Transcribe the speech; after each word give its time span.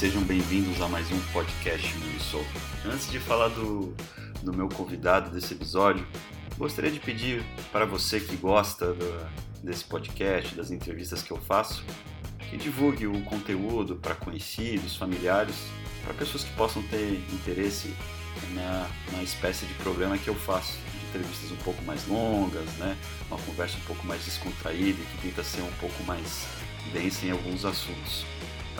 Sejam 0.00 0.22
bem-vindos 0.22 0.80
a 0.80 0.88
mais 0.88 1.12
um 1.12 1.20
podcast 1.30 1.94
Mundo 1.94 2.46
Antes 2.86 3.10
de 3.10 3.18
falar 3.18 3.48
do, 3.48 3.94
do 4.42 4.50
meu 4.50 4.66
convidado 4.66 5.28
desse 5.28 5.52
episódio, 5.52 6.06
gostaria 6.56 6.90
de 6.90 6.98
pedir 6.98 7.44
para 7.70 7.84
você 7.84 8.18
que 8.18 8.34
gosta 8.34 8.94
do, 8.94 9.30
desse 9.62 9.84
podcast, 9.84 10.54
das 10.54 10.70
entrevistas 10.70 11.22
que 11.22 11.30
eu 11.30 11.36
faço, 11.36 11.84
que 12.48 12.56
divulgue 12.56 13.06
o 13.06 13.22
conteúdo 13.24 13.94
para 13.96 14.14
conhecidos, 14.14 14.96
familiares, 14.96 15.66
para 16.02 16.14
pessoas 16.14 16.44
que 16.44 16.52
possam 16.54 16.82
ter 16.84 17.22
interesse 17.34 17.94
na, 18.54 18.88
na 19.12 19.22
espécie 19.22 19.66
de 19.66 19.74
programa 19.74 20.16
que 20.16 20.28
eu 20.28 20.34
faço. 20.34 20.78
Entrevistas 21.10 21.52
um 21.52 21.62
pouco 21.62 21.82
mais 21.84 22.08
longas, 22.08 22.70
né? 22.78 22.96
uma 23.28 23.38
conversa 23.40 23.76
um 23.76 23.82
pouco 23.82 24.06
mais 24.06 24.24
descontraída, 24.24 24.98
que 24.98 25.28
tenta 25.28 25.44
ser 25.44 25.60
um 25.60 25.72
pouco 25.72 26.02
mais 26.04 26.46
densa 26.90 27.26
em 27.26 27.32
alguns 27.32 27.66
assuntos 27.66 28.24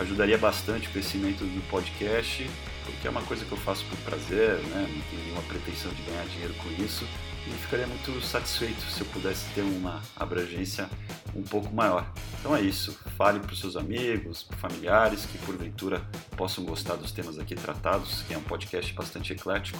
ajudaria 0.01 0.39
bastante 0.39 0.89
o 0.89 0.91
crescimento 0.91 1.45
do 1.45 1.69
podcast, 1.69 2.49
porque 2.85 3.07
é 3.07 3.11
uma 3.11 3.23
coisa 3.23 3.45
que 3.45 3.53
eu 3.53 3.59
faço 3.59 3.85
por 3.87 3.99
prazer, 3.99 4.57
né? 4.69 4.89
não 4.89 5.03
tenho 5.11 5.23
nenhuma 5.23 5.43
pretensão 5.43 5.93
de 5.93 6.03
ganhar 6.03 6.25
dinheiro 6.27 6.55
com 6.55 6.83
isso, 6.83 7.07
e 7.47 7.51
ficaria 7.53 7.87
muito 7.87 8.21
satisfeito 8.21 8.81
se 8.83 9.01
eu 9.01 9.07
pudesse 9.07 9.49
ter 9.55 9.63
uma 9.63 10.03
abrangência 10.17 10.89
um 11.35 11.43
pouco 11.43 11.75
maior. 11.75 12.11
Então 12.39 12.55
é 12.55 12.61
isso, 12.61 12.99
fale 13.17 13.41
para 13.41 13.53
os 13.53 13.61
seus 13.61 13.77
amigos, 13.77 14.47
familiares 14.59 15.27
que 15.27 15.39
porventura 15.39 16.03
possam 16.37 16.65
gostar 16.65 16.97
dos 16.97 17.13
temas 17.13 17.39
aqui 17.39 17.55
tratados, 17.55 18.23
que 18.23 18.35
é 18.35 18.39
um 18.39 18.43
podcast 18.43 18.93
bastante 18.93 19.33
eclético, 19.33 19.79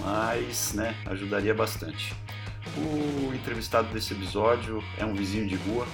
mas 0.00 0.72
né, 0.74 0.96
ajudaria 1.06 1.54
bastante. 1.54 2.14
O 2.76 3.34
entrevistado 3.34 3.88
desse 3.92 4.12
episódio 4.12 4.82
é 4.98 5.04
um 5.04 5.14
vizinho 5.14 5.48
de 5.48 5.56
rua, 5.56 5.86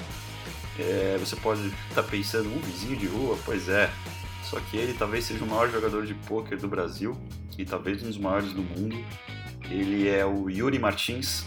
é, 0.83 1.17
você 1.19 1.37
pode 1.37 1.67
estar 1.67 2.03
tá 2.03 2.03
pensando, 2.03 2.49
um 2.49 2.61
vizinho 2.61 2.97
de 2.97 3.07
rua? 3.07 3.39
Pois 3.45 3.69
é. 3.69 3.91
Só 4.45 4.61
que 4.61 4.77
ele 4.77 4.95
talvez 4.95 5.25
seja 5.25 5.45
o 5.45 5.47
maior 5.47 5.69
jogador 5.71 6.07
de 6.07 6.15
pôquer 6.15 6.57
do 6.57 6.69
Brasil 6.69 7.17
e 7.59 7.65
talvez 7.65 8.03
um 8.03 8.07
dos 8.07 8.19
maiores 8.19 8.53
do 8.53 8.63
mundo. 8.63 8.97
Ele 9.69 10.09
é 10.09 10.25
o 10.25 10.49
Yuri 10.49 10.79
Martins, 10.79 11.45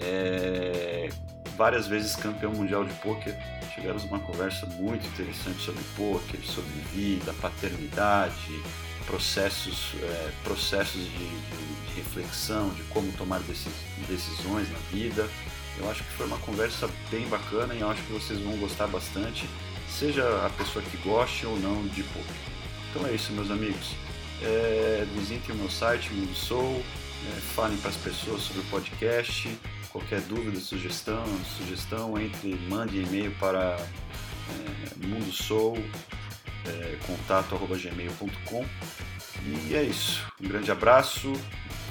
é, 0.00 1.08
várias 1.56 1.86
vezes 1.86 2.16
campeão 2.16 2.52
mundial 2.52 2.84
de 2.84 2.92
pôquer. 2.94 3.38
Tivemos 3.74 4.02
uma 4.04 4.18
conversa 4.18 4.66
muito 4.66 5.06
interessante 5.06 5.62
sobre 5.62 5.82
pôquer, 5.96 6.40
sobre 6.40 6.72
vida, 6.92 7.32
paternidade, 7.40 8.60
processos, 9.06 9.94
é, 10.02 10.30
processos 10.42 11.02
de, 11.02 11.18
de, 11.18 11.88
de, 11.88 11.94
reflexão, 11.96 12.70
de 12.70 12.82
como 12.84 13.12
tomar 13.12 13.40
decisões 14.08 14.70
na 14.70 14.78
vida. 14.90 15.28
Eu 15.78 15.90
acho 15.90 16.04
que 16.04 16.12
foi 16.12 16.26
uma 16.26 16.38
conversa 16.38 16.88
bem 17.10 17.26
bacana 17.28 17.74
e 17.74 17.80
eu 17.80 17.90
acho 17.90 18.02
que 18.02 18.12
vocês 18.12 18.38
vão 18.40 18.56
gostar 18.58 18.86
bastante, 18.86 19.48
seja 19.88 20.24
a 20.44 20.50
pessoa 20.50 20.84
que 20.84 20.96
goste 20.98 21.46
ou 21.46 21.58
não 21.58 21.86
de 21.88 22.02
poker. 22.02 22.36
Então 22.90 23.06
é 23.06 23.12
isso, 23.12 23.32
meus 23.32 23.50
amigos. 23.50 23.94
É, 24.42 25.06
visitem 25.14 25.54
o 25.54 25.58
meu 25.58 25.70
site, 25.70 26.12
Mundo 26.12 26.34
Soul, 26.34 26.82
é, 27.28 27.40
falem 27.54 27.76
para 27.78 27.90
as 27.90 27.96
pessoas 27.96 28.42
sobre 28.42 28.62
o 28.62 28.64
podcast. 28.64 29.48
Qualquer 29.90 30.20
dúvida, 30.22 30.58
sugestão, 30.60 31.24
sugestão 31.58 32.18
entre, 32.18 32.54
mande 32.68 33.00
e-mail 33.00 33.32
para 33.40 33.76
é, 33.78 35.06
Mundo 35.06 35.32
Soul, 35.32 35.76
é, 36.66 36.98
contato@gmail.com. 37.06 38.64
E 39.42 39.74
é 39.74 39.82
isso. 39.82 40.26
Um 40.40 40.48
grande 40.48 40.70
abraço 40.70 41.32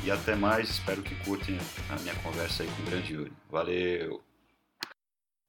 e 0.06 0.12
até 0.12 0.36
mais, 0.36 0.70
espero 0.70 1.02
que 1.02 1.16
curtem 1.26 1.58
a 1.90 1.96
minha 2.02 2.14
conversa 2.16 2.64
aí 2.64 2.70
com 2.70 2.84
o 2.84 2.86
grande 2.86 3.14
Yuri. 3.14 3.34
Valeu! 3.50 4.22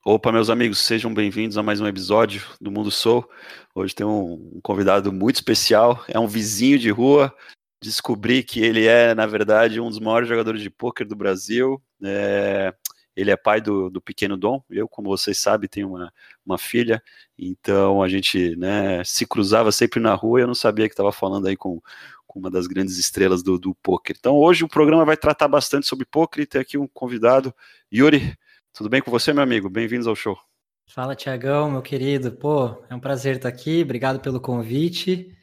Opa, 0.05 0.33
meus 0.33 0.49
amigos, 0.49 0.79
sejam 0.79 1.13
bem-vindos 1.13 1.59
a 1.59 1.63
mais 1.63 1.79
um 1.79 1.87
episódio 1.87 2.43
do 2.59 2.71
Mundo 2.71 2.91
Soul. 2.91 3.29
Hoje 3.75 3.95
tem 3.95 4.07
um, 4.07 4.59
convidado 4.63 5.13
muito 5.13 5.37
especial, 5.37 6.03
é 6.09 6.19
um 6.19 6.27
vizinho 6.27 6.79
de 6.79 6.91
rua. 6.91 7.35
Descobri 7.83 8.43
que 8.43 8.61
ele 8.61 8.87
é, 8.87 9.15
na 9.15 9.27
verdade, 9.27 9.79
um 9.79 9.91
dos 9.91 10.01
maiores 10.01 10.29
jogadores 10.29 10.63
de 10.63 10.71
pôquer 10.71 11.07
do 11.07 11.15
Brasil. 11.15 11.83
É, 12.03 12.75
ele 13.21 13.31
é 13.31 13.37
pai 13.37 13.61
do, 13.61 13.91
do 13.91 14.01
pequeno 14.01 14.37
Dom. 14.37 14.63
Eu, 14.71 14.89
como 14.89 15.09
vocês 15.09 15.39
sabem, 15.39 15.69
tenho 15.69 15.89
uma, 15.89 16.13
uma 16.45 16.57
filha. 16.57 17.03
Então 17.39 18.03
a 18.03 18.09
gente 18.09 18.57
né, 18.57 19.05
se 19.05 19.27
cruzava 19.27 19.71
sempre 19.71 20.01
na 20.01 20.15
rua 20.15 20.41
e 20.41 20.43
eu 20.43 20.47
não 20.47 20.55
sabia 20.55 20.89
que 20.89 20.95
estava 20.95 21.13
falando 21.13 21.47
aí 21.47 21.57
com, 21.57 21.83
com 22.27 22.39
uma 22.39 22.51
das 22.51 22.67
grandes 22.67 22.99
estrelas 22.99 23.43
do, 23.43 23.59
do 23.59 23.75
poker. 23.75 24.17
Então 24.19 24.37
hoje 24.37 24.65
o 24.65 24.69
programa 24.69 25.05
vai 25.05 25.17
tratar 25.17 25.49
bastante 25.49 25.87
sobre 25.87 26.07
poker 26.07 26.43
e 26.43 26.47
tem 26.47 26.61
aqui 26.61 26.79
um 26.79 26.89
convidado, 26.89 27.55
Yuri. 27.93 28.37
Tudo 28.73 28.89
bem 28.89 29.03
com 29.03 29.11
você, 29.11 29.33
meu 29.33 29.43
amigo? 29.43 29.69
Bem-vindos 29.69 30.07
ao 30.07 30.17
show. 30.17 30.39
Fala, 30.87 31.15
Tiagão, 31.15 31.71
meu 31.71 31.83
querido. 31.83 32.33
Pô, 32.33 32.83
é 32.89 32.95
um 32.95 33.01
prazer 33.01 33.37
estar 33.37 33.49
aqui. 33.49 33.83
Obrigado 33.83 34.21
pelo 34.21 34.41
convite. 34.41 35.37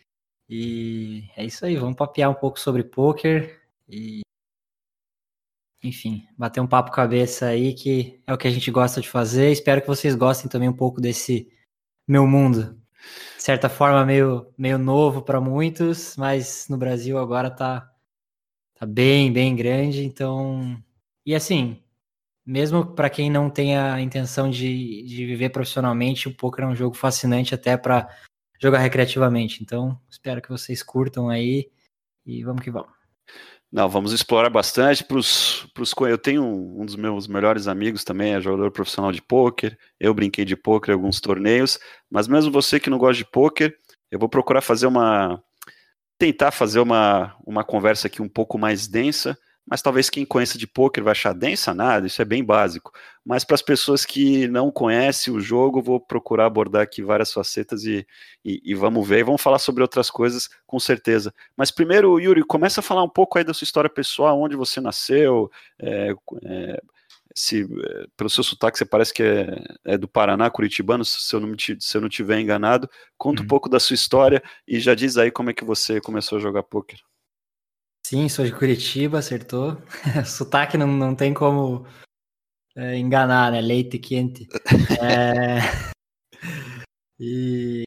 E 0.49 1.25
é 1.35 1.45
isso 1.45 1.65
aí, 1.65 1.75
vamos 1.75 1.97
papear 1.97 2.31
um 2.31 2.33
pouco 2.33 2.57
sobre 2.57 2.83
poker 2.83 3.61
e 3.88 4.21
enfim, 5.83 6.25
bater 6.38 6.59
um 6.61 6.67
papo 6.67 6.91
cabeça 6.91 7.47
aí 7.47 7.73
que 7.73 8.21
é 8.25 8.33
o 8.33 8.38
que 8.38 8.47
a 8.47 8.51
gente 8.51 8.71
gosta 8.71 9.01
de 9.01 9.09
fazer. 9.09 9.51
Espero 9.51 9.81
que 9.81 9.88
vocês 9.88 10.15
gostem 10.15 10.49
também 10.49 10.69
um 10.69 10.73
pouco 10.73 11.01
desse 11.01 11.49
meu 12.07 12.27
mundo 12.27 12.77
de 13.38 13.43
certa 13.43 13.69
forma, 13.69 14.05
meio, 14.05 14.53
meio 14.57 14.77
novo 14.77 15.21
para 15.21 15.39
muitos, 15.39 16.15
mas 16.17 16.67
no 16.69 16.77
Brasil 16.77 17.17
agora 17.17 17.49
tá, 17.49 17.89
tá 18.75 18.85
bem, 18.85 19.31
bem 19.31 19.55
grande. 19.55 20.03
Então, 20.03 20.81
e 21.25 21.35
assim, 21.35 21.81
mesmo 22.45 22.85
para 22.95 23.09
quem 23.09 23.29
não 23.29 23.49
tem 23.49 23.77
a 23.77 24.01
intenção 24.01 24.49
de, 24.49 25.03
de 25.03 25.25
viver 25.25 25.49
profissionalmente, 25.49 26.27
o 26.27 26.35
poker 26.35 26.65
é 26.65 26.67
um 26.67 26.75
jogo 26.75 26.95
fascinante 26.95 27.55
até 27.55 27.77
para 27.77 28.09
jogar 28.59 28.79
recreativamente. 28.79 29.63
Então, 29.63 29.99
espero 30.09 30.41
que 30.41 30.49
vocês 30.49 30.83
curtam 30.83 31.29
aí 31.29 31.69
e 32.25 32.44
vamos 32.44 32.63
que 32.63 32.71
vamos. 32.71 32.97
Não, 33.77 33.88
vamos 33.88 34.11
explorar 34.11 34.49
bastante. 34.49 35.03
Pros, 35.03 35.67
pros, 35.71 35.93
eu 36.09 36.17
tenho 36.17 36.43
um, 36.43 36.81
um 36.81 36.83
dos 36.83 36.95
meus 36.95 37.27
melhores 37.27 37.67
amigos 37.67 38.03
também, 38.03 38.33
é 38.33 38.41
jogador 38.41 38.71
profissional 38.71 39.11
de 39.11 39.21
pôquer. 39.21 39.77
Eu 39.99 40.15
brinquei 40.15 40.43
de 40.43 40.55
pôquer 40.55 40.89
em 40.89 40.93
alguns 40.95 41.21
torneios, 41.21 41.77
mas 42.09 42.27
mesmo 42.27 42.51
você 42.51 42.79
que 42.79 42.89
não 42.89 42.97
gosta 42.97 43.23
de 43.23 43.29
pôquer, 43.29 43.77
eu 44.09 44.17
vou 44.17 44.27
procurar 44.27 44.61
fazer 44.61 44.88
uma. 44.88 45.39
tentar 46.17 46.49
fazer 46.49 46.79
uma, 46.79 47.35
uma 47.45 47.63
conversa 47.63 48.07
aqui 48.07 48.19
um 48.19 48.27
pouco 48.27 48.57
mais 48.57 48.88
densa, 48.88 49.38
mas 49.69 49.81
talvez 49.81 50.09
quem 50.09 50.25
conheça 50.25 50.57
de 50.57 50.66
poker 50.66 51.03
vai 51.03 51.11
achar 51.11 51.33
densa 51.33 51.73
nada, 51.73 52.07
isso 52.07 52.22
é 52.22 52.25
bem 52.25 52.44
básico. 52.44 52.91
Mas 53.25 53.44
para 53.44 53.55
as 53.55 53.61
pessoas 53.61 54.05
que 54.05 54.47
não 54.47 54.72
conhecem 54.72 55.33
o 55.33 55.41
jogo, 55.41 55.81
vou 55.81 56.00
procurar 56.00 56.45
abordar 56.45 56.83
aqui 56.83 57.01
várias 57.01 57.33
facetas 57.33 57.83
e, 57.83 58.07
e, 58.45 58.61
e, 58.63 58.73
vamos 58.73 59.06
ver, 59.06 59.19
e 59.19 59.23
vamos 59.23 59.41
falar 59.41 59.59
sobre 59.59 59.81
outras 59.81 60.09
coisas 60.09 60.50
com 60.66 60.79
certeza. 60.79 61.33
Mas 61.56 61.69
primeiro, 61.69 62.17
Yuri, 62.17 62.44
começa 62.44 62.79
a 62.79 62.83
falar 62.83 63.03
um 63.03 63.09
pouco 63.09 63.38
aí 63.38 63.44
da 63.44 63.53
sua 63.53 63.66
história 63.66 63.89
pessoal, 63.89 64.39
onde 64.39 64.56
você 64.56 64.79
nasceu, 64.79 65.51
é, 65.77 66.13
é, 66.45 66.81
se 67.35 67.63
é, 67.63 68.07
pelo 68.16 68.29
seu 68.29 68.44
sotaque 68.44 68.77
você 68.77 68.85
parece 68.85 69.13
que 69.13 69.22
é, 69.22 69.63
é, 69.83 69.97
do 69.97 70.07
Paraná, 70.07 70.50
curitibano, 70.50 71.03
se 71.03 71.35
eu 71.35 71.41
não, 71.41 71.50
me, 71.50 71.57
se 71.57 71.97
eu 71.97 72.01
não 72.01 72.09
tiver 72.09 72.39
enganado, 72.39 72.89
conta 73.17 73.41
uhum. 73.41 73.45
um 73.45 73.47
pouco 73.47 73.67
da 73.67 73.81
sua 73.81 73.95
história 73.95 74.41
e 74.66 74.79
já 74.79 74.95
diz 74.95 75.17
aí 75.17 75.29
como 75.29 75.50
é 75.50 75.53
que 75.53 75.66
você 75.66 76.00
começou 76.00 76.38
a 76.38 76.41
jogar 76.41 76.63
poker. 76.63 77.00
Sim, 78.07 78.29
sou 78.29 78.45
de 78.45 78.53
Curitiba, 78.53 79.19
acertou. 79.19 79.75
Sotaque 80.25 80.78
não, 80.78 80.88
não 80.88 81.13
tem 81.13 81.34
como 81.34 81.85
é, 82.73 82.97
enganar, 82.97 83.51
né? 83.51 83.59
Leite 83.59 84.00
quente. 84.00 84.47
É... 85.01 85.57
e 87.19 87.83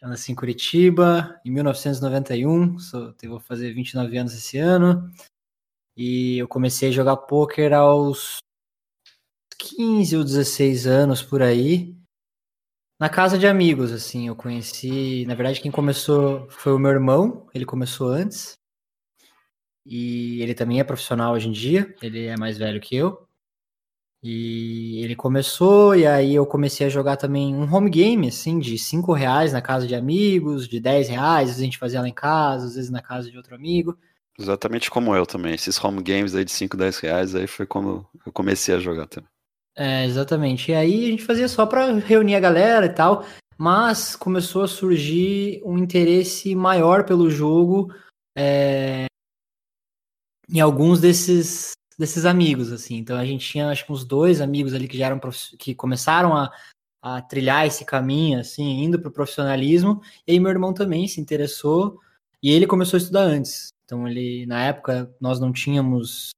eu 0.00 0.08
nasci 0.08 0.30
em 0.30 0.36
Curitiba 0.36 1.40
em 1.44 1.50
1991, 1.50 2.78
sou, 2.78 3.12
vou 3.24 3.40
fazer 3.40 3.72
29 3.74 4.16
anos 4.16 4.32
esse 4.32 4.58
ano. 4.58 5.12
E 5.96 6.38
eu 6.38 6.46
comecei 6.46 6.90
a 6.90 6.92
jogar 6.92 7.16
pôquer 7.16 7.72
aos 7.72 8.38
15 9.58 10.18
ou 10.18 10.22
16 10.22 10.86
anos 10.86 11.20
por 11.20 11.42
aí. 11.42 11.96
Na 13.00 13.08
casa 13.08 13.36
de 13.36 13.48
amigos, 13.48 13.90
assim, 13.90 14.28
eu 14.28 14.36
conheci. 14.36 15.26
Na 15.26 15.34
verdade, 15.34 15.60
quem 15.60 15.72
começou 15.72 16.48
foi 16.48 16.72
o 16.72 16.78
meu 16.78 16.92
irmão, 16.92 17.48
ele 17.52 17.64
começou 17.64 18.06
antes. 18.06 18.56
E 19.90 20.42
ele 20.42 20.54
também 20.54 20.80
é 20.80 20.84
profissional 20.84 21.32
hoje 21.32 21.48
em 21.48 21.52
dia, 21.52 21.94
ele 22.02 22.26
é 22.26 22.36
mais 22.36 22.58
velho 22.58 22.78
que 22.78 22.94
eu. 22.94 23.26
E 24.22 25.00
ele 25.02 25.16
começou, 25.16 25.94
e 25.94 26.06
aí 26.06 26.34
eu 26.34 26.44
comecei 26.44 26.86
a 26.86 26.90
jogar 26.90 27.16
também 27.16 27.54
um 27.54 27.72
home 27.72 27.88
game, 27.88 28.28
assim, 28.28 28.58
de 28.58 28.76
5 28.76 29.12
reais 29.12 29.52
na 29.52 29.62
casa 29.62 29.86
de 29.86 29.94
amigos, 29.94 30.68
de 30.68 30.78
10 30.78 31.08
reais, 31.08 31.42
às 31.42 31.46
vezes 31.46 31.62
a 31.62 31.64
gente 31.64 31.78
fazia 31.78 32.00
lá 32.02 32.08
em 32.08 32.12
casa, 32.12 32.66
às 32.66 32.74
vezes 32.74 32.90
na 32.90 33.00
casa 33.00 33.30
de 33.30 33.36
outro 33.36 33.54
amigo. 33.54 33.96
Exatamente 34.38 34.90
como 34.90 35.14
eu 35.16 35.24
também, 35.24 35.54
esses 35.54 35.82
home 35.82 36.02
games 36.02 36.34
aí 36.34 36.44
de 36.44 36.50
5, 36.50 36.76
10 36.76 36.98
reais, 36.98 37.34
aí 37.34 37.46
foi 37.46 37.64
como 37.64 38.06
eu 38.26 38.32
comecei 38.32 38.74
a 38.74 38.78
jogar 38.78 39.06
também. 39.06 39.30
É, 39.76 40.04
exatamente. 40.04 40.70
E 40.70 40.74
aí 40.74 41.06
a 41.06 41.10
gente 41.10 41.24
fazia 41.24 41.48
só 41.48 41.64
para 41.64 41.92
reunir 41.94 42.34
a 42.34 42.40
galera 42.40 42.86
e 42.86 42.92
tal, 42.92 43.24
mas 43.56 44.16
começou 44.16 44.62
a 44.62 44.68
surgir 44.68 45.62
um 45.64 45.78
interesse 45.78 46.54
maior 46.56 47.04
pelo 47.04 47.30
jogo, 47.30 47.94
é, 48.36 49.06
em 50.48 50.60
alguns 50.60 51.00
desses 51.00 51.72
desses 51.98 52.24
amigos, 52.24 52.72
assim. 52.72 52.96
Então 52.96 53.16
a 53.16 53.24
gente 53.24 53.46
tinha 53.46 53.68
acho 53.68 53.84
que 53.84 53.92
uns 53.92 54.04
dois 54.04 54.40
amigos 54.40 54.72
ali 54.72 54.86
que 54.86 54.96
já 54.96 55.06
eram 55.06 55.20
que 55.58 55.74
começaram 55.74 56.36
a, 56.36 56.52
a 57.02 57.20
trilhar 57.22 57.66
esse 57.66 57.84
caminho, 57.84 58.38
assim, 58.38 58.84
indo 58.84 59.00
para 59.00 59.08
o 59.08 59.12
profissionalismo. 59.12 60.00
E 60.26 60.32
aí 60.32 60.40
meu 60.40 60.50
irmão 60.50 60.72
também 60.72 61.08
se 61.08 61.20
interessou 61.20 61.98
e 62.42 62.50
ele 62.50 62.66
começou 62.66 62.96
a 62.96 63.00
estudar 63.00 63.22
antes. 63.22 63.68
Então 63.84 64.06
ele, 64.06 64.46
na 64.46 64.62
época, 64.64 65.12
nós 65.20 65.40
não 65.40 65.52
tínhamos 65.52 66.30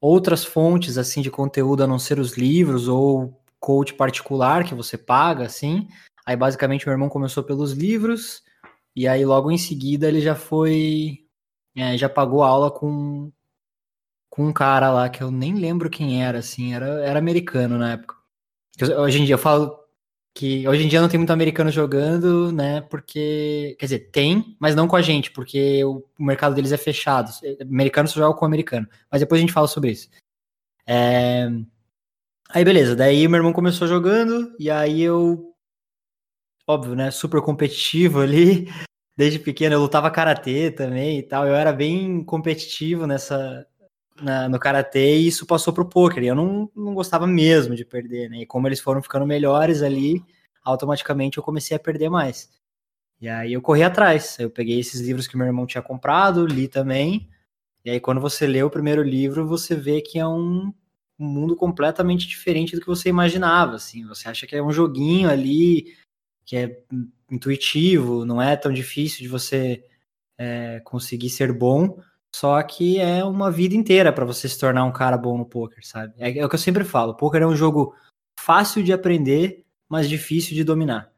outras 0.00 0.44
fontes 0.44 0.98
assim 0.98 1.22
de 1.22 1.30
conteúdo 1.30 1.84
a 1.84 1.86
não 1.86 1.98
ser 1.98 2.18
os 2.18 2.36
livros 2.36 2.88
ou 2.88 3.40
coach 3.60 3.94
particular 3.94 4.64
que 4.64 4.74
você 4.74 4.98
paga, 4.98 5.46
assim. 5.46 5.88
Aí 6.26 6.36
basicamente 6.36 6.84
meu 6.84 6.92
irmão 6.92 7.08
começou 7.08 7.44
pelos 7.44 7.72
livros 7.72 8.42
e 8.94 9.08
aí 9.08 9.24
logo 9.24 9.50
em 9.50 9.56
seguida 9.56 10.08
ele 10.08 10.20
já 10.20 10.34
foi, 10.34 11.21
é, 11.76 11.96
já 11.96 12.08
pagou 12.08 12.42
aula 12.42 12.70
com 12.70 13.30
com 14.30 14.46
um 14.46 14.52
cara 14.52 14.90
lá 14.90 15.10
que 15.10 15.22
eu 15.22 15.30
nem 15.30 15.54
lembro 15.54 15.90
quem 15.90 16.24
era, 16.24 16.38
assim, 16.38 16.74
era, 16.74 16.86
era 17.04 17.18
americano 17.18 17.76
na 17.76 17.92
época. 17.92 18.16
Hoje 18.98 19.20
em 19.20 19.26
dia 19.26 19.34
eu 19.34 19.38
falo 19.38 19.78
que 20.34 20.66
hoje 20.66 20.84
em 20.84 20.88
dia 20.88 21.02
não 21.02 21.08
tem 21.08 21.18
muito 21.18 21.32
americano 21.32 21.70
jogando, 21.70 22.50
né? 22.50 22.80
Porque, 22.80 23.76
quer 23.78 23.86
dizer, 23.86 23.98
tem, 24.10 24.56
mas 24.58 24.74
não 24.74 24.88
com 24.88 24.96
a 24.96 25.02
gente, 25.02 25.30
porque 25.30 25.84
o, 25.84 26.02
o 26.18 26.24
mercado 26.24 26.54
deles 26.54 26.72
é 26.72 26.78
fechado. 26.78 27.30
Americano 27.60 28.08
só 28.08 28.20
joga 28.20 28.38
com 28.38 28.46
americano. 28.46 28.88
Mas 29.10 29.20
depois 29.20 29.38
a 29.38 29.42
gente 29.42 29.52
fala 29.52 29.68
sobre 29.68 29.90
isso. 29.90 30.08
É... 30.86 31.48
Aí 32.48 32.64
beleza, 32.64 32.96
daí 32.96 33.28
meu 33.28 33.38
irmão 33.38 33.52
começou 33.52 33.86
jogando, 33.88 34.54
e 34.58 34.70
aí 34.70 35.02
eu, 35.02 35.54
óbvio, 36.66 36.94
né? 36.94 37.10
Super 37.10 37.42
competitivo 37.42 38.20
ali. 38.20 38.66
Desde 39.16 39.38
pequeno 39.38 39.74
eu 39.74 39.80
lutava 39.80 40.10
karatê 40.10 40.70
também 40.70 41.18
e 41.18 41.22
tal. 41.22 41.46
Eu 41.46 41.54
era 41.54 41.72
bem 41.72 42.24
competitivo 42.24 43.06
nessa, 43.06 43.66
na, 44.20 44.48
no 44.48 44.58
karatê 44.58 45.16
e 45.18 45.26
isso 45.28 45.46
passou 45.46 45.72
pro 45.72 45.88
poker. 45.88 46.22
E 46.22 46.28
eu 46.28 46.34
não, 46.34 46.70
não 46.74 46.94
gostava 46.94 47.26
mesmo 47.26 47.74
de 47.74 47.84
perder, 47.84 48.30
né? 48.30 48.38
E 48.38 48.46
como 48.46 48.66
eles 48.68 48.80
foram 48.80 49.02
ficando 49.02 49.26
melhores 49.26 49.82
ali, 49.82 50.24
automaticamente 50.64 51.38
eu 51.38 51.44
comecei 51.44 51.76
a 51.76 51.80
perder 51.80 52.08
mais. 52.08 52.50
E 53.20 53.28
aí 53.28 53.52
eu 53.52 53.62
corri 53.62 53.82
atrás. 53.82 54.38
Eu 54.38 54.50
peguei 54.50 54.80
esses 54.80 55.00
livros 55.00 55.26
que 55.26 55.36
meu 55.36 55.46
irmão 55.46 55.66
tinha 55.66 55.82
comprado, 55.82 56.46
li 56.46 56.66
também. 56.68 57.28
E 57.84 57.90
aí 57.90 58.00
quando 58.00 58.20
você 58.20 58.46
lê 58.46 58.62
o 58.62 58.70
primeiro 58.70 59.02
livro, 59.02 59.46
você 59.46 59.74
vê 59.76 60.00
que 60.00 60.18
é 60.18 60.26
um, 60.26 60.72
um 61.18 61.26
mundo 61.26 61.54
completamente 61.56 62.26
diferente 62.26 62.74
do 62.74 62.80
que 62.80 62.86
você 62.86 63.08
imaginava, 63.08 63.76
assim. 63.76 64.06
Você 64.06 64.28
acha 64.28 64.46
que 64.46 64.56
é 64.56 64.62
um 64.62 64.72
joguinho 64.72 65.28
ali 65.30 65.94
que 66.52 66.56
é 66.58 66.82
intuitivo, 67.30 68.26
não 68.26 68.40
é 68.40 68.54
tão 68.56 68.70
difícil 68.70 69.22
de 69.22 69.28
você 69.28 69.82
é, 70.36 70.80
conseguir 70.80 71.30
ser 71.30 71.50
bom. 71.50 71.98
Só 72.34 72.62
que 72.62 73.00
é 73.00 73.24
uma 73.24 73.50
vida 73.50 73.74
inteira 73.74 74.12
para 74.12 74.26
você 74.26 74.46
se 74.46 74.58
tornar 74.58 74.84
um 74.84 74.92
cara 74.92 75.16
bom 75.16 75.38
no 75.38 75.46
poker, 75.46 75.78
sabe? 75.86 76.12
É, 76.18 76.38
é, 76.38 76.44
o 76.44 76.50
que 76.50 76.54
eu 76.54 76.58
sempre 76.58 76.84
falo. 76.84 77.16
Poker 77.16 77.40
é 77.40 77.46
um 77.46 77.56
jogo 77.56 77.94
fácil 78.38 78.82
de 78.82 78.92
aprender, 78.92 79.64
mas 79.88 80.10
difícil 80.10 80.54
de 80.54 80.62
dominar. 80.62 81.10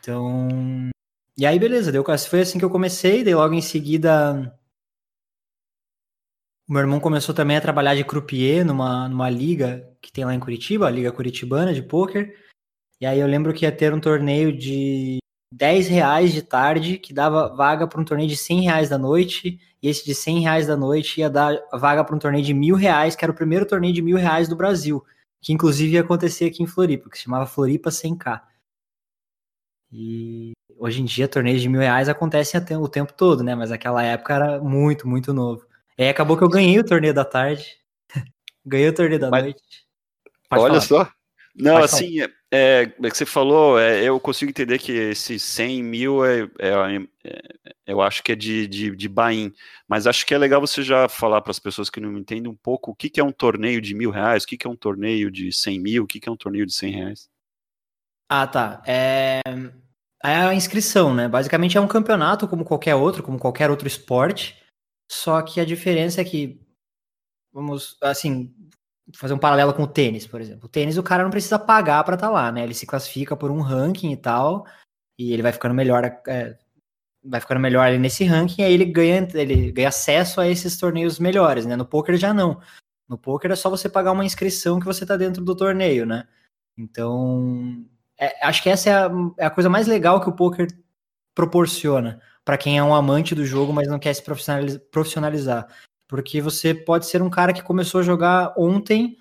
Então, 0.00 0.48
e 1.38 1.46
aí 1.46 1.56
beleza, 1.56 1.92
deu 1.92 2.04
foi 2.28 2.40
assim 2.40 2.58
que 2.58 2.64
eu 2.64 2.70
comecei, 2.70 3.22
daí 3.22 3.36
logo 3.36 3.54
em 3.54 3.62
seguida 3.62 4.52
meu 6.68 6.80
irmão 6.80 6.98
começou 6.98 7.34
também 7.34 7.56
a 7.56 7.60
trabalhar 7.60 7.94
de 7.94 8.02
croupier 8.02 8.64
numa, 8.64 9.08
numa 9.08 9.30
liga 9.30 9.88
que 10.00 10.10
tem 10.10 10.24
lá 10.24 10.34
em 10.34 10.40
Curitiba, 10.40 10.88
a 10.88 10.90
Liga 10.90 11.12
Curitibana 11.12 11.72
de 11.72 11.82
poker. 11.82 12.34
E 13.04 13.06
aí 13.06 13.20
eu 13.20 13.26
lembro 13.26 13.52
que 13.52 13.66
ia 13.66 13.70
ter 13.70 13.92
um 13.92 14.00
torneio 14.00 14.50
de 14.50 15.18
10 15.52 15.88
reais 15.88 16.32
de 16.32 16.40
tarde, 16.40 16.96
que 16.96 17.12
dava 17.12 17.54
vaga 17.54 17.86
para 17.86 18.00
um 18.00 18.04
torneio 18.04 18.30
de 18.30 18.34
100 18.34 18.62
reais 18.62 18.88
da 18.88 18.96
noite, 18.96 19.60
e 19.82 19.88
esse 19.90 20.06
de 20.06 20.14
100 20.14 20.40
reais 20.40 20.66
da 20.66 20.74
noite 20.74 21.20
ia 21.20 21.28
dar 21.28 21.54
vaga 21.74 22.02
para 22.02 22.16
um 22.16 22.18
torneio 22.18 22.42
de 22.42 22.54
mil 22.54 22.74
reais, 22.74 23.14
que 23.14 23.22
era 23.22 23.30
o 23.30 23.34
primeiro 23.34 23.66
torneio 23.66 23.92
de 23.92 24.00
mil 24.00 24.16
reais 24.16 24.48
do 24.48 24.56
Brasil, 24.56 25.04
que 25.42 25.52
inclusive 25.52 25.92
ia 25.92 26.00
acontecer 26.00 26.46
aqui 26.46 26.62
em 26.62 26.66
Floripa, 26.66 27.10
que 27.10 27.18
se 27.18 27.24
chamava 27.24 27.44
Floripa 27.44 27.90
100K. 27.90 28.40
E 29.92 30.52
hoje 30.78 31.02
em 31.02 31.04
dia, 31.04 31.28
torneios 31.28 31.60
de 31.60 31.68
mil 31.68 31.82
reais 31.82 32.08
acontecem 32.08 32.58
o 32.78 32.88
tempo 32.88 33.12
todo, 33.12 33.44
né? 33.44 33.54
Mas 33.54 33.70
aquela 33.70 34.02
época 34.02 34.32
era 34.32 34.60
muito, 34.62 35.06
muito 35.06 35.34
novo. 35.34 35.66
E 35.98 36.04
aí 36.04 36.08
acabou 36.08 36.38
que 36.38 36.42
eu 36.42 36.48
ganhei 36.48 36.78
o 36.78 36.86
torneio 36.86 37.12
da 37.12 37.26
tarde, 37.26 37.66
ganhei 38.64 38.88
o 38.88 38.94
torneio 38.94 39.20
da 39.20 39.28
Mas, 39.28 39.42
noite. 39.44 39.60
Pode 40.48 40.62
olha 40.62 40.80
falar. 40.80 41.04
só. 41.04 41.23
Não, 41.54 41.74
Pode 41.74 41.84
assim, 41.84 42.18
falar. 42.18 42.32
É, 42.50 42.82
é 43.02 43.10
que 43.10 43.16
você 43.16 43.26
falou, 43.26 43.78
é, 43.78 44.02
eu 44.02 44.18
consigo 44.18 44.50
entender 44.50 44.78
que 44.78 44.92
esses 44.92 45.42
100 45.42 45.82
mil 45.82 46.24
é, 46.24 46.42
é, 46.58 46.72
é, 47.24 47.42
eu 47.86 48.00
acho 48.00 48.22
que 48.22 48.32
é 48.32 48.34
de, 48.34 48.66
de, 48.66 48.94
de 48.94 49.08
buy 49.08 49.52
mas 49.88 50.06
acho 50.06 50.24
que 50.24 50.34
é 50.34 50.38
legal 50.38 50.60
você 50.60 50.82
já 50.82 51.08
falar 51.08 51.40
para 51.40 51.50
as 51.50 51.58
pessoas 51.58 51.90
que 51.90 52.00
não 52.00 52.16
entendem 52.16 52.50
um 52.50 52.56
pouco 52.56 52.90
o 52.90 52.94
que, 52.94 53.10
que 53.10 53.20
é 53.20 53.24
um 53.24 53.32
torneio 53.32 53.80
de 53.80 53.94
mil 53.94 54.10
reais, 54.10 54.42
o 54.42 54.46
que, 54.46 54.56
que 54.56 54.66
é 54.66 54.70
um 54.70 54.76
torneio 54.76 55.30
de 55.30 55.52
100 55.52 55.80
mil, 55.80 56.04
o 56.04 56.06
que, 56.06 56.18
que 56.18 56.28
é 56.28 56.32
um 56.32 56.36
torneio 56.36 56.66
de 56.66 56.72
100 56.72 56.92
reais. 56.92 57.28
Ah, 58.28 58.46
tá. 58.46 58.82
É, 58.86 59.40
é 60.24 60.36
a 60.36 60.54
inscrição, 60.54 61.14
né? 61.14 61.28
Basicamente 61.28 61.76
é 61.76 61.80
um 61.80 61.86
campeonato 61.86 62.48
como 62.48 62.64
qualquer 62.64 62.94
outro, 62.94 63.22
como 63.22 63.38
qualquer 63.38 63.70
outro 63.70 63.86
esporte, 63.86 64.60
só 65.10 65.42
que 65.42 65.60
a 65.60 65.64
diferença 65.64 66.20
é 66.20 66.24
que, 66.24 66.60
vamos, 67.52 67.96
assim, 68.00 68.54
fazer 69.12 69.34
um 69.34 69.38
paralelo 69.38 69.74
com 69.74 69.82
o 69.82 69.88
tênis, 69.88 70.26
por 70.26 70.40
exemplo. 70.40 70.66
O 70.66 70.68
tênis 70.68 70.96
o 70.96 71.02
cara 71.02 71.22
não 71.22 71.30
precisa 71.30 71.58
pagar 71.58 72.02
para 72.04 72.14
estar 72.14 72.28
tá 72.28 72.32
lá, 72.32 72.50
né? 72.50 72.62
Ele 72.62 72.74
se 72.74 72.86
classifica 72.86 73.36
por 73.36 73.50
um 73.50 73.60
ranking 73.60 74.12
e 74.12 74.16
tal, 74.16 74.66
e 75.18 75.32
ele 75.32 75.42
vai 75.42 75.52
ficando 75.52 75.74
melhor, 75.74 76.04
é, 76.26 76.56
vai 77.22 77.40
ficando 77.40 77.60
melhor 77.60 77.86
ali 77.86 77.98
nesse 77.98 78.24
ranking, 78.24 78.62
aí 78.62 78.72
ele 78.72 78.84
ganha, 78.84 79.28
ele 79.34 79.72
ganha 79.72 79.88
acesso 79.88 80.40
a 80.40 80.48
esses 80.48 80.76
torneios 80.76 81.18
melhores, 81.18 81.66
né? 81.66 81.76
No 81.76 81.86
poker 81.86 82.16
já 82.16 82.32
não. 82.32 82.60
No 83.08 83.18
poker 83.18 83.50
é 83.50 83.56
só 83.56 83.68
você 83.68 83.88
pagar 83.88 84.12
uma 84.12 84.24
inscrição 84.24 84.80
que 84.80 84.86
você 84.86 85.04
tá 85.04 85.16
dentro 85.16 85.44
do 85.44 85.54
torneio, 85.54 86.06
né? 86.06 86.26
Então, 86.76 87.84
é, 88.18 88.46
acho 88.46 88.62
que 88.62 88.70
essa 88.70 88.90
é 88.90 88.92
a, 88.94 89.10
é 89.38 89.46
a, 89.46 89.50
coisa 89.50 89.68
mais 89.68 89.86
legal 89.86 90.20
que 90.20 90.28
o 90.28 90.34
poker 90.34 90.66
proporciona 91.34 92.20
para 92.44 92.58
quem 92.58 92.78
é 92.78 92.82
um 92.82 92.94
amante 92.94 93.34
do 93.34 93.44
jogo, 93.44 93.72
mas 93.72 93.88
não 93.88 93.98
quer 93.98 94.14
se 94.14 94.22
profissionalizar. 94.90 95.68
Porque 96.14 96.40
você 96.40 96.72
pode 96.72 97.06
ser 97.06 97.20
um 97.22 97.28
cara 97.28 97.52
que 97.52 97.60
começou 97.60 97.98
a 98.00 98.04
jogar 98.04 98.54
ontem 98.56 99.16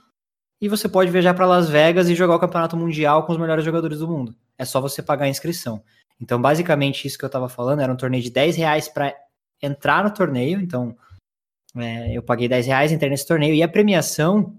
e 0.62 0.70
você 0.70 0.88
pode 0.88 1.10
viajar 1.10 1.34
para 1.34 1.48
Las 1.48 1.68
Vegas 1.68 2.08
e 2.08 2.14
jogar 2.14 2.36
o 2.36 2.40
campeonato 2.40 2.78
mundial 2.78 3.26
com 3.26 3.32
os 3.32 3.40
melhores 3.40 3.66
jogadores 3.66 3.98
do 3.98 4.08
mundo. 4.08 4.36
É 4.60 4.64
só 4.64 4.80
você 4.80 5.02
pagar 5.02 5.26
a 5.26 5.28
inscrição. 5.28 5.84
Então, 6.22 6.40
basicamente, 6.40 7.08
isso 7.08 7.18
que 7.18 7.26
eu 7.26 7.30
estava 7.30 7.50
falando 7.50 7.82
era 7.82 7.92
um 7.92 7.98
torneio 7.98 8.22
de 8.22 8.30
10 8.30 8.58
reais 8.58 8.88
para 8.88 9.12
entrar 9.60 10.04
no 10.04 10.14
torneio. 10.14 10.62
Então, 10.62 10.96
é, 11.76 12.16
eu 12.16 12.22
paguei 12.22 12.48
10 12.48 12.68
reais, 12.68 12.92
entrei 12.92 13.10
nesse 13.10 13.26
torneio. 13.26 13.56
E 13.56 13.64
a 13.64 13.68
premiação 13.68 14.56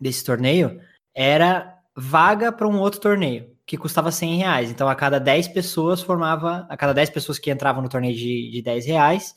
desse 0.00 0.24
torneio 0.24 0.80
era 1.14 1.78
vaga 1.94 2.50
para 2.50 2.66
um 2.66 2.80
outro 2.80 3.00
torneio, 3.00 3.56
que 3.64 3.78
custava 3.78 4.10
100 4.10 4.36
reais. 4.38 4.68
Então, 4.68 4.88
a 4.88 4.96
cada 4.96 5.20
10 5.20 5.46
pessoas 5.46 6.02
formava, 6.02 6.66
a 6.68 6.76
cada 6.76 6.92
10 6.92 7.10
pessoas 7.10 7.38
que 7.38 7.52
entravam 7.52 7.84
no 7.84 7.88
torneio 7.88 8.16
de, 8.16 8.50
de 8.50 8.60
10 8.62 8.86
reais, 8.86 9.36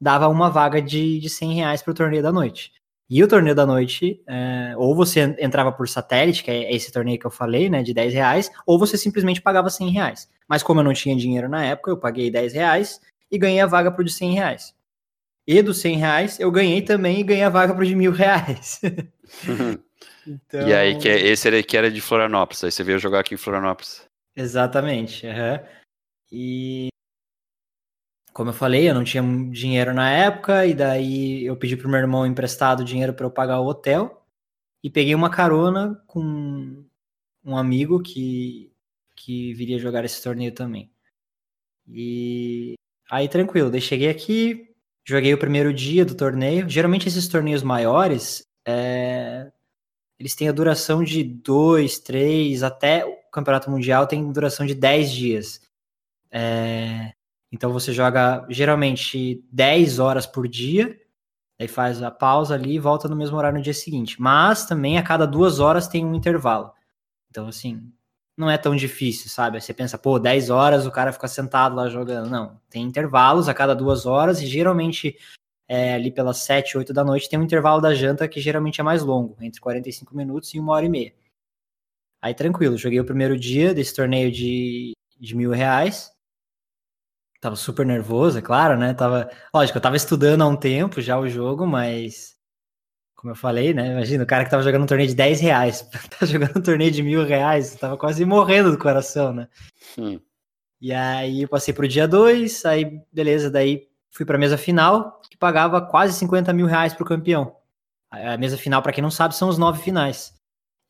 dava 0.00 0.28
uma 0.28 0.50
vaga 0.50 0.80
de, 0.80 1.18
de 1.18 1.28
100 1.28 1.54
reais 1.54 1.82
para 1.82 1.90
o 1.90 1.94
torneio 1.94 2.22
da 2.22 2.32
noite. 2.32 2.72
E 3.10 3.24
o 3.24 3.28
torneio 3.28 3.54
da 3.54 3.64
noite, 3.64 4.22
é, 4.26 4.74
ou 4.76 4.94
você 4.94 5.34
entrava 5.38 5.72
por 5.72 5.88
satélite, 5.88 6.44
que 6.44 6.50
é 6.50 6.74
esse 6.74 6.92
torneio 6.92 7.18
que 7.18 7.26
eu 7.26 7.30
falei, 7.30 7.70
né, 7.70 7.82
de 7.82 7.94
10 7.94 8.12
reais, 8.12 8.50
ou 8.66 8.78
você 8.78 8.98
simplesmente 8.98 9.40
pagava 9.40 9.70
100 9.70 9.90
reais. 9.90 10.28
Mas 10.46 10.62
como 10.62 10.80
eu 10.80 10.84
não 10.84 10.92
tinha 10.92 11.16
dinheiro 11.16 11.48
na 11.48 11.64
época, 11.64 11.90
eu 11.90 11.96
paguei 11.96 12.30
10 12.30 12.52
reais 12.52 13.00
e 13.30 13.38
ganhei 13.38 13.60
a 13.60 13.66
vaga 13.66 13.90
pro 13.90 14.04
de 14.04 14.12
100 14.12 14.34
reais. 14.34 14.74
E 15.46 15.62
dos 15.62 15.80
100 15.80 15.96
reais, 15.96 16.40
eu 16.40 16.50
ganhei 16.50 16.82
também 16.82 17.20
e 17.20 17.22
ganhei 17.22 17.44
a 17.44 17.48
vaga 17.48 17.74
pro 17.74 17.86
de 17.86 17.94
mil 17.94 18.12
reais. 18.12 18.80
então... 18.82 19.80
E 20.68 20.74
aí, 20.74 20.98
que 20.98 21.08
é, 21.08 21.18
esse 21.18 21.48
era, 21.48 21.62
que 21.62 21.74
era 21.74 21.90
de 21.90 22.02
Florianópolis, 22.02 22.62
aí 22.62 22.70
você 22.70 22.84
veio 22.84 22.98
jogar 22.98 23.20
aqui 23.20 23.32
em 23.32 23.38
Florianópolis. 23.38 24.06
Exatamente, 24.36 25.26
uhum. 25.26 25.58
E 26.30 26.88
como 28.38 28.50
eu 28.50 28.54
falei, 28.54 28.88
eu 28.88 28.94
não 28.94 29.02
tinha 29.02 29.20
dinheiro 29.50 29.92
na 29.92 30.12
época, 30.12 30.64
e 30.64 30.72
daí 30.72 31.44
eu 31.44 31.56
pedi 31.56 31.76
pro 31.76 31.88
meu 31.88 31.98
irmão 31.98 32.24
emprestado 32.24 32.84
dinheiro 32.84 33.12
para 33.12 33.26
eu 33.26 33.32
pagar 33.32 33.58
o 33.58 33.66
hotel, 33.66 34.24
e 34.80 34.88
peguei 34.88 35.12
uma 35.12 35.28
carona 35.28 36.00
com 36.06 36.84
um 37.44 37.56
amigo 37.56 38.00
que, 38.00 38.72
que 39.16 39.52
viria 39.54 39.76
jogar 39.80 40.04
esse 40.04 40.22
torneio 40.22 40.52
também. 40.52 40.88
E 41.88 42.74
aí 43.10 43.28
tranquilo, 43.28 43.72
daí 43.72 43.80
cheguei 43.80 44.08
aqui, 44.08 44.72
joguei 45.04 45.34
o 45.34 45.38
primeiro 45.38 45.74
dia 45.74 46.04
do 46.04 46.14
torneio. 46.14 46.68
Geralmente 46.68 47.08
esses 47.08 47.26
torneios 47.26 47.64
maiores, 47.64 48.46
é... 48.64 49.50
eles 50.16 50.36
têm 50.36 50.48
a 50.48 50.52
duração 50.52 51.02
de 51.02 51.24
dois, 51.24 51.98
três, 51.98 52.62
até 52.62 53.04
o 53.04 53.16
campeonato 53.32 53.68
mundial 53.68 54.06
tem 54.06 54.30
duração 54.30 54.64
de 54.64 54.76
10 54.76 55.10
dias. 55.10 55.60
É... 56.30 57.17
Então 57.50 57.72
você 57.72 57.92
joga 57.92 58.46
geralmente 58.50 59.44
10 59.50 59.98
horas 59.98 60.26
por 60.26 60.46
dia, 60.46 60.98
aí 61.58 61.66
faz 61.66 62.02
a 62.02 62.10
pausa 62.10 62.54
ali 62.54 62.74
e 62.74 62.78
volta 62.78 63.08
no 63.08 63.16
mesmo 63.16 63.36
horário 63.36 63.58
no 63.58 63.64
dia 63.64 63.74
seguinte. 63.74 64.20
Mas 64.20 64.66
também 64.66 64.98
a 64.98 65.02
cada 65.02 65.26
duas 65.26 65.60
horas 65.60 65.88
tem 65.88 66.04
um 66.04 66.14
intervalo. 66.14 66.72
Então, 67.30 67.48
assim, 67.48 67.92
não 68.36 68.50
é 68.50 68.56
tão 68.56 68.76
difícil, 68.76 69.28
sabe? 69.30 69.60
Você 69.60 69.74
pensa, 69.74 69.98
pô, 69.98 70.18
10 70.18 70.50
horas 70.50 70.86
o 70.86 70.92
cara 70.92 71.12
fica 71.12 71.26
sentado 71.26 71.74
lá 71.74 71.88
jogando. 71.88 72.30
Não, 72.30 72.60
tem 72.70 72.84
intervalos 72.84 73.48
a 73.48 73.54
cada 73.54 73.74
duas 73.74 74.06
horas 74.06 74.40
e 74.40 74.46
geralmente 74.46 75.16
é, 75.68 75.94
ali 75.94 76.10
pelas 76.10 76.38
7, 76.38 76.78
8 76.78 76.92
da 76.92 77.04
noite 77.04 77.28
tem 77.28 77.38
um 77.38 77.42
intervalo 77.42 77.80
da 77.80 77.94
janta 77.94 78.28
que 78.28 78.40
geralmente 78.40 78.80
é 78.80 78.84
mais 78.84 79.02
longo, 79.02 79.36
entre 79.40 79.60
45 79.60 80.16
minutos 80.16 80.54
e 80.54 80.58
uma 80.60 80.72
hora 80.72 80.86
e 80.86 80.88
meia. 80.88 81.14
Aí 82.22 82.34
tranquilo, 82.34 82.76
joguei 82.76 83.00
o 83.00 83.04
primeiro 83.04 83.38
dia 83.38 83.74
desse 83.74 83.94
torneio 83.94 84.30
de, 84.30 84.92
de 85.18 85.36
mil 85.36 85.50
reais. 85.50 86.10
Tava 87.40 87.54
super 87.56 87.86
nervoso, 87.86 88.38
é 88.38 88.42
claro, 88.42 88.76
né? 88.76 88.94
Tava, 88.94 89.30
lógico, 89.54 89.78
eu 89.78 89.82
tava 89.82 89.96
estudando 89.96 90.42
há 90.42 90.46
um 90.46 90.56
tempo 90.56 91.00
já 91.00 91.18
o 91.18 91.28
jogo, 91.28 91.66
mas 91.66 92.36
como 93.14 93.32
eu 93.32 93.36
falei, 93.36 93.74
né? 93.74 93.92
Imagina, 93.92 94.22
o 94.22 94.26
cara 94.26 94.44
que 94.44 94.50
tava 94.50 94.62
jogando 94.62 94.84
um 94.84 94.86
torneio 94.86 95.08
de 95.08 95.14
10 95.14 95.40
reais, 95.40 95.82
tá 96.18 96.24
jogando 96.24 96.56
um 96.56 96.62
torneio 96.62 96.90
de 96.90 97.02
mil 97.02 97.24
reais, 97.24 97.74
tava 97.74 97.96
quase 97.96 98.24
morrendo 98.24 98.70
do 98.70 98.78
coração, 98.78 99.32
né? 99.32 99.48
Hum. 99.98 100.20
E 100.80 100.92
aí 100.92 101.42
eu 101.42 101.48
passei 101.48 101.74
pro 101.74 101.88
dia 101.88 102.06
2, 102.06 102.64
aí 102.64 103.02
beleza, 103.12 103.50
daí 103.50 103.88
fui 104.10 104.24
pra 104.24 104.38
mesa 104.38 104.56
final, 104.56 105.20
que 105.28 105.36
pagava 105.36 105.82
quase 105.82 106.16
50 106.16 106.52
mil 106.52 106.66
reais 106.66 106.94
pro 106.94 107.04
campeão. 107.04 107.56
A 108.08 108.36
mesa 108.36 108.56
final, 108.56 108.80
para 108.82 108.92
quem 108.92 109.02
não 109.02 109.10
sabe, 109.10 109.34
são 109.34 109.48
os 109.48 109.58
nove 109.58 109.82
finais. 109.82 110.37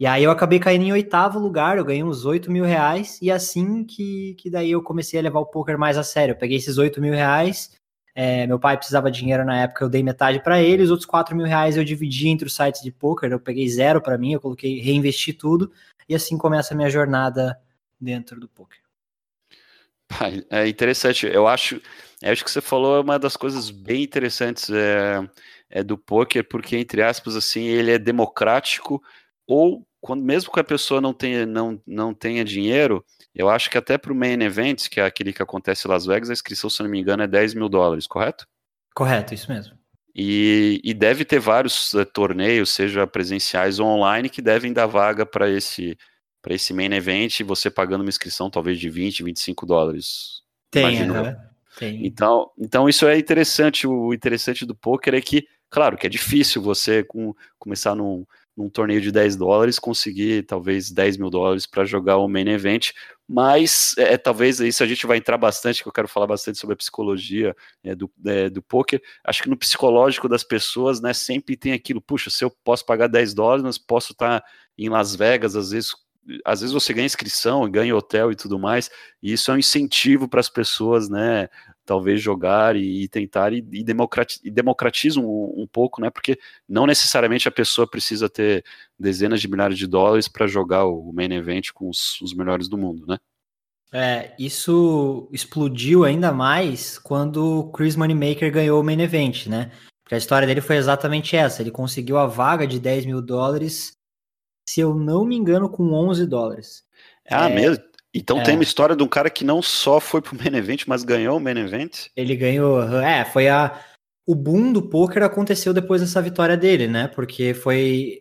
E 0.01 0.07
aí 0.07 0.23
eu 0.23 0.31
acabei 0.31 0.61
caindo 0.61 0.85
em 0.85 0.93
oitavo 0.93 1.41
lugar, 1.41 1.77
eu 1.77 1.85
ganhei 1.85 2.05
uns 2.05 2.25
8 2.25 2.53
mil 2.53 2.65
reais, 2.65 3.19
e 3.21 3.33
assim 3.33 3.85
que, 3.85 4.35
que 4.35 4.49
daí 4.49 4.71
eu 4.71 4.81
comecei 4.81 5.19
a 5.19 5.23
levar 5.23 5.41
o 5.41 5.47
poker 5.47 5.77
mais 5.77 5.99
a 5.99 6.05
sério. 6.05 6.33
Eu 6.33 6.37
peguei 6.37 6.57
esses 6.57 6.79
8 6.79 7.01
mil 7.01 7.13
reais, 7.13 7.77
é, 8.15 8.47
meu 8.47 8.61
pai 8.61 8.77
precisava 8.77 9.11
de 9.11 9.19
dinheiro 9.19 9.45
na 9.45 9.63
época, 9.63 9.85
eu 9.85 9.89
dei 9.89 10.03
metade 10.03 10.41
para 10.41 10.63
ele, 10.63 10.85
os 10.85 10.91
outros 10.91 11.07
4 11.07 11.35
mil 11.35 11.47
reais 11.47 11.77
eu 11.77 11.83
dividi 11.83 12.29
entre 12.29 12.47
os 12.47 12.55
sites 12.55 12.81
de 12.81 12.93
poker, 12.93 13.31
eu 13.33 13.41
peguei 13.41 13.69
zero 13.69 14.01
para 14.01 14.17
mim, 14.17 14.35
eu 14.35 14.41
coloquei, 14.41 14.79
reinvesti 14.79 15.33
tudo, 15.33 15.73
e 16.09 16.15
assim 16.15 16.39
começa 16.39 16.75
a 16.75 16.77
minha 16.77 16.91
jornada 16.91 17.61
dentro 18.01 18.39
do 18.39 18.49
poker. 18.49 18.79
É 20.49 20.67
interessante, 20.67 21.27
eu 21.27 21.47
acho, 21.47 21.83
eu 22.23 22.33
acho 22.33 22.45
que 22.45 22.51
você 22.51 22.61
falou 22.61 22.97
é 22.97 23.01
uma 23.01 23.19
das 23.19 23.37
coisas 23.37 23.71
bem 23.71 24.05
interessantes 24.05 24.71
é, 24.71 25.29
é 25.69 25.83
do 25.83 25.99
poker, 25.99 26.49
porque, 26.49 26.77
entre 26.77 27.03
aspas, 27.03 27.37
assim, 27.37 27.65
ele 27.65 27.91
é 27.91 27.99
democrático, 27.99 29.03
ou 29.47 29.88
quando 30.01 30.23
mesmo 30.23 30.53
que 30.53 30.61
a 30.61 30.65
pessoa 30.65 31.01
não 31.01 31.13
tenha, 31.13 31.45
não, 31.45 31.81
não 31.87 32.15
tenha 32.15 32.45
dinheiro, 32.45 33.05
eu 33.35 33.49
acho 33.49 33.71
que 33.71 33.79
até 33.79 33.99
para 33.99 34.13
o 34.13 34.17
main 34.17 34.41
event, 34.43 34.89
que 34.89 35.01
é 35.01 35.05
aquele 35.05 35.33
que 35.33 35.43
acontece 35.43 35.87
em 35.87 35.91
Las 35.91 36.07
Vegas, 36.07 36.31
a 36.31 36.33
inscrição, 36.33 36.71
se 36.71 36.83
não 36.83 36.91
me 36.91 37.01
engano, 37.01 37.23
é 37.23 37.27
10 37.27 37.55
mil 37.55 37.69
dólares, 37.69 38.07
correto? 38.07 38.47
Correto, 38.95 39.35
isso 39.35 39.51
mesmo. 39.51 39.77
E, 40.15 40.81
e 40.83 40.95
deve 40.95 41.25
ter 41.25 41.39
vários 41.39 41.93
uh, 41.95 42.05
torneios, 42.05 42.71
seja 42.71 43.07
presenciais 43.07 43.79
ou 43.79 43.87
online, 43.87 44.29
que 44.29 44.43
devem 44.43 44.73
dar 44.73 44.87
vaga 44.87 45.25
para 45.25 45.49
esse 45.49 45.97
para 46.41 46.55
esse 46.55 46.73
main 46.73 46.93
event, 46.93 47.41
você 47.43 47.69
pagando 47.69 48.03
uma 48.03 48.09
inscrição 48.09 48.49
talvez 48.49 48.79
de 48.79 48.89
20, 48.89 49.25
25 49.25 49.67
dólares. 49.67 50.43
Tem, 50.71 51.11
uh, 51.11 51.37
tem. 51.77 52.07
Então, 52.07 52.51
então 52.59 52.89
isso 52.89 53.07
é 53.07 53.19
interessante. 53.19 53.87
O 53.87 54.15
interessante 54.15 54.65
do 54.65 54.75
poker 54.75 55.15
é 55.15 55.21
que, 55.21 55.47
claro, 55.69 55.97
que 55.97 56.07
é 56.07 56.11
difícil 56.11 56.63
você 56.63 57.03
com, 57.03 57.35
começar 57.59 57.95
num, 57.95 58.25
num 58.59 58.69
torneio 58.69 59.01
de 59.01 59.13
10 59.13 59.37
dólares, 59.37 59.79
conseguir 59.79 60.43
talvez 60.43 60.91
10 60.91 61.17
mil 61.17 61.31
dólares 61.31 61.65
para 61.65 61.85
jogar 61.85 62.17
o 62.17 62.27
main 62.27 62.49
event, 62.49 62.91
mas 63.29 63.95
é, 63.97 64.19
talvez 64.19 64.59
isso 64.59 64.83
a 64.83 64.87
gente 64.87 65.07
vai 65.07 65.19
entrar 65.19 65.39
bastante, 65.39 65.81
que 65.81 65.89
eu 65.89 65.93
quero 65.93 66.09
falar 66.09 66.27
bastante 66.27 66.59
sobre 66.59 66.75
a 66.75 66.77
psicologia 66.77 67.55
é, 67.85 67.95
do, 67.95 68.11
é, 68.27 68.51
do 68.51 68.61
poker. 68.61 69.01
Acho 69.25 69.45
que 69.45 69.49
no 69.49 69.57
psicológico 69.57 70.29
das 70.29 70.43
pessoas, 70.43 71.01
né, 71.01 71.13
sempre 71.13 71.57
tem 71.57 71.73
aquilo, 71.73 72.01
puxa, 72.01 72.31
se 72.31 72.45
eu 72.45 72.51
posso 72.65 72.85
pagar 72.85 73.07
10 73.07 73.33
dólares, 73.33 73.63
mas 73.63 73.79
posso 73.79 74.11
estar 74.11 74.41
tá 74.41 74.47
em 74.77 74.89
Las 74.89 75.15
Vegas, 75.15 75.55
às 75.55 75.71
vezes 75.71 75.95
às 76.45 76.61
vezes 76.61 76.73
você 76.73 76.93
ganha 76.93 77.07
inscrição, 77.07 77.71
ganha 77.71 77.97
hotel 77.97 78.31
e 78.31 78.37
tudo 78.37 78.59
mais, 78.59 78.91
e 79.23 79.33
isso 79.33 79.51
é 79.51 79.55
um 79.55 79.59
incentivo 79.59 80.29
para 80.29 80.41
as 80.41 80.49
pessoas, 80.49 81.09
né, 81.09 81.49
talvez 81.85 82.21
jogar 82.21 82.77
e, 82.77 83.03
e 83.03 83.09
tentar 83.09 83.53
e, 83.53 83.65
e, 83.73 83.85
e 84.45 84.51
democratiza 84.51 85.21
um, 85.21 85.63
um, 85.63 85.67
pouco, 85.67 86.01
né, 86.01 86.11
porque 86.11 86.39
não 86.69 86.87
necessariamente 86.87 87.49
a 87.49 87.53
pessoa 87.53 87.89
precisa 87.89 88.29
ter 88.29 88.65
dezenas 88.99 89.41
de 89.41 89.49
milhares 89.49 89.79
de 89.79 89.87
dólares 89.87 90.29
para 90.29 90.47
jogar 90.47 90.87
o 90.87 91.13
main 91.13 91.33
event 91.33 91.71
com 91.73 91.89
os, 91.89 92.21
os 92.21 92.35
melhores 92.35 92.69
do 92.69 92.77
mundo, 92.77 93.07
né. 93.07 93.19
É, 93.91 94.35
isso 94.39 95.29
explodiu 95.33 96.05
ainda 96.05 96.31
mais 96.31 96.99
quando 96.99 97.61
o 97.61 97.73
Chris 97.73 97.97
Moneymaker 97.97 98.53
ganhou 98.53 98.81
o 98.81 98.85
main 98.85 99.01
event, 99.01 99.47
né? 99.47 99.73
Porque 100.05 100.15
a 100.15 100.19
história 100.19 100.47
dele 100.47 100.61
foi 100.61 100.77
exatamente 100.77 101.35
essa. 101.37 101.63
Ele 101.63 101.71
conseguiu 101.71 102.19
a 102.19 102.27
vaga 102.27 102.67
de 102.67 102.79
10 102.79 103.07
mil 103.07 103.23
dólares 103.23 103.98
se 104.69 104.81
eu 104.81 104.95
não 104.95 105.25
me 105.25 105.35
engano, 105.35 105.67
com 105.67 105.95
11 105.95 106.27
dólares. 106.27 106.85
Ah, 107.27 107.49
é, 107.49 107.55
mesmo? 107.55 107.83
Então 108.13 108.39
é. 108.41 108.43
tem 108.43 108.55
uma 108.55 108.63
história 108.63 108.95
de 108.95 109.03
um 109.03 109.09
cara 109.09 109.31
que 109.31 109.43
não 109.43 109.63
só 109.63 109.99
foi 109.99 110.21
pro 110.21 110.37
main 110.37 110.55
event, 110.59 110.85
mas 110.87 111.05
ganhou 111.05 111.39
o 111.39 111.41
main 111.41 111.57
event? 111.57 112.09
Ele 112.15 112.37
ganhou, 112.37 112.83
é, 113.01 113.25
foi 113.25 113.49
a... 113.49 113.81
O 114.27 114.35
boom 114.35 114.71
do 114.71 114.83
poker 114.83 115.23
aconteceu 115.23 115.73
depois 115.73 116.03
dessa 116.03 116.21
vitória 116.21 116.55
dele, 116.55 116.87
né? 116.87 117.09
Porque 117.09 117.55
foi... 117.55 118.21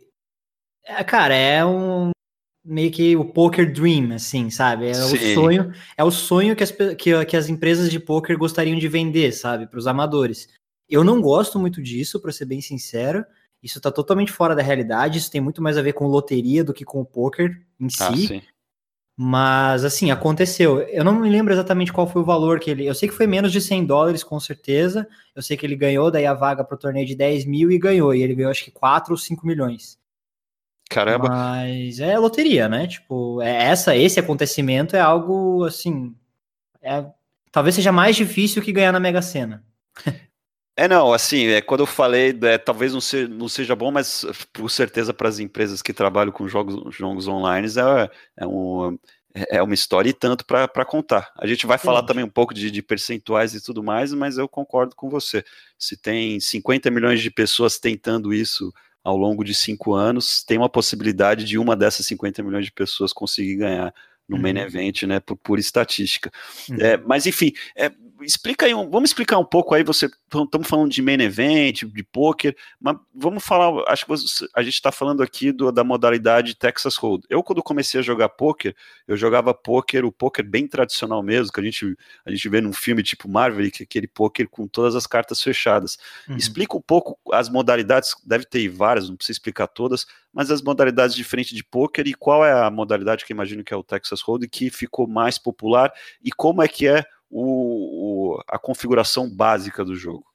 É, 0.85 1.03
cara, 1.03 1.35
é 1.35 1.65
um... 1.65 2.11
Meio 2.63 2.91
que 2.91 3.17
o 3.17 3.25
poker 3.25 3.73
dream, 3.73 4.13
assim, 4.13 4.49
sabe? 4.49 4.87
É 4.87 4.93
Sim. 4.93 5.15
o 5.15 5.33
sonho, 5.33 5.73
é 5.97 6.03
o 6.05 6.11
sonho 6.11 6.55
que 6.55 6.63
as, 6.63 6.71
que, 6.71 7.25
que 7.25 7.35
as 7.35 7.49
empresas 7.49 7.91
de 7.91 7.99
poker 7.99 8.37
gostariam 8.37 8.79
de 8.79 8.87
vender, 8.87 9.33
sabe? 9.33 9.67
Para 9.67 9.79
os 9.79 9.87
amadores. 9.87 10.47
Eu 10.89 11.03
não 11.03 11.19
gosto 11.21 11.59
muito 11.59 11.83
disso, 11.83 12.21
para 12.21 12.31
ser 12.31 12.45
bem 12.45 12.61
sincero. 12.61 13.25
Isso 13.67 13.79
está 13.79 13.91
totalmente 13.91 14.31
fora 14.31 14.55
da 14.55 14.61
realidade, 14.61 15.17
isso 15.17 15.29
tem 15.29 15.41
muito 15.41 15.61
mais 15.61 15.77
a 15.77 15.81
ver 15.81 15.91
com 15.91 16.07
loteria 16.07 16.63
do 16.63 16.73
que 16.73 16.85
com 16.85 17.01
o 17.01 17.05
poker 17.05 17.61
em 17.77 17.87
ah, 17.99 18.15
si. 18.15 18.41
Ah, 18.41 18.51
Mas, 19.17 19.83
assim, 19.83 20.09
aconteceu. 20.09 20.79
Eu 20.83 21.03
não 21.03 21.19
me 21.19 21.29
lembro 21.29 21.51
exatamente 21.51 21.91
qual 21.91 22.07
foi 22.07 22.21
o 22.21 22.25
valor 22.25 22.61
que 22.61 22.71
ele. 22.71 22.85
Eu 22.85 22.95
sei 22.95 23.09
que 23.09 23.15
foi 23.15 23.27
menos 23.27 23.51
de 23.51 23.59
100 23.59 23.85
dólares, 23.85 24.23
com 24.23 24.39
certeza. 24.39 25.05
Eu 25.35 25.41
sei 25.41 25.57
que 25.57 25.65
ele 25.65 25.75
ganhou 25.75 26.09
daí 26.09 26.25
a 26.25 26.33
vaga 26.33 26.63
para 26.63 26.75
o 26.75 26.79
torneio 26.79 27.05
de 27.05 27.13
10 27.13 27.43
mil 27.43 27.69
e 27.69 27.77
ganhou. 27.77 28.15
E 28.15 28.23
ele 28.23 28.35
ganhou 28.35 28.49
acho 28.49 28.63
que 28.63 28.71
4 28.71 29.11
ou 29.11 29.17
5 29.17 29.45
milhões. 29.45 29.99
Caramba. 30.89 31.27
Mas 31.27 31.99
é 31.99 32.17
loteria, 32.17 32.69
né? 32.69 32.87
Tipo, 32.87 33.41
é 33.41 33.65
essa, 33.65 33.97
esse 33.97 34.17
acontecimento 34.17 34.95
é 34.95 35.01
algo 35.01 35.65
assim. 35.65 36.15
É, 36.81 37.05
talvez 37.51 37.75
seja 37.75 37.91
mais 37.91 38.15
difícil 38.15 38.61
que 38.61 38.71
ganhar 38.71 38.93
na 38.93 38.99
Mega 39.01 39.21
Sena. 39.21 39.61
É, 40.79 40.87
não, 40.87 41.11
assim, 41.11 41.47
é, 41.47 41.59
quando 41.59 41.79
eu 41.79 41.87
falei, 41.87 42.37
é, 42.43 42.55
talvez 42.55 42.93
não, 42.93 43.01
ser, 43.01 43.27
não 43.27 43.49
seja 43.49 43.75
bom, 43.75 43.89
mas 43.89 44.23
por 44.53 44.69
certeza 44.69 45.11
para 45.11 45.27
as 45.27 45.39
empresas 45.39 45.81
que 45.81 45.91
trabalham 45.91 46.31
com 46.31 46.47
jogos, 46.47 46.95
jogos 46.95 47.27
online 47.27 47.67
é, 47.67 48.43
é, 48.43 48.45
um, 48.45 48.95
é 49.49 49.63
uma 49.63 49.73
história 49.73 50.11
e 50.11 50.13
tanto 50.13 50.45
para 50.45 50.85
contar. 50.85 51.31
A 51.35 51.47
gente 51.47 51.65
vai 51.65 51.79
falar 51.79 52.03
também 52.03 52.23
um 52.23 52.29
pouco 52.29 52.53
de, 52.53 52.69
de, 52.69 52.83
percentuais 52.83 53.55
e 53.55 53.63
tudo 53.63 53.81
mais, 53.81 54.13
mas 54.13 54.37
eu 54.37 54.47
concordo 54.47 54.95
com 54.95 55.09
você. 55.09 55.43
Se 55.79 55.97
tem 55.97 56.39
50 56.39 56.91
milhões 56.91 57.21
de 57.23 57.31
pessoas 57.31 57.79
tentando 57.79 58.31
isso 58.31 58.71
ao 59.03 59.17
longo 59.17 59.43
de 59.43 59.55
cinco 59.55 59.95
anos, 59.95 60.43
tem 60.43 60.59
uma 60.59 60.69
possibilidade 60.69 61.43
de 61.43 61.57
uma 61.57 61.75
dessas 61.75 62.05
50 62.05 62.43
milhões 62.43 62.65
de 62.65 62.71
pessoas 62.71 63.11
conseguir 63.11 63.55
ganhar 63.55 63.91
no 64.29 64.35
uhum. 64.35 64.41
main 64.43 64.57
event, 64.57 65.03
né, 65.03 65.19
por 65.19 65.37
pura 65.37 65.59
estatística. 65.59 66.31
Uhum. 66.69 66.77
É, 66.79 66.97
mas 66.97 67.25
enfim, 67.25 67.51
é, 67.75 67.91
explica 68.21 68.65
aí, 68.65 68.73
um, 68.73 68.89
vamos 68.89 69.09
explicar 69.09 69.37
um 69.37 69.45
pouco 69.45 69.75
aí, 69.75 69.83
você, 69.83 70.05
estamos 70.05 70.67
falando 70.67 70.91
de 70.91 71.01
main 71.01 71.21
event, 71.21 71.83
de 71.83 72.03
poker, 72.03 72.55
mas 72.79 72.97
vamos 73.13 73.43
falar, 73.43 73.83
acho 73.87 74.05
que 74.05 74.09
você, 74.09 74.47
a 74.55 74.63
gente 74.63 74.73
está 74.73 74.91
falando 74.91 75.21
aqui 75.21 75.51
do, 75.51 75.71
da 75.71 75.83
modalidade 75.83 76.55
Texas 76.55 76.95
Hold. 76.95 77.23
Eu, 77.29 77.43
quando 77.43 77.61
comecei 77.61 77.99
a 77.99 78.03
jogar 78.03 78.29
poker, 78.29 78.75
eu 79.07 79.17
jogava 79.17 79.53
poker, 79.53 80.05
o 80.05 80.11
poker 80.11 80.45
bem 80.45 80.67
tradicional 80.67 81.21
mesmo, 81.21 81.51
que 81.51 81.59
a 81.59 81.63
gente, 81.63 81.97
a 82.25 82.31
gente 82.31 82.49
vê 82.49 82.61
num 82.61 82.73
filme 82.73 83.03
tipo 83.03 83.29
Marvel, 83.29 83.69
que 83.71 83.83
é 83.83 83.85
aquele 83.85 84.07
poker 84.07 84.47
com 84.49 84.67
todas 84.67 84.95
as 84.95 85.05
cartas 85.05 85.41
fechadas. 85.41 85.97
Uhum. 86.27 86.37
Explica 86.37 86.77
um 86.77 86.81
pouco 86.81 87.17
as 87.31 87.49
modalidades, 87.49 88.15
deve 88.25 88.45
ter 88.45 88.67
várias, 88.69 89.09
não 89.09 89.15
precisa 89.15 89.37
explicar 89.37 89.67
todas, 89.67 90.05
mas 90.33 90.51
as 90.51 90.61
modalidades 90.61 91.15
diferentes 91.15 91.55
de 91.55 91.63
poker 91.63 92.07
e 92.07 92.13
qual 92.13 92.45
é 92.45 92.51
a 92.51 92.69
modalidade 92.69 93.25
que 93.25 93.33
eu 93.33 93.35
imagino 93.35 93.63
que 93.63 93.73
é 93.73 93.77
o 93.77 93.83
Texas 93.83 94.21
Hold 94.21 94.47
que 94.47 94.69
ficou 94.69 95.07
mais 95.07 95.37
popular 95.37 95.91
e 96.23 96.31
como 96.31 96.61
é 96.61 96.67
que 96.67 96.87
é 96.87 97.03
o, 97.29 98.35
o, 98.35 98.43
a 98.47 98.57
configuração 98.57 99.29
básica 99.29 99.83
do 99.83 99.95
jogo. 99.95 100.25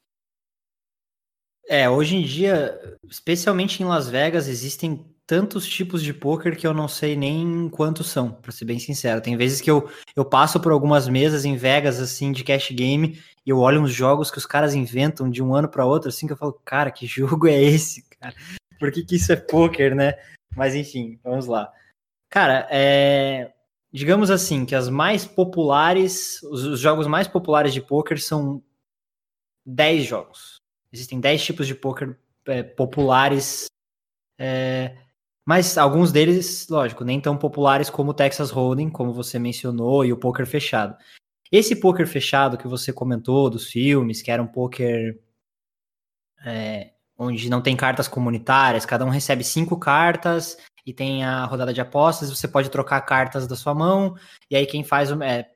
É, 1.69 1.89
hoje 1.89 2.17
em 2.17 2.23
dia, 2.23 2.79
especialmente 3.09 3.83
em 3.83 3.87
Las 3.87 4.09
Vegas, 4.09 4.49
existem 4.49 5.07
tantos 5.27 5.67
tipos 5.67 6.03
de 6.03 6.13
poker 6.13 6.57
que 6.57 6.67
eu 6.67 6.75
não 6.75 6.89
sei 6.89 7.17
nem 7.17 7.69
quantos 7.71 8.09
são, 8.11 8.33
para 8.33 8.53
ser 8.53 8.65
bem 8.65 8.79
sincero. 8.79 9.21
Tem 9.21 9.37
vezes 9.37 9.61
que 9.61 9.71
eu, 9.71 9.89
eu 10.15 10.25
passo 10.25 10.61
por 10.61 10.73
algumas 10.73 11.09
mesas 11.09 11.45
em 11.45 11.57
Vegas, 11.57 12.01
assim, 12.01 12.33
de 12.33 12.45
cash 12.45 12.71
game, 12.73 13.19
e 13.47 13.51
eu 13.51 13.59
olho 13.59 13.81
uns 13.81 13.93
jogos 13.93 14.31
que 14.31 14.39
os 14.39 14.47
caras 14.47 14.75
inventam 14.75 15.31
de 15.31 15.43
um 15.43 15.55
ano 15.55 15.69
para 15.69 15.87
outro, 15.87 16.09
assim, 16.09 16.27
que 16.27 16.33
eu 16.33 16.37
falo, 16.37 16.61
cara, 16.65 16.91
que 16.91 17.07
jogo 17.07 17.47
é 17.47 17.63
esse, 17.63 18.03
cara? 18.21 18.35
Por 18.79 18.91
que, 18.91 19.05
que 19.05 19.17
isso 19.17 19.33
é 19.33 19.37
poker, 19.37 19.95
né? 19.95 20.15
Mas 20.57 20.75
enfim, 20.75 21.19
vamos 21.23 21.47
lá. 21.47 21.73
Cara, 22.29 22.67
é 22.71 23.53
digamos 23.93 24.31
assim, 24.31 24.65
que 24.65 24.75
as 24.75 24.89
mais 24.89 25.27
populares, 25.27 26.43
os, 26.45 26.65
os 26.65 26.81
jogos 26.81 27.07
mais 27.07 27.29
populares 27.29 27.75
de 27.75 27.81
poker 27.81 28.21
são 28.21 28.63
10 29.67 30.05
jogos. 30.05 30.57
Existem 30.91 31.21
10 31.21 31.45
tipos 31.45 31.67
de 31.67 31.75
poker 31.75 32.19
é, 32.47 32.63
populares, 32.63 33.67
é, 34.39 34.97
mas 35.45 35.77
alguns 35.77 36.11
deles, 36.11 36.69
lógico, 36.69 37.05
nem 37.05 37.21
tão 37.21 37.37
populares 37.37 37.91
como 37.91 38.13
o 38.13 38.15
Texas 38.15 38.51
Hold'em, 38.51 38.91
como 38.91 39.13
você 39.13 39.39
mencionou, 39.39 40.05
e 40.05 40.13
o 40.13 40.17
poker 40.17 40.47
fechado. 40.47 40.97
Esse 41.51 41.77
poker 41.77 42.07
fechado 42.07 42.57
que 42.57 42.67
você 42.67 42.93
comentou 42.93 43.51
dos 43.51 43.67
filmes, 43.67 44.23
que 44.23 44.31
era 44.31 44.43
um 44.43 44.47
poker 44.47 45.21
é, 46.47 46.93
onde 47.19 47.51
não 47.51 47.61
tem 47.61 47.77
cartas 47.77 48.09
comunitárias, 48.09 48.87
cada 48.87 49.05
um 49.05 49.11
recebe 49.11 49.45
cinco 49.45 49.79
cartas 49.79 50.57
e 50.85 50.93
tem 50.93 51.25
a 51.25 51.45
rodada 51.45 51.73
de 51.73 51.81
apostas, 51.81 52.31
você 52.31 52.49
pode 52.49 52.71
trocar 52.71 53.01
cartas 53.03 53.47
da 53.47 53.57
sua 53.57 53.75
mão, 53.75 54.17
e 54.51 54.57
aí 54.57 54.67
quem 54.67 54.83
faz 54.83 55.11
o, 55.13 55.23
é, 55.23 55.51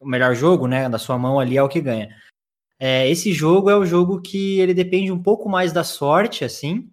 o 0.00 0.06
melhor 0.06 0.34
jogo, 0.34 0.66
né, 0.66 0.88
da 0.88 0.98
sua 0.98 1.18
mão 1.18 1.38
ali 1.38 1.56
é 1.56 1.62
o 1.62 1.68
que 1.68 1.80
ganha. 1.80 2.14
É, 2.78 3.08
esse 3.08 3.32
jogo 3.32 3.68
é 3.68 3.76
o 3.76 3.84
jogo 3.84 4.20
que 4.20 4.58
ele 4.58 4.72
depende 4.72 5.12
um 5.12 5.22
pouco 5.22 5.48
mais 5.48 5.72
da 5.72 5.84
sorte, 5.84 6.44
assim, 6.44 6.90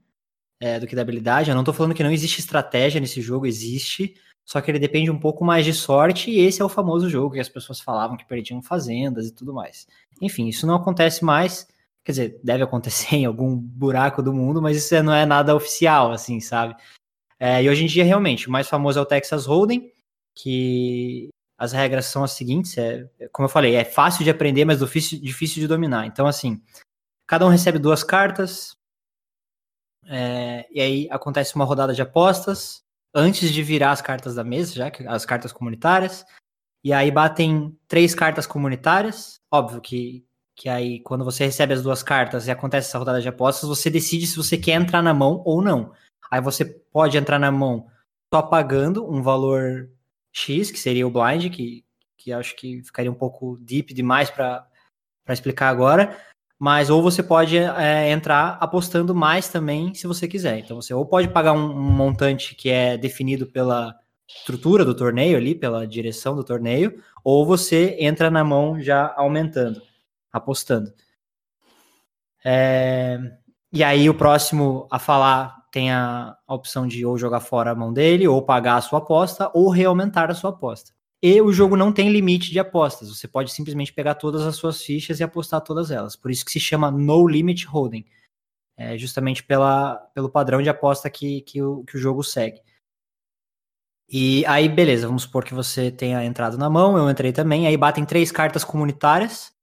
é, 0.59 0.79
do 0.79 0.85
que 0.85 0.95
da 0.95 1.01
habilidade. 1.01 1.49
Eu 1.49 1.55
não 1.55 1.63
tô 1.63 1.71
falando 1.71 1.93
que 1.95 2.03
não 2.03 2.11
existe 2.11 2.39
estratégia 2.39 2.99
nesse 2.99 3.21
jogo, 3.21 3.45
existe, 3.45 4.13
só 4.45 4.61
que 4.61 4.69
ele 4.69 4.79
depende 4.79 5.09
um 5.09 5.19
pouco 5.19 5.45
mais 5.45 5.65
de 5.65 5.73
sorte, 5.73 6.29
e 6.29 6.39
esse 6.39 6.61
é 6.61 6.65
o 6.65 6.69
famoso 6.69 7.09
jogo 7.09 7.33
que 7.33 7.39
as 7.39 7.49
pessoas 7.49 7.79
falavam 7.79 8.17
que 8.17 8.25
perdiam 8.25 8.61
fazendas 8.61 9.27
e 9.27 9.33
tudo 9.33 9.53
mais. 9.53 9.87
Enfim, 10.21 10.47
isso 10.47 10.67
não 10.67 10.75
acontece 10.75 11.23
mais, 11.23 11.67
quer 12.03 12.11
dizer, 12.11 12.39
deve 12.43 12.63
acontecer 12.63 13.15
em 13.17 13.25
algum 13.25 13.55
buraco 13.55 14.21
do 14.21 14.33
mundo, 14.33 14.61
mas 14.61 14.77
isso 14.77 15.01
não 15.03 15.13
é 15.13 15.25
nada 15.25 15.55
oficial, 15.55 16.11
assim, 16.11 16.39
sabe? 16.39 16.75
É, 17.39 17.61
e 17.63 17.69
hoje 17.69 17.83
em 17.83 17.87
dia, 17.87 18.03
realmente, 18.03 18.47
o 18.47 18.51
mais 18.51 18.67
famoso 18.67 18.99
é 18.99 19.01
o 19.01 19.05
Texas 19.05 19.45
Hold'em, 19.45 19.91
que 20.35 21.29
as 21.57 21.71
regras 21.71 22.05
são 22.05 22.23
as 22.23 22.31
seguintes, 22.31 22.77
é, 22.77 23.07
como 23.31 23.45
eu 23.45 23.51
falei, 23.51 23.75
é 23.75 23.83
fácil 23.83 24.23
de 24.23 24.29
aprender, 24.29 24.65
mas 24.65 24.79
difícil, 24.79 25.19
difícil 25.21 25.61
de 25.61 25.67
dominar. 25.67 26.05
Então, 26.05 26.27
assim, 26.27 26.61
cada 27.27 27.45
um 27.45 27.49
recebe 27.49 27.79
duas 27.79 28.03
cartas, 28.03 28.75
é, 30.05 30.67
e 30.71 30.81
aí 30.81 31.07
acontece 31.11 31.55
uma 31.55 31.65
rodada 31.65 31.93
de 31.93 32.01
apostas, 32.01 32.81
antes 33.13 33.51
de 33.51 33.63
virar 33.63 33.91
as 33.91 34.01
cartas 34.01 34.35
da 34.35 34.43
mesa, 34.43 34.73
já 34.73 34.91
que 34.91 35.05
as 35.07 35.25
cartas 35.25 35.51
comunitárias, 35.51 36.25
e 36.83 36.93
aí 36.93 37.11
batem 37.11 37.77
três 37.87 38.15
cartas 38.15 38.47
comunitárias, 38.47 39.39
óbvio 39.51 39.81
que 39.81 40.25
que 40.57 40.67
aí 40.67 40.99
quando 41.01 41.23
você 41.23 41.45
recebe 41.45 41.73
as 41.75 41.83
duas 41.83 42.01
cartas 42.01 42.47
e 42.47 42.51
acontece 42.51 42.89
essa 42.89 42.97
rodada 42.97 43.21
de 43.21 43.29
apostas, 43.29 43.69
você 43.69 43.91
decide 43.91 44.25
se 44.25 44.35
você 44.35 44.57
quer 44.57 44.71
entrar 44.71 45.03
na 45.03 45.13
mão 45.13 45.43
ou 45.45 45.61
não. 45.61 45.93
Aí 46.31 46.41
você 46.41 46.65
pode 46.65 47.17
entrar 47.17 47.39
na 47.39 47.51
mão 47.51 47.87
só 48.33 48.41
pagando 48.41 49.09
um 49.09 49.21
valor 49.21 49.89
X, 50.31 50.71
que 50.71 50.79
seria 50.79 51.07
o 51.07 51.11
blind, 51.11 51.49
que, 51.49 51.83
que 52.17 52.31
acho 52.31 52.55
que 52.55 52.83
ficaria 52.83 53.11
um 53.11 53.15
pouco 53.15 53.57
deep 53.61 53.93
demais 53.93 54.29
para 54.29 54.67
explicar 55.29 55.69
agora. 55.69 56.17
Mas 56.59 56.89
ou 56.89 57.01
você 57.01 57.21
pode 57.21 57.57
é, 57.57 58.09
entrar 58.09 58.57
apostando 58.59 59.13
mais 59.13 59.47
também, 59.47 59.93
se 59.93 60.07
você 60.07 60.27
quiser. 60.27 60.59
Então 60.59 60.81
você 60.81 60.93
ou 60.93 61.05
pode 61.05 61.27
pagar 61.27 61.53
um, 61.53 61.69
um 61.69 61.91
montante 61.91 62.55
que 62.55 62.69
é 62.69 62.97
definido 62.97 63.45
pela 63.45 63.95
estrutura 64.27 64.83
do 64.83 64.95
torneio 64.95 65.37
ali, 65.37 65.55
pela 65.55 65.87
direção 65.87 66.35
do 66.35 66.43
torneio, 66.43 67.01
ou 67.23 67.45
você 67.45 67.95
entra 67.99 68.29
na 68.29 68.43
mão 68.43 68.81
já 68.81 69.13
aumentando 69.15 69.81
apostando. 70.31 70.93
É, 72.43 73.19
e 73.71 73.83
aí 73.83 74.09
o 74.09 74.13
próximo 74.13 74.87
a 74.89 74.99
falar 74.99 75.56
tem 75.71 75.91
a, 75.91 76.35
opção 76.47 76.87
de 76.87 77.05
ou 77.05 77.17
jogar 77.17 77.39
fora 77.39 77.71
a 77.71 77.75
mão 77.75 77.93
dele, 77.93 78.27
ou 78.27 78.41
pagar 78.41 78.77
a 78.77 78.81
sua 78.81 78.99
aposta, 78.99 79.51
ou 79.53 79.69
reaumentar 79.69 80.29
a 80.31 80.35
sua 80.35 80.51
aposta. 80.51 80.91
E 81.21 81.41
o 81.41 81.51
jogo 81.51 81.75
não 81.75 81.91
tem 81.91 82.09
limite 82.09 82.51
de 82.51 82.59
apostas. 82.59 83.09
Você 83.09 83.27
pode 83.27 83.51
simplesmente 83.51 83.91
pegar 83.93 84.15
todas 84.15 84.43
as 84.43 84.55
suas 84.55 84.81
fichas 84.81 85.19
e 85.19 85.23
apostar 85.23 85.61
todas 85.61 85.89
elas. 85.91 86.15
Por 86.15 86.29
isso 86.31 86.45
que 86.45 86.51
se 86.51 86.59
chama 86.59 86.91
No 86.91 87.27
Limit 87.27 87.65
Holding. 87.65 88.05
É 88.77 88.97
justamente 88.97 89.43
pela, 89.43 89.95
pelo 90.13 90.29
padrão 90.29 90.61
de 90.61 90.69
aposta 90.69 91.09
que, 91.09 91.41
que, 91.41 91.61
o, 91.61 91.83
que 91.83 91.97
o 91.97 91.99
jogo 91.99 92.23
segue. 92.23 92.61
E 94.09 94.45
aí, 94.45 94.69
beleza, 94.69 95.07
vamos 95.07 95.23
supor 95.23 95.43
que 95.43 95.53
você 95.53 95.91
tenha 95.91 96.23
entrado 96.23 96.57
na 96.57 96.69
mão, 96.69 96.97
eu 96.97 97.09
entrei 97.09 97.33
também. 97.33 97.67
Aí 97.67 97.75
batem 97.75 98.05
três 98.05 98.31
cartas 98.31 98.63
comunitárias 98.63 99.56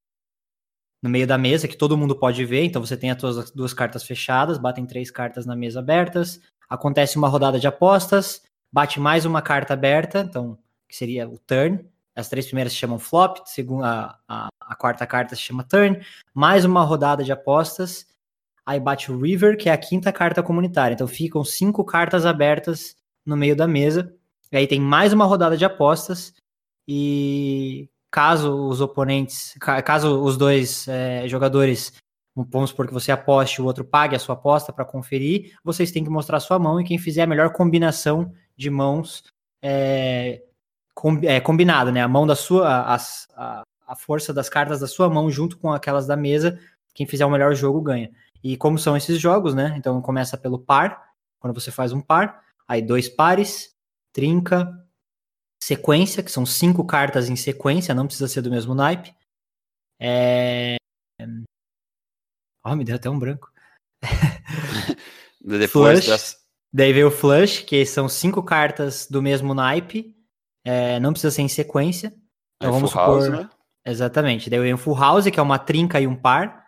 no 1.05 1.11
meio 1.11 1.27
da 1.27 1.37
mesa, 1.37 1.69
que 1.69 1.77
todo 1.77 1.99
mundo 1.99 2.17
pode 2.17 2.43
ver. 2.47 2.65
Então 2.65 2.81
você 2.81 2.97
tem 2.97 3.11
as 3.11 3.21
suas 3.21 3.51
duas 3.51 3.75
cartas 3.75 4.03
fechadas, 4.05 4.57
batem 4.57 4.87
três 4.87 5.11
cartas 5.11 5.45
na 5.45 5.55
mesa 5.55 5.81
abertas. 5.81 6.41
Acontece 6.67 7.19
uma 7.19 7.29
rodada 7.29 7.61
de 7.61 7.67
apostas, 7.67 8.41
bate 8.73 8.99
mais 8.99 9.27
uma 9.27 9.43
carta 9.43 9.75
aberta, 9.75 10.21
então 10.21 10.59
que 10.89 10.97
seria 10.97 11.29
o 11.29 11.39
turn. 11.39 11.85
As 12.17 12.31
três 12.31 12.47
primeiras 12.47 12.73
se 12.73 12.79
chamam 12.79 12.99
flop, 12.99 13.37
a, 13.83 14.19
a, 14.27 14.49
a 14.59 14.75
quarta 14.77 15.07
carta 15.07 15.37
se 15.37 15.43
chama 15.43 15.63
turn. 15.63 16.01
Mais 16.33 16.65
uma 16.65 16.83
rodada 16.83 17.23
de 17.23 17.33
apostas. 17.33 18.07
Aí 18.65 18.81
bate 18.81 19.13
o 19.13 19.21
river, 19.21 19.59
que 19.59 19.69
é 19.69 19.73
a 19.73 19.77
quinta 19.77 20.11
carta 20.11 20.43
comunitária. 20.43 20.95
Então 20.95 21.07
ficam 21.07 21.45
cinco 21.45 21.85
cartas 21.85 22.25
abertas 22.25 22.97
no 23.27 23.37
meio 23.37 23.55
da 23.55 23.69
mesa. 23.69 24.11
E 24.51 24.57
aí 24.57 24.67
tem 24.67 24.81
mais 24.81 25.13
uma 25.13 25.27
rodada 25.27 25.55
de 25.55 25.67
apostas. 25.67 26.33
E 26.89 27.91
caso 28.15 28.69
os 28.69 28.81
oponentes, 28.81 29.57
caso 29.85 30.23
os 30.23 30.37
dois 30.37 30.87
é, 30.87 31.27
jogadores, 31.27 31.93
vamos 32.33 32.71
supor 32.71 32.87
que 32.87 32.95
você 32.95 33.11
aposte, 33.11 33.61
o 33.61 33.65
outro 33.65 33.85
pague 33.85 34.15
a 34.15 34.21
sua 34.21 34.37
aposta 34.37 34.73
para 34.73 34.85
conferir, 34.85 35.59
vocês 35.65 35.91
têm 35.91 36.05
que 36.05 36.11
mostrar 36.11 36.37
a 36.37 36.41
sua 36.41 36.57
mão 36.57 36.81
e 36.81 36.85
quem 36.85 36.97
fizer 36.97 37.23
a 37.23 37.27
melhor 37.27 37.51
combinação 37.51 38.33
de 38.57 38.71
mãos 38.71 39.25
é, 39.61 40.45
com, 40.95 41.19
é, 41.25 41.41
né? 41.91 42.03
A 42.03 42.07
mão 42.07 42.25
da 42.25 42.37
sua, 42.37 42.69
a, 42.69 42.97
a, 43.35 43.63
a 43.85 43.97
força 43.97 44.33
das 44.33 44.49
cartas 44.49 44.79
da 44.79 44.87
sua 44.87 45.11
mão 45.11 45.29
junto 45.29 45.59
com 45.59 45.73
aquelas 45.73 46.07
da 46.07 46.17
mesa, 46.17 46.57
quem 46.95 47.09
fizer 47.09 47.27
o 47.27 47.31
melhor 47.31 47.53
jogo 47.57 47.81
ganha. 47.81 48.13
E 48.45 48.57
como 48.57 48.79
são 48.79 48.97
esses 48.97 49.19
jogos, 49.19 49.57
né? 49.57 49.75
Então 49.77 50.01
começa 50.01 50.39
pelo 50.39 50.61
par, 50.61 51.03
quando 51.41 51.53
você 51.53 51.73
faz 51.73 51.93
um 51.93 52.01
par, 52.01 52.45
aí 52.69 52.81
dois 52.81 53.09
pares, 53.09 53.75
trinca, 54.13 54.84
sequência, 55.65 56.23
que 56.23 56.31
são 56.31 56.45
cinco 56.45 56.85
cartas 56.85 57.31
em 57.31 57.37
sequência, 57.37 57.95
não 57.95 58.07
precisa 58.07 58.29
ser 58.29 58.43
do 58.43 58.51
mesmo 58.51 58.75
naipe. 58.75 59.15
É... 59.99 60.77
Oh, 62.65 62.77
me 62.77 62.85
deu 62.85 62.97
até 62.97 63.09
um 63.09 63.19
branco. 63.19 63.51
Depois 65.41 66.05
flush, 66.05 66.07
das... 66.07 66.45
Daí 66.73 66.93
veio 66.93 67.09
o 67.09 67.11
Flush, 67.11 67.63
que 67.63 67.87
são 67.87 68.09
cinco 68.09 68.43
cartas 68.43 69.07
do 69.07 69.23
mesmo 69.23 69.55
naipe, 69.55 70.15
é, 70.65 70.99
não 70.99 71.13
precisa 71.13 71.31
ser 71.31 71.43
em 71.43 71.49
sequência. 71.49 72.09
Então 72.57 72.71
é 72.71 72.73
vamos 72.73 72.91
supor. 72.91 73.07
House, 73.07 73.29
né? 73.29 73.51
Exatamente. 73.87 74.51
Daí 74.51 74.61
vem 74.61 74.75
o 74.75 74.79
Full 74.79 74.99
House, 74.99 75.31
que 75.31 75.39
é 75.39 75.43
uma 75.43 75.59
trinca 75.59 76.01
e 76.01 76.07
um 76.07 76.17
par. 76.17 76.67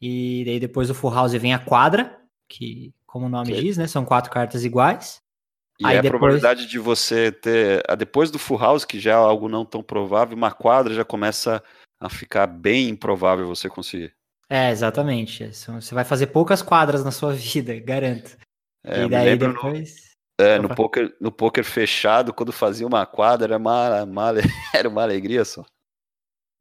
E 0.00 0.44
daí 0.46 0.58
depois 0.58 0.88
do 0.88 0.94
Full 0.94 1.12
House 1.12 1.32
vem 1.32 1.52
a 1.52 1.58
quadra, 1.58 2.18
que, 2.48 2.94
como 3.06 3.26
o 3.26 3.28
nome 3.28 3.52
que... 3.52 3.60
diz, 3.60 3.76
né? 3.76 3.86
São 3.86 4.04
quatro 4.04 4.30
cartas 4.30 4.64
iguais. 4.64 5.22
E 5.78 5.86
Aí 5.86 5.98
a 5.98 6.00
depois... 6.00 6.18
probabilidade 6.18 6.66
de 6.66 6.78
você 6.78 7.30
ter, 7.30 7.82
depois 7.96 8.30
do 8.30 8.38
full 8.38 8.58
house, 8.58 8.84
que 8.84 8.98
já 8.98 9.12
é 9.12 9.14
algo 9.14 9.48
não 9.48 9.64
tão 9.64 9.82
provável, 9.82 10.36
uma 10.36 10.50
quadra 10.50 10.94
já 10.94 11.04
começa 11.04 11.62
a 12.00 12.08
ficar 12.08 12.46
bem 12.46 12.88
improvável 12.88 13.46
você 13.46 13.68
conseguir. 13.68 14.14
É, 14.48 14.70
exatamente. 14.70 15.46
Você 15.52 15.94
vai 15.94 16.04
fazer 16.04 16.28
poucas 16.28 16.62
quadras 16.62 17.04
na 17.04 17.10
sua 17.10 17.32
vida, 17.34 17.78
garanto. 17.80 18.36
É, 18.84 19.04
e 19.04 19.08
daí 19.08 19.36
depois. 19.36 20.06
No, 20.38 20.46
é, 20.46 20.58
no 20.58 20.74
poker, 20.74 21.14
no 21.20 21.32
poker 21.32 21.64
fechado, 21.64 22.32
quando 22.32 22.52
fazia 22.52 22.86
uma 22.86 23.04
quadra, 23.04 23.48
era 23.48 23.56
uma, 23.56 24.04
uma, 24.04 24.32
era 24.72 24.88
uma 24.88 25.02
alegria 25.02 25.44
só. 25.44 25.64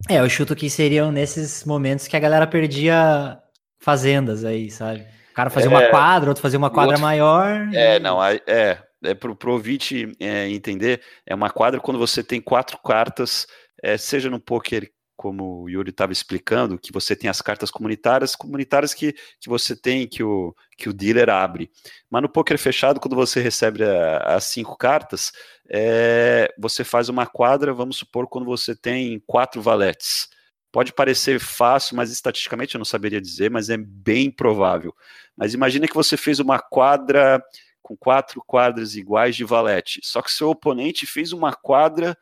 É, 0.10 0.19
eu 0.19 0.30
chuto 0.30 0.56
que 0.56 0.69
seriam 0.69 1.12
nesses 1.12 1.63
momentos 1.63 2.08
que 2.08 2.17
a 2.17 2.19
galera 2.19 2.45
perdia 2.45 3.39
fazendas 3.80 4.43
aí, 4.43 4.69
sabe? 4.69 5.06
O 5.32 5.34
cara 5.36 5.49
fazia 5.49 5.69
é, 5.69 5.73
uma 5.73 5.89
quadra, 5.89 6.30
outro 6.30 6.41
fazia 6.41 6.58
uma 6.58 6.69
quadra 6.69 6.93
outro, 6.93 7.01
maior. 7.01 7.69
É, 7.73 7.97
e... 7.97 7.99
não, 7.99 8.23
é, 8.23 8.82
é, 9.05 9.13
para 9.13 9.31
o 9.31 9.53
ouvinte 9.53 10.15
é, 10.19 10.49
entender, 10.49 11.01
é 11.25 11.33
uma 11.33 11.49
quadra 11.49 11.79
quando 11.79 11.97
você 11.99 12.23
tem 12.23 12.41
quatro 12.41 12.77
cartas, 12.79 13.47
é, 13.81 13.97
seja 13.97 14.29
no 14.29 14.39
poker, 14.39 14.91
como 15.15 15.63
o 15.63 15.69
Yuri 15.69 15.91
estava 15.91 16.11
explicando, 16.11 16.77
que 16.77 16.91
você 16.91 17.15
tem 17.15 17.29
as 17.29 17.41
cartas 17.41 17.71
comunitárias, 17.71 18.35
comunitárias 18.35 18.93
que, 18.93 19.13
que 19.13 19.47
você 19.47 19.75
tem, 19.75 20.07
que 20.07 20.21
o, 20.23 20.53
que 20.77 20.89
o 20.89 20.93
dealer 20.93 21.29
abre. 21.29 21.71
Mas 22.09 22.21
no 22.21 22.29
poker 22.29 22.57
fechado, 22.57 22.99
quando 22.99 23.15
você 23.15 23.39
recebe 23.39 23.83
as 24.21 24.43
cinco 24.45 24.77
cartas, 24.77 25.31
é, 25.69 26.53
você 26.57 26.83
faz 26.83 27.07
uma 27.07 27.25
quadra, 27.25 27.73
vamos 27.73 27.97
supor, 27.97 28.27
quando 28.27 28.45
você 28.45 28.75
tem 28.75 29.21
quatro 29.25 29.61
valetes. 29.61 30.27
Pode 30.71 30.91
parecer 30.91 31.39
fácil, 31.39 31.95
mas 31.95 32.11
estatisticamente 32.11 32.75
eu 32.75 32.79
não 32.79 32.85
saberia 32.85 33.21
dizer, 33.21 33.49
mas 33.49 33.69
é 33.69 33.77
bem 33.77 34.29
provável. 34.29 34.93
Mas 35.35 35.53
imagine 35.53 35.87
que 35.87 35.95
você 35.95 36.17
fez 36.17 36.39
uma 36.39 36.59
quadra 36.59 37.41
com 37.86 37.95
quatro 37.95 38.41
quadras 38.43 38.95
iguais 38.95 39.36
de 39.36 39.43
valete. 39.43 40.02
Só 40.04 40.19
que 40.19 40.32
seu 40.32 40.50
oponente 40.50 41.06
fez 41.06 41.32
uma 41.32 41.54
quadra 41.54 42.17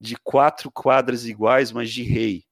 de 0.00 0.16
quatro 0.16 0.70
quadras 0.70 1.26
iguais, 1.26 1.72
mas 1.72 1.90
de 1.90 2.04
rei. 2.04 2.44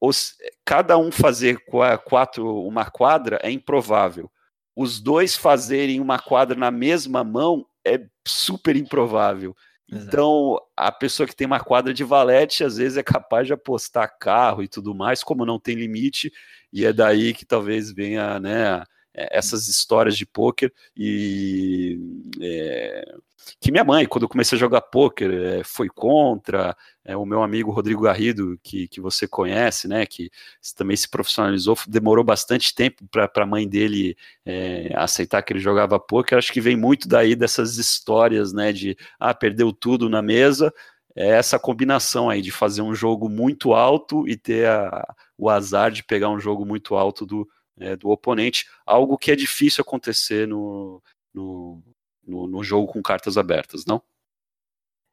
Os, 0.00 0.34
cada 0.64 0.98
um 0.98 1.12
fazer 1.12 1.56
quatro, 2.04 2.66
uma 2.66 2.84
quadra 2.90 3.38
é 3.44 3.48
improvável. 3.48 4.28
Os 4.74 5.00
dois 5.00 5.36
fazerem 5.36 6.00
uma 6.00 6.18
quadra 6.18 6.58
na 6.58 6.72
mesma 6.72 7.22
mão 7.22 7.64
é 7.86 8.04
super 8.26 8.74
improvável. 8.74 9.54
Exato. 9.88 10.08
Então, 10.08 10.60
a 10.76 10.90
pessoa 10.90 11.28
que 11.28 11.36
tem 11.36 11.46
uma 11.46 11.60
quadra 11.60 11.94
de 11.94 12.02
valete, 12.02 12.64
às 12.64 12.76
vezes 12.78 12.98
é 12.98 13.04
capaz 13.04 13.46
de 13.46 13.52
apostar 13.52 14.18
carro 14.18 14.64
e 14.64 14.68
tudo 14.68 14.96
mais, 14.96 15.22
como 15.22 15.46
não 15.46 15.60
tem 15.60 15.76
limite, 15.76 16.32
e 16.72 16.84
é 16.84 16.92
daí 16.92 17.32
que 17.32 17.46
talvez 17.46 17.92
venha 17.92 18.40
né, 18.40 18.82
essas 19.14 19.68
histórias 19.68 20.16
de 20.16 20.26
pôquer 20.26 20.72
e 20.96 21.98
é, 22.40 23.14
que 23.60 23.70
minha 23.70 23.84
mãe, 23.84 24.06
quando 24.06 24.24
eu 24.24 24.28
comecei 24.28 24.56
a 24.56 24.60
jogar 24.60 24.80
pôquer, 24.80 25.30
é, 25.32 25.64
foi 25.64 25.88
contra, 25.88 26.76
é, 27.04 27.16
o 27.16 27.26
meu 27.26 27.42
amigo 27.42 27.70
Rodrigo 27.70 28.02
Garrido, 28.02 28.58
que, 28.62 28.88
que 28.88 29.00
você 29.00 29.28
conhece, 29.28 29.86
né, 29.86 30.06
que 30.06 30.30
também 30.76 30.96
se 30.96 31.08
profissionalizou, 31.08 31.76
demorou 31.86 32.24
bastante 32.24 32.74
tempo 32.74 33.06
para 33.10 33.30
a 33.34 33.46
mãe 33.46 33.68
dele 33.68 34.16
é, 34.44 34.92
aceitar 34.96 35.42
que 35.42 35.52
ele 35.52 35.60
jogava 35.60 35.98
pôquer, 35.98 36.38
acho 36.38 36.52
que 36.52 36.60
vem 36.60 36.76
muito 36.76 37.08
daí 37.08 37.34
dessas 37.36 37.76
histórias, 37.76 38.52
né, 38.52 38.72
de, 38.72 38.96
ah, 39.18 39.34
perdeu 39.34 39.72
tudo 39.72 40.08
na 40.08 40.22
mesa, 40.22 40.72
é 41.16 41.28
essa 41.28 41.58
combinação 41.58 42.28
aí 42.28 42.42
de 42.42 42.50
fazer 42.50 42.82
um 42.82 42.94
jogo 42.94 43.28
muito 43.28 43.72
alto 43.72 44.26
e 44.28 44.36
ter 44.36 44.66
a, 44.66 45.14
o 45.38 45.48
azar 45.48 45.90
de 45.92 46.02
pegar 46.02 46.28
um 46.30 46.40
jogo 46.40 46.64
muito 46.64 46.96
alto 46.96 47.24
do, 47.24 47.48
é, 47.78 47.96
do 47.96 48.10
oponente, 48.10 48.66
algo 48.86 49.18
que 49.18 49.30
é 49.30 49.36
difícil 49.36 49.82
acontecer 49.82 50.46
no, 50.46 51.02
no, 51.32 51.82
no, 52.26 52.46
no 52.46 52.64
jogo 52.64 52.92
com 52.92 53.02
cartas 53.02 53.36
abertas, 53.36 53.84
não? 53.84 54.02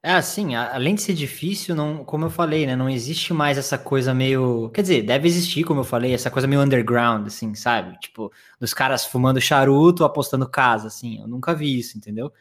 É 0.04 0.14
assim, 0.14 0.56
além 0.56 0.96
de 0.96 1.02
ser 1.02 1.14
difícil, 1.14 1.76
não, 1.76 2.04
como 2.04 2.24
eu 2.24 2.30
falei, 2.30 2.66
né, 2.66 2.74
não 2.74 2.90
existe 2.90 3.32
mais 3.32 3.56
essa 3.56 3.78
coisa 3.78 4.12
meio, 4.12 4.68
quer 4.70 4.82
dizer, 4.82 5.02
deve 5.02 5.28
existir, 5.28 5.62
como 5.62 5.78
eu 5.78 5.84
falei, 5.84 6.12
essa 6.12 6.28
coisa 6.28 6.48
meio 6.48 6.60
underground, 6.60 7.24
assim, 7.28 7.54
sabe? 7.54 7.96
Tipo, 8.00 8.32
dos 8.58 8.74
caras 8.74 9.06
fumando 9.06 9.40
charuto, 9.40 10.04
apostando 10.04 10.48
casa, 10.48 10.88
assim, 10.88 11.20
eu 11.20 11.28
nunca 11.28 11.54
vi 11.54 11.78
isso, 11.78 11.96
entendeu? 11.96 12.32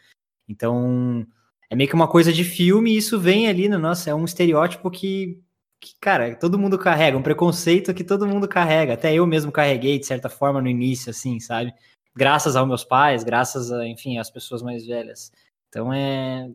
Então, 0.49 1.23
é 1.69 1.75
meio 1.75 1.87
que 1.87 1.93
uma 1.93 2.07
coisa 2.07 2.33
de 2.33 2.43
filme 2.43 2.93
e 2.93 2.97
isso 2.97 3.19
vem 3.19 3.47
ali 3.47 3.69
no 3.69 3.77
nosso, 3.77 4.09
é 4.09 4.15
um 4.15 4.25
estereótipo 4.25 4.89
que, 4.89 5.39
que, 5.81 5.95
cara, 5.99 6.35
todo 6.35 6.59
mundo 6.59 6.77
carrega, 6.77 7.17
um 7.17 7.23
preconceito 7.23 7.93
que 7.93 8.03
todo 8.03 8.27
mundo 8.27 8.47
carrega, 8.47 8.93
até 8.93 9.13
eu 9.15 9.25
mesmo 9.25 9.51
carreguei 9.51 9.97
de 9.97 10.05
certa 10.05 10.29
forma 10.29 10.61
no 10.61 10.69
início, 10.69 11.09
assim, 11.09 11.39
sabe? 11.39 11.73
Graças 12.15 12.55
aos 12.55 12.67
meus 12.67 12.83
pais, 12.83 13.23
graças 13.23 13.71
a, 13.71 13.87
enfim, 13.87 14.19
às 14.19 14.29
pessoas 14.29 14.61
mais 14.61 14.85
velhas. 14.85 15.31
Então 15.69 15.91
é, 15.91 16.49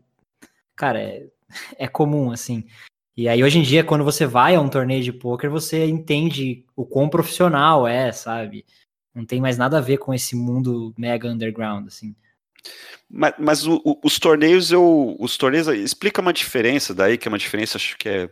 cara, 0.77 1.03
é, 1.03 1.27
é 1.77 1.89
comum, 1.89 2.31
assim. 2.31 2.65
E 3.17 3.29
aí, 3.29 3.43
hoje 3.43 3.59
em 3.59 3.63
dia, 3.63 3.83
quando 3.83 4.05
você 4.05 4.27
vai 4.27 4.55
a 4.55 4.61
um 4.61 4.69
torneio 4.69 5.03
de 5.03 5.13
pôquer, 5.13 5.51
você 5.51 5.87
entende 5.87 6.65
o 6.77 6.85
quão 6.85 7.09
profissional 7.09 7.89
é, 7.89 8.13
sabe? 8.13 8.65
Não 9.15 9.25
tem 9.25 9.41
mais 9.41 9.57
nada 9.57 9.79
a 9.79 9.81
ver 9.81 9.97
com 9.97 10.13
esse 10.13 10.37
mundo 10.37 10.95
mega 10.97 11.29
underground, 11.29 11.87
assim. 11.89 12.15
Mas, 13.09 13.35
mas 13.39 13.67
o, 13.67 13.81
o, 13.85 13.99
os 14.05 14.19
torneios, 14.19 14.71
eu, 14.71 15.17
os 15.19 15.39
torneios, 15.39 15.67
explica 15.69 16.21
uma 16.21 16.33
diferença 16.33 16.95
daí, 16.95 17.17
que 17.17 17.27
é 17.27 17.31
uma 17.31 17.39
diferença, 17.39 17.79
acho 17.79 17.97
que 17.97 18.09
é, 18.09 18.31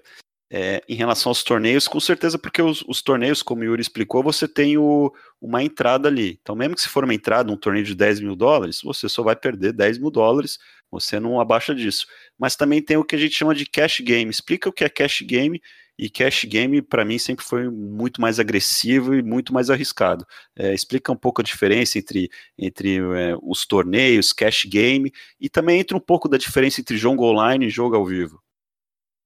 é 0.51 0.83
em 0.89 0.95
relação 0.95 1.31
aos 1.31 1.43
torneios, 1.43 1.89
com 1.89 1.99
certeza, 1.99 2.39
porque 2.39 2.63
os, 2.63 2.83
os 2.87 3.03
torneios, 3.03 3.43
como 3.43 3.63
o 3.63 3.65
Yuri 3.65 3.83
explicou, 3.83 4.23
você 4.23 4.47
tem 4.47 4.77
o, 4.79 5.13
uma 5.41 5.63
entrada 5.63 6.09
ali. 6.09 6.39
Então, 6.41 6.55
mesmo 6.55 6.75
que 6.75 6.83
se 6.83 6.89
for 6.89 7.05
uma 7.05 7.15
entrada, 7.15 7.53
um 7.53 7.57
torneio 7.57 7.85
de 7.85 7.95
10 7.95 8.21
mil 8.21 8.37
dólares, 8.37 8.81
você 8.83 9.09
só 9.09 9.23
vai 9.23 9.35
perder 9.35 9.73
10 9.73 9.99
mil 9.99 10.11
dólares, 10.11 10.59
você 10.91 11.19
não 11.19 11.41
abaixa 11.41 11.75
disso 11.75 12.07
mas 12.39 12.57
também 12.57 12.83
tem 12.83 12.97
o 12.97 13.05
que 13.05 13.17
a 13.17 13.19
gente 13.19 13.35
chama 13.35 13.55
de 13.55 13.67
cash 13.67 14.01
game. 14.01 14.31
Explica 14.31 14.69
o 14.69 14.73
que 14.73 14.85
é 14.85 14.89
cash 14.89 15.23
game 15.23 15.61
e 15.99 16.11
cash 16.11 16.45
game 16.45 16.83
para 16.83 17.05
mim 17.05 17.19
sempre 17.19 17.45
foi 17.45 17.71
muito 17.71 18.21
mais 18.21 18.41
agressivo 18.41 19.15
e 19.15 19.23
muito 19.23 19.53
mais 19.53 19.71
arriscado. 19.71 20.27
É, 20.57 20.75
explica 20.75 21.13
um 21.13 21.17
pouco 21.17 21.41
a 21.41 21.45
diferença 21.45 21.99
entre, 21.99 22.29
entre 22.59 22.97
é, 22.99 23.37
os 23.43 23.65
torneios, 23.67 24.33
cash 24.33 24.65
game 24.65 25.13
e 25.41 25.49
também 25.49 25.81
entra 25.81 25.97
um 25.97 26.01
pouco 26.01 26.29
da 26.29 26.37
diferença 26.37 26.81
entre 26.81 26.97
jogo 26.97 27.25
online 27.25 27.67
e 27.67 27.71
jogo 27.71 27.95
ao 27.97 28.05
vivo. 28.05 28.43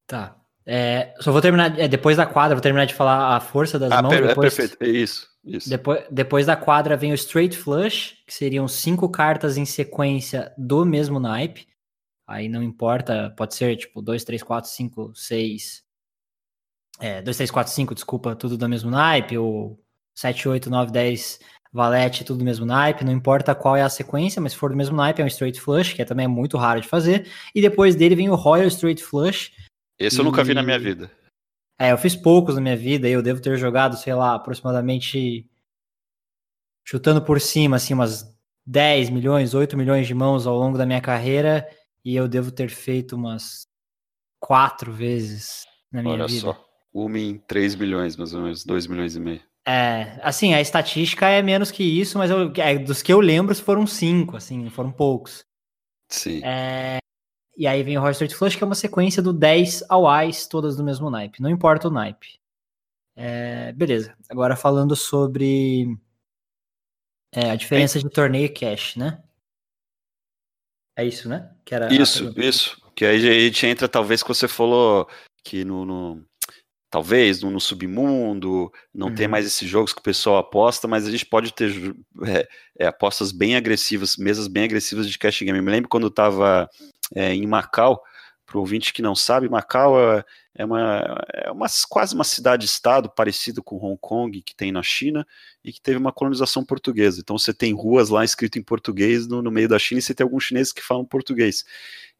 Tá. 0.07 0.38
É, 0.71 1.15
só 1.19 1.33
vou 1.33 1.41
terminar, 1.41 1.81
é, 1.81 1.89
depois 1.89 2.19
da 2.19 2.27
quadra, 2.27 2.55
vou 2.55 2.61
terminar 2.61 2.85
de 2.85 2.93
falar 2.93 3.35
a 3.35 3.41
força 3.41 3.79
das 3.79 3.91
ah, 3.91 4.03
mãos. 4.03 4.11
Per 4.11 4.23
é 4.23 4.27
depois, 4.29 4.53
é 4.53 4.57
perfeito, 4.57 4.83
é 4.83 4.89
isso. 4.89 5.27
isso. 5.43 5.71
Depois, 5.71 6.05
depois 6.11 6.45
da 6.45 6.57
quadra 6.57 6.95
vem 6.95 7.11
o 7.11 7.15
straight 7.15 7.57
flush, 7.57 8.19
que 8.27 8.35
seriam 8.35 8.69
cinco 8.69 9.09
cartas 9.09 9.57
em 9.57 9.65
sequência 9.65 10.53
do 10.59 10.85
mesmo 10.85 11.19
naipe. 11.19 11.67
Aí 12.27 12.51
não 12.51 12.63
importa, 12.63 13.33
pode 13.35 13.55
ser 13.55 13.77
tipo 13.77 14.03
2, 14.03 14.23
3, 14.23 14.43
4, 14.43 14.71
5, 14.71 15.13
6. 15.15 15.83
É, 17.01 17.23
2, 17.23 17.35
3, 17.35 17.51
4, 17.51 17.73
5, 17.73 17.95
desculpa, 17.95 18.37
tudo 18.37 18.59
do 18.59 18.69
mesmo 18.69 18.91
naipe, 18.91 19.39
ou 19.39 19.83
7, 20.15 20.51
8, 20.51 20.69
9, 20.69 20.93
10, 20.93 21.41
valete, 21.73 22.25
tudo 22.25 22.41
do 22.41 22.45
mesmo 22.45 22.67
naipe, 22.67 23.07
não 23.07 23.13
importa 23.13 23.55
qual 23.55 23.75
é 23.75 23.81
a 23.81 23.89
sequência, 23.89 24.43
mas 24.43 24.53
se 24.53 24.59
for 24.59 24.69
do 24.69 24.77
mesmo 24.77 24.97
naipe, 24.97 25.23
é 25.23 25.25
um 25.25 25.29
straight 25.29 25.59
flush, 25.59 25.95
que 25.95 26.03
é 26.03 26.05
também 26.05 26.29
muito 26.29 26.59
raro 26.59 26.83
de 26.83 26.89
fazer. 26.89 27.27
E 27.55 27.63
depois 27.63 27.95
dele 27.95 28.15
vem 28.15 28.29
o 28.29 28.35
Royal 28.35 28.67
Straight 28.67 29.03
Flush. 29.03 29.51
Esse 29.99 30.21
eu 30.21 30.25
nunca 30.25 30.45
vi 30.45 30.55
na 30.55 30.63
minha 30.63 30.79
vida. 30.79 31.11
É, 31.79 31.93
eu 31.93 31.99
fiz 31.99 32.17
poucos 32.17 32.55
na 32.55 32.61
minha 32.61 32.77
vida, 32.77 33.09
eu 33.09 33.23
devo 33.23 33.41
ter 33.41 33.57
jogado, 33.57 33.97
sei 33.97 34.15
lá, 34.15 34.35
aproximadamente 34.35 35.49
chutando 36.85 37.23
por 37.23 37.41
cima, 37.41 37.77
assim, 37.77 37.95
umas 37.95 38.25
10 38.67 39.11
milhões, 39.11 39.55
8 39.55 39.77
milhões 39.77 40.07
de 40.07 40.15
mãos 40.15 40.47
ao 40.47 40.57
longo 40.57 40.77
da 40.77 40.87
minha 40.87 41.01
carreira 41.01 41.69
e 42.05 42.17
eu 42.17 42.27
devo 42.27 42.51
ter 42.51 42.71
feito 42.71 43.15
umas 43.15 43.67
quatro 44.41 44.93
vezes 44.93 45.65
na 45.93 46.03
minha 46.03 46.15
Olha 46.15 46.27
vida. 46.27 46.47
Olha 46.49 46.57
só, 46.57 46.65
uma 46.93 47.19
em 47.19 47.39
3 47.39 47.75
milhões, 47.75 48.17
mais 48.17 48.35
ou 48.35 48.43
menos, 48.43 48.65
2 48.65 48.87
milhões 48.87 49.15
e 49.15 49.21
meio. 49.21 49.43
É, 49.67 50.19
assim, 50.23 50.55
a 50.55 50.61
estatística 50.61 51.29
é 51.29 51.43
menos 51.43 51.71
que 51.71 51.83
isso, 51.83 52.17
mas 52.17 52.31
eu, 52.31 52.51
é, 52.57 52.79
dos 52.79 53.03
que 53.03 53.13
eu 53.13 53.21
lembro 53.21 53.55
foram 53.55 53.87
cinco, 53.87 54.37
assim, 54.37 54.71
foram 54.71 54.91
poucos. 54.91 55.45
Sim. 56.09 56.41
É, 56.43 56.99
e 57.59 57.67
aí 57.67 57.83
vem 57.83 57.99
o 57.99 58.01
Horse 58.01 58.25
Street 58.25 58.39
Flush, 58.39 58.55
que 58.55 58.63
é 58.63 58.67
uma 58.67 58.77
sequência 58.77 59.21
do 59.21 59.33
10 59.33 59.83
ao 59.89 60.07
Ais, 60.07 60.47
todas 60.47 60.77
do 60.77 60.85
mesmo 60.85 61.11
naipe. 61.11 61.43
Não 61.43 61.51
importa 61.51 61.89
o 61.89 61.91
naipe. 61.91 62.39
É, 63.17 63.73
beleza. 63.73 64.17
Agora 64.31 64.55
falando 64.55 64.95
sobre 64.95 65.99
é, 67.33 67.51
a 67.51 67.57
diferença 67.57 67.99
é. 67.99 68.03
de 68.03 68.09
torneio 68.09 68.47
e 68.47 68.49
cash, 68.49 68.95
né? 68.95 69.21
É 70.97 71.05
isso, 71.05 71.29
né? 71.29 71.51
Que 71.65 71.75
era 71.75 71.93
isso, 71.93 72.33
isso. 72.37 72.81
Que 72.95 73.05
aí 73.05 73.17
a 73.29 73.41
gente 73.41 73.67
entra, 73.67 73.89
talvez, 73.89 74.23
que 74.23 74.29
você 74.29 74.47
falou 74.47 75.09
que 75.43 75.65
no, 75.65 75.85
no 75.85 76.25
talvez 76.91 77.43
no, 77.43 77.51
no, 77.51 77.61
submundo 77.61 78.73
não 78.95 79.09
uhum. 79.09 79.15
tem 79.15 79.27
mais 79.27 79.45
esses 79.45 79.69
jogos 79.69 79.93
que 79.93 80.01
o 80.01 80.03
pessoal 80.03 80.39
aposta, 80.39 80.87
mas 80.87 81.07
a 81.07 81.11
gente 81.11 81.27
pode 81.27 81.53
ter 81.53 81.73
é, 82.25 82.49
é, 82.79 82.87
apostas 82.87 83.33
bem 83.33 83.57
agressivas, 83.57 84.17
mesas 84.17 84.47
bem 84.47 84.63
agressivas 84.63 85.11
de 85.11 85.19
cash 85.19 85.41
game. 85.41 85.59
Eu 85.59 85.65
me 85.65 85.73
lembro 85.73 85.89
quando 85.89 86.05
eu 86.05 86.09
estava 86.09 86.69
é, 87.15 87.35
em 87.35 87.47
Macau, 87.47 88.03
para 88.49 88.57
o 88.57 88.61
ouvinte 88.61 88.95
que 88.95 89.03
não 89.03 89.15
sabe, 89.15 89.49
Macau 89.49 90.01
é, 90.01 90.25
é 90.55 90.65
uma, 90.65 91.21
é 91.35 91.51
uma, 91.51 91.67
quase 91.89 92.15
uma 92.15 92.25
cidade-estado 92.25 93.11
parecida 93.11 93.61
com 93.61 93.77
Hong 93.77 93.99
Kong, 94.01 94.41
que 94.41 94.57
tem 94.57 94.73
na 94.73 94.83
China, 94.83 95.27
e 95.63 95.71
que 95.71 95.81
teve 95.81 95.99
uma 95.99 96.13
colonização 96.13 96.65
portuguesa. 96.65 97.21
Então 97.21 97.39
você 97.39 97.53
tem 97.53 97.75
ruas 97.75 98.09
lá 98.09 98.25
escrito 98.25 98.59
em 98.59 98.63
português 98.63 99.27
no, 99.27 99.43
no 99.43 99.51
meio 99.51 99.69
da 99.69 99.79
China 99.79 99.99
e 99.99 100.03
você 100.03 100.15
tem 100.15 100.25
alguns 100.25 100.45
chineses 100.45 100.73
que 100.73 100.83
falam 100.83 101.05
português. 101.05 101.65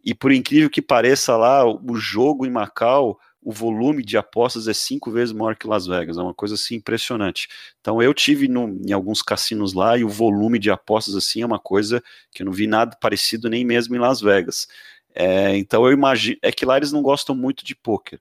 E 0.05 0.15
por 0.15 0.31
incrível 0.31 0.69
que 0.69 0.83
pareça 0.83 1.35
lá, 1.37 1.65
o 1.67 1.97
jogo 1.97 2.45
em 2.45 2.51
Macau, 2.51 3.19
o 3.43 3.53
volume 3.53 4.05
de 4.05 4.17
apostas 4.17 4.69
é 4.69 4.75
cinco 4.75 5.11
vezes 5.11 5.33
maior 5.33 5.57
que 5.57 5.67
Las 5.67 5.87
Vegas, 5.87 6.19
é 6.19 6.23
uma 6.23 6.35
coisa 6.35 6.55
assim 6.55 6.77
impressionante. 6.77 7.49
Então 7.81 8.03
eu 8.03 8.13
tive 8.13 8.49
no, 8.49 8.81
em 8.87 8.93
alguns 8.93 9.23
cassinos 9.23 9.73
lá 9.73 9.97
e 9.97 10.05
o 10.05 10.09
volume 10.09 10.59
de 10.59 10.71
apostas 10.71 11.15
assim 11.15 11.43
é 11.43 11.47
uma 11.47 11.59
coisa 11.59 12.03
que 12.33 12.43
eu 12.43 12.47
não 12.47 12.53
vi 12.53 12.67
nada 12.67 12.97
parecido 13.01 13.49
nem 13.49 13.65
mesmo 13.65 13.95
em 13.95 13.99
Las 13.99 14.21
Vegas. 14.21 14.69
É, 15.15 15.57
então 15.57 15.85
eu 15.87 15.93
imagino. 15.93 16.37
É 16.43 16.53
que 16.53 16.65
lá 16.65 16.77
eles 16.77 16.93
não 16.93 17.03
gostam 17.03 17.35
muito 17.35 17.65
de 17.65 17.75
poker. 17.75 18.21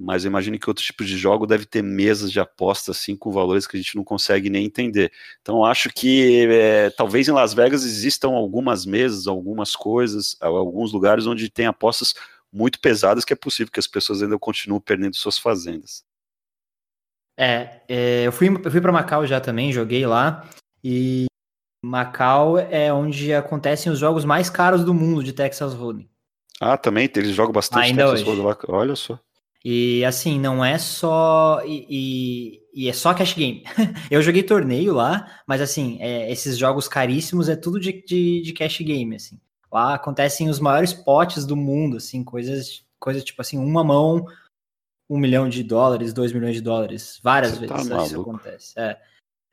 Mas 0.00 0.24
eu 0.24 0.28
imagino 0.28 0.56
que 0.58 0.70
outro 0.70 0.84
tipo 0.84 1.04
de 1.04 1.18
jogo 1.18 1.44
deve 1.44 1.66
ter 1.66 1.82
mesas 1.82 2.30
de 2.30 2.38
aposta 2.38 2.92
assim 2.92 3.16
com 3.16 3.32
valores 3.32 3.66
que 3.66 3.76
a 3.76 3.80
gente 3.80 3.96
não 3.96 4.04
consegue 4.04 4.48
nem 4.48 4.64
entender. 4.64 5.10
Então 5.42 5.64
acho 5.64 5.90
que 5.90 6.46
é, 6.48 6.90
talvez 6.90 7.26
em 7.26 7.32
Las 7.32 7.52
Vegas 7.52 7.84
existam 7.84 8.28
algumas 8.28 8.86
mesas, 8.86 9.26
algumas 9.26 9.74
coisas, 9.74 10.36
alguns 10.40 10.92
lugares 10.92 11.26
onde 11.26 11.50
tem 11.50 11.66
apostas 11.66 12.14
muito 12.52 12.80
pesadas 12.80 13.24
que 13.24 13.32
é 13.32 13.36
possível 13.36 13.72
que 13.72 13.80
as 13.80 13.86
pessoas 13.86 14.22
ainda 14.22 14.38
continuem 14.38 14.80
perdendo 14.80 15.16
suas 15.16 15.38
fazendas. 15.38 16.04
É, 17.36 17.82
é 17.88 18.26
eu 18.26 18.32
fui, 18.32 18.48
eu 18.48 18.70
fui 18.70 18.80
para 18.80 18.92
Macau 18.92 19.26
já 19.26 19.40
também, 19.40 19.72
joguei 19.72 20.06
lá 20.06 20.48
e 20.82 21.26
Macau 21.84 22.58
é 22.58 22.92
onde 22.92 23.32
acontecem 23.32 23.92
os 23.92 23.98
jogos 23.98 24.24
mais 24.24 24.50
caros 24.50 24.84
do 24.84 24.92
mundo 24.92 25.22
de 25.22 25.32
Texas 25.32 25.74
Hold'em. 25.74 26.08
Ah, 26.60 26.76
também, 26.76 27.08
eles 27.14 27.34
jogam 27.34 27.52
bastante 27.52 27.84
Ainda 27.84 28.10
hoje. 28.10 28.24
lá. 28.24 28.56
Olha 28.68 28.96
só. 28.96 29.18
E 29.64 30.04
assim, 30.04 30.38
não 30.40 30.64
é 30.64 30.78
só. 30.78 31.62
E, 31.64 31.86
e, 31.88 32.84
e, 32.84 32.88
é 32.88 32.92
só 32.92 33.14
cash 33.14 33.34
game. 33.34 33.62
eu 34.10 34.22
joguei 34.22 34.42
torneio 34.42 34.92
lá, 34.92 35.40
mas 35.46 35.60
assim, 35.60 35.98
é, 36.00 36.30
esses 36.30 36.56
jogos 36.56 36.88
caríssimos 36.88 37.48
é 37.48 37.56
tudo 37.56 37.78
de, 37.78 38.04
de, 38.04 38.42
de, 38.42 38.52
cash 38.52 38.80
game, 38.80 39.14
assim. 39.14 39.38
Lá 39.70 39.94
acontecem 39.94 40.48
os 40.48 40.60
maiores 40.60 40.92
potes 40.92 41.44
do 41.44 41.56
mundo, 41.56 41.98
assim, 41.98 42.24
coisas, 42.24 42.84
coisas 42.98 43.22
tipo 43.22 43.40
assim, 43.40 43.58
uma 43.58 43.84
mão, 43.84 44.26
um 45.08 45.18
milhão 45.18 45.48
de 45.48 45.62
dólares, 45.62 46.12
dois 46.12 46.32
milhões 46.32 46.56
de 46.56 46.62
dólares. 46.62 47.20
Várias 47.22 47.52
Você 47.52 47.66
tá 47.66 47.74
vezes 47.74 47.88
tá 47.90 48.04
isso 48.04 48.20
acontece. 48.20 48.78
É. 48.78 48.98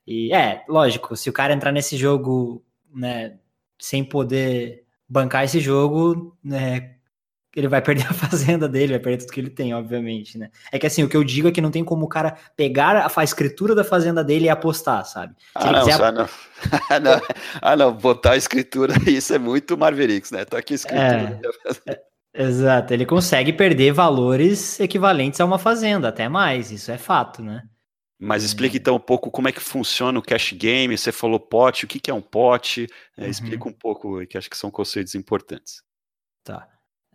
E 0.07 0.33
é, 0.33 0.63
lógico, 0.67 1.15
se 1.15 1.29
o 1.29 1.33
cara 1.33 1.53
entrar 1.53 1.71
nesse 1.71 1.97
jogo, 1.97 2.63
né, 2.93 3.37
sem 3.79 4.03
poder 4.03 4.85
bancar 5.07 5.43
esse 5.43 5.59
jogo, 5.59 6.37
né, 6.43 6.94
ele 7.55 7.67
vai 7.67 7.81
perder 7.81 8.05
a 8.09 8.13
fazenda 8.13 8.67
dele, 8.67 8.93
vai 8.93 8.99
perder 8.99 9.19
tudo 9.19 9.31
que 9.31 9.39
ele 9.39 9.49
tem, 9.49 9.73
obviamente, 9.73 10.37
né? 10.37 10.49
É 10.71 10.77
que 10.77 10.85
assim, 10.85 11.03
o 11.03 11.09
que 11.09 11.15
eu 11.15 11.23
digo 11.23 11.47
é 11.47 11.51
que 11.51 11.61
não 11.61 11.71
tem 11.71 11.83
como 11.83 12.05
o 12.05 12.09
cara 12.09 12.37
pegar 12.55 13.09
a, 13.15 13.23
escritura 13.23 13.73
da 13.73 13.83
fazenda 13.83 14.23
dele 14.23 14.45
e 14.45 14.49
apostar, 14.49 15.05
sabe? 15.05 15.33
Se 15.39 15.49
ah, 15.55 15.71
não, 15.71 15.85
quiser... 15.85 16.11
não. 16.11 16.29
ah, 16.89 16.99
não. 16.99 17.21
ah, 17.61 17.75
não, 17.75 17.93
botar 17.93 18.31
a 18.31 18.37
escritura, 18.37 18.93
isso 19.07 19.33
é 19.33 19.39
muito 19.39 19.77
Marverix, 19.77 20.31
né? 20.31 20.43
Tá 20.43 20.57
aqui 20.57 20.73
a 20.73 20.75
escritura. 20.75 21.39
É, 21.87 21.91
é, 21.91 22.43
exato, 22.43 22.93
ele 22.93 23.05
consegue 23.05 23.53
perder 23.53 23.93
valores 23.93 24.79
equivalentes 24.79 25.39
a 25.39 25.45
uma 25.45 25.57
fazenda, 25.57 26.09
até 26.09 26.27
mais, 26.27 26.71
isso 26.71 26.91
é 26.91 26.97
fato, 26.97 27.41
né? 27.41 27.63
Mas 28.17 28.43
é. 28.43 28.45
explique 28.45 28.77
então 28.77 28.95
um 28.95 28.99
pouco 28.99 29.29
como 29.29 29.47
é 29.47 29.51
que 29.51 29.59
funciona 29.59 30.17
o 30.17 30.21
cash 30.21 30.53
game. 30.53 30.97
Você 30.97 31.11
falou 31.11 31.37
pote, 31.37 31.83
o 31.83 31.87
que, 31.87 31.99
que 31.99 32.09
é 32.09 32.13
um 32.13 32.21
pote? 32.21 32.87
É, 33.17 33.23
uhum. 33.23 33.29
Explica 33.29 33.67
um 33.67 33.73
pouco, 33.73 34.25
que 34.25 34.37
acho 34.37 34.49
que 34.49 34.57
são 34.57 34.71
conceitos 34.71 35.15
importantes. 35.15 35.83
Tá. 36.41 36.65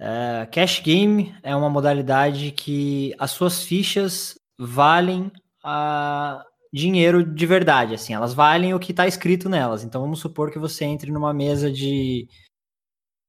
É, 0.02 0.46
cash 0.46 0.80
game 0.80 1.34
é 1.42 1.54
uma 1.54 1.68
modalidade 1.68 2.52
que 2.52 3.14
as 3.18 3.32
suas 3.32 3.62
fichas 3.62 4.34
valem 4.58 5.30
a 5.62 6.42
dinheiro 6.72 7.22
de 7.22 7.46
verdade, 7.46 7.94
assim, 7.94 8.14
elas 8.14 8.32
valem 8.32 8.72
o 8.72 8.78
que 8.78 8.92
está 8.92 9.06
escrito 9.06 9.46
nelas. 9.46 9.84
Então 9.84 10.00
vamos 10.00 10.20
supor 10.20 10.50
que 10.50 10.58
você 10.58 10.86
entre 10.86 11.12
numa 11.12 11.34
mesa 11.34 11.70
de, 11.70 12.26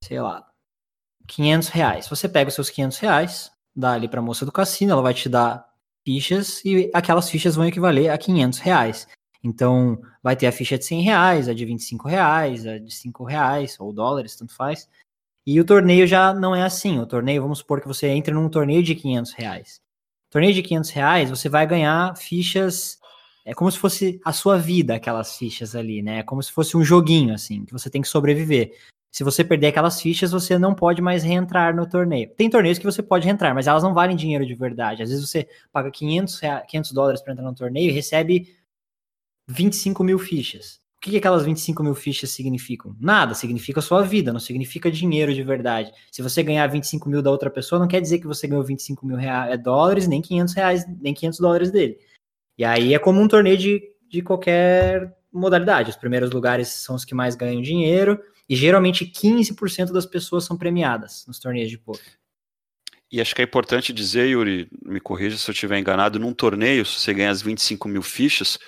sei 0.02 0.22
lá, 0.22 0.48
500 1.28 1.68
reais. 1.70 2.08
Você 2.08 2.30
pega 2.30 2.48
os 2.48 2.56
seus 2.56 2.70
500 2.70 2.98
reais, 3.00 3.52
dá 3.76 3.92
ali 3.94 4.08
para 4.08 4.22
a 4.22 4.24
moça 4.24 4.46
do 4.46 4.52
cassino, 4.52 4.94
ela 4.94 5.02
vai 5.02 5.14
te 5.14 5.28
dar 5.28 5.66
fichas 6.06 6.64
e 6.64 6.90
aquelas 6.94 7.30
fichas 7.30 7.56
vão 7.56 7.66
equivaler 7.66 8.12
a 8.12 8.18
500 8.18 8.60
reais. 8.60 9.08
Então 9.44 10.02
vai 10.24 10.38
ter 10.38 10.48
a 10.48 10.52
ficha 10.54 10.78
de 10.78 10.86
100 10.86 11.02
reais, 11.02 11.50
a 11.50 11.54
de 11.54 11.66
25 11.66 12.08
reais, 12.08 12.66
a 12.66 12.78
de 12.78 12.92
5 12.94 13.26
reais 13.26 13.78
ou 13.78 13.92
dólares, 13.92 14.38
tanto 14.38 14.56
faz. 14.56 14.88
E 15.46 15.60
o 15.60 15.66
torneio 15.66 16.06
já 16.06 16.34
não 16.34 16.56
é 16.56 16.64
assim. 16.64 17.00
O 17.00 17.06
torneio, 17.06 17.42
vamos 17.42 17.60
supor 17.60 17.82
que 17.82 17.88
você 17.88 18.08
entre 18.08 18.34
num 18.34 18.50
torneio 18.50 18.84
de 18.84 18.96
500 18.96 19.34
reais. 19.34 19.82
Torneio 20.30 20.54
de 20.54 20.62
500 20.62 20.90
reais, 20.92 21.30
você 21.30 21.50
vai 21.50 21.66
ganhar 21.68 22.16
fichas. 22.16 23.00
É 23.44 23.54
como 23.54 23.72
se 23.72 23.78
fosse 23.78 24.22
a 24.24 24.32
sua 24.32 24.58
vida, 24.58 24.96
aquelas 24.96 25.36
fichas 25.36 25.76
ali, 25.76 26.02
né? 26.02 26.20
É 26.20 26.24
como 26.24 26.42
se 26.42 26.52
fosse 26.52 26.78
um 26.78 26.84
joguinho, 26.84 27.34
assim, 27.34 27.66
que 27.66 27.74
você 27.74 27.90
tem 27.90 28.02
que 28.02 28.08
sobreviver. 28.08 28.72
Se 29.12 29.26
você 29.26 29.44
perder 29.44 29.68
aquelas 29.68 30.00
fichas, 30.00 30.32
você 30.32 30.58
não 30.58 30.74
pode 30.74 31.02
mais 31.02 31.22
reentrar 31.22 31.76
no 31.76 31.86
torneio. 31.86 32.30
Tem 32.30 32.50
torneios 32.50 32.78
que 32.78 32.86
você 32.86 33.04
pode 33.04 33.26
reentrar, 33.26 33.54
mas 33.54 33.68
elas 33.68 33.84
não 33.84 33.94
valem 33.94 34.16
dinheiro 34.16 34.46
de 34.46 34.56
verdade. 34.56 35.04
Às 35.04 35.10
vezes 35.10 35.28
você 35.28 35.50
paga 35.72 35.92
500, 35.92 36.40
500 36.68 36.92
dólares 36.94 37.22
para 37.22 37.34
entrar 37.34 37.46
no 37.46 37.54
torneio 37.54 37.90
e 37.90 37.94
recebe 37.94 38.56
25 39.48 40.04
mil 40.04 40.18
fichas. 40.18 40.81
O 41.02 41.04
que, 41.04 41.10
que 41.10 41.18
aquelas 41.18 41.44
25 41.44 41.82
mil 41.82 41.96
fichas 41.96 42.30
significam? 42.30 42.96
Nada, 43.00 43.34
significa 43.34 43.80
a 43.80 43.82
sua 43.82 44.04
vida, 44.04 44.32
não 44.32 44.40
significa 44.40 44.92
dinheiro 44.92 45.34
de 45.34 45.42
verdade. 45.42 45.92
Se 46.12 46.22
você 46.22 46.44
ganhar 46.44 46.68
25 46.68 47.10
mil 47.10 47.24
da 47.24 47.32
outra 47.32 47.50
pessoa, 47.50 47.80
não 47.80 47.88
quer 47.88 48.00
dizer 48.00 48.20
que 48.20 48.28
você 48.28 48.48
ganhou 48.48 48.64
25 48.64 49.04
mil 49.04 49.18
reais, 49.18 49.52
é 49.52 49.58
dólares, 49.58 50.08
nem 50.08 50.22
500 50.22 50.54
reais, 50.54 50.86
nem 51.02 51.12
500 51.12 51.40
dólares 51.40 51.72
dele. 51.72 51.98
E 52.56 52.64
aí 52.64 52.94
é 52.94 53.00
como 53.00 53.20
um 53.20 53.28
torneio 53.28 53.58
de, 53.58 53.82
de 54.08 54.22
qualquer 54.22 55.18
modalidade. 55.34 55.90
Os 55.90 55.96
primeiros 55.96 56.30
lugares 56.30 56.68
são 56.68 56.94
os 56.94 57.04
que 57.04 57.16
mais 57.16 57.34
ganham 57.34 57.64
dinheiro, 57.64 58.22
e 58.48 58.56
geralmente 58.56 59.04
15% 59.04 59.92
das 59.92 60.06
pessoas 60.06 60.44
são 60.44 60.56
premiadas 60.56 61.26
nos 61.28 61.40
torneios 61.40 61.72
de 61.72 61.80
poker. 61.80 62.14
E 63.12 63.20
acho 63.20 63.34
que 63.34 63.42
é 63.42 63.46
importante 63.46 63.92
dizer, 63.92 64.28
Yuri, 64.28 64.70
me 64.86 65.00
corrija 65.00 65.36
se 65.36 65.50
eu 65.50 65.54
estiver 65.54 65.80
enganado, 65.80 66.20
num 66.20 66.32
torneio, 66.32 66.86
se 66.86 67.00
você 67.00 67.12
ganha 67.12 67.32
as 67.32 67.42
25 67.42 67.88
mil 67.88 68.04
fichas, 68.04 68.60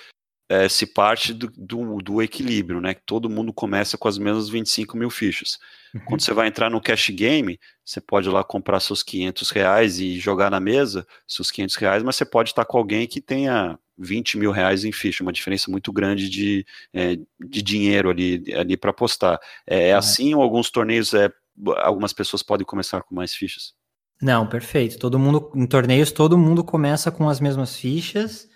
é, 0.62 0.68
se 0.68 0.86
parte 0.86 1.32
do, 1.32 1.50
do, 1.56 1.98
do, 1.98 2.22
equilíbrio, 2.22 2.80
né? 2.80 2.94
Que 2.94 3.02
todo 3.04 3.28
mundo 3.28 3.52
começa 3.52 3.98
com 3.98 4.06
as 4.06 4.18
mesmas 4.18 4.48
25 4.48 4.96
mil 4.96 5.10
fichas. 5.10 5.58
Uhum. 5.94 6.00
Quando 6.06 6.20
você 6.20 6.32
vai 6.32 6.48
entrar 6.48 6.70
no 6.70 6.80
cash 6.80 7.10
game, 7.10 7.58
você 7.84 8.00
pode 8.00 8.28
ir 8.28 8.32
lá 8.32 8.44
comprar 8.44 8.80
seus 8.80 9.02
500 9.02 9.50
reais 9.50 9.98
e 9.98 10.18
jogar 10.18 10.50
na 10.50 10.60
mesa 10.60 11.06
seus 11.26 11.50
500 11.50 11.76
reais, 11.76 12.02
mas 12.02 12.16
você 12.16 12.24
pode 12.24 12.50
estar 12.50 12.64
com 12.64 12.78
alguém 12.78 13.06
que 13.06 13.20
tenha 13.20 13.78
20 13.98 14.38
mil 14.38 14.50
reais 14.50 14.84
em 14.84 14.92
ficha, 14.92 15.22
uma 15.22 15.32
diferença 15.32 15.70
muito 15.70 15.92
grande 15.92 16.28
de, 16.28 16.66
é, 16.92 17.16
de 17.40 17.62
dinheiro 17.62 18.10
ali, 18.10 18.44
ali 18.54 18.76
para 18.76 18.90
apostar. 18.90 19.38
É, 19.66 19.88
é 19.88 19.94
assim 19.94 20.34
ou 20.34 20.42
alguns 20.42 20.70
torneios, 20.70 21.14
é, 21.14 21.30
algumas 21.78 22.12
pessoas 22.12 22.42
podem 22.42 22.66
começar 22.66 23.02
com 23.02 23.14
mais 23.14 23.34
fichas? 23.34 23.74
Não, 24.22 24.46
perfeito. 24.46 24.98
Todo 24.98 25.18
mundo, 25.18 25.50
em 25.54 25.66
torneios, 25.66 26.12
todo 26.12 26.38
mundo 26.38 26.62
começa 26.62 27.10
com 27.10 27.28
as 27.28 27.40
mesmas 27.40 27.76
fichas 27.76 28.48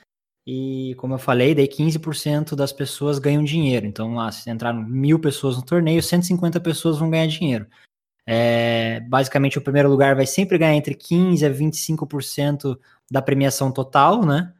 e 0.50 0.94
como 0.94 1.12
eu 1.12 1.18
falei, 1.18 1.54
daí 1.54 1.68
15% 1.68 2.56
das 2.56 2.72
pessoas 2.72 3.18
ganham 3.18 3.44
dinheiro. 3.44 3.84
Então, 3.84 4.16
se 4.32 4.48
entraram 4.48 4.82
mil 4.82 5.18
pessoas 5.18 5.56
no 5.56 5.62
torneio, 5.62 6.02
150 6.02 6.58
pessoas 6.60 6.98
vão 6.98 7.10
ganhar 7.10 7.26
dinheiro. 7.26 7.66
É, 8.26 9.00
basicamente, 9.00 9.58
o 9.58 9.60
primeiro 9.60 9.90
lugar 9.90 10.16
vai 10.16 10.24
sempre 10.24 10.56
ganhar 10.56 10.74
entre 10.74 10.94
15% 10.94 11.44
a 11.44 11.50
25% 11.50 12.78
da 13.10 13.20
premiação 13.20 13.70
total, 13.70 14.24
né? 14.24 14.54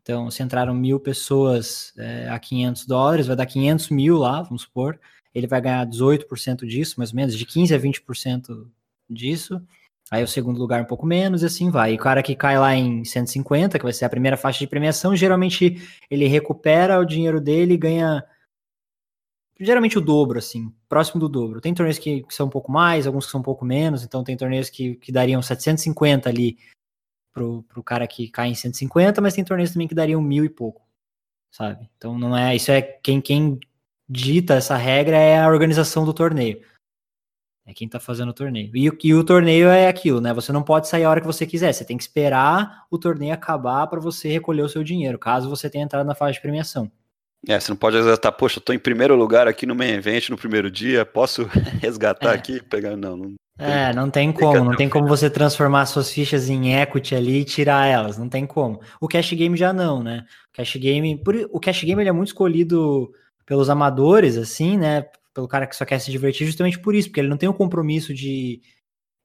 Então, 0.00 0.30
se 0.30 0.42
entraram 0.42 0.72
mil 0.72 0.98
pessoas 0.98 1.92
é, 1.98 2.26
a 2.30 2.38
500 2.38 2.86
dólares, 2.86 3.26
vai 3.26 3.36
dar 3.36 3.44
500 3.44 3.90
mil 3.90 4.16
lá, 4.16 4.40
vamos 4.40 4.62
supor. 4.62 4.98
Ele 5.34 5.46
vai 5.46 5.60
ganhar 5.60 5.86
18% 5.86 6.66
disso, 6.66 6.94
mais 6.96 7.10
ou 7.10 7.16
menos, 7.16 7.36
de 7.36 7.44
15% 7.44 7.74
a 7.74 7.78
20% 7.78 8.66
disso. 9.10 9.60
Aí 10.10 10.22
o 10.22 10.28
segundo 10.28 10.58
lugar 10.58 10.82
um 10.82 10.86
pouco 10.86 11.06
menos 11.06 11.42
e 11.42 11.46
assim 11.46 11.70
vai. 11.70 11.92
E 11.92 11.96
o 11.96 11.98
cara 11.98 12.22
que 12.22 12.36
cai 12.36 12.58
lá 12.58 12.74
em 12.74 13.04
150, 13.04 13.78
que 13.78 13.84
vai 13.84 13.92
ser 13.92 14.04
a 14.04 14.10
primeira 14.10 14.36
faixa 14.36 14.58
de 14.58 14.66
premiação, 14.66 15.16
geralmente 15.16 15.76
ele 16.10 16.26
recupera 16.26 17.00
o 17.00 17.04
dinheiro 17.04 17.40
dele 17.40 17.74
e 17.74 17.78
ganha 17.78 18.24
geralmente 19.58 19.96
o 19.96 20.00
dobro, 20.00 20.38
assim, 20.38 20.72
próximo 20.88 21.20
do 21.20 21.28
dobro. 21.28 21.60
Tem 21.60 21.72
torneios 21.72 21.98
que, 21.98 22.22
que, 22.22 22.34
são 22.34 22.46
um 22.46 22.50
pouco 22.50 22.70
mais, 22.70 23.06
alguns 23.06 23.26
que 23.26 23.32
são 23.32 23.40
um 23.40 23.44
pouco 23.44 23.64
menos, 23.64 24.02
então 24.02 24.24
tem 24.24 24.36
torneios 24.36 24.68
que, 24.68 24.96
que 24.96 25.12
dariam 25.12 25.40
750 25.40 26.28
ali 26.28 26.58
pro, 27.32 27.62
pro 27.64 27.82
cara 27.82 28.06
que 28.06 28.28
cai 28.28 28.48
em 28.48 28.54
150, 28.54 29.20
mas 29.20 29.34
tem 29.34 29.44
torneios 29.44 29.72
também 29.72 29.88
que 29.88 29.94
dariam 29.94 30.20
mil 30.20 30.44
e 30.44 30.48
pouco, 30.48 30.82
sabe? 31.50 31.88
Então 31.96 32.18
não 32.18 32.36
é, 32.36 32.54
isso 32.54 32.70
é 32.70 32.82
quem, 32.82 33.20
quem 33.20 33.58
dita 34.08 34.54
essa 34.54 34.76
regra 34.76 35.16
é 35.16 35.40
a 35.40 35.48
organização 35.48 36.04
do 36.04 36.12
torneio. 36.12 36.60
É 37.66 37.72
quem 37.72 37.88
tá 37.88 37.98
fazendo 37.98 38.28
o 38.28 38.34
torneio. 38.34 38.70
E, 38.74 38.90
e, 39.04 39.14
o 39.14 39.24
torneio 39.24 39.68
é 39.68 39.88
aquilo, 39.88 40.20
né? 40.20 40.34
Você 40.34 40.52
não 40.52 40.62
pode 40.62 40.86
sair 40.86 41.04
a 41.04 41.10
hora 41.10 41.20
que 41.20 41.26
você 41.26 41.46
quiser. 41.46 41.72
Você 41.72 41.84
tem 41.84 41.96
que 41.96 42.02
esperar 42.02 42.84
o 42.90 42.98
torneio 42.98 43.32
acabar 43.32 43.86
para 43.86 43.98
você 43.98 44.28
recolher 44.28 44.62
o 44.62 44.68
seu 44.68 44.84
dinheiro, 44.84 45.18
caso 45.18 45.48
você 45.48 45.70
tenha 45.70 45.84
entrado 45.84 46.06
na 46.06 46.14
fase 46.14 46.34
de 46.34 46.42
premiação. 46.42 46.90
É, 47.48 47.58
você 47.58 47.70
não 47.70 47.76
pode 47.76 47.96
resgatar, 47.96 48.32
poxa, 48.32 48.58
eu 48.58 48.62
tô 48.62 48.72
em 48.72 48.78
primeiro 48.78 49.14
lugar 49.14 49.46
aqui 49.46 49.66
no 49.66 49.74
main 49.74 49.92
event 49.92 50.30
no 50.30 50.36
primeiro 50.36 50.70
dia, 50.70 51.04
posso 51.04 51.44
resgatar 51.80 52.32
é. 52.32 52.34
aqui? 52.34 52.62
Pegar, 52.62 52.96
não, 52.96 53.16
não. 53.16 53.34
É, 53.56 53.92
não 53.94 54.10
tem 54.10 54.32
como, 54.32 54.64
não 54.64 54.76
tem 54.76 54.88
como 54.88 55.06
você 55.06 55.30
transformar 55.30 55.86
suas 55.86 56.10
fichas 56.10 56.48
em 56.48 56.74
equity 56.74 57.14
ali 57.14 57.40
e 57.40 57.44
tirar 57.44 57.86
elas, 57.86 58.18
não 58.18 58.28
tem 58.28 58.44
como. 58.44 58.80
O 59.00 59.06
cash 59.06 59.32
game 59.32 59.56
já 59.56 59.72
não, 59.72 60.02
né? 60.02 60.24
O 60.48 60.56
cash 60.56 60.74
game, 60.76 61.16
por, 61.22 61.36
o 61.52 61.60
cash 61.60 61.84
game 61.84 62.02
ele 62.02 62.08
é 62.08 62.12
muito 62.12 62.28
escolhido 62.28 63.12
pelos 63.46 63.70
amadores, 63.70 64.36
assim, 64.36 64.76
né? 64.76 65.06
Pelo 65.34 65.48
cara 65.48 65.66
que 65.66 65.76
só 65.76 65.84
quer 65.84 65.98
se 65.98 66.10
divertir 66.10 66.46
justamente 66.46 66.78
por 66.78 66.94
isso, 66.94 67.08
porque 67.08 67.20
ele 67.20 67.28
não 67.28 67.36
tem 67.36 67.48
o 67.48 67.54
compromisso 67.54 68.14
de. 68.14 68.62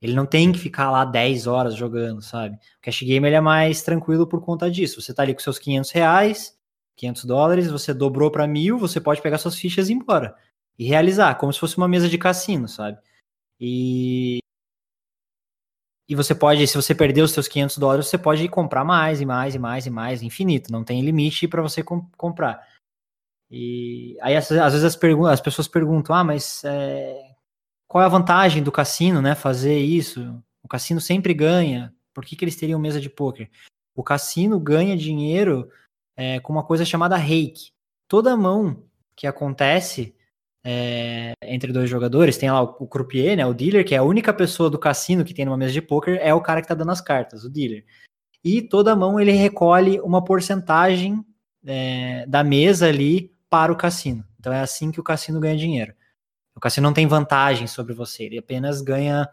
Ele 0.02 0.14
não 0.14 0.26
tem 0.26 0.52
que 0.52 0.60
ficar 0.60 0.90
lá 0.92 1.06
10 1.06 1.46
horas 1.46 1.76
jogando, 1.76 2.22
sabe? 2.22 2.56
O 2.56 2.82
cash 2.82 3.02
game 3.04 3.28
ele 3.28 3.36
é 3.36 3.42
mais 3.42 3.82
tranquilo 3.84 4.26
por 4.26 4.42
conta 4.42 4.72
disso. 4.72 5.02
Você 5.02 5.14
tá 5.14 5.24
ali 5.24 5.34
com 5.34 5.42
seus 5.42 5.60
500 5.60 5.92
reais, 5.92 6.58
500 6.96 7.26
dólares, 7.26 7.70
você 7.70 7.94
dobrou 7.94 8.32
para 8.32 8.48
mil, 8.48 8.80
você 8.80 9.00
pode 9.00 9.22
pegar 9.22 9.38
suas 9.38 9.56
fichas 9.56 9.90
e 9.90 9.94
ir 9.94 9.96
embora. 9.96 10.36
E 10.78 10.86
realizar, 10.86 11.36
como 11.36 11.52
se 11.54 11.60
fosse 11.60 11.78
uma 11.78 11.88
mesa 11.88 12.10
de 12.10 12.18
cassino, 12.18 12.68
sabe? 12.68 12.98
E. 13.60 14.40
E 16.08 16.16
você 16.16 16.34
pode, 16.34 16.66
se 16.68 16.76
você 16.76 16.96
perder 16.96 17.22
os 17.22 17.32
seus 17.32 17.48
500 17.48 17.78
dólares, 17.78 18.08
você 18.08 18.18
pode 18.18 18.48
comprar 18.50 18.84
mais 18.84 19.22
e 19.22 19.26
mais 19.26 19.54
e 19.54 19.60
mais 19.60 19.86
e 19.86 19.90
mais, 19.92 20.24
infinito. 20.24 20.72
Não 20.72 20.84
tem 20.84 21.02
limite 21.02 21.48
para 21.48 21.62
você 21.62 21.84
comp 21.84 22.04
comprar. 22.18 22.66
E 23.52 24.18
aí, 24.22 24.36
às, 24.36 24.50
vezes, 24.50 24.84
as, 24.84 24.84
as, 24.84 25.42
pessoas 25.42 25.68
perguntam: 25.68 26.16
ah, 26.16 26.24
mas 26.24 26.64
é, 26.64 27.32
qual 27.88 28.04
é 28.04 28.06
a 28.06 28.10
vantagem 28.10 28.62
do 28.62 28.72
cassino, 28.72 29.22
né? 29.22 29.36
Fazer 29.36 29.78
isso? 29.78 30.42
O 30.64 30.68
cassino 30.68 31.02
sempre 31.02 31.34
ganha. 31.34 31.94
Por 32.14 32.24
que, 32.24 32.36
que 32.36 32.44
eles 32.44 32.56
teriam 32.56 32.80
mesa 32.80 33.02
de 33.02 33.10
poker? 33.10 33.50
O 33.96 34.04
cassino 34.04 34.60
ganha 34.60 34.96
dinheiro 34.96 35.70
é, 36.16 36.40
com 36.40 36.54
uma 36.54 36.64
coisa 36.64 36.86
chamada 36.86 37.18
rake. 37.18 37.72
Toda 38.08 38.38
mão 38.38 38.84
que 39.16 39.26
acontece 39.26 40.16
é, 40.64 41.34
entre 41.44 41.72
dois 41.72 41.90
jogadores, 41.90 42.38
tem 42.38 42.52
lá 42.52 42.62
o, 42.62 42.76
o 42.80 42.88
croupier, 42.88 43.36
né, 43.36 43.46
o 43.46 43.54
dealer, 43.54 43.86
que 43.86 43.96
é 43.96 43.98
a 43.98 44.04
única 44.04 44.34
pessoa 44.34 44.70
do 44.70 44.78
cassino 44.78 45.24
que 45.24 45.34
tem 45.34 45.46
numa 45.46 45.58
mesa 45.58 45.74
de 45.74 45.82
poker, 45.82 46.20
é 46.22 46.34
o 46.34 46.42
cara 46.42 46.62
que 46.62 46.66
está 46.66 46.76
dando 46.76 46.92
as 46.92 47.02
cartas, 47.02 47.44
o 47.44 47.50
dealer. 47.50 47.86
E 48.44 48.62
toda 48.62 48.96
mão 48.96 49.20
ele 49.20 49.32
recolhe 49.32 50.00
uma 50.00 50.24
porcentagem 50.24 51.26
é, 51.66 52.26
da 52.28 52.44
mesa 52.44 52.88
ali 52.88 53.34
para 53.50 53.72
o 53.72 53.76
cassino. 53.76 54.24
Então 54.40 54.54
é 54.54 54.62
assim 54.62 54.92
que 54.92 55.00
o 55.00 55.04
cassino 55.04 55.40
ganha 55.40 55.58
dinheiro. 55.58 55.94
O 56.56 56.60
cassino 56.60 56.88
não 56.88 56.94
tem 56.94 57.08
vantagem 57.08 57.68
sobre 57.68 57.94
você, 57.94 58.24
ele 58.24 58.38
apenas 58.38 58.82
ganha 58.82 59.30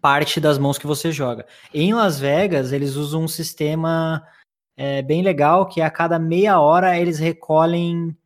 parte 0.00 0.40
das 0.40 0.58
mãos 0.58 0.78
que 0.78 0.86
você 0.86 1.12
joga. 1.12 1.46
Em 1.72 1.94
Las 1.94 2.18
Vegas, 2.18 2.72
eles 2.72 2.96
usam 2.96 3.24
um 3.24 3.28
sistema 3.28 4.26
é, 4.76 5.02
bem 5.02 5.22
legal 5.22 5.66
que 5.66 5.80
a 5.80 5.90
cada 5.90 6.18
meia 6.18 6.58
hora 6.60 6.98
eles 6.98 7.18
recolhem 7.18 8.16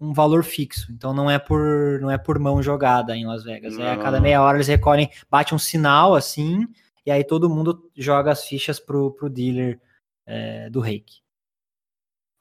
um 0.00 0.12
valor 0.12 0.42
fixo. 0.42 0.90
Então 0.92 1.12
não 1.12 1.30
é 1.30 1.38
por 1.38 2.00
não 2.00 2.10
é 2.10 2.16
por 2.16 2.38
mão 2.38 2.62
jogada 2.62 3.16
em 3.16 3.26
Las 3.26 3.44
Vegas. 3.44 3.78
É 3.78 3.92
a 3.92 3.96
cada 3.98 4.20
meia 4.20 4.42
hora 4.42 4.56
eles 4.56 4.68
recolhem, 4.68 5.10
bate 5.30 5.54
um 5.54 5.58
sinal 5.58 6.14
assim, 6.14 6.66
e 7.04 7.10
aí 7.10 7.22
todo 7.22 7.50
mundo 7.50 7.90
joga 7.94 8.32
as 8.32 8.44
fichas 8.44 8.80
pro, 8.80 9.12
pro 9.12 9.28
dealer 9.28 9.80
é, 10.26 10.70
do 10.70 10.80
reiki. 10.80 11.20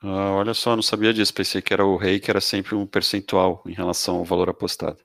Ah, 0.01 0.31
olha 0.31 0.53
só, 0.53 0.75
não 0.75 0.83
sabia 0.83 1.13
disso. 1.13 1.33
Pensei 1.33 1.61
que 1.61 1.73
era 1.73 1.85
o 1.85 1.97
reiki, 1.97 2.29
era 2.29 2.41
sempre 2.41 2.75
um 2.75 2.85
percentual 2.85 3.63
em 3.65 3.73
relação 3.73 4.17
ao 4.17 4.25
valor 4.25 4.49
apostado. 4.49 4.99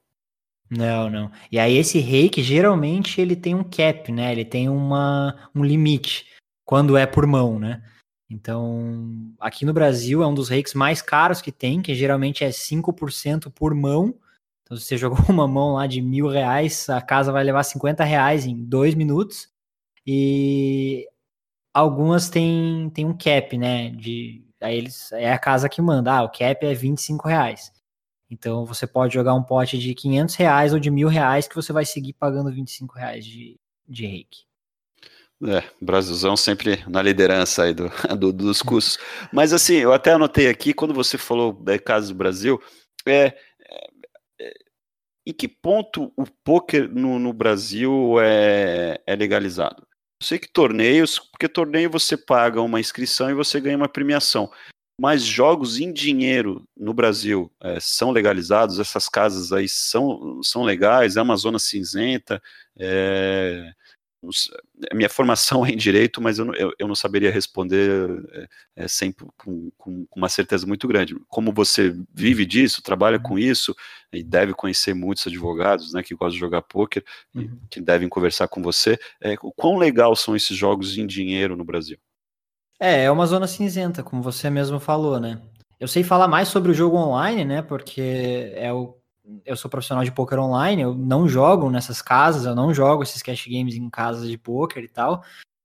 Não, 0.70 1.11
não. 1.11 1.30
E 1.50 1.59
aí 1.59 1.76
esse 1.76 1.98
reiki, 1.98 2.42
geralmente, 2.42 3.20
ele 3.20 3.37
tem 3.37 3.54
um 3.54 3.64
cap, 3.64 4.11
né? 4.11 4.33
Ele 4.33 4.44
tem 4.44 4.68
uma, 4.68 5.50
um 5.54 5.64
limite, 5.64 6.26
quando 6.64 6.96
é 6.96 7.07
por 7.07 7.26
mão, 7.26 7.59
né? 7.59 7.83
Então, 8.30 9.33
aqui 9.38 9.64
no 9.64 9.72
Brasil 9.72 10.22
é 10.22 10.26
um 10.26 10.35
dos 10.35 10.48
reikis 10.48 10.74
mais 10.74 11.02
caros 11.02 11.40
que 11.42 11.52
tem, 11.52 11.83
que 11.83 11.94
geralmente 11.94 12.42
é 12.42 12.50
5% 12.50 13.50
por 13.50 13.74
mão. 13.74 14.14
Então, 14.62 14.76
se 14.76 14.85
você 14.85 14.96
jogou 14.98 15.24
uma 15.28 15.46
mão 15.46 15.74
lá 15.74 15.87
de 15.87 16.00
mil 16.00 16.28
reais, 16.28 16.88
a 16.88 17.00
casa 17.00 17.30
vai 17.33 17.44
levar 17.44 17.62
50 17.62 18.04
reais 18.04 18.46
em 18.46 18.57
dois 18.57 18.94
minutos. 18.94 19.48
E 20.07 21.07
algumas 21.72 22.28
têm, 22.30 22.90
têm 22.90 23.07
um 23.07 23.16
cap, 23.16 23.57
né? 23.59 23.90
De, 23.90 24.43
aí 24.64 24.79
eles, 24.79 25.12
é 25.12 25.33
a 25.33 25.38
casa 25.38 25.68
que 25.68 25.83
manda. 25.83 26.12
Ah, 26.12 26.22
o 26.22 26.29
cap 26.29 26.64
é 26.64 26.74
25 26.74 27.29
reais. 27.29 27.72
Então, 28.31 28.64
você 28.64 28.87
pode 28.87 29.14
jogar 29.14 29.35
um 29.35 29.42
pote 29.42 29.79
de 29.79 29.94
500 29.94 30.35
reais 30.35 30.72
ou 30.72 30.81
de 30.81 30.90
mil 30.90 31.09
reais 31.09 31.46
que 31.46 31.55
você 31.55 31.72
vai 31.72 31.85
seguir 31.85 32.14
pagando 32.14 32.53
25 32.53 32.94
reais 32.94 33.24
de, 33.24 33.61
de 33.87 34.07
reiki. 34.07 34.44
É, 35.46 35.62
Brasilzão 35.81 36.37
sempre 36.37 36.83
na 36.88 37.03
liderança 37.03 37.64
aí 37.64 37.74
do, 37.74 37.90
do, 38.18 38.33
dos 38.33 38.62
custos. 38.62 38.98
Mas 39.33 39.53
assim, 39.53 39.74
eu 39.74 39.92
até 39.92 40.12
anotei 40.12 40.48
aqui, 40.48 40.72
quando 40.72 40.94
você 40.94 41.18
falou 41.18 41.53
da 41.53 41.79
casa 41.79 42.09
do 42.09 42.14
Brasil, 42.14 42.61
é, 43.07 43.27
é, 43.27 43.37
é, 44.40 44.55
em 45.27 45.33
que 45.33 45.46
ponto 45.46 46.12
o 46.16 46.24
poker 46.42 46.88
no, 46.88 47.18
no 47.18 47.33
Brasil 47.33 48.16
é, 48.20 49.00
é 49.07 49.14
legalizado? 49.14 49.87
Sei 50.22 50.38
que 50.38 50.48
torneios, 50.48 51.18
porque 51.18 51.48
torneio 51.48 51.90
você 51.90 52.16
paga 52.16 52.61
uma 52.61 52.81
inscrição 52.81 53.31
e 53.31 53.35
você 53.35 53.61
ganha 53.61 53.77
uma 53.77 53.88
premiação. 53.88 54.50
Mas 54.98 55.22
jogos 55.22 55.81
em 55.81 55.92
dinheiro 55.92 56.66
no 56.77 56.94
Brasil 56.94 57.50
é, 57.61 57.79
são 57.81 58.11
legalizados? 58.11 58.79
Essas 58.79 59.09
casas 59.09 59.53
aí 59.53 59.68
são, 59.68 60.40
são 60.42 60.62
legais? 60.62 61.16
É 61.16 61.22
uma 61.22 61.37
zona 61.37 61.59
cinzenta? 61.59 62.40
É, 62.79 63.72
a 64.90 64.94
minha 64.94 65.08
formação 65.08 65.64
é 65.64 65.70
em 65.70 65.76
direito, 65.76 66.20
mas 66.20 66.38
eu, 66.38 66.54
eu, 66.54 66.72
eu 66.78 66.88
não 66.88 66.94
saberia 66.94 67.30
responder 67.30 68.24
é, 68.32 68.48
é, 68.84 68.88
sempre 68.88 69.26
com, 69.37 69.70
com, 69.76 70.06
uma 70.14 70.28
certeza 70.28 70.66
muito 70.66 70.87
grande. 70.87 71.16
Como 71.28 71.52
você 71.52 71.94
vive 72.12 72.44
disso, 72.44 72.82
trabalha 72.82 73.18
com 73.18 73.38
isso 73.38 73.74
e 74.12 74.22
deve 74.22 74.52
conhecer 74.52 74.94
muitos 74.94 75.26
advogados, 75.26 75.92
né, 75.92 76.02
que 76.02 76.14
gostam 76.14 76.34
de 76.34 76.38
jogar 76.38 76.62
poker, 76.62 77.04
uhum. 77.34 77.58
que 77.70 77.80
devem 77.80 78.08
conversar 78.08 78.48
com 78.48 78.62
você. 78.62 78.98
É, 79.20 79.34
o 79.42 79.52
quão 79.52 79.76
legal 79.76 80.14
são 80.16 80.34
esses 80.37 80.56
jogos 80.56 80.96
em 80.96 81.06
dinheiro 81.06 81.56
no 81.56 81.64
Brasil? 81.64 81.98
É, 82.80 83.04
é 83.04 83.10
uma 83.10 83.26
zona 83.26 83.46
cinzenta, 83.46 84.02
como 84.02 84.22
você 84.22 84.50
mesmo 84.50 84.80
falou, 84.80 85.20
né? 85.20 85.40
Eu 85.78 85.88
sei 85.88 86.02
falar 86.02 86.28
mais 86.28 86.48
sobre 86.48 86.70
o 86.70 86.74
jogo 86.74 86.96
online, 86.96 87.44
né? 87.44 87.62
Porque 87.62 88.52
é 88.54 88.72
o 88.72 88.96
eu 89.44 89.56
sou 89.56 89.70
profissional 89.70 90.04
de 90.04 90.12
poker 90.12 90.38
online, 90.38 90.82
eu 90.82 90.94
não 90.94 91.28
jogo 91.28 91.70
nessas 91.70 92.02
casas, 92.02 92.44
eu 92.44 92.54
não 92.54 92.74
jogo 92.74 93.02
esses 93.02 93.22
cash 93.22 93.46
games 93.46 93.74
em 93.74 93.88
casas 93.88 94.28
de 94.28 94.37
poker 94.37 94.82
e 94.82 94.88
tal, 94.88 95.24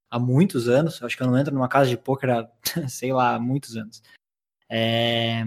há 0.09 0.19
muitos 0.19 0.67
anos. 0.67 1.01
Acho 1.03 1.17
que 1.17 1.23
eu 1.23 1.27
não 1.27 1.37
entro 1.37 1.53
numa 1.53 1.67
casa 1.67 1.89
de 1.89 1.97
poker 1.97 2.29
há, 2.29 2.49
sei 2.87 3.13
lá, 3.13 3.39
muitos 3.39 3.75
anos. 3.75 4.01
É... 4.69 5.43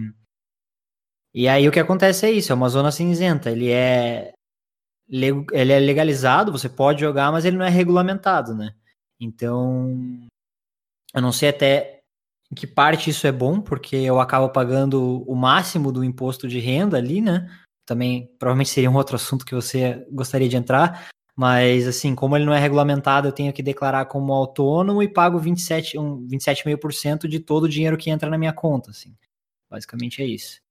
E 1.34 1.48
aí 1.48 1.66
o 1.66 1.72
que 1.72 1.80
acontece 1.80 2.26
é 2.26 2.30
isso, 2.30 2.52
é 2.52 2.54
uma 2.54 2.68
zona 2.68 2.92
cinzenta. 2.92 3.50
Ele 3.50 3.70
é 3.70 4.32
ele 5.08 5.72
é 5.72 5.78
legalizado, 5.78 6.52
você 6.52 6.68
pode 6.68 7.00
jogar, 7.00 7.30
mas 7.30 7.44
ele 7.44 7.56
não 7.56 7.66
é 7.66 7.68
regulamentado, 7.68 8.54
né? 8.54 8.74
Então, 9.20 10.26
eu 11.14 11.20
não 11.20 11.32
sei 11.32 11.50
até 11.50 12.00
em 12.50 12.54
que 12.54 12.66
parte 12.66 13.10
isso 13.10 13.26
é 13.26 13.32
bom, 13.32 13.60
porque 13.60 13.96
eu 13.96 14.20
acabo 14.20 14.48
pagando 14.50 15.22
o 15.26 15.34
máximo 15.34 15.92
do 15.92 16.02
imposto 16.02 16.48
de 16.48 16.58
renda 16.58 16.96
ali, 16.96 17.20
né? 17.20 17.46
Também 17.84 18.30
provavelmente 18.38 18.70
seria 18.70 18.90
um 18.90 18.96
outro 18.96 19.16
assunto 19.16 19.44
que 19.44 19.54
você 19.54 20.06
gostaria 20.10 20.48
de 20.48 20.56
entrar, 20.56 21.08
mas 21.36 21.86
assim, 21.88 22.14
como 22.14 22.36
ele 22.36 22.44
não 22.44 22.54
é 22.54 22.60
regulamentado, 22.60 23.28
eu 23.28 23.32
tenho 23.32 23.52
que 23.52 23.62
declarar 23.62 24.06
como 24.06 24.32
autônomo 24.32 25.02
e 25.02 25.08
pago 25.08 25.38
27, 25.38 25.98
um, 25.98 26.26
27,5% 26.26 27.26
de 27.26 27.40
todo 27.40 27.64
o 27.64 27.68
dinheiro 27.68 27.96
que 27.96 28.10
entra 28.10 28.30
na 28.30 28.38
minha 28.38 28.52
conta, 28.52 28.90
assim. 28.90 29.14
Basicamente 29.68 30.22
é 30.22 30.26
isso. 30.26 30.61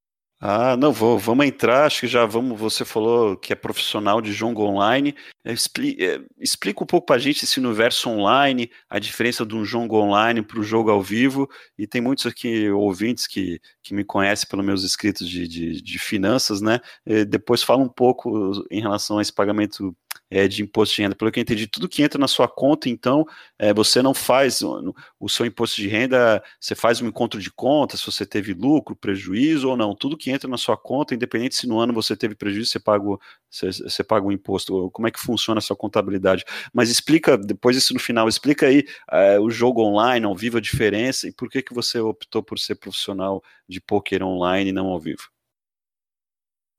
Ah, 0.43 0.75
não, 0.75 0.91
vou, 0.91 1.19
vamos 1.19 1.45
entrar, 1.45 1.86
acho 1.86 1.99
que 1.99 2.08
já 2.08 2.25
vamos, 2.25 2.60
você 2.60 2.84
falou 2.84 3.38
que 3.38 3.54
é 3.54 3.56
profissional 3.56 4.19
de 4.19 4.34
jogo 4.34 4.63
online, 4.63 5.13
é, 5.45 5.54
explica, 5.54 6.04
é, 6.04 6.19
explica 6.39 6.84
um 6.84 6.88
pouco 6.88 7.06
para 7.06 7.17
a 7.17 7.19
gente 7.19 7.45
esse 7.45 7.60
universo 7.60 8.10
online, 8.10 8.71
a 8.89 8.97
diferença 8.97 9.45
de 9.45 9.56
um 9.56 9.63
jogo 9.63 9.97
online 9.97 10.41
para 10.41 10.60
o 10.60 10.63
jogo 10.63 10.89
ao 10.89 10.99
vivo, 10.99 11.47
e 11.77 11.86
tem 11.86 12.01
muitos 12.01 12.25
aqui 12.25 12.67
ouvintes 12.71 13.27
que, 13.27 13.62
que 13.84 13.93
me 13.93 14.04
conhecem 14.04 14.49
pelos 14.49 14.65
meus 14.65 14.84
escritos 14.84 15.30
de, 15.30 15.47
de, 15.47 15.80
de 15.80 15.99
finanças, 15.99 16.60
né, 16.60 16.80
e 17.06 17.23
depois 17.23 17.62
fala 17.62 17.84
um 17.84 17.89
pouco 17.89 18.51
em 18.71 18.82
relação 18.82 19.19
a 19.19 19.21
esse 19.21 19.32
pagamento 19.32 19.95
é, 20.32 20.48
de 20.48 20.63
imposto 20.63 20.96
de 20.96 21.02
renda. 21.02 21.15
Pelo 21.15 21.30
que 21.30 21.39
eu 21.39 21.41
entendi, 21.41 21.67
tudo 21.67 21.89
que 21.89 22.02
entra 22.02 22.17
na 22.17 22.28
sua 22.28 22.48
conta, 22.48 22.88
então, 22.88 23.26
é, 23.60 23.74
você 23.74 24.02
não 24.02 24.13
faz 24.13 24.62
o, 24.62 24.96
o, 25.20 25.28
seu 25.28 25.46
imposto 25.46 25.82
de 25.82 25.88
renda, 25.89 26.41
você 26.58 26.74
faz 26.74 27.02
um 27.02 27.08
encontro 27.08 27.39
de 27.39 27.52
contas, 27.52 28.00
se 28.00 28.06
você 28.06 28.26
teve 28.26 28.54
lucro, 28.54 28.96
prejuízo 28.96 29.70
ou 29.70 29.76
não. 29.76 29.94
Tudo 29.94 30.17
que 30.17 30.32
entra 30.32 30.50
na 30.50 30.58
sua 30.58 30.78
conta, 30.78 31.13
independente 31.13 31.56
se 31.56 31.67
no 31.67 31.78
ano 31.80 31.94
você 31.94 32.15
teve 32.15 32.34
prejuízo, 32.34 32.72
você 32.72 32.80
paga, 32.80 33.04
você, 33.50 33.72
você 33.72 34.04
paga 34.04 34.26
o 34.26 34.32
imposto. 34.32 34.89
Como 34.91 35.08
é 35.08 35.12
que 35.12 35.20
funciona 35.20 35.60
a 35.60 35.62
sua 35.62 35.76
contabilidade? 35.76 36.46
Mas 36.74 36.89
explica, 36.89 37.38
depois 37.38 37.76
isso 37.76 37.94
no 37.94 38.00
final, 38.00 38.30
explica 38.30 38.67
aí 38.67 38.86
é, 39.12 39.38
o 39.38 39.50
jogo 39.50 39.84
online, 39.84 40.26
ao 40.26 40.36
vivo, 40.36 40.58
a 40.58 40.62
diferença 40.62 41.28
e 41.28 41.34
por 41.34 41.50
que, 41.50 41.62
que 41.62 41.74
você 41.74 42.00
optou 42.00 42.41
por 42.41 42.58
ser 42.58 42.76
profissional 42.76 43.44
de 43.67 43.82
poker 43.82 44.24
online 44.24 44.70
e 44.70 44.74
não 44.74 44.88
ao 44.88 45.00
vivo. 45.00 45.30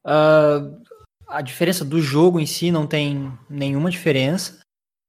Uh, 0.04 0.82
a 1.28 1.40
diferença 1.40 1.84
do 1.84 2.00
jogo 2.00 2.38
em 2.38 2.46
si 2.46 2.70
não 2.70 2.86
tem 2.86 3.32
nenhuma 3.48 3.90
diferença, 3.90 4.60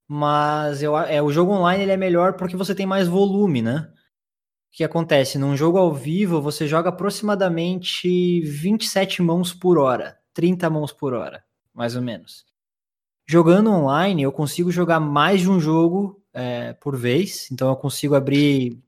mas 0.08 0.84
eu, 0.84 0.98
é, 0.98 1.22
o 1.22 1.32
jogo 1.32 1.52
online 1.52 1.84
ele 1.84 1.92
é 1.92 1.98
melhor 1.98 2.34
porque 2.34 2.56
você 2.56 2.76
tem 2.76 2.86
mais 2.86 3.08
volume, 3.08 3.62
né? 3.62 3.90
O 4.74 4.76
que 4.76 4.84
acontece? 4.84 5.38
Num 5.38 5.56
jogo 5.56 5.78
ao 5.78 5.94
vivo, 5.94 6.42
você 6.42 6.68
joga 6.68 6.90
aproximadamente 6.90 8.42
27 8.42 9.22
mãos 9.22 9.54
por 9.54 9.78
hora, 9.78 10.18
30 10.34 10.70
mãos 10.70 10.92
por 10.92 11.14
hora, 11.14 11.44
mais 11.74 11.96
ou 11.96 12.02
menos. 12.02 12.46
Jogando 13.26 13.72
online, 13.72 14.24
eu 14.24 14.32
consigo 14.32 14.72
jogar 14.72 15.00
mais 15.00 15.42
de 15.42 15.50
um 15.50 15.60
jogo 15.60 16.22
é, 16.34 16.74
por 16.74 16.98
vez, 16.98 17.50
então 17.52 17.70
eu 17.70 17.76
consigo 17.76 18.16
abrir. 18.16 18.82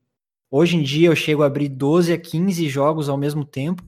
Hoje 0.50 0.76
em 0.76 0.82
dia, 0.82 1.08
eu 1.08 1.16
chego 1.16 1.42
a 1.42 1.46
abrir 1.46 1.68
12 1.68 2.12
a 2.12 2.18
15 2.18 2.68
jogos 2.68 3.08
ao 3.08 3.16
mesmo 3.16 3.44
tempo. 3.44 3.82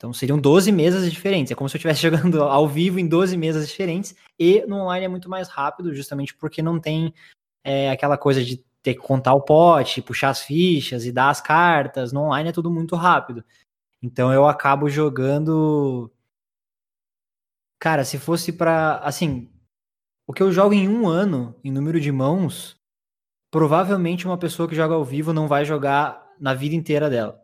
Então 0.00 0.14
seriam 0.14 0.38
12 0.38 0.72
mesas 0.72 1.12
diferentes. 1.12 1.52
É 1.52 1.54
como 1.54 1.68
se 1.68 1.76
eu 1.76 1.78
estivesse 1.78 2.00
jogando 2.08 2.42
ao 2.42 2.66
vivo 2.66 2.98
em 2.98 3.06
12 3.06 3.36
mesas 3.36 3.68
diferentes. 3.68 4.16
E 4.38 4.64
no 4.66 4.76
online 4.76 5.04
é 5.04 5.08
muito 5.08 5.28
mais 5.28 5.46
rápido, 5.48 5.94
justamente 5.94 6.34
porque 6.34 6.62
não 6.62 6.80
tem 6.80 7.12
é, 7.62 7.90
aquela 7.90 8.16
coisa 8.16 8.42
de 8.42 8.64
ter 8.82 8.94
que 8.94 9.00
contar 9.00 9.34
o 9.34 9.42
pote, 9.42 10.00
puxar 10.00 10.30
as 10.30 10.40
fichas 10.40 11.04
e 11.04 11.12
dar 11.12 11.28
as 11.28 11.42
cartas. 11.42 12.14
No 12.14 12.22
online 12.22 12.48
é 12.48 12.52
tudo 12.52 12.70
muito 12.70 12.96
rápido. 12.96 13.44
Então 14.02 14.32
eu 14.32 14.48
acabo 14.48 14.88
jogando. 14.88 16.10
Cara, 17.78 18.02
se 18.02 18.18
fosse 18.18 18.52
para 18.54 18.96
Assim, 19.04 19.50
o 20.26 20.32
que 20.32 20.42
eu 20.42 20.50
jogo 20.50 20.72
em 20.72 20.88
um 20.88 21.06
ano, 21.06 21.54
em 21.62 21.70
número 21.70 22.00
de 22.00 22.10
mãos, 22.10 22.74
provavelmente 23.50 24.24
uma 24.24 24.38
pessoa 24.38 24.66
que 24.66 24.74
joga 24.74 24.94
ao 24.94 25.04
vivo 25.04 25.34
não 25.34 25.46
vai 25.46 25.66
jogar 25.66 26.26
na 26.40 26.54
vida 26.54 26.74
inteira 26.74 27.10
dela. 27.10 27.38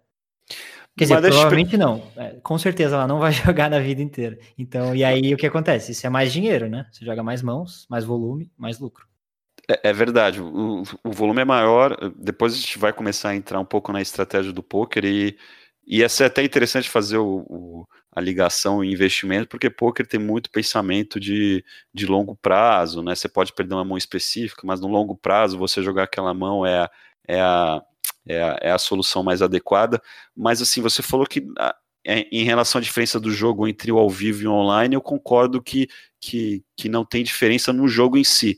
Quer 0.97 1.05
dizer, 1.05 1.21
provavelmente 1.21 1.77
não. 1.77 2.03
É, 2.17 2.37
com 2.43 2.57
certeza 2.57 2.97
ela 2.97 3.07
não 3.07 3.19
vai 3.19 3.31
jogar 3.33 3.69
na 3.69 3.79
vida 3.79 4.01
inteira. 4.01 4.39
Então, 4.57 4.95
e 4.95 5.05
aí 5.05 5.35
o 5.35 5.37
que 5.37 5.47
acontece? 5.47 5.93
Isso 5.93 6.07
é 6.07 6.11
mais 6.11 6.33
dinheiro, 6.33 6.69
né? 6.69 6.87
Você 6.91 7.05
joga 7.05 7.23
mais 7.23 7.43
mãos, 7.43 7.87
mais 7.91 8.05
volume, 8.05 8.51
mais 8.57 8.79
lucro. 8.79 9.07
É, 9.69 9.91
é 9.91 9.93
verdade. 9.93 10.41
O, 10.41 10.83
o, 11.05 11.13
volume 11.13 11.43
é 11.43 11.45
maior. 11.45 11.97
Depois 12.17 12.55
a 12.55 12.57
gente 12.57 12.79
vai 12.79 12.93
começar 12.93 13.31
a 13.31 13.37
entrar 13.37 13.61
um 13.61 13.65
pouco 13.65 13.93
na 13.93 14.01
estratégia 14.01 14.53
do 14.53 14.63
poker 14.63 15.05
e, 15.05 15.37
e 15.87 16.03
é 16.03 16.07
até 16.25 16.43
interessante 16.43 16.89
fazer 16.89 17.19
o, 17.19 17.45
o, 17.49 17.87
a 18.11 18.21
ligação 18.21 18.83
e 18.83 18.91
investimento, 18.91 19.49
porque 19.49 19.69
poker 19.69 20.07
tem 20.07 20.19
muito 20.19 20.51
pensamento 20.51 21.21
de, 21.21 21.63
de 21.93 22.07
longo 22.07 22.35
prazo, 22.37 23.03
né? 23.03 23.15
Você 23.15 23.29
pode 23.29 23.53
perder 23.53 23.75
uma 23.75 23.85
mão 23.85 23.99
específica, 23.99 24.63
mas 24.65 24.81
no 24.81 24.89
longo 24.89 25.15
prazo 25.15 25.59
você 25.59 25.83
jogar 25.83 26.05
aquela 26.05 26.33
mão 26.33 26.65
é, 26.65 26.89
é 27.29 27.41
a 27.41 27.83
é 28.27 28.43
a, 28.43 28.59
é 28.63 28.71
a 28.71 28.79
solução 28.79 29.23
mais 29.23 29.43
adequada. 29.43 30.01
Mas 30.37 30.61
assim, 30.61 30.81
você 30.81 31.03
falou 31.03 31.27
que 31.27 31.47
é, 32.07 32.21
em 32.31 32.45
relação 32.45 32.79
à 32.79 32.83
diferença 32.83 33.19
do 33.19 33.31
jogo 33.31 33.67
entre 33.67 33.91
o 33.91 33.99
ao 33.99 34.09
vivo 34.09 34.43
e 34.43 34.47
o 34.47 34.53
online, 34.53 34.95
eu 34.95 35.01
concordo 35.01 35.61
que, 35.63 35.89
que, 36.21 36.63
que 36.77 36.89
não 36.89 37.05
tem 37.05 37.25
diferença 37.25 37.73
no 37.73 37.89
jogo 37.89 38.17
em 38.17 38.25
si. 38.25 38.57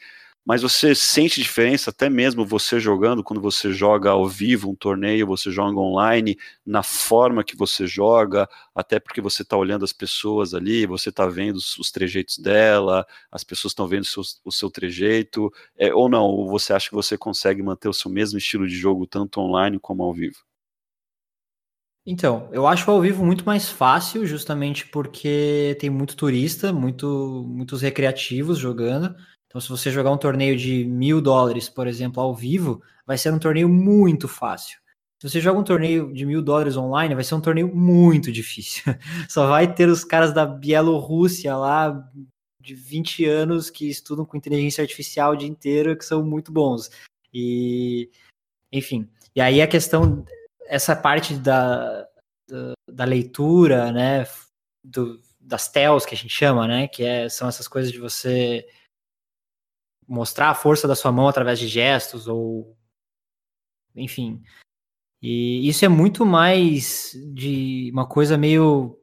Mas 0.48 0.62
você 0.62 0.94
sente 0.94 1.42
diferença 1.42 1.90
até 1.90 2.08
mesmo 2.08 2.42
você 2.42 2.80
jogando, 2.80 3.22
quando 3.22 3.38
você 3.38 3.70
joga 3.70 4.08
ao 4.08 4.26
vivo 4.26 4.70
um 4.70 4.74
torneio, 4.74 5.26
você 5.26 5.50
joga 5.50 5.78
online, 5.78 6.38
na 6.64 6.82
forma 6.82 7.44
que 7.44 7.54
você 7.54 7.86
joga, 7.86 8.48
até 8.74 8.98
porque 8.98 9.20
você 9.20 9.42
está 9.42 9.58
olhando 9.58 9.84
as 9.84 9.92
pessoas 9.92 10.54
ali, 10.54 10.86
você 10.86 11.10
está 11.10 11.26
vendo 11.26 11.56
os, 11.56 11.76
os, 11.76 11.90
trejeitos 11.90 12.38
dela, 12.38 13.06
as 13.30 13.44
pessoas 13.44 13.72
estão 13.72 13.86
vendo 13.86 14.06
o 14.42 14.50
seu, 14.50 14.70
trejeito, 14.70 15.52
é, 15.76 15.92
ou 15.92 16.08
não, 16.08 16.24
ou 16.24 16.48
você 16.48 16.72
acha 16.72 16.88
que 16.88 16.94
você 16.94 17.18
consegue 17.18 17.62
manter 17.62 17.90
o 17.90 17.92
seu 17.92 18.10
mesmo 18.10 18.38
estilo 18.38 18.66
de 18.66 18.74
jogo 18.74 19.06
tanto 19.06 19.42
online 19.42 19.78
como 19.78 20.02
ao 20.02 20.14
vivo? 20.14 20.38
Então, 22.06 22.48
eu 22.52 22.66
acho 22.66 22.90
ao 22.90 23.02
vivo 23.02 23.22
muito 23.22 23.44
mais 23.44 23.68
fácil, 23.68 24.24
justamente 24.24 24.86
porque 24.86 25.76
tem 25.78 25.90
muito 25.90 26.16
turista, 26.16 26.72
muito, 26.72 27.44
muitos 27.46 27.82
recreativos 27.82 28.56
jogando. 28.56 29.14
Então, 29.58 29.60
se 29.60 29.68
você 29.70 29.90
jogar 29.90 30.12
um 30.12 30.16
torneio 30.16 30.56
de 30.56 30.84
mil 30.84 31.20
dólares, 31.20 31.68
por 31.68 31.88
exemplo, 31.88 32.22
ao 32.22 32.32
vivo, 32.32 32.80
vai 33.04 33.18
ser 33.18 33.32
um 33.32 33.40
torneio 33.40 33.68
muito 33.68 34.28
fácil. 34.28 34.78
Se 35.20 35.28
você 35.28 35.40
joga 35.40 35.58
um 35.58 35.64
torneio 35.64 36.14
de 36.14 36.24
mil 36.24 36.40
dólares 36.40 36.76
online, 36.76 37.16
vai 37.16 37.24
ser 37.24 37.34
um 37.34 37.40
torneio 37.40 37.74
muito 37.74 38.30
difícil. 38.30 38.84
Só 39.28 39.48
vai 39.48 39.74
ter 39.74 39.88
os 39.88 40.04
caras 40.04 40.32
da 40.32 40.46
Bielorrússia 40.46 41.56
lá, 41.56 42.08
de 42.62 42.72
20 42.72 43.24
anos, 43.24 43.68
que 43.68 43.88
estudam 43.88 44.24
com 44.24 44.36
inteligência 44.36 44.80
artificial 44.80 45.32
o 45.32 45.36
dia 45.36 45.48
inteiro, 45.48 45.98
que 45.98 46.04
são 46.04 46.22
muito 46.22 46.52
bons. 46.52 46.88
E, 47.34 48.10
enfim. 48.72 49.10
E 49.34 49.40
aí 49.40 49.60
a 49.60 49.66
questão 49.66 50.24
essa 50.68 50.94
parte 50.94 51.34
da, 51.34 52.06
da, 52.48 52.72
da 52.88 53.04
leitura, 53.04 53.90
né, 53.90 54.24
do, 54.84 55.20
das 55.40 55.68
tells 55.68 56.06
que 56.06 56.14
a 56.14 56.18
gente 56.18 56.32
chama, 56.32 56.68
né, 56.68 56.86
que 56.86 57.02
é, 57.02 57.28
são 57.28 57.48
essas 57.48 57.66
coisas 57.66 57.90
de 57.90 57.98
você 57.98 58.64
mostrar 60.08 60.50
a 60.50 60.54
força 60.54 60.88
da 60.88 60.96
sua 60.96 61.12
mão 61.12 61.28
através 61.28 61.58
de 61.58 61.68
gestos 61.68 62.26
ou 62.26 62.76
enfim. 63.94 64.42
E 65.20 65.68
isso 65.68 65.84
é 65.84 65.88
muito 65.88 66.24
mais 66.24 67.12
de 67.34 67.90
uma 67.92 68.06
coisa 68.06 68.38
meio 68.38 68.98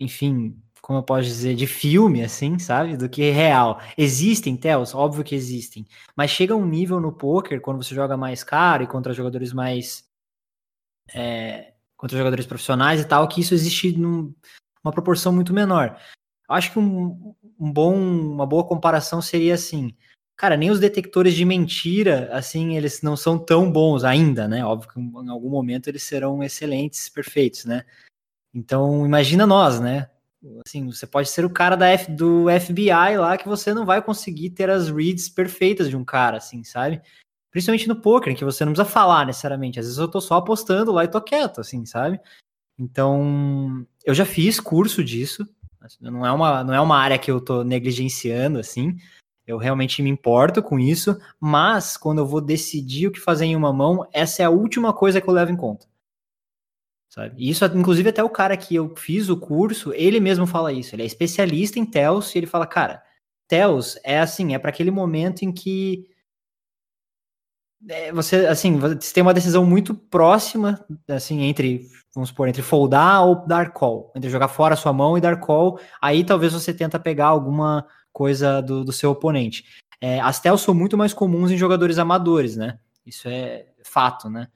enfim, 0.00 0.60
como 0.82 0.98
eu 0.98 1.02
posso 1.02 1.24
dizer, 1.24 1.54
de 1.56 1.66
filme, 1.66 2.22
assim, 2.22 2.58
sabe? 2.58 2.96
Do 2.96 3.08
que 3.08 3.30
real. 3.30 3.80
Existem 3.96 4.56
tells, 4.56 4.94
óbvio 4.94 5.24
que 5.24 5.34
existem. 5.34 5.86
Mas 6.14 6.30
chega 6.30 6.54
um 6.54 6.66
nível 6.66 7.00
no 7.00 7.12
poker, 7.12 7.60
quando 7.60 7.82
você 7.82 7.94
joga 7.94 8.16
mais 8.16 8.44
caro 8.44 8.84
e 8.84 8.86
contra 8.86 9.12
jogadores 9.12 9.52
mais 9.52 10.06
é, 11.14 11.74
contra 11.96 12.16
jogadores 12.16 12.46
profissionais 12.46 13.00
e 13.00 13.04
tal, 13.04 13.26
que 13.28 13.40
isso 13.40 13.54
existe 13.54 13.96
numa 13.96 14.32
proporção 14.92 15.32
muito 15.32 15.52
menor. 15.52 15.98
Acho 16.48 16.72
que 16.72 16.78
um, 16.78 17.34
um 17.58 17.72
bom, 17.72 17.94
uma 17.94 18.46
boa 18.46 18.64
comparação 18.64 19.20
seria 19.22 19.54
assim, 19.54 19.94
cara, 20.36 20.56
nem 20.56 20.70
os 20.70 20.78
detectores 20.80 21.34
de 21.34 21.44
mentira, 21.44 22.28
assim, 22.32 22.76
eles 22.76 23.02
não 23.02 23.16
são 23.16 23.38
tão 23.38 23.70
bons 23.70 24.04
ainda, 24.04 24.46
né? 24.46 24.64
Óbvio 24.64 24.90
que 24.90 25.00
em 25.00 25.28
algum 25.28 25.48
momento 25.48 25.88
eles 25.88 26.02
serão 26.02 26.42
excelentes, 26.42 27.08
perfeitos, 27.08 27.64
né? 27.64 27.84
Então, 28.54 29.04
imagina 29.06 29.46
nós, 29.46 29.80
né? 29.80 30.08
Assim, 30.66 30.86
você 30.86 31.06
pode 31.06 31.28
ser 31.28 31.44
o 31.44 31.50
cara 31.50 31.76
da 31.76 31.88
F, 31.88 32.10
do 32.12 32.46
FBI 32.48 33.16
lá 33.18 33.36
que 33.36 33.48
você 33.48 33.74
não 33.74 33.84
vai 33.84 34.02
conseguir 34.02 34.50
ter 34.50 34.70
as 34.70 34.88
reads 34.88 35.28
perfeitas 35.28 35.88
de 35.88 35.96
um 35.96 36.04
cara, 36.04 36.36
assim, 36.36 36.62
sabe? 36.62 37.02
Principalmente 37.50 37.88
no 37.88 38.00
poker, 38.00 38.36
que 38.36 38.44
você 38.44 38.64
não 38.64 38.72
precisa 38.72 38.90
falar 38.90 39.26
necessariamente. 39.26 39.80
Às 39.80 39.86
vezes 39.86 39.98
eu 39.98 40.08
tô 40.08 40.20
só 40.20 40.36
apostando 40.36 40.92
lá 40.92 41.04
e 41.04 41.08
tô 41.08 41.20
quieto, 41.20 41.60
assim, 41.60 41.84
sabe? 41.86 42.20
Então, 42.78 43.86
eu 44.04 44.14
já 44.14 44.26
fiz 44.26 44.60
curso 44.60 45.02
disso. 45.02 45.48
Não 46.00 46.26
é 46.26 46.32
uma, 46.32 46.64
não 46.64 46.74
é 46.74 46.80
uma 46.80 46.98
área 46.98 47.18
que 47.18 47.30
eu 47.30 47.40
tô 47.40 47.62
negligenciando, 47.62 48.58
assim. 48.58 48.96
Eu 49.46 49.58
realmente 49.58 50.02
me 50.02 50.10
importo 50.10 50.62
com 50.62 50.78
isso, 50.78 51.16
mas 51.38 51.96
quando 51.96 52.18
eu 52.18 52.26
vou 52.26 52.40
decidir 52.40 53.06
o 53.06 53.12
que 53.12 53.20
fazer 53.20 53.44
em 53.44 53.54
uma 53.54 53.72
mão, 53.72 54.06
essa 54.12 54.42
é 54.42 54.44
a 54.46 54.50
última 54.50 54.92
coisa 54.92 55.20
que 55.20 55.28
eu 55.28 55.34
levo 55.34 55.52
em 55.52 55.56
conta. 55.56 55.86
Sabe? 57.08 57.48
Isso, 57.48 57.64
inclusive, 57.66 58.08
até 58.10 58.22
o 58.22 58.28
cara 58.28 58.56
que 58.56 58.74
eu 58.74 58.94
fiz 58.96 59.28
o 59.28 59.38
curso, 59.38 59.92
ele 59.94 60.20
mesmo 60.20 60.46
fala 60.46 60.72
isso. 60.72 60.94
Ele 60.94 61.02
é 61.02 61.06
especialista 61.06 61.78
em 61.78 61.86
TELS 61.86 62.34
e 62.34 62.38
ele 62.38 62.46
fala, 62.46 62.66
cara, 62.66 63.02
TELS 63.48 63.98
é 64.04 64.18
assim, 64.18 64.54
é 64.54 64.58
para 64.58 64.70
aquele 64.70 64.90
momento 64.90 65.42
em 65.42 65.52
que 65.52 66.10
você, 68.12 68.46
assim, 68.46 68.78
você 68.78 69.12
tem 69.12 69.22
uma 69.22 69.34
decisão 69.34 69.64
muito 69.64 69.94
próxima, 69.94 70.84
assim, 71.08 71.42
entre, 71.42 71.86
vamos 72.14 72.30
supor, 72.30 72.48
entre 72.48 72.62
foldar 72.62 73.24
ou 73.24 73.46
dar 73.46 73.72
call, 73.72 74.12
entre 74.16 74.30
jogar 74.30 74.48
fora 74.48 74.74
a 74.74 74.76
sua 74.76 74.92
mão 74.92 75.16
e 75.16 75.20
dar 75.20 75.38
call, 75.38 75.78
aí 76.00 76.24
talvez 76.24 76.52
você 76.52 76.72
tenta 76.72 76.98
pegar 76.98 77.26
alguma 77.26 77.86
coisa 78.12 78.60
do, 78.60 78.84
do 78.84 78.92
seu 78.92 79.10
oponente. 79.10 79.64
É, 80.00 80.20
as 80.20 80.40
tells 80.40 80.62
são 80.62 80.74
muito 80.74 80.96
mais 80.96 81.12
comuns 81.12 81.50
em 81.50 81.56
jogadores 81.56 81.98
amadores, 81.98 82.56
né? 82.56 82.78
Isso 83.04 83.28
é 83.28 83.66
fato, 83.84 84.28
né? 84.28 84.48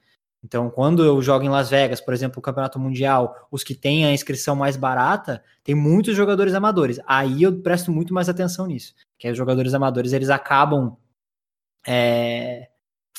Então, 0.43 0.69
quando 0.71 1.05
eu 1.05 1.21
jogo 1.21 1.45
em 1.45 1.49
Las 1.49 1.69
Vegas, 1.69 2.01
por 2.01 2.13
exemplo, 2.13 2.39
o 2.39 2.41
Campeonato 2.41 2.79
Mundial, 2.79 3.47
os 3.51 3.63
que 3.63 3.75
têm 3.75 4.05
a 4.05 4.11
inscrição 4.11 4.55
mais 4.55 4.75
barata, 4.75 5.43
tem 5.63 5.75
muitos 5.75 6.15
jogadores 6.15 6.55
amadores. 6.55 6.99
Aí 7.05 7.43
eu 7.43 7.61
presto 7.61 7.91
muito 7.91 8.13
mais 8.13 8.27
atenção 8.27 8.65
nisso. 8.65 8.95
Que 9.19 9.29
os 9.29 9.37
jogadores 9.37 9.75
amadores, 9.75 10.13
eles 10.13 10.31
acabam 10.31 10.97
é, 11.85 12.70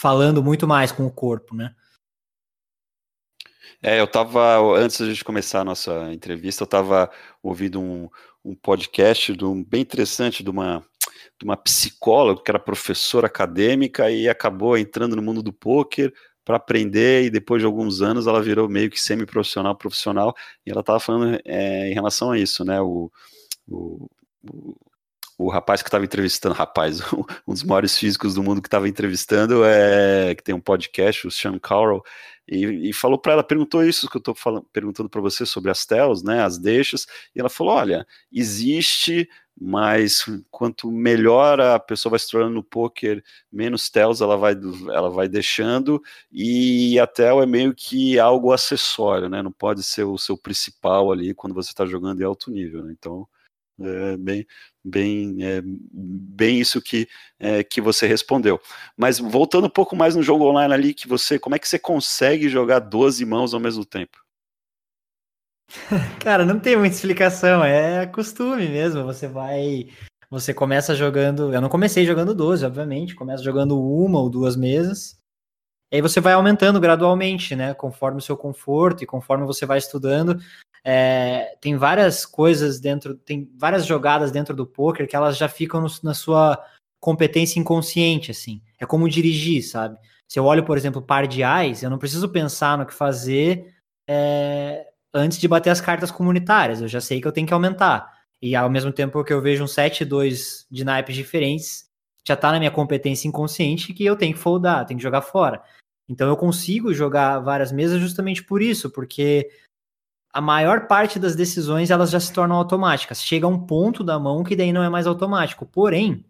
falando 0.02 0.42
muito 0.42 0.66
mais 0.66 0.90
com 0.90 1.06
o 1.06 1.10
corpo, 1.12 1.54
né? 1.54 1.72
É, 3.80 4.00
eu 4.00 4.06
tava, 4.08 4.58
antes 4.76 5.00
da 5.00 5.06
gente 5.06 5.24
começar 5.24 5.60
a 5.60 5.64
nossa 5.64 6.12
entrevista, 6.12 6.64
eu 6.64 6.66
tava 6.66 7.08
ouvindo 7.40 7.80
um, 7.80 8.08
um 8.44 8.52
podcast 8.52 9.36
de 9.36 9.44
um, 9.44 9.62
bem 9.62 9.80
interessante 9.80 10.42
de 10.42 10.50
uma, 10.50 10.84
de 11.38 11.44
uma 11.44 11.56
psicóloga 11.56 12.42
que 12.42 12.50
era 12.50 12.58
professora 12.58 13.28
acadêmica 13.28 14.10
e 14.10 14.28
acabou 14.28 14.76
entrando 14.76 15.14
no 15.14 15.22
mundo 15.22 15.40
do 15.40 15.52
poker 15.52 16.12
para 16.44 16.56
aprender 16.56 17.24
e 17.24 17.30
depois 17.30 17.62
de 17.62 17.66
alguns 17.66 18.02
anos 18.02 18.26
ela 18.26 18.42
virou 18.42 18.68
meio 18.68 18.90
que 18.90 19.00
semi-profissional, 19.00 19.76
profissional 19.76 20.34
e 20.66 20.70
ela 20.72 20.80
estava 20.80 20.98
falando 20.98 21.40
é, 21.44 21.90
em 21.90 21.94
relação 21.94 22.32
a 22.32 22.38
isso, 22.38 22.64
né? 22.64 22.80
O, 22.80 23.08
o, 23.68 24.10
o 24.52 24.76
o 25.42 25.48
rapaz 25.48 25.82
que 25.82 25.88
estava 25.88 26.04
entrevistando, 26.04 26.54
rapaz, 26.54 27.00
um 27.46 27.52
dos 27.52 27.64
maiores 27.64 27.98
físicos 27.98 28.34
do 28.34 28.42
mundo 28.42 28.62
que 28.62 28.68
estava 28.68 28.88
entrevistando, 28.88 29.64
é, 29.64 30.34
que 30.34 30.42
tem 30.42 30.54
um 30.54 30.60
podcast, 30.60 31.26
o 31.26 31.30
Sean 31.30 31.58
Carroll, 31.58 32.02
e, 32.48 32.90
e 32.90 32.92
falou 32.92 33.18
para 33.18 33.34
ela, 33.34 33.44
perguntou 33.44 33.84
isso 33.84 34.08
que 34.08 34.16
eu 34.16 34.18
estou 34.18 34.34
perguntando 34.72 35.08
para 35.08 35.20
você 35.20 35.44
sobre 35.46 35.70
as 35.70 35.84
tells, 35.84 36.22
né, 36.24 36.42
as 36.42 36.58
deixas, 36.58 37.06
e 37.34 37.40
ela 37.40 37.48
falou, 37.48 37.74
olha, 37.74 38.06
existe, 38.32 39.28
mas 39.60 40.24
quanto 40.50 40.90
melhor 40.90 41.60
a 41.60 41.78
pessoa 41.78 42.10
vai 42.10 42.18
se 42.18 42.30
tornando 42.30 42.54
no 42.54 42.64
poker, 42.64 43.22
menos 43.50 43.90
tells 43.90 44.22
ela 44.22 44.36
vai, 44.36 44.54
ela 44.88 45.10
vai 45.10 45.28
deixando, 45.28 46.02
e 46.30 46.98
a 46.98 47.06
tel 47.06 47.42
é 47.42 47.46
meio 47.46 47.74
que 47.74 48.18
algo 48.18 48.52
acessório, 48.52 49.28
né, 49.28 49.42
não 49.42 49.52
pode 49.52 49.82
ser 49.82 50.04
o 50.04 50.18
seu 50.18 50.36
principal 50.36 51.10
ali 51.12 51.34
quando 51.34 51.54
você 51.54 51.70
está 51.70 51.84
jogando 51.84 52.20
em 52.20 52.24
alto 52.24 52.50
nível, 52.50 52.82
né, 52.84 52.94
então 52.96 53.26
é 53.80 54.16
bem, 54.16 54.46
bem, 54.84 55.36
é, 55.40 55.62
bem 55.64 56.60
isso 56.60 56.80
que, 56.80 57.08
é, 57.38 57.64
que 57.64 57.80
você 57.80 58.06
respondeu. 58.06 58.60
Mas 58.96 59.18
voltando 59.18 59.66
um 59.66 59.70
pouco 59.70 59.96
mais 59.96 60.14
no 60.14 60.22
jogo 60.22 60.44
online 60.44 60.72
ali, 60.72 60.94
que 60.94 61.08
você, 61.08 61.38
como 61.38 61.54
é 61.54 61.58
que 61.58 61.68
você 61.68 61.78
consegue 61.78 62.48
jogar 62.48 62.78
12 62.80 63.24
mãos 63.24 63.54
ao 63.54 63.60
mesmo 63.60 63.84
tempo? 63.84 64.18
Cara, 66.22 66.44
não 66.44 66.58
tem 66.60 66.76
muita 66.76 66.94
explicação, 66.94 67.64
é 67.64 68.06
costume 68.06 68.68
mesmo. 68.68 69.04
Você 69.04 69.26
vai, 69.26 69.88
você 70.30 70.52
começa 70.52 70.94
jogando. 70.94 71.52
Eu 71.52 71.60
não 71.60 71.68
comecei 71.68 72.04
jogando 72.04 72.34
12, 72.34 72.64
obviamente, 72.64 73.14
começa 73.14 73.42
jogando 73.42 73.80
uma 73.80 74.20
ou 74.20 74.28
duas 74.28 74.56
mesas. 74.56 75.16
E 75.90 75.96
aí 75.96 76.02
você 76.02 76.20
vai 76.20 76.32
aumentando 76.32 76.80
gradualmente, 76.80 77.54
né? 77.54 77.74
Conforme 77.74 78.18
o 78.18 78.22
seu 78.22 78.36
conforto 78.36 79.04
e 79.04 79.06
conforme 79.06 79.44
você 79.44 79.66
vai 79.66 79.78
estudando, 79.78 80.38
é, 80.84 81.56
tem 81.60 81.76
várias 81.76 82.26
coisas 82.26 82.80
dentro, 82.80 83.14
tem 83.14 83.50
várias 83.56 83.86
jogadas 83.86 84.32
dentro 84.32 84.54
do 84.54 84.66
poker 84.66 85.06
que 85.06 85.14
elas 85.14 85.36
já 85.36 85.48
ficam 85.48 85.80
no, 85.80 85.88
na 86.02 86.14
sua 86.14 86.62
competência 87.00 87.60
inconsciente, 87.60 88.30
assim. 88.30 88.60
É 88.78 88.86
como 88.86 89.08
dirigir, 89.08 89.62
sabe? 89.62 89.98
Se 90.28 90.38
eu 90.38 90.44
olho, 90.44 90.64
por 90.64 90.76
exemplo, 90.76 91.02
par 91.02 91.26
de 91.26 91.42
ais, 91.42 91.82
eu 91.82 91.90
não 91.90 91.98
preciso 91.98 92.28
pensar 92.28 92.78
no 92.78 92.86
que 92.86 92.94
fazer 92.94 93.74
é, 94.08 94.86
antes 95.12 95.38
de 95.38 95.46
bater 95.46 95.70
as 95.70 95.80
cartas 95.80 96.10
comunitárias. 96.10 96.80
Eu 96.80 96.88
já 96.88 97.00
sei 97.00 97.20
que 97.20 97.28
eu 97.28 97.32
tenho 97.32 97.46
que 97.46 97.54
aumentar. 97.54 98.22
E 98.40 98.56
ao 98.56 98.70
mesmo 98.70 98.92
tempo 98.92 99.22
que 99.22 99.32
eu 99.32 99.40
vejo 99.40 99.62
um 99.62 99.68
7 99.68 100.00
e 100.02 100.06
2 100.06 100.66
de 100.70 100.84
naipes 100.84 101.14
diferentes, 101.14 101.86
já 102.26 102.36
tá 102.36 102.50
na 102.50 102.58
minha 102.58 102.70
competência 102.70 103.28
inconsciente 103.28 103.92
que 103.92 104.04
eu 104.04 104.16
tenho 104.16 104.34
que 104.34 104.40
foldar, 104.40 104.84
tenho 104.86 104.98
que 104.98 105.02
jogar 105.02 105.22
fora. 105.22 105.62
Então 106.08 106.28
eu 106.28 106.36
consigo 106.36 106.92
jogar 106.92 107.38
várias 107.40 107.70
mesas 107.70 108.00
justamente 108.00 108.42
por 108.42 108.60
isso, 108.60 108.90
porque 108.90 109.48
a 110.32 110.40
maior 110.40 110.86
parte 110.86 111.18
das 111.18 111.36
decisões 111.36 111.90
elas 111.90 112.10
já 112.10 112.18
se 112.18 112.32
tornam 112.32 112.56
automáticas. 112.56 113.22
Chega 113.22 113.46
um 113.46 113.66
ponto 113.66 114.02
da 114.02 114.18
mão 114.18 114.42
que 114.42 114.56
daí 114.56 114.72
não 114.72 114.82
é 114.82 114.88
mais 114.88 115.06
automático. 115.06 115.66
Porém, 115.66 116.24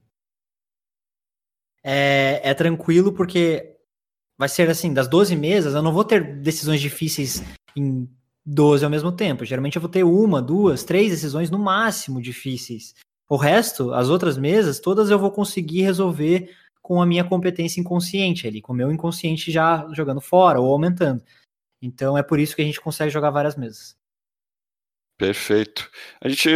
é, 1.85 2.41
é 2.43 2.55
tranquilo 2.55 3.13
porque 3.13 3.77
vai 4.37 4.49
ser 4.49 4.69
assim, 4.69 4.93
das 4.93 5.07
12 5.07 5.37
mesas, 5.37 5.75
eu 5.75 5.83
não 5.83 5.93
vou 5.93 6.05
ter 6.05 6.41
decisões 6.41 6.81
difíceis 6.81 7.43
em 7.77 8.09
12 8.45 8.85
ao 8.85 8.91
mesmo 8.91 9.13
tempo. 9.13 9.45
Geralmente 9.45 9.77
eu 9.77 9.83
vou 9.83 9.91
ter 9.91 10.03
uma, 10.03 10.43
duas, 10.43 10.83
três 10.83 11.11
decisões 11.11 11.51
no 11.51 11.59
máximo 11.59 12.21
difíceis. 12.21 12.95
O 13.29 13.37
resto, 13.37 13.95
as 13.95 14.09
outras 14.09 14.37
mesas, 14.37 14.81
todas 14.81 15.11
eu 15.11 15.19
vou 15.19 15.31
conseguir 15.31 15.83
resolver 15.83 16.51
com 16.83 17.01
a 17.01 17.07
minha 17.07 17.23
competência 17.23 17.81
inconsciente 17.81 18.49
ali, 18.49 18.61
com 18.61 18.73
o 18.73 18.77
meu 18.77 18.91
inconsciente 18.91 19.53
já 19.53 19.89
jogando 19.93 20.21
fora 20.21 20.61
ou 20.61 20.73
aumentando. 20.73 21.23
Então 21.83 22.17
é 22.17 22.23
por 22.23 22.39
isso 22.39 22.55
que 22.55 22.63
a 22.63 22.65
gente 22.65 22.81
consegue 22.81 23.11
jogar 23.11 23.31
várias 23.31 23.57
mesas. 23.57 23.97
Perfeito. 25.19 25.89
A 26.21 26.29
gente 26.29 26.49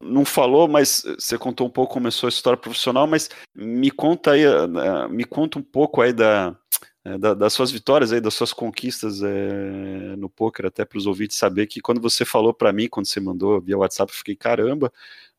não 0.00 0.24
falou, 0.24 0.68
mas 0.68 1.02
você 1.18 1.38
contou 1.38 1.66
um 1.66 1.70
pouco 1.70 1.94
como 1.94 2.02
começou 2.04 2.26
a 2.26 2.30
história 2.30 2.56
profissional, 2.56 3.06
mas 3.06 3.30
me 3.54 3.90
conta 3.90 4.32
aí, 4.32 4.44
eh, 4.44 5.08
me 5.08 5.24
conta 5.24 5.58
um 5.58 5.62
pouco 5.62 6.00
aí 6.00 6.12
da, 6.12 6.56
eh, 7.04 7.18
da, 7.18 7.34
das 7.34 7.52
suas 7.52 7.72
vitórias 7.72 8.12
aí, 8.12 8.20
das 8.20 8.34
suas 8.34 8.52
conquistas 8.52 9.20
é, 9.22 10.14
no 10.16 10.30
poker, 10.30 10.66
até 10.66 10.84
para 10.84 10.98
os 10.98 11.06
ouvintes 11.06 11.36
saber 11.36 11.66
que 11.66 11.80
quando 11.80 12.00
você 12.00 12.24
falou 12.24 12.54
para 12.54 12.72
mim, 12.72 12.88
quando 12.88 13.06
você 13.06 13.20
mandou 13.20 13.60
via 13.60 13.78
WhatsApp, 13.78 14.12
eu 14.12 14.16
fiquei 14.18 14.36
caramba, 14.36 14.92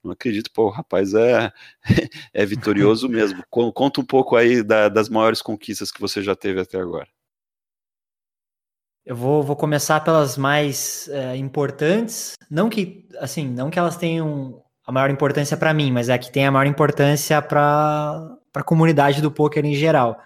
não 0.04 0.12
acredito, 0.12 0.52
pô, 0.52 0.66
o 0.66 0.70
rapaz 0.70 1.14
é, 1.14 1.52
é 2.34 2.46
vitorioso 2.46 3.08
mesmo. 3.10 3.44
Conta 3.50 4.02
um 4.02 4.06
pouco 4.06 4.36
aí 4.36 4.62
da, 4.64 4.90
das 4.90 5.10
maiores 5.10 5.42
conquistas 5.42 5.92
que 5.92 6.02
você 6.02 6.22
já 6.22 6.36
teve 6.36 6.60
até 6.60 6.78
agora. 6.80 7.08
Eu 9.06 9.16
vou, 9.16 9.44
vou 9.44 9.56
começar 9.56 10.00
pelas 10.04 10.36
mais 10.36 11.08
é, 11.10 11.36
importantes. 11.36 12.34
Não 12.50 12.70
que, 12.70 13.08
assim, 13.20 13.48
não 13.48 13.70
que 13.70 13.78
elas 13.78 13.96
tenham 13.96 14.64
a 14.84 14.92
maior 14.92 15.12
importância 15.12 15.56
para 15.56 15.74
mim, 15.74 15.92
mas 15.92 16.10
é 16.10 16.18
que 16.18 16.32
tem 16.32 16.46
a 16.46 16.52
maior 16.52 16.66
importância 16.66 17.42
para 17.42 18.38
a 18.54 18.64
comunidade 18.64 19.22
do 19.22 19.32
poker 19.32 19.64
em 19.64 19.76
geral. 19.76 20.20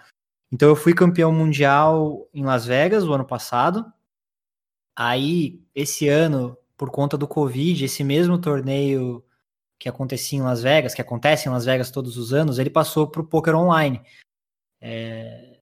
Então 0.50 0.68
eu 0.68 0.76
fui 0.76 0.94
campeão 0.94 1.32
mundial 1.32 2.28
em 2.32 2.44
Las 2.44 2.64
Vegas 2.64 3.04
o 3.04 3.12
ano 3.12 3.24
passado. 3.24 3.84
Aí, 4.96 5.62
esse 5.74 6.08
ano, 6.08 6.56
por 6.76 6.90
conta 6.90 7.16
do 7.16 7.28
Covid, 7.28 7.84
esse 7.84 8.02
mesmo 8.02 8.38
torneio 8.38 9.24
que 9.78 9.88
acontecia 9.88 10.38
em 10.38 10.42
Las 10.42 10.62
Vegas, 10.62 10.94
que 10.94 11.00
acontece 11.00 11.48
em 11.48 11.52
Las 11.52 11.64
Vegas 11.64 11.90
todos 11.90 12.16
os 12.16 12.32
anos, 12.32 12.58
ele 12.58 12.70
passou 12.70 13.06
para 13.06 13.20
o 13.22 13.26
poker 13.26 13.54
online. 13.54 14.02
É... 14.80 15.60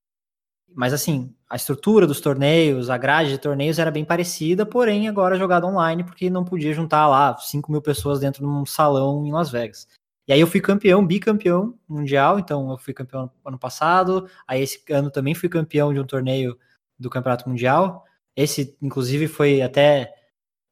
Mas 0.74 0.92
assim, 0.92 1.34
a 1.50 1.56
estrutura 1.56 2.06
dos 2.06 2.20
torneios, 2.20 2.90
a 2.90 2.98
grade 2.98 3.30
de 3.30 3.38
torneios 3.38 3.78
era 3.78 3.90
bem 3.90 4.04
parecida, 4.04 4.66
porém 4.66 5.08
agora 5.08 5.38
jogada 5.38 5.66
online, 5.66 6.04
porque 6.04 6.28
não 6.28 6.44
podia 6.44 6.74
juntar 6.74 7.06
lá 7.08 7.36
5 7.38 7.72
mil 7.72 7.80
pessoas 7.80 8.20
dentro 8.20 8.40
de 8.40 8.46
um 8.46 8.66
salão 8.66 9.26
em 9.26 9.32
Las 9.32 9.50
Vegas. 9.50 9.88
E 10.26 10.32
aí 10.32 10.40
eu 10.40 10.46
fui 10.46 10.60
campeão, 10.60 11.06
bicampeão 11.06 11.74
mundial, 11.88 12.38
então 12.38 12.70
eu 12.70 12.76
fui 12.76 12.92
campeão 12.92 13.30
ano 13.44 13.58
passado, 13.58 14.28
aí 14.46 14.60
esse 14.60 14.82
ano 14.90 15.10
também 15.10 15.34
fui 15.34 15.48
campeão 15.48 15.92
de 15.94 15.98
um 15.98 16.04
torneio 16.04 16.58
do 16.98 17.08
Campeonato 17.08 17.48
Mundial. 17.48 18.04
Esse, 18.36 18.76
inclusive, 18.82 19.26
foi 19.26 19.62
até 19.62 20.12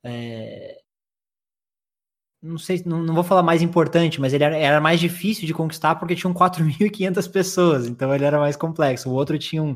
é, 0.04 0.76
não 2.42 2.58
sei, 2.58 2.82
não, 2.86 3.02
não, 3.02 3.14
vou 3.14 3.24
falar 3.24 3.42
mais 3.42 3.62
importante, 3.62 4.20
mas 4.20 4.32
ele 4.32 4.44
era, 4.44 4.56
era 4.56 4.80
mais 4.80 5.00
difícil 5.00 5.46
de 5.46 5.54
conquistar 5.54 5.96
porque 5.96 6.14
tinham 6.14 6.34
4.500 6.34 7.30
pessoas, 7.30 7.86
então 7.86 8.14
ele 8.14 8.24
era 8.24 8.38
mais 8.38 8.56
complexo. 8.56 9.08
O 9.10 9.14
outro 9.14 9.38
tinha 9.38 9.62
um, 9.62 9.74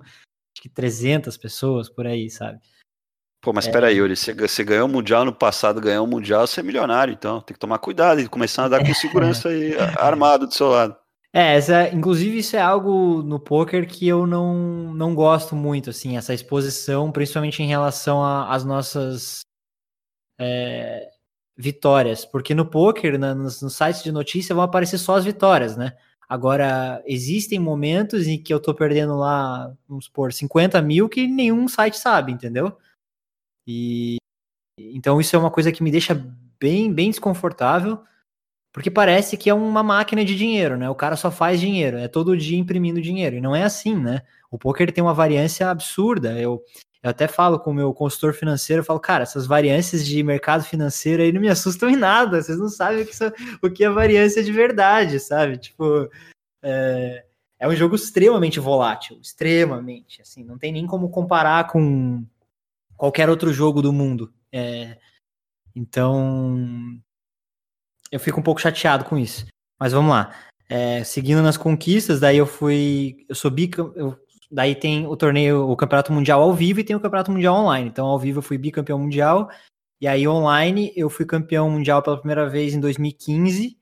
acho 0.52 0.62
que 0.62 0.68
300 0.68 1.36
pessoas 1.36 1.88
por 1.88 2.06
aí, 2.06 2.30
sabe? 2.30 2.60
Pô, 3.40 3.52
mas 3.52 3.66
é... 3.66 3.84
aí, 3.84 3.96
Yuri, 3.96 4.16
você, 4.16 4.34
você 4.34 4.62
ganhou 4.62 4.86
o 4.86 4.90
Mundial 4.90 5.24
no 5.24 5.32
passado, 5.32 5.80
ganhou 5.80 6.04
o 6.04 6.08
Mundial, 6.08 6.46
você 6.46 6.60
é 6.60 6.62
milionário, 6.62 7.12
então 7.12 7.40
tem 7.40 7.54
que 7.54 7.60
tomar 7.60 7.78
cuidado 7.78 8.20
e 8.20 8.28
começar 8.28 8.64
a 8.64 8.66
andar 8.66 8.84
com 8.84 8.92
segurança 8.94 9.48
aí, 9.48 9.74
armado 9.98 10.46
do 10.46 10.54
seu 10.54 10.68
lado. 10.68 10.96
É, 11.32 11.54
essa, 11.54 11.88
inclusive 11.88 12.38
isso 12.38 12.56
é 12.56 12.60
algo 12.60 13.22
no 13.22 13.38
poker 13.38 13.86
que 13.86 14.06
eu 14.06 14.26
não, 14.26 14.92
não 14.92 15.14
gosto 15.14 15.54
muito, 15.54 15.90
assim, 15.90 16.16
essa 16.16 16.34
exposição, 16.34 17.12
principalmente 17.12 17.62
em 17.62 17.66
relação 17.66 18.22
às 18.22 18.64
nossas 18.64 19.40
é, 20.38 21.08
vitórias, 21.56 22.24
porque 22.24 22.52
no 22.52 22.66
poker, 22.66 23.18
na, 23.18 23.34
nos, 23.34 23.62
nos, 23.62 23.76
sites 23.76 24.02
de 24.02 24.10
notícia, 24.10 24.54
vão 24.54 24.64
aparecer 24.64 24.98
só 24.98 25.14
as 25.14 25.24
vitórias, 25.24 25.76
né? 25.76 25.96
Agora, 26.30 27.02
existem 27.06 27.58
momentos 27.58 28.28
em 28.28 28.40
que 28.40 28.54
eu 28.54 28.60
tô 28.60 28.72
perdendo 28.72 29.16
lá, 29.16 29.74
vamos 29.88 30.04
supor, 30.04 30.32
50 30.32 30.80
mil 30.80 31.08
que 31.08 31.26
nenhum 31.26 31.66
site 31.66 31.98
sabe, 31.98 32.30
entendeu? 32.30 32.78
E 33.66 34.18
então 34.78 35.20
isso 35.20 35.34
é 35.34 35.38
uma 35.40 35.50
coisa 35.50 35.72
que 35.72 35.82
me 35.82 35.90
deixa 35.90 36.14
bem, 36.60 36.92
bem 36.92 37.10
desconfortável, 37.10 38.00
porque 38.72 38.92
parece 38.92 39.36
que 39.36 39.50
é 39.50 39.54
uma 39.54 39.82
máquina 39.82 40.24
de 40.24 40.36
dinheiro, 40.36 40.76
né? 40.76 40.88
O 40.88 40.94
cara 40.94 41.16
só 41.16 41.32
faz 41.32 41.60
dinheiro, 41.60 41.98
é 41.98 42.06
todo 42.06 42.36
dia 42.36 42.56
imprimindo 42.56 43.02
dinheiro, 43.02 43.34
e 43.34 43.40
não 43.40 43.56
é 43.56 43.64
assim, 43.64 43.96
né? 43.96 44.22
O 44.52 44.56
poker 44.56 44.92
tem 44.92 45.02
uma 45.02 45.12
variância 45.12 45.68
absurda. 45.68 46.40
Eu, 46.40 46.62
eu 47.02 47.10
até 47.10 47.26
falo 47.26 47.58
com 47.58 47.70
o 47.70 47.74
meu 47.74 47.94
consultor 47.94 48.34
financeiro, 48.34 48.80
eu 48.80 48.84
falo, 48.84 49.00
cara, 49.00 49.22
essas 49.22 49.46
variâncias 49.46 50.04
de 50.06 50.22
mercado 50.22 50.64
financeiro 50.64 51.22
aí 51.22 51.32
não 51.32 51.40
me 51.40 51.48
assustam 51.48 51.88
em 51.88 51.96
nada, 51.96 52.42
vocês 52.42 52.58
não 52.58 52.68
sabem 52.68 53.02
o 53.02 53.06
que, 53.06 53.14
o 53.62 53.70
que 53.70 53.84
é 53.84 53.90
variância 53.90 54.44
de 54.44 54.52
verdade, 54.52 55.18
sabe? 55.18 55.56
Tipo, 55.56 56.10
é, 56.62 57.24
é 57.58 57.68
um 57.68 57.74
jogo 57.74 57.94
extremamente 57.94 58.60
volátil, 58.60 59.18
extremamente, 59.20 60.20
assim, 60.20 60.44
não 60.44 60.58
tem 60.58 60.72
nem 60.72 60.86
como 60.86 61.08
comparar 61.08 61.68
com 61.68 62.24
qualquer 62.96 63.30
outro 63.30 63.52
jogo 63.52 63.80
do 63.80 63.92
mundo. 63.92 64.32
É, 64.52 64.98
então, 65.74 67.00
eu 68.10 68.20
fico 68.20 68.40
um 68.40 68.42
pouco 68.42 68.60
chateado 68.60 69.04
com 69.04 69.16
isso. 69.16 69.46
Mas 69.78 69.92
vamos 69.92 70.10
lá. 70.10 70.34
É, 70.68 71.02
seguindo 71.04 71.42
nas 71.42 71.56
conquistas, 71.56 72.20
daí 72.20 72.36
eu 72.36 72.46
fui. 72.46 73.26
Eu 73.28 73.50
bicampeão. 73.50 73.92
Eu 73.96 74.29
Daí 74.50 74.74
tem 74.74 75.06
o 75.06 75.16
torneio, 75.16 75.68
o 75.68 75.76
Campeonato 75.76 76.12
Mundial 76.12 76.42
ao 76.42 76.52
vivo 76.52 76.80
e 76.80 76.84
tem 76.84 76.96
o 76.96 77.00
Campeonato 77.00 77.30
Mundial 77.30 77.54
online. 77.54 77.88
Então, 77.88 78.06
ao 78.06 78.18
vivo 78.18 78.38
eu 78.38 78.42
fui 78.42 78.58
bicampeão 78.58 78.98
mundial. 78.98 79.48
E 80.00 80.08
aí, 80.08 80.26
online, 80.26 80.92
eu 80.96 81.08
fui 81.08 81.24
campeão 81.24 81.70
mundial 81.70 82.02
pela 82.02 82.16
primeira 82.16 82.48
vez 82.48 82.74
em 82.74 82.80
2015 82.80 83.76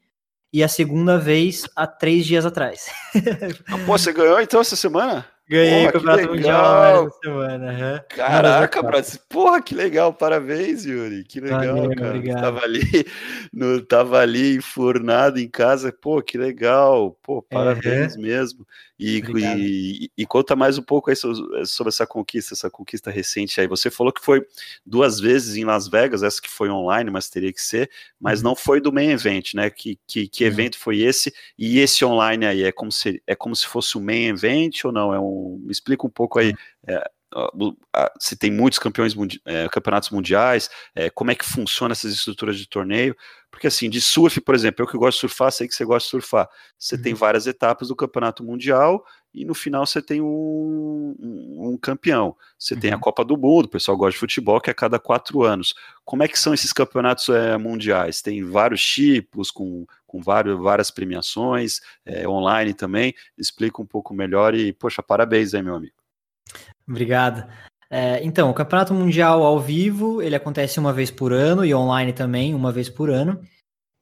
e 0.52 0.62
a 0.62 0.68
segunda 0.68 1.18
vez 1.18 1.68
há 1.76 1.86
três 1.86 2.26
dias 2.26 2.44
atrás. 2.44 2.88
Ah, 3.70 3.78
pô, 3.86 3.98
você 3.98 4.12
ganhou 4.12 4.40
então 4.40 4.60
essa 4.60 4.76
semana? 4.76 5.26
Ganhei 5.48 5.86
Porra, 5.86 5.88
o 5.88 5.92
Campeonato 5.92 6.28
Mundial 6.28 7.06
essa 7.06 7.18
semana. 7.24 7.72
Uhum. 7.72 8.00
Caraca, 8.08 8.82
Brasil. 8.82 9.20
Porra, 9.28 9.62
que 9.62 9.74
legal. 9.74 10.12
Parabéns, 10.12 10.84
Yuri. 10.84 11.24
Que 11.24 11.40
legal, 11.40 11.76
Valeu, 11.76 11.96
cara. 11.96 12.16
Obrigado. 12.16 12.40
Tava 12.42 12.60
ali, 12.60 12.80
no, 13.50 13.80
tava 13.80 14.18
ali 14.18 14.56
enfurnado 14.56 15.38
em 15.38 15.48
casa. 15.48 15.90
Pô, 15.90 16.20
que 16.20 16.36
legal. 16.36 17.18
Pô, 17.22 17.40
parabéns 17.40 18.14
uhum. 18.14 18.22
mesmo. 18.22 18.66
E, 18.98 19.22
e, 19.36 20.10
e, 20.18 20.26
conta 20.26 20.56
mais 20.56 20.76
um 20.76 20.82
pouco 20.82 21.08
aí 21.08 21.14
sobre, 21.14 21.88
essa 21.88 22.04
conquista, 22.04 22.52
essa 22.52 22.68
conquista 22.68 23.12
recente 23.12 23.60
aí. 23.60 23.68
Você 23.68 23.92
falou 23.92 24.12
que 24.12 24.20
foi 24.20 24.44
duas 24.84 25.20
vezes 25.20 25.54
em 25.54 25.64
Las 25.64 25.86
Vegas, 25.86 26.24
essa 26.24 26.42
que 26.42 26.50
foi 26.50 26.68
online, 26.68 27.08
mas 27.08 27.30
teria 27.30 27.52
que 27.52 27.62
ser, 27.62 27.88
mas 28.20 28.40
uhum. 28.40 28.48
não 28.48 28.56
foi 28.56 28.80
do 28.80 28.92
main 28.92 29.10
event, 29.10 29.54
né? 29.54 29.70
Que, 29.70 29.96
que, 30.04 30.26
que 30.26 30.42
evento 30.42 30.76
foi 30.76 30.98
esse? 30.98 31.32
E 31.56 31.78
esse 31.78 32.04
online 32.04 32.44
aí 32.44 32.64
é 32.64 32.72
como 32.72 32.90
se, 32.90 33.22
é 33.24 33.36
como 33.36 33.54
se 33.54 33.68
fosse 33.68 33.96
o 33.96 34.00
main 34.00 34.30
event 34.30 34.84
ou 34.84 34.90
não? 34.90 35.14
É 35.14 35.20
um, 35.20 35.37
me 35.60 35.72
explica 35.72 36.06
um 36.06 36.10
pouco 36.10 36.38
aí. 36.38 36.54
É, 36.86 37.10
se 38.18 38.36
tem 38.36 38.50
muitos 38.50 38.78
campeões 38.78 39.14
é, 39.44 39.68
campeonatos 39.68 40.10
mundiais, 40.10 40.70
é, 40.94 41.10
como 41.10 41.30
é 41.30 41.34
que 41.34 41.44
funciona 41.44 41.92
essas 41.92 42.12
estruturas 42.12 42.56
de 42.58 42.66
torneio, 42.66 43.14
porque 43.50 43.66
assim, 43.66 43.88
de 43.88 44.00
surf, 44.00 44.40
por 44.40 44.54
exemplo, 44.54 44.82
eu 44.82 44.86
que 44.86 44.98
gosto 44.98 45.16
de 45.16 45.20
surfar, 45.20 45.50
sei 45.50 45.66
que 45.66 45.74
você 45.74 45.84
gosta 45.84 46.06
de 46.06 46.10
surfar, 46.10 46.48
você 46.78 46.96
uhum. 46.96 47.02
tem 47.02 47.14
várias 47.14 47.46
etapas 47.46 47.88
do 47.88 47.96
campeonato 47.96 48.44
mundial 48.44 49.04
e 49.32 49.44
no 49.44 49.54
final 49.54 49.86
você 49.86 50.02
tem 50.02 50.20
um, 50.20 51.16
um, 51.18 51.70
um 51.70 51.76
campeão, 51.76 52.36
você 52.58 52.74
uhum. 52.74 52.80
tem 52.80 52.92
a 52.92 52.94
uhum. 52.94 53.00
Copa 53.00 53.24
do 53.24 53.36
Mundo, 53.36 53.64
o 53.66 53.70
pessoal 53.70 53.96
gosta 53.96 54.12
de 54.12 54.18
futebol, 54.18 54.60
que 54.60 54.70
é 54.70 54.72
a 54.72 54.74
cada 54.74 54.98
quatro 54.98 55.42
anos, 55.42 55.74
como 56.04 56.22
é 56.22 56.28
que 56.28 56.38
são 56.38 56.52
esses 56.52 56.72
campeonatos 56.72 57.28
é, 57.30 57.56
mundiais? 57.56 58.20
Tem 58.20 58.44
vários 58.44 58.84
tipos, 58.84 59.50
com, 59.50 59.86
com 60.06 60.20
vários, 60.20 60.58
várias 60.60 60.90
premiações, 60.90 61.80
é, 62.04 62.28
online 62.28 62.74
também, 62.74 63.14
explica 63.36 63.80
um 63.80 63.86
pouco 63.86 64.12
melhor 64.14 64.54
e, 64.54 64.72
poxa, 64.72 65.02
parabéns 65.02 65.54
aí, 65.54 65.62
meu 65.62 65.74
amigo. 65.74 65.94
Obrigado. 66.86 67.46
É, 67.90 68.22
então, 68.22 68.50
o 68.50 68.54
Campeonato 68.54 68.92
Mundial 68.92 69.42
ao 69.42 69.58
vivo, 69.58 70.20
ele 70.20 70.36
acontece 70.36 70.78
uma 70.78 70.92
vez 70.92 71.10
por 71.10 71.32
ano 71.32 71.64
e 71.64 71.74
online 71.74 72.12
também, 72.12 72.54
uma 72.54 72.70
vez 72.70 72.88
por 72.88 73.10
ano. 73.10 73.40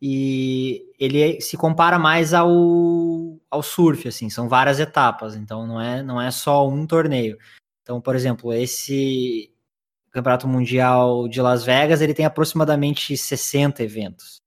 E 0.01 0.93
ele 0.99 1.41
se 1.41 1.57
compara 1.57 1.99
mais 1.99 2.35
ao, 2.35 2.49
ao 3.51 3.63
surf, 3.63 4.09
assim, 4.09 4.29
são 4.29 4.49
várias 4.49 4.79
etapas, 4.79 5.35
então 5.35 5.67
não 5.67 5.81
é, 5.81 6.03
não 6.03 6.21
é 6.21 6.31
só 6.31 6.69
um 6.69 6.87
torneio. 6.87 7.39
Então, 7.83 8.01
por 8.01 8.15
exemplo, 8.15 8.53
esse 8.53 9.51
Campeonato 10.11 10.49
Mundial 10.49 11.29
de 11.29 11.41
Las 11.41 11.65
Vegas, 11.65 12.01
ele 12.01 12.15
tem 12.15 12.27
aproximadamente 12.27 13.17
60 13.17 13.83
eventos. 13.83 14.43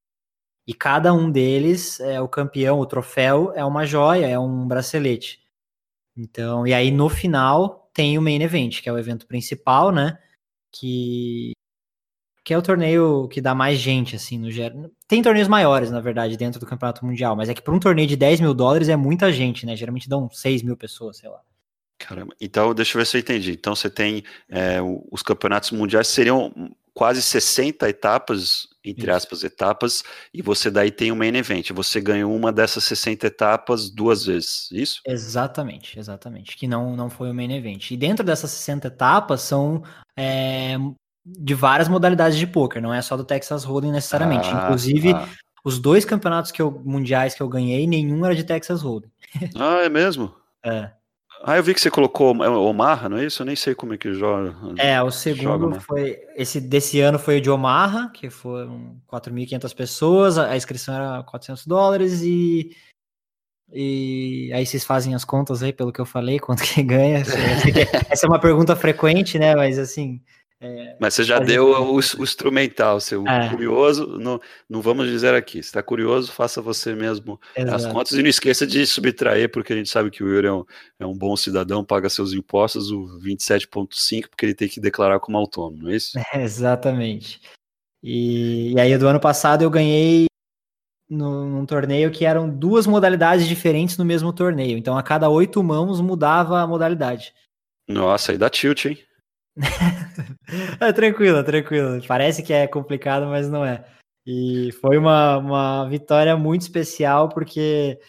E 0.68 0.74
cada 0.74 1.14
um 1.14 1.32
deles, 1.32 2.00
é 2.00 2.22
o 2.22 2.28
campeão, 2.28 2.80
o 2.80 2.86
troféu, 2.86 3.52
é 3.56 3.66
uma 3.66 3.86
joia, 3.86 4.28
é 4.28 4.38
um 4.38 4.68
bracelete. 4.68 5.40
Então, 6.16 6.68
e 6.68 6.74
aí 6.74 6.92
no 6.92 7.10
final 7.10 7.89
tem 8.00 8.18
o 8.18 8.22
main 8.22 8.42
event, 8.42 8.82
que 8.82 8.88
é 8.88 8.94
o 8.94 8.98
evento 8.98 9.28
principal, 9.28 9.92
né? 9.92 10.18
Que 10.72 11.52
que 12.46 12.54
é 12.54 12.58
o 12.58 12.62
torneio 12.62 13.28
que 13.28 13.42
dá 13.42 13.54
mais 13.54 13.78
gente, 13.78 14.16
assim, 14.16 14.40
no 14.40 14.50
geral. 14.50 14.90
Tem 15.06 15.22
torneios 15.22 15.50
maiores, 15.50 15.92
na 15.92 16.00
verdade, 16.00 16.38
dentro 16.38 16.62
do 16.62 16.66
Campeonato 16.66 17.06
Mundial, 17.06 17.36
mas 17.36 17.50
é 17.50 17.54
que 17.54 17.62
para 17.62 17.74
um 17.74 17.80
torneio 17.80 18.08
de 18.08 18.16
10 18.16 18.40
mil 18.40 18.54
dólares 18.54 18.88
é 18.88 18.96
muita 18.96 19.34
gente, 19.34 19.66
né? 19.66 19.76
Geralmente 19.76 20.08
dão 20.08 20.30
6 20.32 20.64
mil 20.64 20.78
pessoas, 20.78 21.18
sei 21.18 21.30
lá. 21.30 21.42
Caramba, 21.98 22.34
então 22.40 22.74
deixa 22.74 22.98
eu 22.98 23.02
ver 23.02 23.06
se 23.06 23.18
eu 23.18 23.20
entendi. 23.20 23.52
Então 23.52 23.76
você 23.76 23.90
tem 23.90 24.24
é, 24.48 24.78
os 25.12 25.22
campeonatos 25.22 25.72
mundiais 25.72 26.08
seriam 26.08 26.54
quase 26.94 27.22
60 27.22 27.90
etapas, 27.90 28.70
entre 28.90 29.04
Isso. 29.04 29.18
aspas, 29.18 29.44
etapas, 29.44 30.04
e 30.34 30.42
você 30.42 30.70
daí 30.70 30.92
tem 30.92 31.12
um 31.12 31.16
main 31.16 31.36
event. 31.36 31.72
Você 31.72 32.02
ganhou 32.02 32.36
uma 32.36 32.52
dessas 32.52 32.84
60 32.84 33.28
etapas 33.28 33.90
duas 33.90 34.26
vezes, 34.26 34.70
isso? 34.72 35.02
Exatamente, 35.08 35.98
exatamente. 35.98 36.58
Que 36.58 36.68
não, 36.68 36.96
não 36.96 37.10
foi 37.10 37.30
o 37.30 37.34
main 37.34 37.52
event. 37.52 37.92
E 37.92 37.98
dentro 37.98 38.26
dessas 38.26 38.52
60 38.52 38.88
etapas 38.88 39.42
são 39.42 39.84
é, 40.18 40.78
de 41.26 41.54
várias 41.54 41.88
modalidades 41.88 42.38
de 42.38 42.48
poker, 42.48 42.82
não 42.82 42.94
é 42.94 43.02
só 43.02 43.16
do 43.16 43.24
Texas 43.24 43.64
Hold'em 43.64 43.92
necessariamente. 43.92 44.50
Ah, 44.50 44.64
Inclusive, 44.64 45.14
ah. 45.14 45.28
os 45.64 45.80
dois 45.80 46.06
campeonatos 46.06 46.52
que 46.52 46.62
eu, 46.62 46.72
mundiais 46.86 47.36
que 47.36 47.42
eu 47.42 47.48
ganhei, 47.48 47.86
nenhum 47.86 48.26
era 48.26 48.36
de 48.36 48.44
Texas 48.44 48.82
Hold'em. 48.82 49.12
ah, 49.56 49.82
é 49.84 49.90
mesmo? 49.90 50.34
É. 50.64 50.92
Ah, 51.42 51.56
eu 51.58 51.64
vi 51.64 51.74
que 51.74 51.80
você 51.80 51.90
colocou 51.90 52.36
Omaha, 52.36 53.08
não 53.08 53.18
é 53.18 53.26
isso? 53.26 53.42
Eu 53.42 53.46
nem 53.46 53.56
sei 53.56 53.74
como 53.74 53.94
é 53.94 53.98
que 53.98 54.14
joga. 54.14 54.56
É, 54.78 55.02
o 55.02 55.10
segundo 55.10 55.70
joga, 55.72 55.80
foi. 55.80 56.20
Esse 56.36 56.60
desse 56.60 57.00
ano 57.00 57.18
foi 57.18 57.38
o 57.38 57.42
de 57.42 57.50
Omaha, 57.50 58.10
que 58.10 58.30
foram 58.30 59.00
4.500 59.08 59.76
pessoas, 59.76 60.38
a 60.38 60.56
inscrição 60.58 60.94
era 60.94 61.24
400 61.24 61.66
dólares 61.66 62.22
e. 62.22 62.76
E 63.72 64.52
aí 64.54 64.66
vocês 64.66 64.84
fazem 64.84 65.14
as 65.14 65.24
contas 65.24 65.62
aí, 65.62 65.72
pelo 65.72 65.94
que 65.94 66.02
eu 66.02 66.06
falei, 66.06 66.40
quanto 66.40 66.64
que 66.64 66.82
ganha. 66.84 67.20
Essa 68.10 68.26
é 68.26 68.30
uma 68.30 68.40
pergunta 68.40 68.76
frequente, 68.76 69.38
né? 69.38 69.56
Mas 69.56 69.78
assim, 69.78 70.22
é, 70.62 70.98
Mas 71.00 71.14
você 71.14 71.24
já 71.24 71.40
deu 71.40 71.72
o, 71.72 71.96
o, 71.96 72.00
instrumental, 72.00 73.00
seu 73.00 73.26
é. 73.26 73.50
curioso, 73.50 74.18
não, 74.20 74.42
não 74.70 74.82
vamos 74.82 75.08
dizer 75.08 75.34
aqui. 75.34 75.64
Se 75.64 75.70
está 75.70 75.82
curioso, 75.82 76.34
faça 76.34 76.62
você 76.62 76.94
mesmo 76.94 77.40
Exato. 77.56 77.76
as 77.76 77.86
contas 77.86 78.12
e 78.12 78.22
não 78.22 78.30
esqueça 78.30 78.68
de 78.68 78.86
subtrair, 78.86 79.50
porque 79.50 79.72
a 79.72 79.76
gente 79.76 79.90
sabe 79.90 80.12
que 80.12 80.22
o 80.22 80.28
Yuri 80.28 80.48
é 80.48 80.52
um, 80.52 80.66
é 81.00 81.06
um 81.06 81.18
bom 81.18 81.38
cidadão, 81.38 81.86
paga 81.86 82.10
seus 82.10 82.34
impostos, 82.34 82.92
o 82.92 83.20
27,5, 83.20 84.28
porque 84.28 84.46
ele 84.46 84.54
tem 84.54 84.68
que 84.68 84.82
declarar 84.82 85.22
como 85.22 85.38
autônomo, 85.38 85.84
não 85.84 85.92
é 85.92 85.96
isso? 85.96 86.20
É, 86.34 86.42
exatamente. 86.44 87.40
E, 88.04 88.74
e 88.74 88.80
aí, 88.80 88.98
do 88.98 89.08
ano 89.08 89.20
passado, 89.20 89.62
eu 89.62 89.70
ganhei 89.70 90.26
no, 91.10 91.46
num 91.46 91.66
torneio 91.66 92.12
que 92.12 92.26
eram 92.26 92.50
duas 92.50 92.86
modalidades 92.86 93.48
diferentes 93.48 93.98
no 93.98 94.04
mesmo 94.04 94.34
torneio. 94.34 94.78
Então, 94.78 94.98
a 94.98 95.04
cada 95.04 95.30
oito 95.30 95.64
mãos 95.64 96.02
mudava 96.02 96.60
a 96.60 96.68
modalidade. 96.68 97.34
Nossa, 97.88 98.34
aí 98.34 98.38
dá 98.38 98.50
tilt, 98.50 98.86
hein? 98.86 99.09
é 100.80 100.94
tranquilo, 100.94 101.44
tranquilo. 101.44 102.02
Parece 102.08 102.44
que 102.44 102.54
é 102.54 102.68
complicado, 102.68 103.26
mas 103.26 103.50
não 103.50 103.66
é. 103.66 103.86
E 104.26 104.72
foi 104.74 104.98
uma, 104.98 105.38
uma 105.38 105.90
vitória 105.90 106.36
muito 106.38 106.62
especial, 106.62 107.30
porque. 107.30 108.00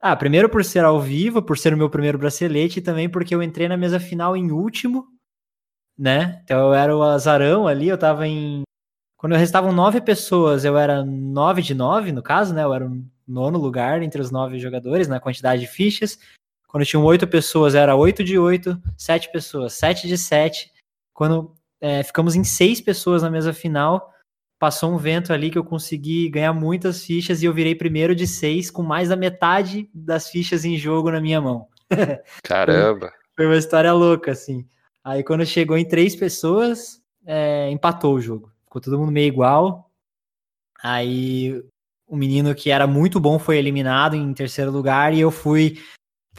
Ah, 0.00 0.16
primeiro 0.16 0.48
por 0.48 0.64
ser 0.64 0.84
ao 0.84 0.98
vivo, 1.00 1.42
por 1.42 1.58
ser 1.58 1.74
o 1.74 1.76
meu 1.76 1.90
primeiro 1.90 2.18
bracelete, 2.18 2.78
e 2.78 2.82
também 2.82 3.08
porque 3.08 3.34
eu 3.34 3.42
entrei 3.42 3.68
na 3.68 3.76
mesa 3.76 4.00
final 4.00 4.34
em 4.34 4.50
último, 4.50 5.06
né? 5.98 6.40
Então 6.44 6.58
eu 6.68 6.74
era 6.74 6.96
o 6.96 7.02
azarão 7.02 7.68
ali, 7.68 7.88
eu 7.88 7.98
tava 7.98 8.26
em. 8.26 8.62
Quando 9.18 9.36
restavam 9.36 9.72
nove 9.72 10.00
pessoas, 10.00 10.64
eu 10.64 10.78
era 10.78 11.04
nove 11.04 11.60
de 11.60 11.74
nove, 11.74 12.12
no 12.12 12.22
caso, 12.22 12.54
né? 12.54 12.64
Eu 12.64 12.72
era 12.72 12.86
o 12.86 13.04
nono 13.28 13.58
lugar 13.58 14.02
entre 14.02 14.22
os 14.22 14.30
nove 14.30 14.58
jogadores 14.58 15.08
na 15.08 15.20
quantidade 15.20 15.60
de 15.62 15.68
fichas. 15.68 16.18
Quando 16.70 16.86
tinham 16.86 17.04
oito 17.04 17.26
pessoas, 17.26 17.74
era 17.74 17.96
oito 17.96 18.22
de 18.22 18.38
oito, 18.38 18.80
sete 18.96 19.30
pessoas, 19.32 19.72
sete 19.72 20.06
de 20.06 20.16
sete. 20.16 20.70
Quando 21.12 21.52
é, 21.80 22.04
ficamos 22.04 22.36
em 22.36 22.44
seis 22.44 22.80
pessoas 22.80 23.22
na 23.24 23.30
mesa 23.30 23.52
final, 23.52 24.08
passou 24.56 24.92
um 24.92 24.96
vento 24.96 25.32
ali 25.32 25.50
que 25.50 25.58
eu 25.58 25.64
consegui 25.64 26.28
ganhar 26.28 26.52
muitas 26.52 27.04
fichas 27.04 27.42
e 27.42 27.46
eu 27.46 27.52
virei 27.52 27.74
primeiro 27.74 28.14
de 28.14 28.24
seis, 28.24 28.70
com 28.70 28.84
mais 28.84 29.08
da 29.08 29.16
metade 29.16 29.90
das 29.92 30.30
fichas 30.30 30.64
em 30.64 30.76
jogo 30.76 31.10
na 31.10 31.20
minha 31.20 31.40
mão. 31.40 31.66
Caramba! 32.44 33.12
Foi 33.34 33.46
uma 33.46 33.56
história 33.56 33.92
louca, 33.92 34.30
assim. 34.30 34.64
Aí 35.02 35.24
quando 35.24 35.44
chegou 35.44 35.76
em 35.76 35.84
três 35.84 36.14
pessoas, 36.14 37.02
é, 37.26 37.68
empatou 37.72 38.14
o 38.14 38.20
jogo. 38.20 38.52
Ficou 38.62 38.80
todo 38.80 38.96
mundo 38.96 39.10
meio 39.10 39.26
igual. 39.26 39.90
Aí 40.80 41.64
o 42.06 42.16
menino 42.16 42.54
que 42.54 42.70
era 42.70 42.86
muito 42.86 43.18
bom 43.18 43.40
foi 43.40 43.56
eliminado 43.58 44.14
em 44.14 44.32
terceiro 44.32 44.70
lugar 44.70 45.12
e 45.12 45.18
eu 45.18 45.32
fui 45.32 45.78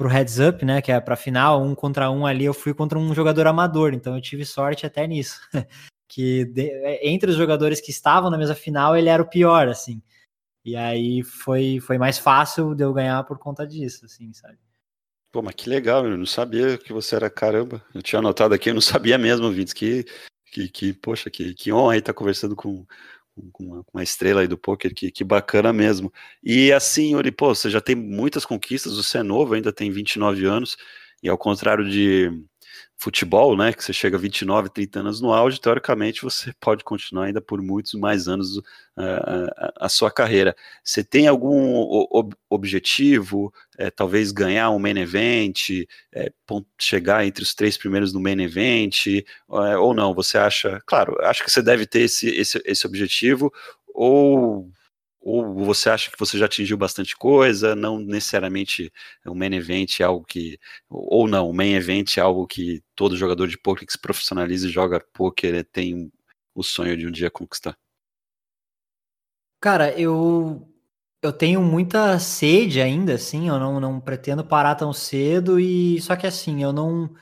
pro 0.02 0.10
heads 0.10 0.40
up, 0.40 0.66
né, 0.66 0.82
que 0.82 0.92
é 0.92 1.00
para 1.00 1.16
final, 1.16 1.62
um 1.62 1.76
contra 1.76 2.10
um 2.10 2.26
ali, 2.26 2.44
eu 2.44 2.56
fui 2.56 2.74
contra 2.74 2.98
um 2.98 3.14
jogador 3.14 3.46
amador, 3.46 3.94
então 3.94 4.16
eu 4.16 4.22
tive 4.22 4.44
sorte 4.44 4.84
até 4.84 5.06
nisso. 5.06 5.40
que 6.10 6.44
de, 6.46 6.72
é, 6.72 7.08
entre 7.08 7.30
os 7.30 7.38
jogadores 7.38 7.80
que 7.80 7.92
estavam 7.92 8.32
na 8.32 8.38
mesa 8.38 8.56
final, 8.56 8.98
ele 8.98 9.10
era 9.10 9.22
o 9.22 9.30
pior, 9.30 9.68
assim. 9.68 10.02
E 10.66 10.76
aí 10.76 11.22
foi, 11.22 11.80
foi 11.80 12.00
mais 12.00 12.18
fácil 12.18 12.74
de 12.74 12.84
eu 12.84 12.92
ganhar 12.92 13.24
por 13.26 13.38
conta 13.38 13.66
disso, 13.66 14.06
assim, 14.06 14.34
sabe? 14.34 14.58
Pô, 15.32 15.44
mas 15.44 15.54
que 15.54 15.70
legal, 15.70 16.04
eu 16.08 16.18
não 16.18 16.26
sabia 16.26 16.80
que 16.80 16.92
você 16.92 17.16
era 17.16 17.30
caramba. 17.30 17.86
Eu 17.94 18.02
tinha 18.02 18.18
anotado 18.18 18.56
aqui, 18.56 18.72
eu 18.72 18.74
não 18.74 18.82
sabia 18.82 19.20
mesmo, 19.20 19.52
Vintes, 19.52 19.72
que, 19.72 20.04
que, 20.48 20.68
que 20.68 20.94
poxa, 20.94 21.30
que, 21.30 21.54
que 21.54 21.72
honra 21.72 21.94
aí 21.94 22.00
estar 22.00 22.12
tá 22.12 22.18
conversando 22.18 22.56
com, 22.56 22.88
com 23.52 23.84
uma, 23.94 24.04
estrela 24.04 24.42
aí 24.42 24.48
do 24.48 24.58
poker, 24.58 24.94
que, 24.94 25.12
que 25.12 25.24
bacana 25.24 25.72
mesmo. 25.72 26.12
E 26.44 26.72
assim, 26.72 27.14
Yuri, 27.14 27.32
pô, 27.32 27.54
você 27.54 27.70
já 27.70 27.82
tem 27.82 27.96
muitas 27.96 28.46
conquistas, 28.46 28.96
você 28.96 29.20
é 29.20 29.24
novo, 29.24 29.54
ainda 29.54 29.72
tem 29.72 29.92
29 29.92 30.46
anos, 30.46 30.78
e 31.24 31.30
ao 31.30 31.38
contrário 31.38 31.90
de 31.90 32.32
futebol, 33.02 33.58
né, 33.58 33.74
que 33.74 33.84
você 33.84 33.92
chega 33.92 34.16
a 34.16 34.20
29, 34.20 34.70
30 34.70 35.00
anos 35.00 35.22
no 35.22 35.34
auge, 35.34 35.60
teoricamente 35.60 36.22
você 36.22 36.54
pode 36.62 36.84
continuar 36.84 37.26
ainda 37.26 37.42
por 37.42 37.60
muitos 37.60 37.96
mais 37.96 38.28
anos 38.28 38.58
uh, 38.58 38.64
a, 39.58 39.86
a, 39.88 39.90
sua 39.90 40.12
carreira. 40.12 40.56
Você 40.84 41.04
tem 41.04 41.28
algum 41.28 41.74
ob 42.12 42.36
objetivo, 42.48 43.52
é, 43.76 43.90
talvez 43.90 44.32
ganhar 44.32 44.70
um 44.70 44.78
main 44.78 45.00
event, 45.00 45.70
é, 46.14 46.32
chegar 46.80 47.26
entre 47.26 47.44
os 47.44 47.56
três 47.56 47.76
primeiros 47.76 48.14
no 48.14 48.20
main 48.20 48.40
event, 48.40 49.08
é, 49.08 49.24
ou 49.78 49.96
não? 49.96 50.14
Você 50.14 50.38
acha, 50.38 50.80
claro, 50.86 51.18
acho 51.22 51.44
que 51.44 51.50
você 51.50 51.64
deve 51.64 51.88
ter 51.88 52.02
esse, 52.02 52.30
esse, 52.30 52.62
esse 52.64 52.86
objetivo, 52.86 53.52
ou 53.96 54.70
ou 55.22 55.54
você 55.64 55.90
acha 55.90 56.10
que 56.10 56.18
você 56.20 56.38
já 56.38 56.46
atingiu 56.46 56.76
bastante 56.78 57.16
coisa, 57.16 57.76
não 57.76 58.00
necessariamente 58.00 58.92
o 59.26 59.36
main 59.36 59.54
event 59.54 60.00
é 60.00 60.04
algo 60.04 60.26
que, 60.26 60.60
ou 60.90 61.28
não, 61.28 61.50
o 61.50 61.54
main 61.54 61.74
event 61.74 62.18
é 62.18 62.22
algo 62.22 62.48
que 62.48 62.84
todo 62.96 63.16
jogador 63.16 63.48
de 63.48 63.58
poker 63.58 63.86
que 63.86 63.94
se 63.94 64.00
profissionaliza 64.00 64.68
e 64.68 64.72
joga 64.72 65.00
poker 65.14 65.64
tem 65.66 66.12
o 66.56 66.64
sonho 66.64 66.98
de 66.98 67.08
um 67.08 67.12
dia 67.12 67.30
conquistar? 67.30 67.78
Cara, 69.62 69.98
eu 70.00 70.68
eu 71.24 71.32
tenho 71.32 71.62
muita 71.62 72.18
sede 72.18 72.82
ainda, 72.82 73.14
assim, 73.14 73.48
eu 73.48 73.60
não, 73.60 73.80
não 73.80 74.00
pretendo 74.02 74.44
parar 74.44 74.74
tão 74.74 74.92
cedo 74.92 75.60
e 75.60 76.02
só 76.02 76.16
que 76.16 76.26
assim, 76.26 76.64
eu 76.64 76.74
não 76.74 77.14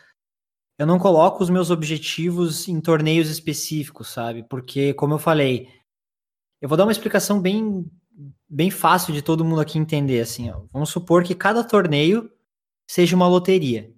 eu 0.78 0.88
não 0.88 0.98
coloco 0.98 1.44
os 1.44 1.50
meus 1.50 1.70
objetivos 1.70 2.70
em 2.70 2.80
torneios 2.80 3.30
específicos, 3.30 4.10
sabe? 4.10 4.44
Porque 4.50 4.94
como 4.94 5.16
eu 5.16 5.20
falei, 5.20 5.68
eu 6.62 6.68
vou 6.68 6.78
dar 6.78 6.86
uma 6.86 6.92
explicação 6.92 7.40
bem, 7.40 7.86
bem 8.50 8.70
fácil 8.70 9.14
de 9.14 9.22
todo 9.22 9.46
mundo 9.46 9.62
aqui 9.62 9.78
entender. 9.78 10.22
Assim, 10.22 10.50
ó. 10.50 10.62
Vamos 10.72 10.90
supor 10.90 11.24
que 11.24 11.36
cada 11.36 11.64
torneio 11.64 12.30
seja 12.88 13.16
uma 13.16 13.28
loteria. 13.28 13.92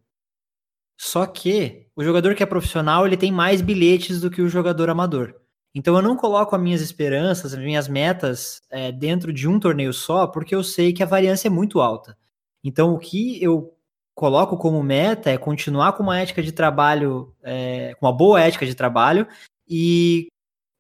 Só 1.00 1.26
que 1.26 1.88
o 1.96 2.04
jogador 2.04 2.36
que 2.36 2.44
é 2.44 2.46
profissional 2.46 3.08
ele 3.08 3.18
tem 3.18 3.32
mais 3.32 3.62
bilhetes 3.62 4.22
do 4.22 4.30
que 4.30 4.42
o 4.42 4.50
jogador 4.50 4.90
amador. 4.90 5.36
Então 5.74 5.96
eu 5.96 6.02
não 6.02 6.18
coloco 6.18 6.56
as 6.56 6.62
minhas 6.62 6.82
esperanças, 6.82 7.54
as 7.54 7.60
minhas 7.60 7.88
metas 7.88 8.62
é, 8.70 8.92
dentro 8.92 9.32
de 9.32 9.48
um 9.48 9.60
torneio 9.60 9.94
só, 9.94 10.28
porque 10.28 10.54
eu 10.54 10.64
sei 10.64 10.92
que 10.94 11.02
a 11.02 11.08
variância 11.08 11.48
é 11.48 11.52
muito 11.52 11.80
alta. 11.80 12.18
Então 12.64 12.94
o 12.94 13.00
que 13.00 13.42
eu 13.42 13.74
coloco 14.14 14.58
como 14.58 14.84
meta 14.84 15.32
é 15.32 15.38
continuar 15.38 15.94
com 15.94 16.04
uma 16.04 16.20
ética 16.20 16.44
de 16.44 16.52
trabalho, 16.52 17.34
é, 17.42 17.96
com 17.96 18.06
uma 18.06 18.14
boa 18.14 18.40
ética 18.42 18.66
de 18.66 18.76
trabalho 18.76 19.26
e 19.68 20.28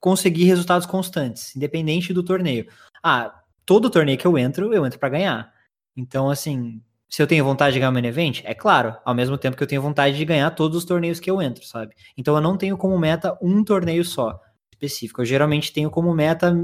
conseguir 0.02 0.46
resultados 0.46 0.88
constantes, 0.88 1.56
independente 1.56 2.12
do 2.12 2.24
torneio. 2.24 2.68
Ah, 3.02 3.42
todo 3.66 3.90
torneio 3.90 4.18
que 4.18 4.28
eu 4.28 4.38
entro, 4.38 4.74
eu 4.74 4.86
entro 4.86 5.00
para 5.00 5.10
ganhar. 5.10 5.54
Então, 5.96 6.30
assim, 6.30 6.82
se 7.08 7.22
eu 7.22 7.28
tenho 7.28 7.46
vontade 7.46 7.74
de 7.74 7.80
ganhar 7.80 7.92
um 7.92 7.98
event, 8.00 8.42
é 8.44 8.56
claro, 8.56 8.96
ao 9.06 9.14
mesmo 9.14 9.38
tempo 9.38 9.56
que 9.56 9.62
eu 9.62 9.68
tenho 9.68 9.82
vontade 9.82 10.18
de 10.18 10.26
ganhar 10.26 10.50
todos 10.52 10.78
os 10.78 10.86
torneios 10.86 11.20
que 11.20 11.30
eu 11.30 11.42
entro, 11.42 11.64
sabe? 11.66 11.94
Então 12.18 12.36
eu 12.36 12.42
não 12.42 12.58
tenho 12.58 12.78
como 12.78 12.98
meta 12.98 13.38
um 13.42 13.64
torneio 13.64 14.04
só 14.04 14.40
específico. 14.74 15.22
Eu 15.22 15.26
geralmente 15.26 15.72
tenho 15.72 15.92
como 15.92 16.14
meta 16.14 16.56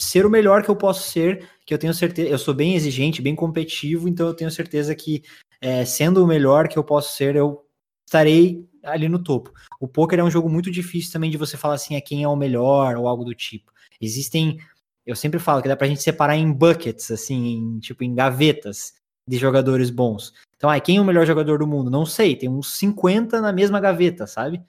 ser 0.00 0.24
o 0.24 0.30
melhor 0.30 0.62
que 0.62 0.68
eu 0.68 0.76
posso 0.76 1.10
ser, 1.10 1.48
que 1.66 1.74
eu 1.74 1.78
tenho 1.78 1.92
certeza, 1.92 2.28
eu 2.28 2.38
sou 2.38 2.54
bem 2.54 2.74
exigente, 2.74 3.20
bem 3.20 3.34
competitivo, 3.34 4.08
então 4.08 4.26
eu 4.28 4.34
tenho 4.34 4.50
certeza 4.50 4.94
que 4.94 5.22
é, 5.60 5.84
sendo 5.84 6.24
o 6.24 6.26
melhor 6.26 6.68
que 6.68 6.78
eu 6.78 6.84
posso 6.84 7.16
ser, 7.16 7.36
eu 7.36 7.64
estarei 8.12 8.68
ali 8.82 9.08
no 9.08 9.18
topo. 9.18 9.52
O 9.80 9.88
poker 9.88 10.18
é 10.18 10.24
um 10.24 10.30
jogo 10.30 10.48
muito 10.50 10.70
difícil 10.70 11.12
também 11.12 11.30
de 11.30 11.38
você 11.38 11.56
falar 11.56 11.74
assim, 11.74 11.94
é 11.94 12.00
quem 12.00 12.22
é 12.22 12.28
o 12.28 12.36
melhor 12.36 12.96
ou 12.96 13.08
algo 13.08 13.24
do 13.24 13.34
tipo. 13.34 13.72
Existem, 14.00 14.58
eu 15.06 15.16
sempre 15.16 15.38
falo 15.38 15.62
que 15.62 15.68
dá 15.68 15.76
pra 15.76 15.86
gente 15.86 16.02
separar 16.02 16.36
em 16.36 16.52
buckets, 16.52 17.10
assim, 17.10 17.56
em, 17.56 17.78
tipo 17.78 18.04
em 18.04 18.14
gavetas 18.14 18.94
de 19.26 19.38
jogadores 19.38 19.88
bons. 19.88 20.34
Então, 20.56 20.68
ah, 20.68 20.78
quem 20.78 20.98
é 20.98 21.00
o 21.00 21.04
melhor 21.04 21.26
jogador 21.26 21.58
do 21.58 21.66
mundo? 21.66 21.90
Não 21.90 22.04
sei, 22.04 22.36
tem 22.36 22.48
uns 22.48 22.76
50 22.78 23.40
na 23.40 23.52
mesma 23.52 23.80
gaveta, 23.80 24.26
sabe? 24.26 24.60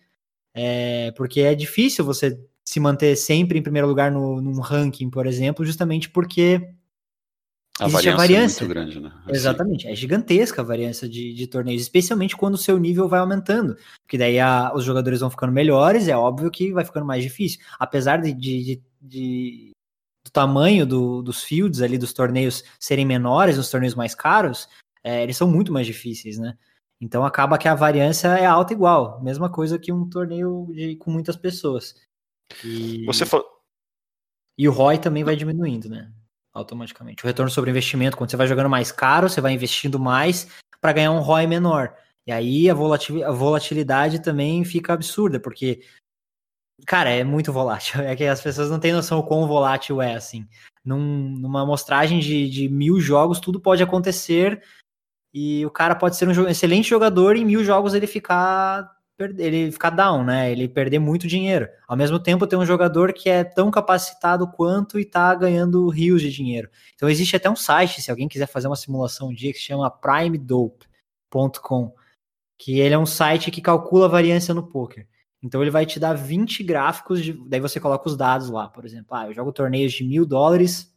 É, 0.54 1.12
porque 1.18 1.42
é 1.42 1.56
difícil 1.56 2.06
você 2.06 2.40
se 2.64 2.80
manter 2.80 3.16
sempre 3.16 3.60
em 3.60 3.64
primeiro 3.64 3.88
lugar 3.88 4.12
no, 4.12 4.42
num 4.42 4.60
ranking, 4.62 5.10
por 5.10 5.26
exemplo, 5.26 5.66
justamente 5.66 6.10
porque 6.10 6.70
A 7.80 7.86
Existe 7.86 8.12
variância, 8.12 8.14
a 8.14 8.18
variância 8.18 8.64
é 8.64 8.68
muito 8.68 8.74
grande, 8.74 9.00
né? 9.00 9.12
Assim. 9.24 9.36
Exatamente, 9.36 9.88
é 9.88 9.96
gigantesca 9.96 10.62
a 10.62 10.66
variância 10.66 11.10
de, 11.10 11.34
de, 11.34 11.48
torneios, 11.48 11.82
especialmente 11.82 12.38
quando 12.38 12.54
o 12.54 12.58
seu 12.58 12.78
nível 12.78 13.10
vai 13.10 13.20
aumentando, 13.20 13.76
porque 14.04 14.18
daí 14.18 14.40
a, 14.40 14.72
os 14.76 14.84
jogadores 14.84 15.22
vão 15.22 15.30
ficando 15.32 15.52
melhores, 15.52 16.08
é 16.08 16.16
óbvio 16.16 16.52
que 16.52 16.72
vai 16.72 16.86
ficando 16.86 17.06
mais 17.06 17.24
difícil. 17.24 17.60
Apesar 17.80 18.22
de, 18.22 18.32
de, 18.32 18.82
de 19.02 19.72
do 20.24 20.32
tamanho 20.32 20.86
do, 20.86 21.24
dos 21.24 21.44
fields 21.44 21.82
ali, 21.82 21.98
dos 21.98 22.14
torneios 22.14 22.64
serem 22.80 23.06
menores, 23.06 23.58
os 23.58 23.72
torneios 23.72 23.96
mais 23.96 24.14
caros, 24.14 24.70
é, 25.04 25.24
eles 25.24 25.36
são 25.36 25.50
muito 25.50 25.74
mais 25.74 25.88
difíceis, 25.88 26.38
né? 26.38 26.56
Então 27.02 27.26
acaba 27.26 27.58
que 27.58 27.68
a 27.68 27.76
variância 27.76 28.28
é 28.28 28.46
alta 28.46 28.72
igual, 28.72 29.22
mesma 29.22 29.52
coisa 29.52 29.80
que 29.80 29.92
um 29.92 30.08
torneio 30.08 30.68
de, 30.72 30.96
com 30.98 31.10
muitas 31.10 31.36
pessoas. 31.36 31.96
E... 32.64 33.04
Você 33.06 33.26
falou... 33.26 33.46
E 34.56 34.70
o 34.70 34.72
ROI 34.72 35.00
também 35.00 35.24
vai 35.24 35.36
diminuindo, 35.36 35.90
né? 35.90 36.14
Automaticamente. 36.54 37.24
O 37.24 37.28
retorno 37.28 37.50
sobre 37.50 37.72
investimento, 37.72 38.16
quando 38.16 38.30
você 38.30 38.38
vai 38.38 38.48
jogando 38.48 38.70
mais 38.70 38.92
caro, 38.92 39.28
você 39.28 39.42
vai 39.42 39.54
investindo 39.54 40.00
mais 40.00 40.48
para 40.80 40.94
ganhar 40.94 41.12
um 41.12 41.20
ROI 41.20 41.48
menor. 41.48 41.96
E 42.28 42.32
aí 42.32 42.70
a, 42.70 42.74
volatil, 42.74 43.26
a 43.26 43.32
volatilidade 43.32 44.22
também 44.22 44.64
fica 44.64 44.94
absurda, 44.94 45.40
porque, 45.40 45.82
cara, 46.86 47.10
é 47.10 47.24
muito 47.24 47.52
volátil. 47.52 48.02
É 48.04 48.16
que 48.16 48.26
as 48.26 48.42
pessoas 48.42 48.70
não 48.70 48.80
têm 48.80 48.94
noção 48.94 49.20
o 49.20 49.24
quão 49.24 49.48
volátil 49.48 50.02
é, 50.02 50.16
assim. 50.16 50.48
Num, 50.86 51.30
numa 51.40 51.62
amostragem 51.62 52.20
de, 52.20 52.50
de 52.50 52.70
mil 52.70 53.00
jogos, 53.00 53.40
tudo 53.40 53.60
pode 53.60 53.82
acontecer 53.82 54.62
e 55.34 55.66
o 55.66 55.72
cara 55.72 55.96
pode 55.96 56.16
ser 56.16 56.28
um 56.28 56.48
excelente 56.48 56.90
jogador 56.90 57.36
e 57.36 57.42
em 57.42 57.46
mil 57.46 57.64
jogos 57.64 57.94
ele 57.94 58.06
ficar 58.06 58.90
ele 59.20 59.72
ficar 59.72 59.92
down, 59.92 60.24
né? 60.24 60.52
Ele 60.52 60.68
perder 60.68 61.00
muito 61.00 61.28
dinheiro. 61.28 61.68
Ao 61.88 61.96
mesmo 61.96 62.20
tempo, 62.20 62.48
tem 62.48 62.58
um 62.58 62.66
jogador 62.66 63.14
que 63.14 63.30
é 63.30 63.44
tão 63.44 63.70
capacitado 63.70 64.48
quanto 64.48 65.00
e 65.00 65.06
tá 65.06 65.34
ganhando 65.36 65.88
rios 65.90 66.22
de 66.22 66.32
dinheiro. 66.32 66.70
Então 66.96 67.10
existe 67.10 67.36
até 67.36 67.50
um 67.50 67.56
site, 67.56 68.02
se 68.02 68.10
alguém 68.10 68.28
quiser 68.28 68.48
fazer 68.48 68.68
uma 68.68 68.76
simulação 68.76 69.30
um 69.30 69.34
dia, 69.34 69.52
que 69.52 69.60
se 69.60 69.66
chama 69.66 69.90
primedope.com, 69.90 71.94
que 72.58 72.80
ele 72.80 72.96
é 72.96 72.98
um 72.98 73.06
site 73.06 73.52
que 73.52 73.62
calcula 73.62 74.06
a 74.06 74.10
variância 74.10 74.54
no 74.54 74.68
poker. 74.68 75.08
Então 75.42 75.62
ele 75.62 75.72
vai 75.72 75.86
te 75.86 76.00
dar 76.00 76.14
20 76.14 76.64
gráficos, 76.64 77.24
de, 77.24 77.34
daí 77.48 77.60
você 77.60 77.80
coloca 77.80 78.08
os 78.08 78.16
dados 78.16 78.50
lá, 78.50 78.70
por 78.70 78.86
exemplo, 78.86 79.16
ah, 79.16 79.28
eu 79.28 79.34
jogo 79.34 79.52
torneios 79.52 79.92
de 79.92 80.04
mil 80.04 80.26
dólares, 80.26 80.94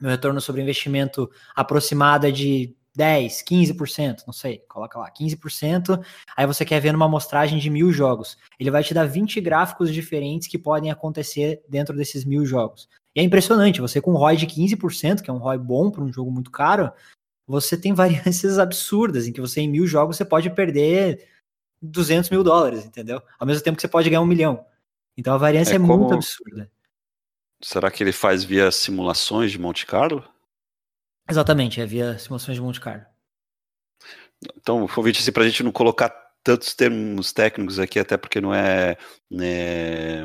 meu 0.00 0.10
retorno 0.10 0.40
sobre 0.40 0.60
investimento 0.60 1.30
aproximado 1.54 2.26
é 2.26 2.30
de 2.30 2.76
10, 2.94 3.42
15%, 3.42 4.24
não 4.26 4.32
sei, 4.32 4.58
coloca 4.68 4.98
lá, 4.98 5.10
15%, 5.10 6.04
aí 6.36 6.46
você 6.46 6.64
quer 6.64 6.80
ver 6.80 6.92
numa 6.92 7.06
amostragem 7.06 7.58
de 7.58 7.70
mil 7.70 7.90
jogos. 7.90 8.36
Ele 8.58 8.70
vai 8.70 8.84
te 8.84 8.92
dar 8.92 9.06
20 9.06 9.40
gráficos 9.40 9.92
diferentes 9.92 10.48
que 10.48 10.58
podem 10.58 10.90
acontecer 10.90 11.62
dentro 11.68 11.96
desses 11.96 12.24
mil 12.24 12.44
jogos. 12.44 12.88
E 13.14 13.20
é 13.20 13.22
impressionante, 13.22 13.80
você 13.80 14.00
com 14.00 14.12
um 14.12 14.16
ROI 14.16 14.36
de 14.36 14.46
15%, 14.46 15.22
que 15.22 15.30
é 15.30 15.32
um 15.32 15.38
ROI 15.38 15.58
bom 15.58 15.90
para 15.90 16.02
um 16.02 16.12
jogo 16.12 16.30
muito 16.30 16.50
caro, 16.50 16.92
você 17.46 17.76
tem 17.76 17.92
variâncias 17.94 18.58
absurdas, 18.58 19.26
em 19.26 19.32
que 19.32 19.40
você 19.40 19.60
em 19.60 19.68
mil 19.68 19.86
jogos 19.86 20.16
você 20.16 20.24
pode 20.24 20.50
perder 20.50 21.26
200 21.80 22.30
mil 22.30 22.44
dólares, 22.44 22.84
entendeu? 22.84 23.22
Ao 23.38 23.46
mesmo 23.46 23.62
tempo 23.64 23.76
que 23.76 23.82
você 23.82 23.88
pode 23.88 24.08
ganhar 24.08 24.20
um 24.20 24.26
milhão. 24.26 24.64
Então 25.16 25.34
a 25.34 25.38
variância 25.38 25.72
é, 25.72 25.76
é 25.76 25.78
como... 25.78 25.98
muito 25.98 26.14
absurda. 26.14 26.70
Será 27.62 27.90
que 27.90 28.02
ele 28.02 28.12
faz 28.12 28.42
via 28.42 28.70
simulações 28.70 29.52
de 29.52 29.58
Monte 29.58 29.86
Carlo? 29.86 30.24
Exatamente, 31.32 31.80
é 31.80 32.18
simulações 32.18 32.56
de 32.56 32.60
Monte 32.60 32.78
Carlo. 32.78 33.06
Então, 34.54 34.86
convite 34.86 35.20
assim, 35.20 35.32
para 35.32 35.44
a 35.44 35.48
gente 35.48 35.62
não 35.62 35.72
colocar 35.72 36.10
tantos 36.44 36.74
termos 36.74 37.32
técnicos 37.32 37.78
aqui, 37.78 37.98
até 37.98 38.18
porque 38.18 38.38
não 38.38 38.52
é, 38.52 38.98
né, 39.30 40.24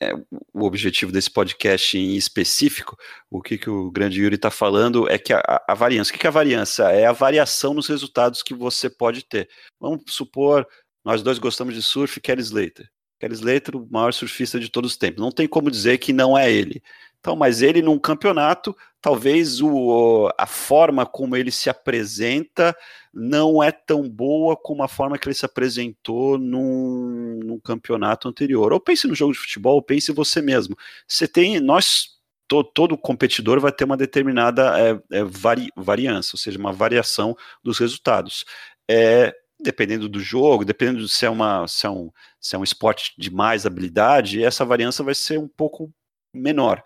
é, 0.00 0.12
o 0.52 0.64
objetivo 0.64 1.12
desse 1.12 1.30
podcast 1.30 1.96
em 1.96 2.16
específico. 2.16 2.96
O 3.30 3.40
que, 3.40 3.56
que 3.56 3.70
o 3.70 3.88
grande 3.88 4.20
Yuri 4.20 4.34
está 4.34 4.50
falando 4.50 5.08
é 5.08 5.16
que 5.16 5.32
a, 5.32 5.40
a 5.68 5.74
variância. 5.74 6.10
O 6.10 6.14
que, 6.14 6.18
que 6.18 6.26
é 6.26 6.30
a 6.30 6.32
variância? 6.32 6.82
É 6.90 7.06
a 7.06 7.12
variação 7.12 7.72
nos 7.72 7.86
resultados 7.86 8.42
que 8.42 8.52
você 8.52 8.90
pode 8.90 9.24
ter. 9.24 9.48
Vamos 9.78 10.02
supor, 10.08 10.66
nós 11.04 11.22
dois 11.22 11.38
gostamos 11.38 11.72
de 11.72 11.82
surf, 11.84 12.20
Kelly 12.20 12.42
Slater. 12.42 12.90
Kelly 13.20 13.34
Slater, 13.34 13.76
o 13.76 13.86
maior 13.88 14.12
surfista 14.12 14.58
de 14.58 14.68
todos 14.68 14.90
os 14.90 14.96
tempos. 14.96 15.22
Não 15.22 15.30
tem 15.30 15.46
como 15.46 15.70
dizer 15.70 15.98
que 15.98 16.12
não 16.12 16.36
é 16.36 16.50
ele. 16.50 16.82
Então, 17.20 17.36
mas 17.36 17.60
ele 17.62 17.82
num 17.82 17.98
campeonato, 17.98 18.74
talvez 19.00 19.60
o, 19.60 20.30
a 20.36 20.46
forma 20.46 21.06
como 21.06 21.36
ele 21.36 21.50
se 21.50 21.70
apresenta 21.70 22.76
não 23.12 23.62
é 23.62 23.72
tão 23.72 24.08
boa 24.08 24.56
como 24.56 24.82
a 24.82 24.88
forma 24.88 25.18
que 25.18 25.26
ele 25.26 25.34
se 25.34 25.46
apresentou 25.46 26.38
num, 26.38 27.40
num 27.42 27.60
campeonato 27.60 28.28
anterior. 28.28 28.72
Ou 28.72 28.80
pense 28.80 29.06
no 29.06 29.14
jogo 29.14 29.32
de 29.32 29.38
futebol, 29.38 29.74
ou 29.74 29.82
pense 29.82 30.12
você 30.12 30.40
mesmo. 30.42 30.76
Você 31.08 31.26
tem, 31.26 31.60
nós 31.60 32.20
todo, 32.50 32.68
todo 32.74 32.98
competidor 32.98 33.60
vai 33.60 33.72
ter 33.72 33.84
uma 33.84 33.96
determinada 33.96 34.78
é, 34.78 35.18
é, 35.18 35.24
vari, 35.24 35.68
variância, 35.76 36.34
ou 36.34 36.38
seja, 36.38 36.58
uma 36.58 36.72
variação 36.72 37.36
dos 37.62 37.78
resultados. 37.78 38.44
É, 38.90 39.32
dependendo 39.62 40.08
do 40.08 40.20
jogo, 40.20 40.64
dependendo 40.64 41.06
se 41.08 41.24
é, 41.24 41.30
uma, 41.30 41.66
se, 41.68 41.86
é 41.86 41.90
um, 41.90 42.10
se 42.40 42.56
é 42.56 42.58
um 42.58 42.64
esporte 42.64 43.12
de 43.16 43.30
mais 43.30 43.66
habilidade, 43.66 44.42
essa 44.42 44.64
variância 44.64 45.04
vai 45.04 45.14
ser 45.14 45.38
um 45.38 45.48
pouco 45.48 45.92
menor. 46.34 46.82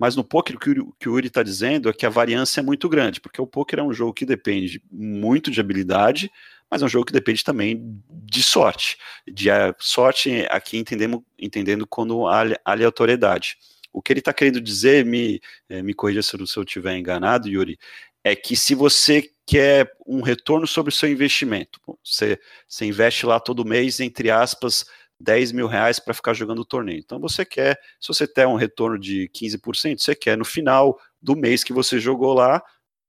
Mas 0.00 0.16
no 0.16 0.24
poker, 0.24 0.56
o 0.56 0.94
que 0.98 1.10
o 1.10 1.12
Uri 1.12 1.26
está 1.26 1.42
dizendo 1.42 1.90
é 1.90 1.92
que 1.92 2.06
a 2.06 2.08
variância 2.08 2.60
é 2.60 2.62
muito 2.62 2.88
grande, 2.88 3.20
porque 3.20 3.38
o 3.38 3.46
poker 3.46 3.80
é 3.80 3.82
um 3.82 3.92
jogo 3.92 4.14
que 4.14 4.24
depende 4.24 4.82
muito 4.90 5.50
de 5.50 5.60
habilidade, 5.60 6.32
mas 6.70 6.80
é 6.80 6.86
um 6.86 6.88
jogo 6.88 7.04
que 7.04 7.12
depende 7.12 7.44
também 7.44 8.02
de 8.08 8.42
sorte. 8.42 8.96
De 9.30 9.50
a, 9.50 9.74
sorte 9.78 10.46
aqui 10.48 10.78
entendemos, 10.78 11.20
entendendo 11.38 11.86
quando 11.86 12.24
aleatoriedade. 12.64 13.58
O 13.92 14.00
que 14.00 14.10
ele 14.14 14.20
está 14.20 14.32
querendo 14.32 14.58
dizer, 14.58 15.04
me, 15.04 15.38
é, 15.68 15.82
me 15.82 15.92
corrija 15.92 16.22
se 16.22 16.34
eu 16.34 16.62
estiver 16.62 16.96
enganado, 16.96 17.46
Yuri, 17.46 17.78
é 18.24 18.34
que 18.34 18.56
se 18.56 18.74
você 18.74 19.30
quer 19.44 19.92
um 20.06 20.22
retorno 20.22 20.66
sobre 20.66 20.90
o 20.90 20.96
seu 20.96 21.10
investimento, 21.10 21.78
você, 22.02 22.40
você 22.66 22.86
investe 22.86 23.26
lá 23.26 23.38
todo 23.38 23.66
mês, 23.66 24.00
entre 24.00 24.30
aspas, 24.30 24.86
10 25.20 25.52
mil 25.52 25.66
reais 25.66 26.00
para 26.00 26.14
ficar 26.14 26.32
jogando 26.32 26.60
o 26.60 26.64
torneio. 26.64 26.98
Então 26.98 27.20
você 27.20 27.44
quer, 27.44 27.78
se 28.00 28.08
você 28.08 28.26
tem 28.26 28.46
um 28.46 28.56
retorno 28.56 28.98
de 28.98 29.30
15%, 29.34 29.98
você 29.98 30.14
quer 30.14 30.36
no 30.36 30.44
final 30.44 30.98
do 31.20 31.36
mês 31.36 31.62
que 31.62 31.72
você 31.72 32.00
jogou 32.00 32.32
lá, 32.32 32.62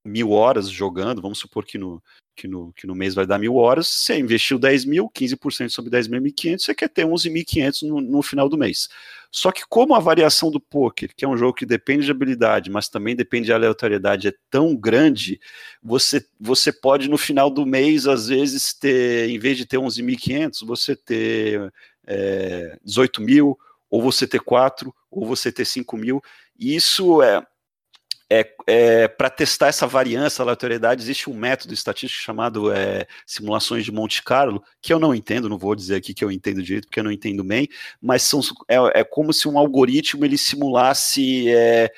mil 0.03 0.31
horas 0.31 0.69
jogando, 0.69 1.21
vamos 1.21 1.39
supor 1.39 1.63
que 1.63 1.77
no, 1.77 2.03
que 2.35 2.47
no, 2.47 2.73
que 2.73 2.87
no 2.87 2.95
mês 2.95 3.13
vai 3.13 3.25
dar 3.25 3.37
mil 3.37 3.55
horas, 3.55 3.87
você 3.87 4.17
investiu 4.17 4.57
10 4.57 4.85
mil, 4.85 5.09
15% 5.09 5.69
sobre 5.69 5.91
10 5.91 6.07
mil, 6.07 6.21
1.500, 6.21 6.59
você 6.59 6.73
quer 6.73 6.89
ter 6.89 7.05
11.500 7.05 7.87
no, 7.87 8.01
no 8.01 8.21
final 8.21 8.49
do 8.49 8.57
mês. 8.57 8.89
Só 9.31 9.51
que 9.51 9.61
como 9.69 9.95
a 9.95 9.99
variação 9.99 10.51
do 10.51 10.59
poker, 10.59 11.11
que 11.15 11.23
é 11.23 11.27
um 11.27 11.37
jogo 11.37 11.53
que 11.53 11.65
depende 11.65 12.05
de 12.05 12.11
habilidade, 12.11 12.69
mas 12.69 12.89
também 12.89 13.15
depende 13.15 13.45
de 13.45 13.53
aleatoriedade, 13.53 14.27
é 14.27 14.33
tão 14.49 14.75
grande, 14.75 15.39
você, 15.81 16.25
você 16.39 16.73
pode 16.73 17.09
no 17.09 17.17
final 17.17 17.49
do 17.49 17.65
mês, 17.65 18.07
às 18.07 18.27
vezes, 18.27 18.73
ter, 18.73 19.29
em 19.29 19.39
vez 19.39 19.55
de 19.55 19.65
ter 19.65 19.77
11.500, 19.77 20.65
você 20.65 20.95
ter 20.95 21.71
é, 22.05 22.77
18 22.83 23.21
mil, 23.21 23.57
ou 23.89 24.01
você 24.01 24.25
ter 24.27 24.39
4, 24.39 24.93
ou 25.09 25.25
você 25.25 25.51
ter 25.51 25.65
5 25.65 25.97
mil. 25.97 26.21
E 26.57 26.75
isso 26.75 27.21
é, 27.21 27.45
é, 28.29 28.55
é 28.65 29.07
para 29.07 29.29
testar 29.29 29.67
essa 29.67 29.85
variância, 29.85 30.41
aleatoriedade, 30.41 31.01
existe 31.01 31.29
um 31.29 31.33
método 31.33 31.73
estatístico 31.73 32.23
chamado 32.23 32.71
é, 32.71 33.05
simulações 33.25 33.83
de 33.83 33.91
Monte 33.91 34.23
Carlo, 34.23 34.63
que 34.81 34.93
eu 34.93 34.99
não 34.99 35.13
entendo, 35.13 35.49
não 35.49 35.57
vou 35.57 35.75
dizer 35.75 35.95
aqui 35.95 36.13
que 36.13 36.23
eu 36.23 36.31
entendo 36.31 36.63
direito, 36.63 36.85
porque 36.85 36.99
eu 36.99 37.03
não 37.03 37.11
entendo 37.11 37.43
bem, 37.43 37.67
mas 38.01 38.23
são, 38.23 38.39
é, 38.69 39.01
é 39.01 39.03
como 39.03 39.33
se 39.33 39.47
um 39.47 39.57
algoritmo 39.57 40.23
ele 40.23 40.37
simulasse 40.37 41.49
é, 41.49 41.91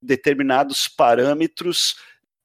determinados 0.00 0.86
parâmetros 0.86 1.96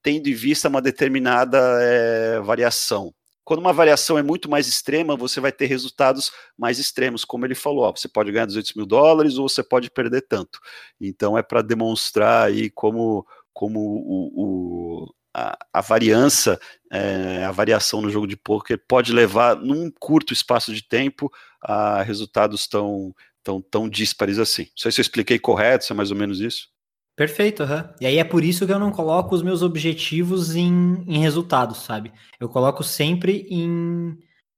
tendo 0.01 0.27
em 0.27 0.33
vista 0.33 0.67
uma 0.67 0.81
determinada 0.81 1.57
é, 1.81 2.39
variação. 2.41 3.13
Quando 3.43 3.59
uma 3.59 3.73
variação 3.73 4.17
é 4.17 4.23
muito 4.23 4.49
mais 4.49 4.67
extrema, 4.67 5.15
você 5.15 5.39
vai 5.39 5.51
ter 5.51 5.65
resultados 5.65 6.31
mais 6.57 6.79
extremos, 6.79 7.25
como 7.25 7.45
ele 7.45 7.55
falou. 7.55 7.83
Ó, 7.85 7.91
você 7.91 8.07
pode 8.07 8.31
ganhar 8.31 8.45
200 8.45 8.73
mil 8.73 8.85
dólares 8.85 9.37
ou 9.37 9.49
você 9.49 9.61
pode 9.61 9.89
perder 9.89 10.21
tanto. 10.21 10.59
Então 10.99 11.37
é 11.37 11.43
para 11.43 11.61
demonstrar 11.61 12.47
aí 12.47 12.69
como, 12.69 13.25
como 13.53 13.79
o, 13.79 14.31
o 14.35 15.13
a, 15.33 15.57
a, 15.73 15.81
variância, 15.81 16.59
é, 16.91 17.43
a 17.43 17.51
variação 17.51 18.01
no 18.01 18.09
jogo 18.09 18.27
de 18.27 18.37
poker 18.37 18.79
pode 18.87 19.11
levar, 19.11 19.55
num 19.55 19.91
curto 19.99 20.31
espaço 20.31 20.73
de 20.73 20.87
tempo, 20.87 21.31
a 21.61 22.03
resultados 22.03 22.67
tão, 22.67 23.13
tão, 23.43 23.61
tão 23.61 23.89
díspares 23.89 24.37
assim. 24.37 24.63
Não 24.63 24.77
sei 24.77 24.91
se 24.91 25.01
eu 25.01 25.03
expliquei 25.03 25.39
correto, 25.39 25.85
se 25.85 25.91
é 25.91 25.95
mais 25.95 26.11
ou 26.11 26.17
menos 26.17 26.39
isso. 26.39 26.72
Perfeito, 27.15 27.61
uhum. 27.63 27.93
E 28.01 28.07
aí 28.07 28.17
é 28.17 28.23
por 28.23 28.43
isso 28.43 28.65
que 28.65 28.73
eu 28.73 28.79
não 28.79 28.91
coloco 28.91 29.35
os 29.35 29.43
meus 29.43 29.61
objetivos 29.61 30.55
em, 30.55 31.03
em 31.07 31.19
resultados, 31.19 31.77
sabe? 31.77 32.11
Eu 32.39 32.49
coloco 32.49 32.83
sempre 32.83 33.45
em, 33.49 34.17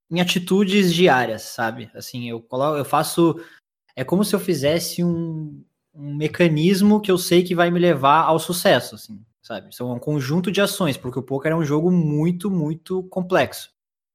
em 0.09 0.21
atitudes 0.21 0.93
diárias, 0.93 1.41
sabe? 1.41 1.91
Assim, 1.93 2.29
eu 2.29 2.41
coloco, 2.41 2.77
eu 2.77 2.85
faço. 2.85 3.35
É 3.93 4.05
como 4.05 4.23
se 4.23 4.33
eu 4.33 4.39
fizesse 4.39 5.03
um, 5.03 5.61
um 5.93 6.15
mecanismo 6.15 7.01
que 7.01 7.11
eu 7.11 7.17
sei 7.17 7.43
que 7.43 7.53
vai 7.53 7.69
me 7.69 7.79
levar 7.79 8.21
ao 8.23 8.39
sucesso, 8.39 8.95
assim, 8.95 9.21
sabe? 9.41 9.75
São 9.75 9.91
um 9.93 9.99
conjunto 9.99 10.49
de 10.49 10.61
ações, 10.61 10.95
porque 10.95 11.19
o 11.19 11.23
poker 11.23 11.51
é 11.51 11.55
um 11.55 11.65
jogo 11.65 11.91
muito, 11.91 12.49
muito 12.49 13.03
complexo. 13.03 13.69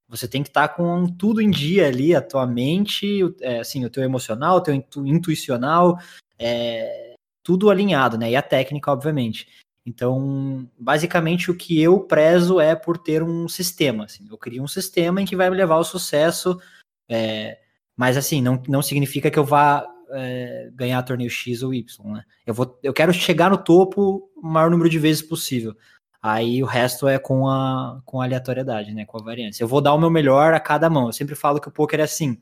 Você 0.08 0.26
tem 0.26 0.42
que 0.42 0.48
estar 0.48 0.68
tá 0.68 0.74
com 0.74 1.06
tudo 1.06 1.42
em 1.42 1.50
dia 1.50 1.86
ali, 1.86 2.14
a 2.14 2.22
tua 2.22 2.46
mente, 2.46 3.20
é, 3.42 3.60
assim, 3.60 3.84
o 3.84 3.90
teu 3.90 4.02
emocional, 4.02 4.56
o 4.56 4.60
teu 4.60 4.74
intuicional, 5.04 5.98
é, 6.38 7.09
tudo 7.42 7.70
alinhado, 7.70 8.18
né? 8.18 8.30
E 8.30 8.36
a 8.36 8.42
técnica, 8.42 8.92
obviamente. 8.92 9.48
Então, 9.84 10.68
basicamente, 10.78 11.50
o 11.50 11.56
que 11.56 11.80
eu 11.80 12.00
prezo 12.00 12.60
é 12.60 12.74
por 12.76 12.98
ter 12.98 13.22
um 13.22 13.48
sistema. 13.48 14.04
Assim. 14.04 14.26
Eu 14.30 14.36
crio 14.36 14.62
um 14.62 14.68
sistema 14.68 15.20
em 15.20 15.24
que 15.24 15.36
vai 15.36 15.50
me 15.50 15.56
levar 15.56 15.76
ao 15.76 15.84
sucesso, 15.84 16.60
é, 17.08 17.58
mas 17.96 18.16
assim, 18.16 18.42
não, 18.42 18.62
não 18.68 18.82
significa 18.82 19.30
que 19.30 19.38
eu 19.38 19.44
vá 19.44 19.86
é, 20.10 20.70
ganhar 20.74 21.02
torneio 21.02 21.30
X 21.30 21.62
ou 21.62 21.72
Y. 21.72 22.12
Né? 22.12 22.24
Eu, 22.46 22.54
vou, 22.54 22.78
eu 22.82 22.92
quero 22.92 23.12
chegar 23.12 23.50
no 23.50 23.58
topo 23.58 24.30
o 24.36 24.46
maior 24.46 24.70
número 24.70 24.88
de 24.88 24.98
vezes 24.98 25.22
possível. 25.22 25.74
Aí 26.22 26.62
o 26.62 26.66
resto 26.66 27.08
é 27.08 27.18
com 27.18 27.48
a, 27.48 28.02
com 28.04 28.20
a 28.20 28.24
aleatoriedade, 28.24 28.92
né? 28.92 29.06
Com 29.06 29.18
a 29.18 29.24
variância. 29.24 29.64
Eu 29.64 29.68
vou 29.68 29.80
dar 29.80 29.94
o 29.94 29.98
meu 29.98 30.10
melhor 30.10 30.52
a 30.52 30.60
cada 30.60 30.90
mão. 30.90 31.06
Eu 31.06 31.12
sempre 31.14 31.34
falo 31.34 31.58
que 31.58 31.68
o 31.68 31.72
poker 31.72 31.98
é 31.98 32.02
assim: 32.02 32.38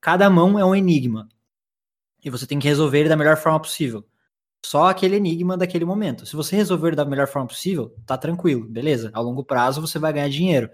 cada 0.00 0.30
mão 0.30 0.58
é 0.58 0.64
um 0.64 0.74
enigma. 0.74 1.28
E 2.24 2.30
você 2.30 2.46
tem 2.46 2.58
que 2.58 2.66
resolver 2.66 3.00
ele 3.00 3.10
da 3.10 3.16
melhor 3.16 3.36
forma 3.36 3.60
possível 3.60 4.02
só 4.64 4.88
aquele 4.88 5.16
enigma 5.16 5.56
daquele 5.56 5.84
momento. 5.84 6.24
Se 6.24 6.36
você 6.36 6.54
resolver 6.56 6.94
da 6.94 7.04
melhor 7.04 7.26
forma 7.26 7.48
possível, 7.48 7.94
tá 8.06 8.16
tranquilo, 8.16 8.64
beleza. 8.64 9.10
A 9.12 9.20
longo 9.20 9.44
prazo 9.44 9.80
você 9.80 9.98
vai 9.98 10.12
ganhar 10.12 10.28
dinheiro. 10.28 10.70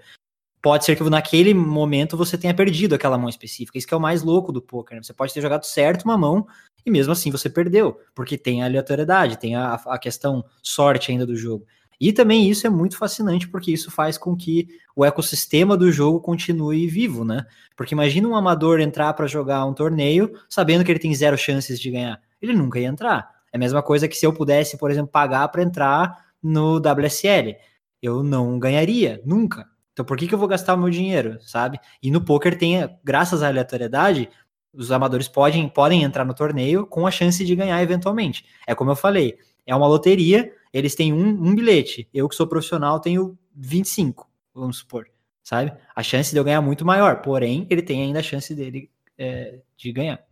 Pode 0.61 0.85
ser 0.85 0.97
que 0.97 1.03
naquele 1.09 1.55
momento 1.55 2.17
você 2.17 2.37
tenha 2.37 2.53
perdido 2.53 2.95
aquela 2.95 3.17
mão 3.17 3.29
específica. 3.29 3.79
Isso 3.79 3.87
que 3.87 3.95
é 3.95 3.97
o 3.97 4.01
mais 4.01 4.23
louco 4.23 4.53
do 4.53 4.61
poker. 4.61 4.97
Né? 4.97 5.03
Você 5.03 5.15
pode 5.15 5.33
ter 5.33 5.41
jogado 5.41 5.65
certo 5.65 6.03
uma 6.03 6.19
mão 6.19 6.47
e 6.85 6.91
mesmo 6.91 7.13
assim 7.13 7.31
você 7.31 7.49
perdeu, 7.49 7.99
porque 8.15 8.37
tem 8.37 8.63
a 8.63 8.67
aleatoriedade, 8.67 9.39
tem 9.39 9.55
a, 9.55 9.75
a 9.75 9.99
questão 9.99 10.45
sorte 10.63 11.11
ainda 11.11 11.25
do 11.25 11.37
jogo. 11.37 11.65
E 12.01 12.13
também 12.13 12.49
isso 12.49 12.67
é 12.67 12.71
muito 12.71 12.97
fascinante 12.97 13.49
porque 13.49 13.73
isso 13.73 13.91
faz 13.91 14.17
com 14.17 14.37
que 14.37 14.69
o 14.95 15.05
ecossistema 15.05 15.77
do 15.77 15.91
jogo 15.91 16.21
continue 16.21 16.87
vivo, 16.87 17.25
né? 17.25 17.45
Porque 17.77 17.95
imagina 17.95 18.29
um 18.29 18.37
amador 18.37 18.81
entrar 18.81 19.13
para 19.15 19.27
jogar 19.27 19.65
um 19.65 19.75
torneio 19.75 20.33
sabendo 20.49 20.85
que 20.85 20.93
ele 20.93 21.01
tem 21.01 21.15
zero 21.15 21.37
chances 21.37 21.81
de 21.81 21.91
ganhar. 21.91 22.21
Ele 22.41 22.53
nunca 22.53 22.79
ia 22.79 22.87
entrar 22.87 23.38
é 23.53 23.57
a 23.57 23.59
mesma 23.59 23.83
coisa 23.83 24.09
que 24.09 24.17
se 24.17 24.27
eu 24.27 24.33
pudesse, 24.33 24.77
por 24.77 24.91
exemplo, 24.91 25.11
pagar 25.11 25.49
para 25.49 25.63
entrar 25.63 26.29
no 26.43 26.77
WSL. 26.77 27.57
Eu 28.01 28.23
não 28.23 28.59
ganharia, 28.59 29.21
nunca. 29.25 29.67
Então 29.93 30.05
por 30.05 30.17
que, 30.17 30.29
que 30.29 30.35
eu 30.35 30.39
vou 30.39 30.47
gastar 30.47 30.75
o 30.75 30.79
meu 30.79 30.91
dinheiro, 30.91 31.39
sabe? 31.41 31.81
E 32.01 32.11
no 32.11 32.25
poker 32.25 32.57
tem, 32.57 32.89
graças 33.03 33.43
à 33.43 33.49
aleatoriedade, 33.49 34.29
os 34.73 34.93
amadores 34.93 35.27
podem, 35.27 35.69
podem 35.69 36.05
entrar 36.05 36.25
no 36.25 36.35
torneio 36.35 36.87
com 36.87 37.07
a 37.07 37.11
chance 37.11 37.45
de 37.45 37.57
ganhar 37.57 37.83
eventualmente. 37.83 38.45
É 38.67 38.75
como 38.75 38.93
eu 38.93 38.97
falei, 38.97 39.37
é 39.67 39.75
uma 39.75 39.89
loteria, 39.89 40.53
eles 40.73 40.95
têm 40.95 41.13
um, 41.13 41.29
um 41.29 41.55
bilhete. 41.55 42.09
Eu 42.15 42.29
que 42.29 42.37
sou 42.37 42.47
profissional 42.47 43.01
tenho 43.01 43.37
25, 43.57 44.31
vamos 44.55 44.79
supor, 44.79 45.07
sabe? 45.43 45.73
A 45.97 46.03
chance 46.03 46.31
de 46.31 46.37
eu 46.39 46.45
ganhar 46.45 46.59
é 46.59 46.61
muito 46.61 46.85
maior, 46.85 47.21
porém 47.21 47.67
ele 47.69 47.83
tem 47.83 48.03
ainda 48.03 48.21
a 48.21 48.23
chance 48.23 48.55
dele 48.55 48.89
é, 49.19 49.59
de 49.77 49.93
ganhar. 49.93 50.28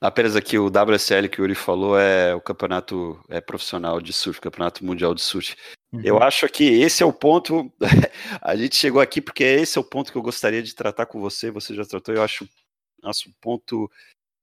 Apenas 0.00 0.36
aqui 0.36 0.58
o 0.58 0.68
WSL 0.68 1.28
que 1.28 1.40
o 1.40 1.42
Yuri 1.42 1.54
falou 1.54 1.98
é 1.98 2.34
o 2.34 2.40
campeonato 2.40 3.20
é 3.28 3.40
profissional 3.40 4.00
de 4.00 4.12
surf, 4.12 4.40
campeonato 4.40 4.84
mundial 4.84 5.14
de 5.14 5.22
surf. 5.22 5.56
Uhum. 5.92 6.00
Eu 6.04 6.22
acho 6.22 6.48
que 6.48 6.64
esse 6.64 7.02
é 7.02 7.06
o 7.06 7.12
ponto. 7.12 7.72
a 8.40 8.56
gente 8.56 8.76
chegou 8.76 9.00
aqui 9.00 9.20
porque 9.20 9.44
esse 9.44 9.76
é 9.76 9.80
o 9.80 9.84
ponto 9.84 10.12
que 10.12 10.18
eu 10.18 10.22
gostaria 10.22 10.62
de 10.62 10.74
tratar 10.74 11.06
com 11.06 11.20
você. 11.20 11.50
Você 11.50 11.74
já 11.74 11.84
tratou. 11.84 12.14
Eu 12.14 12.22
acho 12.22 12.48
nosso 13.02 13.32
ponto 13.40 13.90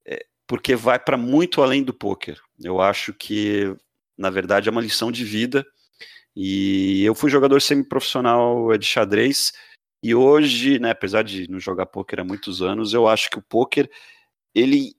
é, 0.05 0.25
porque 0.47 0.75
vai 0.75 0.99
para 0.99 1.17
muito 1.17 1.61
além 1.61 1.83
do 1.83 1.93
poker. 1.93 2.39
Eu 2.61 2.81
acho 2.81 3.13
que 3.13 3.75
na 4.17 4.29
verdade 4.29 4.67
é 4.67 4.71
uma 4.71 4.81
lição 4.81 5.11
de 5.11 5.23
vida. 5.23 5.65
E 6.35 7.03
eu 7.05 7.15
fui 7.15 7.29
jogador 7.29 7.61
semiprofissional 7.61 8.77
de 8.77 8.85
xadrez. 8.85 9.53
E 10.03 10.13
hoje, 10.13 10.79
né, 10.79 10.91
apesar 10.91 11.23
de 11.23 11.49
não 11.49 11.59
jogar 11.59 11.85
poker 11.85 12.19
há 12.19 12.23
muitos 12.23 12.61
anos, 12.61 12.93
eu 12.93 13.07
acho 13.07 13.29
que 13.29 13.39
o 13.39 13.41
poker 13.41 13.89
ele 14.53 14.95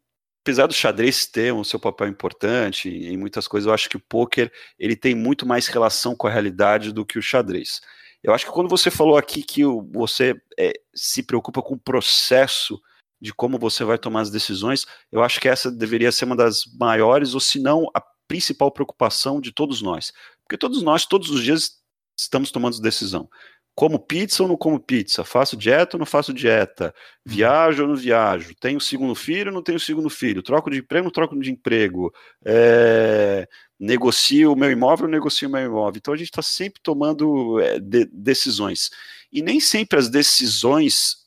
apesar 0.46 0.68
do 0.68 0.74
xadrez 0.74 1.26
ter 1.26 1.52
um 1.52 1.64
seu 1.64 1.80
papel 1.80 2.06
importante 2.06 2.88
em 2.88 3.16
muitas 3.16 3.48
coisas, 3.48 3.66
eu 3.66 3.74
acho 3.74 3.88
que 3.88 3.96
o 3.96 4.00
poker 4.00 4.52
ele 4.78 4.94
tem 4.94 5.12
muito 5.12 5.44
mais 5.44 5.66
relação 5.66 6.14
com 6.14 6.28
a 6.28 6.30
realidade 6.30 6.92
do 6.92 7.04
que 7.04 7.18
o 7.18 7.22
xadrez. 7.22 7.80
Eu 8.22 8.32
acho 8.32 8.46
que 8.46 8.52
quando 8.52 8.68
você 8.68 8.88
falou 8.88 9.16
aqui 9.16 9.42
que 9.42 9.64
você 9.92 10.40
é, 10.56 10.72
se 10.94 11.24
preocupa 11.24 11.60
com 11.60 11.74
o 11.74 11.78
processo 11.78 12.80
de 13.20 13.34
como 13.34 13.58
você 13.58 13.82
vai 13.82 13.98
tomar 13.98 14.20
as 14.20 14.30
decisões, 14.30 14.86
eu 15.10 15.20
acho 15.20 15.40
que 15.40 15.48
essa 15.48 15.68
deveria 15.68 16.12
ser 16.12 16.26
uma 16.26 16.36
das 16.36 16.60
maiores, 16.78 17.34
ou 17.34 17.40
se 17.40 17.58
não 17.58 17.90
a 17.92 18.00
principal 18.28 18.70
preocupação 18.70 19.40
de 19.40 19.50
todos 19.50 19.82
nós. 19.82 20.12
Porque 20.44 20.56
todos 20.56 20.80
nós, 20.80 21.06
todos 21.06 21.28
os 21.28 21.42
dias, 21.42 21.80
estamos 22.16 22.52
tomando 22.52 22.80
decisão 22.80 23.28
como 23.76 23.98
pizza 23.98 24.42
ou 24.42 24.48
não 24.48 24.56
como 24.56 24.80
pizza? 24.80 25.22
Faço 25.22 25.54
dieta 25.54 25.96
ou 25.96 25.98
não 25.98 26.06
faço 26.06 26.32
dieta? 26.32 26.94
Uhum. 27.26 27.32
Viajo 27.34 27.82
ou 27.82 27.88
não 27.90 27.94
viajo? 27.94 28.54
Tenho 28.58 28.80
segundo 28.80 29.14
filho 29.14 29.50
ou 29.50 29.54
não 29.54 29.62
tenho 29.62 29.78
segundo 29.78 30.08
filho? 30.08 30.42
Troco 30.42 30.70
de 30.70 30.78
emprego 30.78 31.02
ou 31.02 31.04
não 31.04 31.12
troco 31.12 31.38
de 31.38 31.52
emprego? 31.52 32.10
É... 32.42 33.46
Negocio 33.78 34.50
o 34.50 34.56
meu 34.56 34.70
imóvel 34.70 35.04
ou 35.04 35.12
negocio 35.12 35.46
o 35.46 35.52
meu 35.52 35.66
imóvel? 35.66 35.98
Então 35.98 36.14
a 36.14 36.16
gente 36.16 36.30
está 36.30 36.40
sempre 36.40 36.80
tomando 36.82 37.60
é, 37.60 37.78
de 37.78 38.06
decisões. 38.06 38.90
E 39.30 39.42
nem 39.42 39.60
sempre 39.60 39.98
as 39.98 40.08
decisões, 40.08 41.26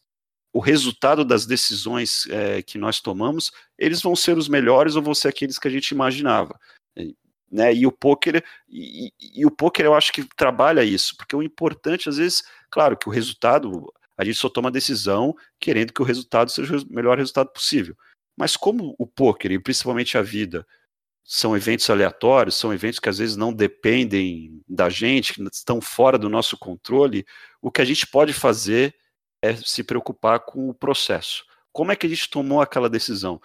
o 0.52 0.60
resultado 0.60 1.24
das 1.24 1.46
decisões 1.46 2.26
é, 2.32 2.64
que 2.64 2.80
nós 2.80 3.00
tomamos, 3.00 3.52
eles 3.78 4.02
vão 4.02 4.16
ser 4.16 4.40
os 4.40 4.50
melhores 4.50 4.96
ou 4.96 5.04
vão 5.04 5.14
ser 5.14 5.28
aqueles 5.28 5.60
que 5.60 5.68
a 5.68 5.72
gente 5.72 5.92
imaginava 5.92 6.60
né? 7.52 7.74
E 7.74 7.86
o 7.88 7.92
poker 7.92 8.44
e, 8.68 9.12
e, 9.20 9.46
o 9.46 9.52
poker 9.52 9.86
eu 9.86 9.94
acho 9.94 10.12
que 10.12 10.24
trabalha 10.36 10.84
isso, 10.84 11.16
porque 11.18 11.36
o 11.36 11.44
importante 11.44 12.10
às 12.10 12.18
vezes, 12.18 12.44
claro, 12.70 12.98
que 12.98 13.08
o 13.10 13.12
resultado 13.12 13.92
a 14.18 14.26
gente 14.26 14.38
só 14.38 14.50
toma 14.50 14.70
decisão 14.70 15.36
querendo 15.60 15.94
que 15.94 16.02
o 16.02 16.06
resultado 16.06 16.52
seja 16.52 16.78
o 16.78 16.94
melhor 16.94 17.18
resultado 17.18 17.52
possível. 17.52 17.96
Mas 18.38 18.56
como 18.58 18.96
o 18.98 19.08
poker 19.08 19.52
e 19.52 19.60
principalmente 19.60 20.18
a 20.18 20.22
vida 20.22 20.66
são 21.24 21.56
eventos 21.56 21.90
aleatórios, 21.90 22.56
são 22.56 22.74
eventos 22.74 23.00
que 23.00 23.08
às 23.08 23.20
vezes 23.20 23.36
não 23.36 23.54
dependem 23.54 24.62
da 24.68 24.90
gente, 24.90 25.34
que 25.34 25.44
estão 25.54 25.80
fora 25.80 26.18
do 26.18 26.28
nosso 26.28 26.58
controle, 26.58 27.26
o 27.62 27.72
que 27.72 27.82
a 27.82 27.86
gente 27.86 28.08
pode 28.08 28.34
fazer 28.34 28.96
é 29.42 29.56
se 29.56 29.84
preocupar 29.84 30.40
com 30.40 30.70
o 30.70 30.74
processo. 30.74 31.46
Como 31.72 31.92
é 31.92 31.96
que 31.96 32.06
a 32.06 32.10
gente 32.10 32.30
tomou 32.30 32.62
aquela 32.62 32.90
decisão? 32.90 33.40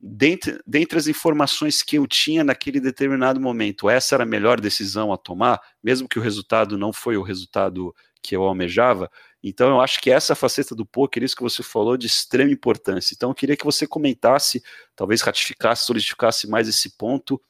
Dentre, 0.00 0.58
dentre 0.66 0.98
as 0.98 1.06
informações 1.06 1.82
que 1.82 1.96
eu 1.96 2.06
tinha 2.06 2.42
naquele 2.42 2.80
determinado 2.80 3.40
momento, 3.40 3.90
essa 3.90 4.14
era 4.14 4.22
a 4.22 4.26
melhor 4.26 4.60
decisão 4.60 5.12
a 5.12 5.18
tomar, 5.18 5.60
mesmo 5.82 6.08
que 6.08 6.18
o 6.18 6.22
resultado 6.22 6.78
não 6.78 6.92
foi 6.92 7.16
o 7.16 7.22
resultado 7.22 7.94
que 8.22 8.34
eu 8.34 8.42
almejava. 8.42 9.10
Então, 9.42 9.68
eu 9.68 9.80
acho 9.80 10.00
que 10.00 10.10
essa 10.10 10.34
faceta 10.34 10.74
do 10.74 10.86
poker, 10.86 11.22
isso 11.22 11.36
que 11.36 11.42
você 11.42 11.62
falou, 11.62 11.96
de 11.96 12.06
extrema 12.06 12.50
importância. 12.50 13.14
Então, 13.14 13.30
eu 13.30 13.34
queria 13.34 13.56
que 13.56 13.64
você 13.64 13.86
comentasse, 13.86 14.62
talvez 14.96 15.20
ratificasse, 15.22 15.84
solidificasse 15.84 16.48
mais 16.48 16.68
esse 16.68 16.96
ponto, 16.96 17.40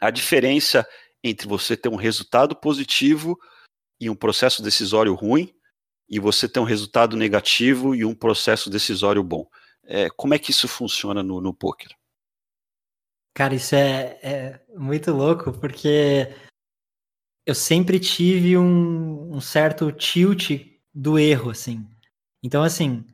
a 0.00 0.10
diferença 0.10 0.86
entre 1.22 1.48
você 1.48 1.76
ter 1.76 1.88
um 1.88 1.96
resultado 1.96 2.54
positivo 2.54 3.38
e 4.00 4.10
um 4.10 4.14
processo 4.14 4.62
decisório 4.62 5.14
ruim, 5.14 5.52
e 6.08 6.20
você 6.20 6.48
ter 6.48 6.60
um 6.60 6.64
resultado 6.64 7.16
negativo 7.16 7.94
e 7.94 8.04
um 8.04 8.14
processo 8.14 8.70
decisório 8.70 9.22
bom. 9.24 9.48
É, 9.86 10.10
como 10.10 10.34
é 10.34 10.38
que 10.38 10.50
isso 10.50 10.66
funciona 10.66 11.22
no, 11.22 11.40
no 11.40 11.54
poker? 11.54 11.88
Cara, 13.34 13.54
isso 13.54 13.74
é, 13.74 14.18
é, 14.22 14.60
muito 14.74 15.12
louco, 15.12 15.52
porque 15.52 16.34
eu 17.46 17.54
sempre 17.54 18.00
tive 18.00 18.56
um, 18.56 19.34
um 19.34 19.40
certo 19.40 19.92
tilt 19.92 20.66
do 20.92 21.18
erro, 21.18 21.50
assim. 21.50 21.86
Então, 22.42 22.62
assim, 22.62 23.04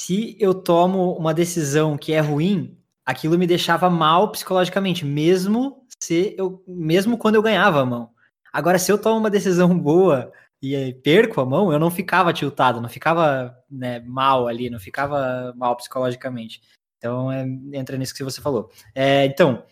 se 0.00 0.36
eu 0.40 0.54
tomo 0.54 1.12
uma 1.16 1.34
decisão 1.34 1.96
que 1.96 2.12
é 2.12 2.20
ruim, 2.20 2.76
aquilo 3.04 3.38
me 3.38 3.46
deixava 3.46 3.88
mal 3.88 4.32
psicologicamente, 4.32 5.04
mesmo 5.04 5.86
se 6.02 6.34
eu, 6.36 6.64
mesmo 6.66 7.16
quando 7.16 7.36
eu 7.36 7.42
ganhava 7.42 7.80
a 7.82 7.86
mão. 7.86 8.10
Agora, 8.52 8.78
se 8.78 8.90
eu 8.90 9.00
tomo 9.00 9.18
uma 9.18 9.30
decisão 9.30 9.78
boa 9.78 10.32
e 10.62 10.94
perco 11.02 11.40
a 11.40 11.44
mão, 11.44 11.72
eu 11.72 11.78
não 11.78 11.90
ficava 11.90 12.32
tiltado, 12.32 12.80
não 12.80 12.88
ficava 12.88 13.56
né, 13.68 13.98
mal 14.00 14.46
ali, 14.46 14.70
não 14.70 14.78
ficava 14.78 15.52
mal 15.56 15.74
psicologicamente. 15.76 16.62
Então, 16.98 17.32
é, 17.32 17.44
entra 17.72 17.96
nisso 17.96 18.14
que 18.14 18.22
você 18.22 18.40
falou. 18.40 18.70
É, 18.94 19.24
então, 19.24 19.64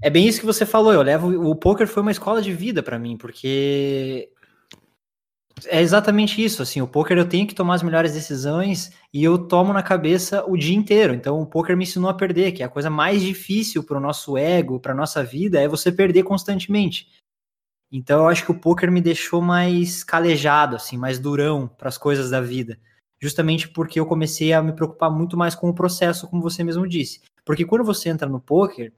é 0.00 0.08
bem 0.08 0.28
isso 0.28 0.38
que 0.38 0.46
você 0.46 0.64
falou. 0.64 0.92
Eu 0.92 1.02
levo 1.02 1.50
o 1.50 1.56
poker 1.56 1.88
foi 1.88 2.02
uma 2.02 2.12
escola 2.12 2.40
de 2.40 2.52
vida 2.52 2.80
para 2.80 2.96
mim, 2.96 3.16
porque 3.16 4.30
é 5.64 5.80
exatamente 5.80 6.44
isso. 6.44 6.62
Assim, 6.62 6.80
o 6.80 6.86
poker 6.86 7.18
eu 7.18 7.28
tenho 7.28 7.46
que 7.46 7.54
tomar 7.54 7.74
as 7.74 7.82
melhores 7.82 8.12
decisões 8.12 8.92
e 9.12 9.24
eu 9.24 9.36
tomo 9.36 9.72
na 9.72 9.82
cabeça 9.82 10.44
o 10.46 10.56
dia 10.56 10.76
inteiro. 10.76 11.12
Então, 11.12 11.40
o 11.40 11.46
poker 11.46 11.76
me 11.76 11.82
ensinou 11.82 12.08
a 12.08 12.14
perder, 12.14 12.52
que 12.52 12.62
é 12.62 12.66
a 12.66 12.68
coisa 12.70 12.88
mais 12.88 13.20
difícil 13.20 13.82
para 13.82 13.96
o 13.96 14.00
nosso 14.00 14.38
ego, 14.38 14.78
para 14.78 14.94
nossa 14.94 15.24
vida, 15.24 15.60
é 15.60 15.66
você 15.66 15.90
perder 15.90 16.22
constantemente. 16.22 17.08
Então 17.90 18.20
eu 18.20 18.28
acho 18.28 18.44
que 18.44 18.50
o 18.50 18.58
poker 18.58 18.90
me 18.90 19.00
deixou 19.00 19.40
mais 19.40 20.02
calejado, 20.02 20.76
assim, 20.76 20.96
mais 20.96 21.18
durão 21.18 21.68
para 21.68 21.88
as 21.88 21.98
coisas 21.98 22.30
da 22.30 22.40
vida. 22.40 22.78
Justamente 23.20 23.68
porque 23.68 23.98
eu 23.98 24.06
comecei 24.06 24.52
a 24.52 24.62
me 24.62 24.72
preocupar 24.72 25.10
muito 25.10 25.36
mais 25.36 25.54
com 25.54 25.68
o 25.68 25.74
processo, 25.74 26.28
como 26.28 26.42
você 26.42 26.62
mesmo 26.62 26.86
disse. 26.86 27.20
Porque 27.44 27.64
quando 27.64 27.84
você 27.84 28.08
entra 28.08 28.28
no 28.28 28.40
poker, 28.40 28.92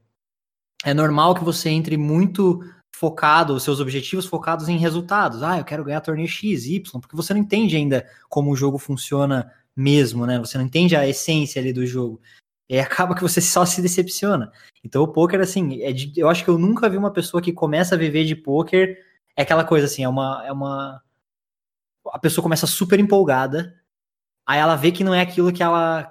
é 0.85 0.95
normal 0.95 1.35
que 1.35 1.45
você 1.45 1.69
entre 1.69 1.97
muito 1.97 2.61
focado, 2.95 3.55
os 3.55 3.63
seus 3.63 3.79
objetivos 3.79 4.27
focados 4.27 4.69
em 4.69 4.77
resultados. 4.77 5.43
Ah, 5.43 5.59
eu 5.59 5.65
quero 5.65 5.85
ganhar 5.85 6.01
torneio 6.01 6.27
X, 6.27 6.67
Y, 6.67 7.01
porque 7.01 7.15
você 7.15 7.33
não 7.33 7.41
entende 7.41 7.77
ainda 7.77 8.09
como 8.29 8.51
o 8.51 8.57
jogo 8.57 8.79
funciona 8.79 9.53
mesmo, 9.77 10.27
né? 10.27 10.39
Você 10.39 10.59
não 10.59 10.65
entende 10.65 10.97
a 10.97 11.07
essência 11.07 11.61
ali 11.61 11.73
do 11.73 11.87
jogo. 11.87 12.21
E 12.69 12.79
acaba 12.79 13.15
que 13.15 13.23
você 13.23 13.41
só 13.41 13.65
se 13.65 13.81
decepciona. 13.81 14.53
Então 14.85 15.03
o 15.03 15.09
poker, 15.09 15.41
assim, 15.41 15.83
é 15.83 15.93
de, 15.93 16.13
eu 16.17 16.29
acho 16.29 16.45
que 16.45 16.51
eu 16.51 16.59
nunca 16.59 16.89
vi 16.89 16.97
uma 16.97 17.13
pessoa 17.13 17.43
que 17.43 17.53
começa 17.53 17.95
a 17.95 17.99
viver 17.99 18.25
de 18.25 18.37
poker. 18.37 18.99
É 19.37 19.43
aquela 19.43 19.65
coisa 19.65 19.87
assim, 19.87 20.05
é 20.05 20.09
uma. 20.09 20.43
É 20.47 20.53
uma 20.53 21.03
a 22.13 22.19
pessoa 22.19 22.43
começa 22.43 22.67
super 22.67 22.99
empolgada, 22.99 23.75
aí 24.47 24.59
ela 24.59 24.77
vê 24.77 24.91
que 24.91 25.05
não 25.05 25.15
é 25.15 25.21
aquilo 25.21 25.53
que 25.53 25.63
ela 25.63 26.11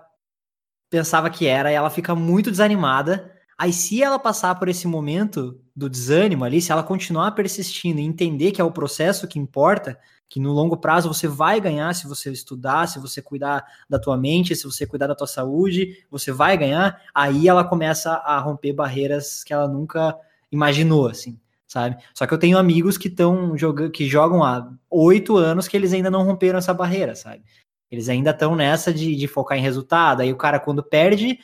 pensava 0.90 1.30
que 1.30 1.46
era, 1.48 1.72
e 1.72 1.76
ela 1.76 1.90
fica 1.90 2.16
muito 2.16 2.52
desanimada. 2.52 3.34
Aí, 3.58 3.74
se 3.74 4.04
ela 4.04 4.20
passar 4.20 4.56
por 4.56 4.70
esse 4.70 4.88
momento 4.88 5.60
do 5.76 5.90
desânimo 5.90 6.46
ali, 6.46 6.62
se 6.62 6.72
ela 6.72 6.84
continuar 6.84 7.32
persistindo 7.32 8.00
e 8.00 8.04
entender 8.04 8.52
que 8.52 8.62
é 8.62 8.64
o 8.64 8.72
processo 8.72 9.28
que 9.28 9.40
importa, 9.40 10.00
que 10.30 10.40
no 10.40 10.52
longo 10.52 10.78
prazo 10.78 11.08
você 11.08 11.28
vai 11.28 11.60
ganhar 11.62 11.94
se 11.94 12.08
você 12.08 12.32
estudar, 12.32 12.88
se 12.88 13.00
você 13.00 13.22
cuidar 13.22 13.66
da 13.90 13.98
tua 13.98 14.18
mente, 14.18 14.56
se 14.56 14.66
você 14.66 14.86
cuidar 14.86 15.08
da 15.08 15.16
tua 15.16 15.28
saúde, 15.28 16.06
você 16.12 16.32
vai 16.32 16.58
ganhar, 16.58 17.02
aí 17.14 17.48
ela 17.48 17.64
começa 17.64 18.12
a 18.14 18.40
romper 18.40 18.74
barreiras 18.74 19.44
que 19.44 19.54
ela 19.54 19.68
nunca 19.68 20.18
imaginou, 20.52 21.08
assim, 21.08 21.40
sabe? 21.66 21.98
Só 22.14 22.28
que 22.28 22.34
eu 22.34 22.38
tenho 22.38 22.58
amigos 22.58 22.98
que 22.98 23.08
estão 23.08 23.58
jogando, 23.58 23.92
que 23.92 24.08
jogam 24.08 24.44
há 24.44 24.70
oito 24.90 25.38
anos 25.38 25.68
que 25.68 25.78
eles 25.78 25.94
ainda 25.94 26.12
não 26.12 26.24
romperam 26.24 26.60
essa 26.60 26.74
barreira, 26.74 27.16
sabe? 27.16 27.44
Eles 27.90 28.10
ainda 28.10 28.32
estão 28.32 28.56
nessa 28.56 28.94
de, 28.94 29.16
de 29.16 29.28
focar 29.28 29.58
em 29.58 29.62
resultado. 29.62 30.22
Aí 30.22 30.32
o 30.32 30.38
cara, 30.38 30.60
quando 30.60 30.84
perde, 30.84 31.40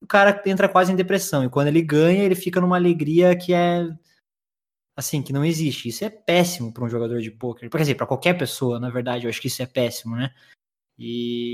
o 0.00 0.06
cara 0.06 0.40
entra 0.46 0.68
quase 0.68 0.92
em 0.92 0.96
depressão. 0.96 1.44
E 1.44 1.48
quando 1.48 1.68
ele 1.68 1.82
ganha, 1.82 2.22
ele 2.22 2.36
fica 2.36 2.60
numa 2.60 2.76
alegria 2.76 3.34
que 3.36 3.52
é 3.52 3.88
assim, 5.00 5.22
que 5.22 5.32
não 5.32 5.44
existe. 5.44 5.88
Isso 5.88 6.04
é 6.04 6.10
péssimo 6.10 6.72
para 6.72 6.84
um 6.84 6.88
jogador 6.88 7.20
de 7.20 7.30
poker. 7.30 7.68
Quer 7.68 7.78
dizer, 7.78 7.94
para 7.96 8.06
qualquer 8.06 8.34
pessoa, 8.34 8.78
na 8.78 8.90
verdade, 8.90 9.26
eu 9.26 9.30
acho 9.30 9.40
que 9.40 9.48
isso 9.48 9.62
é 9.62 9.66
péssimo, 9.66 10.16
né? 10.16 10.32
E 10.98 11.52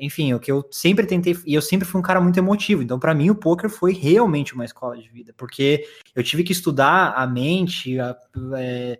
enfim, 0.00 0.32
o 0.32 0.40
que 0.40 0.50
eu 0.50 0.66
sempre 0.72 1.06
tentei, 1.06 1.36
e 1.46 1.54
eu 1.54 1.60
sempre 1.60 1.86
fui 1.86 2.00
um 2.00 2.02
cara 2.02 2.20
muito 2.22 2.38
emotivo, 2.38 2.82
então 2.82 2.98
para 2.98 3.14
mim 3.14 3.28
o 3.28 3.34
poker 3.34 3.68
foi 3.68 3.92
realmente 3.92 4.54
uma 4.54 4.64
escola 4.64 4.96
de 4.96 5.06
vida, 5.10 5.34
porque 5.36 5.86
eu 6.14 6.24
tive 6.24 6.42
que 6.42 6.52
estudar 6.52 7.12
a 7.12 7.26
mente, 7.26 8.00
a, 8.00 8.18
é, 8.56 8.98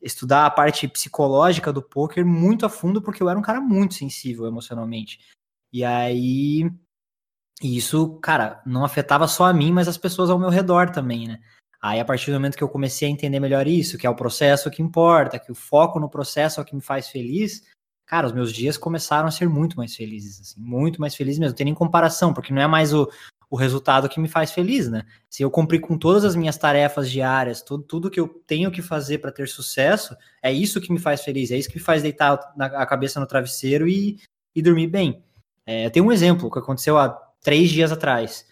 estudar 0.00 0.46
a 0.46 0.50
parte 0.50 0.86
psicológica 0.86 1.72
do 1.72 1.82
poker 1.82 2.24
muito 2.24 2.64
a 2.64 2.68
fundo, 2.68 3.02
porque 3.02 3.20
eu 3.20 3.28
era 3.28 3.38
um 3.38 3.42
cara 3.42 3.60
muito 3.60 3.94
sensível 3.94 4.46
emocionalmente. 4.46 5.18
E 5.72 5.84
aí, 5.84 6.70
isso, 7.60 8.18
cara, 8.20 8.62
não 8.64 8.84
afetava 8.84 9.26
só 9.26 9.46
a 9.46 9.52
mim, 9.52 9.72
mas 9.72 9.88
as 9.88 9.98
pessoas 9.98 10.30
ao 10.30 10.38
meu 10.38 10.48
redor 10.48 10.90
também, 10.90 11.26
né? 11.26 11.40
Aí, 11.80 12.00
a 12.00 12.04
partir 12.04 12.30
do 12.30 12.34
momento 12.34 12.56
que 12.56 12.64
eu 12.64 12.68
comecei 12.68 13.08
a 13.08 13.10
entender 13.10 13.38
melhor 13.38 13.66
isso, 13.66 13.98
que 13.98 14.06
é 14.06 14.10
o 14.10 14.14
processo 14.14 14.70
que 14.70 14.82
importa, 14.82 15.38
que 15.38 15.52
o 15.52 15.54
foco 15.54 16.00
no 16.00 16.08
processo 16.08 16.60
é 16.60 16.62
o 16.62 16.66
que 16.66 16.74
me 16.74 16.80
faz 16.80 17.08
feliz, 17.08 17.62
cara, 18.06 18.26
os 18.26 18.32
meus 18.32 18.52
dias 18.52 18.78
começaram 18.78 19.28
a 19.28 19.30
ser 19.30 19.48
muito 19.48 19.76
mais 19.76 19.94
felizes, 19.94 20.40
assim, 20.40 20.60
muito 20.60 21.00
mais 21.00 21.14
felizes 21.14 21.38
mesmo, 21.38 21.50
não 21.50 21.56
tem 21.56 21.66
nem 21.66 21.74
comparação, 21.74 22.32
porque 22.32 22.52
não 22.52 22.62
é 22.62 22.66
mais 22.66 22.94
o, 22.94 23.08
o 23.50 23.56
resultado 23.56 24.08
que 24.08 24.20
me 24.20 24.28
faz 24.28 24.52
feliz, 24.52 24.88
né? 24.88 25.04
Se 25.28 25.42
eu 25.42 25.50
cumprir 25.50 25.80
com 25.80 25.98
todas 25.98 26.24
as 26.24 26.34
minhas 26.34 26.56
tarefas 26.56 27.10
diárias, 27.10 27.62
tudo, 27.62 27.82
tudo 27.82 28.10
que 28.10 28.18
eu 28.18 28.28
tenho 28.46 28.70
que 28.70 28.82
fazer 28.82 29.18
para 29.18 29.32
ter 29.32 29.48
sucesso, 29.48 30.16
é 30.42 30.52
isso 30.52 30.80
que 30.80 30.92
me 30.92 30.98
faz 30.98 31.22
feliz, 31.22 31.50
é 31.50 31.56
isso 31.56 31.68
que 31.68 31.76
me 31.76 31.82
faz 31.82 32.02
deitar 32.02 32.38
a 32.58 32.86
cabeça 32.86 33.20
no 33.20 33.26
travesseiro 33.26 33.88
e, 33.88 34.18
e 34.54 34.62
dormir 34.62 34.86
bem. 34.86 35.22
É, 35.64 35.90
tem 35.90 36.02
um 36.02 36.12
exemplo 36.12 36.50
que 36.50 36.58
aconteceu 36.58 36.96
há 36.96 37.08
três 37.42 37.70
dias 37.70 37.92
atrás, 37.92 38.46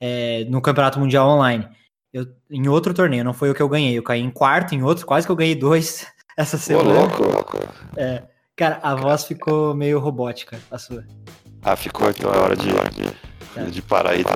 é, 0.00 0.44
no 0.44 0.60
Campeonato 0.60 0.98
Mundial 0.98 1.28
Online. 1.28 1.68
Eu, 2.16 2.26
em 2.50 2.66
outro 2.66 2.94
torneio, 2.94 3.22
não 3.22 3.34
foi 3.34 3.50
o 3.50 3.54
que 3.54 3.60
eu 3.60 3.68
ganhei, 3.68 3.98
eu 3.98 4.02
caí 4.02 4.22
em 4.22 4.30
quarto 4.30 4.74
em 4.74 4.82
outro, 4.82 5.04
quase 5.04 5.26
que 5.26 5.30
eu 5.30 5.36
ganhei 5.36 5.54
dois 5.54 6.06
essa 6.34 6.56
semana. 6.56 6.88
Ô, 6.88 6.94
louco. 6.94 7.58
É, 7.94 8.22
cara, 8.56 8.80
a 8.82 8.94
voz 8.94 9.24
ficou 9.24 9.74
meio 9.74 9.98
robótica, 9.98 10.58
a 10.70 10.78
sua. 10.78 11.04
Ah, 11.62 11.76
ficou, 11.76 12.08
então 12.08 12.32
é 12.32 12.38
hora 12.38 12.56
de 12.56 12.70
de 13.70 13.82
Paraíba. 13.82 14.30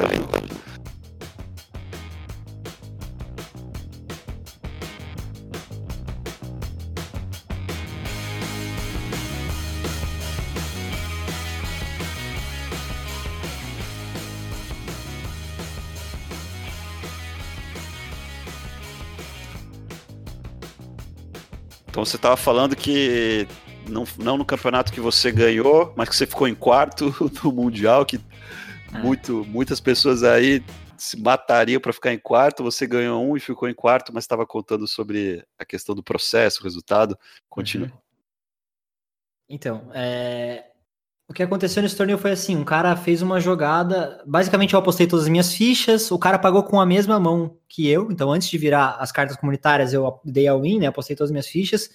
Então 22.00 22.06
você 22.06 22.16
estava 22.16 22.36
falando 22.36 22.74
que 22.74 23.46
não, 23.86 24.04
não 24.16 24.38
no 24.38 24.44
campeonato 24.44 24.90
que 24.90 25.00
você 25.00 25.30
ganhou, 25.30 25.92
mas 25.94 26.08
que 26.08 26.16
você 26.16 26.26
ficou 26.26 26.48
em 26.48 26.54
quarto 26.54 27.14
no 27.44 27.52
Mundial, 27.52 28.06
que 28.06 28.16
é. 28.16 28.98
Muito, 28.98 29.44
muitas 29.44 29.80
pessoas 29.80 30.22
aí 30.22 30.64
se 30.96 31.20
matariam 31.20 31.78
para 31.78 31.92
ficar 31.92 32.14
em 32.14 32.18
quarto. 32.18 32.64
Você 32.64 32.86
ganhou 32.86 33.22
um 33.22 33.36
e 33.36 33.40
ficou 33.40 33.68
em 33.68 33.74
quarto, 33.74 34.14
mas 34.14 34.24
estava 34.24 34.46
contando 34.46 34.88
sobre 34.88 35.44
a 35.58 35.64
questão 35.66 35.94
do 35.94 36.02
processo, 36.02 36.60
o 36.60 36.64
resultado. 36.64 37.18
Continua. 37.50 37.88
Uhum. 37.88 37.98
Então, 39.46 39.90
é... 39.92 40.69
o 41.30 41.32
que 41.32 41.44
aconteceu 41.44 41.80
nesse 41.80 41.96
torneio 41.96 42.18
foi 42.18 42.32
assim: 42.32 42.56
um 42.56 42.64
cara 42.64 42.96
fez 42.96 43.22
uma 43.22 43.38
jogada. 43.38 44.20
Basicamente, 44.26 44.74
eu 44.74 44.80
apostei 44.80 45.06
todas 45.06 45.26
as 45.26 45.30
minhas 45.30 45.54
fichas. 45.54 46.10
O 46.10 46.18
cara 46.18 46.40
pagou 46.40 46.64
com 46.64 46.80
a 46.80 46.84
mesma 46.84 47.20
mão 47.20 47.56
que 47.68 47.88
eu. 47.88 48.10
Então, 48.10 48.32
antes 48.32 48.48
de 48.50 48.58
virar 48.58 48.96
as 48.98 49.12
cartas 49.12 49.36
comunitárias, 49.36 49.92
eu 49.92 50.20
dei 50.24 50.48
a 50.48 50.56
win, 50.56 50.80
né? 50.80 50.88
Apostei 50.88 51.14
todas 51.14 51.28
as 51.28 51.32
minhas 51.32 51.46
fichas. 51.46 51.90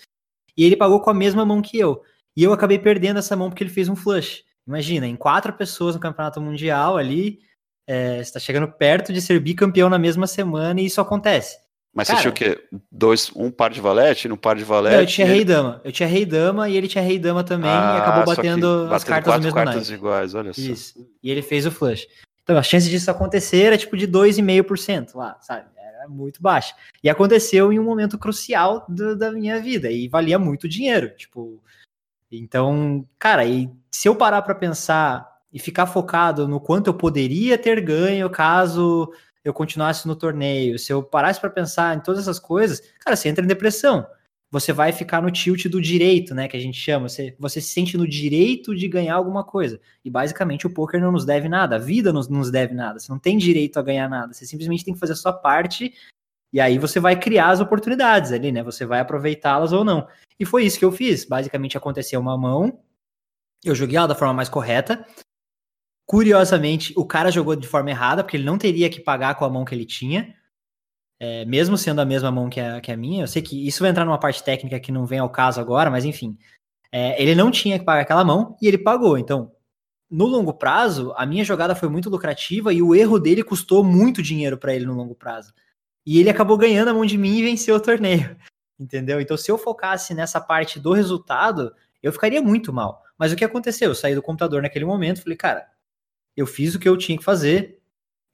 E 0.56 0.64
ele 0.64 0.78
pagou 0.78 1.02
com 1.02 1.10
a 1.10 1.14
mesma 1.14 1.46
mão 1.46 1.62
que 1.62 1.78
eu. 1.78 2.02
E 2.34 2.46
eu 2.46 2.54
acabei 2.54 2.80
perdendo 2.80 3.20
essa 3.20 3.36
mão 3.36 3.50
porque 3.50 3.62
ele 3.62 3.70
fez 3.70 3.90
um 3.90 3.96
flush. 3.96 4.46
Imagina, 4.66 5.06
em 5.06 5.18
quatro 5.18 5.52
pessoas 5.52 5.96
no 5.96 6.02
campeonato 6.02 6.40
mundial 6.40 6.96
ali, 6.96 7.40
é, 7.86 8.22
está 8.22 8.40
chegando 8.40 8.72
perto 8.72 9.12
de 9.12 9.22
ser 9.22 9.38
bicampeão 9.42 9.90
na 9.90 10.00
mesma 10.00 10.28
semana 10.28 10.80
e 10.80 10.86
isso 10.86 11.02
acontece. 11.02 11.58
Mas 11.96 12.10
Cara, 12.10 12.20
você 12.20 12.22
tinha 12.24 12.32
o 12.32 12.34
quê? 12.34 12.62
Dois, 12.92 13.32
um 13.34 13.50
par 13.50 13.72
de 13.72 13.80
valete, 13.80 14.28
um 14.30 14.36
par 14.36 14.58
de 14.58 14.66
valete? 14.66 14.96
Não, 14.96 15.02
eu 15.02 15.08
tinha 15.08 15.26
ele... 15.28 15.34
rei 15.36 15.46
dama. 15.46 15.82
Eu 15.82 15.92
tinha 15.94 16.10
rei 16.10 16.26
dama 16.26 16.68
e 16.68 16.76
ele 16.76 16.90
tinha 16.90 17.02
rei 17.02 17.18
dama 17.18 17.42
também 17.42 17.72
ah, 17.72 17.96
e 17.96 18.02
acabou 18.02 18.36
batendo 18.36 18.94
as 18.94 19.06
cartas 19.06 19.34
do 19.36 19.40
mesmo 19.40 19.56
cartas 19.56 19.90
iguais, 19.90 20.36
olha 20.36 20.52
só. 20.52 20.62
Isso. 20.62 21.08
E 21.24 21.32
ele 21.32 21.42
fez 21.42 21.66
o 21.66 21.72
flush. 21.72 22.06
Então 22.44 22.58
a 22.58 22.64
chance 22.64 22.90
disso 22.90 23.10
acontecer 23.10 23.62
era 23.62 23.78
tipo 23.78 23.96
de 23.96 24.06
2,5% 24.10 25.16
lá, 25.16 25.38
sabe? 25.40 25.68
Era 25.78 26.10
muito 26.10 26.42
baixa. 26.42 26.76
E 27.02 27.10
aconteceu 27.10 27.72
em 27.72 27.80
um 27.80 27.84
momento 27.84 28.18
crucial 28.18 28.86
do, 28.90 29.16
da 29.16 29.32
minha 29.32 29.62
vida 29.62 29.90
e 29.90 30.10
valia 30.10 30.38
muito 30.38 30.68
dinheiro. 30.68 31.16
Tipo, 31.16 31.64
então, 32.30 33.08
cara, 33.18 33.46
e 33.46 33.70
se 33.90 34.10
eu 34.10 34.16
parar 34.16 34.42
para 34.42 34.54
pensar 34.54 35.26
e 35.52 35.60
ficar 35.60 35.86
focado 35.86 36.46
no 36.46 36.60
quanto 36.60 36.88
eu 36.88 36.94
poderia 36.94 37.58
ter 37.58 37.80
ganho 37.80 38.30
caso 38.30 39.10
eu 39.46 39.54
continuasse 39.54 40.08
no 40.08 40.16
torneio, 40.16 40.80
se 40.80 40.92
eu 40.92 41.04
parasse 41.04 41.40
para 41.40 41.52
pensar 41.52 41.96
em 41.96 42.02
todas 42.02 42.22
essas 42.22 42.40
coisas, 42.40 42.82
cara, 43.00 43.16
você 43.16 43.30
entra 43.30 43.46
em 43.46 43.48
depressão. 43.48 44.06
Você 44.52 44.74
vai 44.74 44.92
ficar 44.92 45.22
no 45.22 45.30
tilt 45.30 45.68
do 45.68 45.82
direito, 45.82 46.34
né, 46.34 46.48
que 46.48 46.58
a 46.58 46.60
gente 46.60 46.80
chama. 46.80 47.08
Você, 47.08 47.36
você 47.38 47.62
se 47.62 47.70
sente 47.70 47.98
no 47.98 48.08
direito 48.08 48.76
de 48.76 48.88
ganhar 48.88 49.16
alguma 49.16 49.44
coisa. 49.44 49.80
E 50.04 50.10
basicamente 50.10 50.66
o 50.66 50.70
poker 50.70 51.00
não 51.00 51.12
nos 51.12 51.26
deve 51.26 51.48
nada, 51.48 51.76
a 51.76 51.80
vida 51.80 52.12
não 52.12 52.22
nos 52.22 52.50
deve 52.50 52.74
nada. 52.74 53.00
Você 53.00 53.12
não 53.12 53.20
tem 53.20 53.38
direito 53.38 53.78
a 53.78 53.84
ganhar 53.84 54.10
nada. 54.10 54.34
Você 54.34 54.46
simplesmente 54.46 54.84
tem 54.84 54.94
que 54.94 55.00
fazer 55.00 55.14
a 55.14 55.18
sua 55.18 55.34
parte 55.34 55.94
e 56.52 56.60
aí 56.62 56.80
você 56.80 57.00
vai 57.00 57.20
criar 57.20 57.50
as 57.50 57.60
oportunidades 57.60 58.32
ali, 58.32 58.52
né? 58.52 58.64
Você 58.64 58.86
vai 58.86 59.02
aproveitá-las 59.02 59.74
ou 59.74 59.84
não. 59.84 60.08
E 60.40 60.46
foi 60.46 60.66
isso 60.66 60.80
que 60.80 60.86
eu 60.86 60.92
fiz. 60.92 61.26
Basicamente 61.26 61.78
aconteceu 61.78 62.20
uma 62.20 62.38
mão, 62.38 62.80
eu 63.64 63.76
joguei 63.76 63.98
ela 63.98 64.08
da 64.08 64.16
forma 64.16 64.34
mais 64.34 64.48
correta. 64.48 65.06
Curiosamente, 66.06 66.94
o 66.96 67.06
cara 67.06 67.32
jogou 67.32 67.56
de 67.56 67.68
forma 67.68 67.90
errada, 67.90 68.24
porque 68.24 68.38
ele 68.38 68.46
não 68.46 68.58
teria 68.58 68.90
que 68.90 69.00
pagar 69.00 69.36
com 69.36 69.46
a 69.46 69.50
mão 69.50 69.66
que 69.66 69.74
ele 69.74 69.86
tinha. 69.86 70.36
É, 71.20 71.46
mesmo 71.46 71.78
sendo 71.78 72.02
a 72.02 72.06
mesma 72.06 72.30
mão 72.30 72.50
que 72.50 72.60
a, 72.60 72.82
que 72.82 72.92
a 72.92 72.98
minha, 72.98 73.24
eu 73.24 73.28
sei 73.28 73.42
que 73.42 73.66
isso 73.66 73.82
vai 73.82 73.90
entrar 73.90 74.04
numa 74.06 74.20
parte 74.20 74.44
técnica 74.44 74.80
que 74.80 74.92
não 74.92 75.06
vem 75.06 75.20
ao 75.20 75.30
caso 75.30 75.62
agora, 75.62 75.90
mas 75.90 76.06
enfim. 76.06 76.38
É, 76.92 77.22
ele 77.22 77.34
não 77.34 77.50
tinha 77.50 77.80
que 77.80 77.86
pagar 77.86 78.02
aquela 78.02 78.24
mão 78.24 78.56
e 78.62 78.68
ele 78.68 78.78
pagou. 78.78 79.18
Então, 79.18 79.52
no 80.10 80.26
longo 80.26 80.54
prazo, 80.54 81.14
a 81.18 81.26
minha 81.26 81.44
jogada 81.44 81.76
foi 81.76 81.90
muito 81.90 82.10
lucrativa 82.10 82.72
e 82.72 82.82
o 82.82 82.94
erro 82.94 83.20
dele 83.20 83.44
custou 83.44 83.84
muito 83.84 84.22
dinheiro 84.22 84.58
para 84.58 84.74
ele 84.76 84.86
no 84.86 84.94
longo 84.94 85.16
prazo. 85.16 85.54
E 86.06 86.20
ele 86.20 86.30
acabou 86.30 86.58
ganhando 86.58 86.90
a 86.90 86.94
mão 86.94 87.06
de 87.06 87.18
mim 87.18 87.38
e 87.38 87.44
venceu 87.44 87.76
o 87.76 87.80
torneio. 87.80 88.36
Entendeu? 88.80 89.20
Então, 89.20 89.38
se 89.38 89.50
eu 89.50 89.58
focasse 89.58 90.14
nessa 90.14 90.40
parte 90.40 90.80
do 90.80 90.94
resultado, 90.94 91.74
eu 92.04 92.12
ficaria 92.12 92.42
muito 92.42 92.72
mal. 92.72 93.02
Mas 93.18 93.32
o 93.32 93.36
que 93.36 93.46
aconteceu? 93.46 93.90
Eu 93.90 93.96
saí 93.96 94.14
do 94.14 94.22
computador 94.22 94.62
naquele 94.62 94.86
momento, 94.86 95.22
falei, 95.24 95.38
cara, 95.38 95.66
eu 96.36 96.46
fiz 96.46 96.76
o 96.76 96.80
que 96.80 96.88
eu 96.88 96.98
tinha 96.98 97.18
que 97.18 97.24
fazer, 97.24 97.80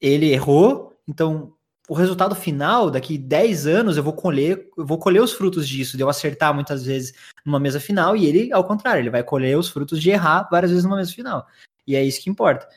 ele 0.00 0.32
errou, 0.32 0.96
então 1.06 1.54
o 1.88 1.94
resultado 1.94 2.34
final, 2.34 2.90
daqui 2.90 3.18
10 3.18 3.66
anos, 3.66 3.96
eu 3.96 4.02
vou 4.02 4.12
colher, 4.12 4.68
eu 4.76 4.86
vou 4.86 4.98
colher 4.98 5.20
os 5.20 5.32
frutos 5.32 5.68
disso, 5.68 5.96
de 5.96 6.02
eu 6.02 6.08
acertar 6.08 6.54
muitas 6.54 6.84
vezes 6.84 7.12
numa 7.44 7.60
mesa 7.60 7.80
final, 7.80 8.16
e 8.16 8.24
ele, 8.24 8.52
ao 8.52 8.64
contrário, 8.64 9.00
ele 9.00 9.10
vai 9.10 9.22
colher 9.22 9.58
os 9.58 9.68
frutos 9.68 10.00
de 10.00 10.10
errar 10.10 10.48
várias 10.50 10.70
vezes 10.70 10.84
numa 10.84 10.96
mesa 10.96 11.12
final. 11.12 11.46
E 11.86 11.96
é 11.96 12.02
isso 12.02 12.22
que 12.22 12.30
importa. 12.30 12.68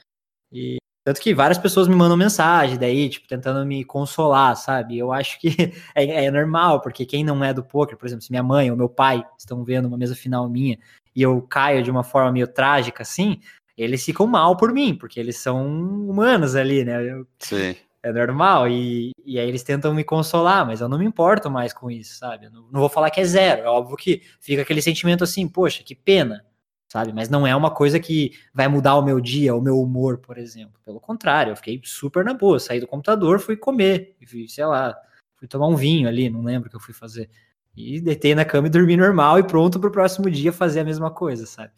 E 0.51 0.77
tanto 1.05 1.21
que 1.21 1.35
várias 1.35 1.59
pessoas 1.59 1.87
me 1.87 1.95
mandam 1.95 2.17
mensagem 2.17 2.79
daí, 2.79 3.07
tipo, 3.07 3.27
tentando 3.27 3.63
me 3.63 3.85
consolar, 3.85 4.55
sabe? 4.57 4.97
Eu 4.97 5.13
acho 5.13 5.39
que 5.39 5.49
é, 5.93 6.25
é, 6.25 6.31
normal, 6.31 6.81
porque 6.81 7.05
quem 7.05 7.23
não 7.23 7.43
é 7.43 7.53
do 7.53 7.63
poker, 7.63 7.95
por 7.95 8.07
exemplo, 8.07 8.23
se 8.23 8.31
minha 8.31 8.41
mãe 8.41 8.71
ou 8.71 8.77
meu 8.77 8.89
pai 8.89 9.23
estão 9.37 9.63
vendo 9.63 9.85
uma 9.87 9.97
mesa 9.97 10.15
final 10.15 10.49
minha 10.49 10.79
e 11.15 11.21
eu 11.21 11.39
caio 11.43 11.83
de 11.83 11.91
uma 11.91 12.03
forma 12.03 12.31
meio 12.31 12.47
trágica 12.47 13.03
assim, 13.03 13.39
eles 13.77 14.03
ficam 14.03 14.25
mal 14.27 14.55
por 14.55 14.71
mim, 14.71 14.95
porque 14.95 15.19
eles 15.19 15.37
são 15.37 15.65
humanos 15.65 16.55
ali, 16.55 16.83
né? 16.83 17.03
Eu, 17.03 17.27
Sim. 17.39 17.75
É 18.01 18.13
normal, 18.13 18.69
e, 18.69 19.09
e 19.25 19.39
aí 19.39 19.47
eles 19.47 19.63
tentam 19.63 19.91
me 19.91 20.03
consolar, 20.03 20.63
mas 20.63 20.79
eu 20.79 20.87
não 20.87 20.99
me 20.99 21.05
importo 21.05 21.49
mais 21.49 21.73
com 21.73 21.89
isso, 21.89 22.19
sabe? 22.19 22.47
Não, 22.51 22.61
não 22.71 22.79
vou 22.79 22.87
falar 22.87 23.09
que 23.09 23.19
é 23.19 23.25
zero, 23.25 23.63
é 23.63 23.67
óbvio 23.67 23.97
que 23.97 24.21
fica 24.39 24.61
aquele 24.61 24.79
sentimento 24.79 25.23
assim, 25.23 25.47
poxa, 25.47 25.83
que 25.83 25.95
pena, 25.95 26.45
sabe? 26.87 27.11
Mas 27.11 27.29
não 27.29 27.47
é 27.47 27.55
uma 27.55 27.71
coisa 27.71 27.99
que 27.99 28.33
vai 28.53 28.67
mudar 28.67 28.95
o 28.95 29.01
meu 29.01 29.19
dia, 29.19 29.55
o 29.55 29.61
meu 29.61 29.79
humor, 29.81 30.19
por 30.19 30.37
exemplo. 30.37 30.79
Pelo 30.85 30.99
contrário, 30.99 31.51
eu 31.51 31.55
fiquei 31.55 31.81
super 31.83 32.23
na 32.23 32.35
boa, 32.35 32.59
saí 32.59 32.79
do 32.79 32.85
computador, 32.85 33.39
fui 33.39 33.57
comer, 33.57 34.15
fui, 34.27 34.47
sei 34.47 34.67
lá, 34.67 34.95
fui 35.35 35.47
tomar 35.47 35.65
um 35.65 35.75
vinho 35.75 36.07
ali, 36.07 36.29
não 36.29 36.43
lembro 36.43 36.67
o 36.67 36.69
que 36.69 36.75
eu 36.75 36.81
fui 36.81 36.93
fazer. 36.93 37.27
E 37.75 37.99
deitei 37.99 38.35
na 38.35 38.45
cama 38.45 38.67
e 38.67 38.69
dormi 38.69 38.95
normal 38.95 39.39
e 39.39 39.43
pronto 39.43 39.79
pro 39.79 39.91
próximo 39.91 40.29
dia 40.29 40.53
fazer 40.53 40.81
a 40.81 40.85
mesma 40.85 41.09
coisa, 41.09 41.47
sabe? 41.47 41.73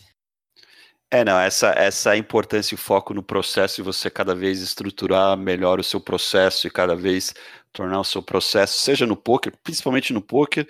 É, 1.09 1.23
não, 1.23 1.39
essa, 1.39 1.69
essa 1.69 2.17
importância 2.17 2.75
e 2.75 2.77
foco 2.77 3.13
no 3.13 3.23
processo 3.23 3.79
e 3.79 3.83
você 3.83 4.09
cada 4.09 4.35
vez 4.35 4.61
estruturar 4.61 5.37
melhor 5.37 5.79
o 5.79 5.83
seu 5.83 6.01
processo 6.01 6.67
e 6.67 6.69
cada 6.69 6.95
vez 6.95 7.33
tornar 7.71 7.99
o 7.99 8.03
seu 8.03 8.21
processo, 8.21 8.79
seja 8.79 9.05
no 9.05 9.15
poker, 9.15 9.53
principalmente 9.63 10.11
no 10.11 10.21
poker, 10.21 10.67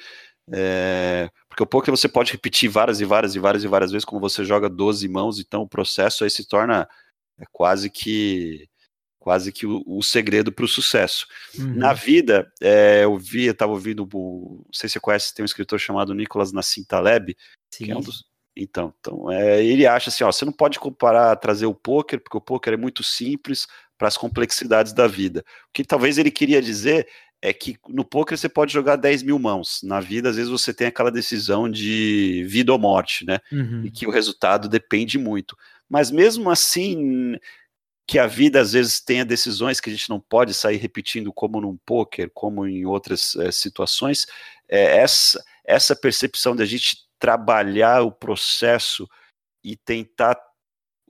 é, 0.54 1.30
porque 1.50 1.64
o 1.64 1.66
poker 1.66 1.90
você 1.90 2.08
pode 2.08 2.32
repetir 2.32 2.70
várias 2.70 3.02
e 3.02 3.06
várias 3.06 3.34
e 3.34 3.40
várias 3.40 3.64
e 3.64 3.68
várias 3.68 3.92
vezes, 3.92 4.06
como 4.06 4.22
você 4.22 4.46
joga 4.46 4.70
12 4.70 5.08
mãos, 5.08 5.40
então 5.40 5.64
o 5.64 5.68
processo 5.68 6.24
aí 6.24 6.30
se 6.30 6.48
torna 6.48 6.88
é, 7.40 7.44
quase 7.52 7.90
que 7.90 8.70
quase 9.20 9.52
que 9.52 9.66
o, 9.66 9.84
o 9.86 10.02
segredo 10.02 10.54
para 10.54 10.64
o 10.64 10.70
sucesso. 10.70 11.28
Uhum. 11.58 11.76
Na 11.76 11.92
vida, 11.92 12.50
é, 12.62 13.04
eu 13.04 13.18
vi, 13.18 13.46
eu 13.46 13.52
estava 13.52 13.74
ouvindo, 13.74 14.08
não 14.14 14.64
sei 14.72 14.88
se 14.88 14.94
você 14.94 15.00
conhece, 15.02 15.34
tem 15.34 15.44
um 15.44 15.46
escritor 15.46 15.78
chamado 15.80 16.14
Nicolas 16.14 16.54
Nassim 16.54 16.86
Taleb, 16.86 17.36
Sim. 17.74 17.86
que 17.86 17.92
é 17.92 17.98
um 17.98 18.00
dos, 18.00 18.24
então, 18.58 18.94
então 19.00 19.32
é, 19.32 19.64
ele 19.64 19.86
acha 19.86 20.10
assim, 20.10 20.24
ó, 20.24 20.32
você 20.32 20.46
não 20.46 20.52
pode 20.52 20.80
comparar, 20.80 21.36
trazer 21.36 21.66
o 21.66 21.76
poker, 21.76 22.20
porque 22.20 22.38
o 22.38 22.42
poker 22.42 22.74
é 22.74 22.78
muito 22.78 23.04
simples 23.04 23.68
para 23.98 24.08
as 24.08 24.18
complexidades 24.18 24.94
da 24.94 25.08
vida. 25.08 25.44
O 25.70 25.74
que 25.74 25.84
talvez 25.84 26.18
ele 26.18 26.32
queria 26.32 26.62
dizer 26.62 27.08
é 27.42 27.54
que 27.54 27.78
no 27.88 28.04
poker 28.04 28.38
você 28.38 28.50
pode 28.50 28.74
jogar 28.74 28.96
10 28.96 29.24
mil 29.24 29.38
mãos. 29.38 29.82
Na 29.84 30.00
vida, 30.00 30.30
às 30.30 30.36
vezes, 30.36 30.52
você 30.52 30.74
tem 30.74 30.88
aquela 30.88 31.12
decisão 31.12 31.70
de 31.70 32.44
vida 32.48 32.72
ou 32.72 32.80
morte, 32.80 33.26
né? 33.26 33.40
Uhum. 33.52 33.84
E 33.86 33.92
que 33.92 34.08
o 34.08 34.12
resultado 34.12 34.68
depende 34.68 35.18
muito. 35.18 35.56
Mas 35.88 36.10
mesmo 36.10 36.50
assim, 36.50 37.38
que 38.08 38.18
a 38.18 38.26
vida 38.26 38.62
às 38.62 38.72
vezes 38.72 39.00
tenha 39.00 39.26
decisões 39.26 39.80
que 39.80 39.90
a 39.90 39.94
gente 39.94 40.10
não 40.10 40.20
pode 40.20 40.54
sair 40.54 40.78
repetindo, 40.78 41.32
como 41.32 41.62
num 41.62 41.78
poker, 41.86 42.32
como 42.34 42.66
em 42.66 42.86
outras 42.86 43.36
é, 43.36 43.52
situações, 43.52 44.26
é, 44.68 44.98
essa, 44.98 45.44
essa 45.66 45.96
percepção 45.96 46.56
da 46.56 46.66
gente 46.66 47.07
trabalhar 47.20 48.02
o 48.02 48.12
processo 48.12 49.08
e 49.64 49.76
tentar 49.76 50.40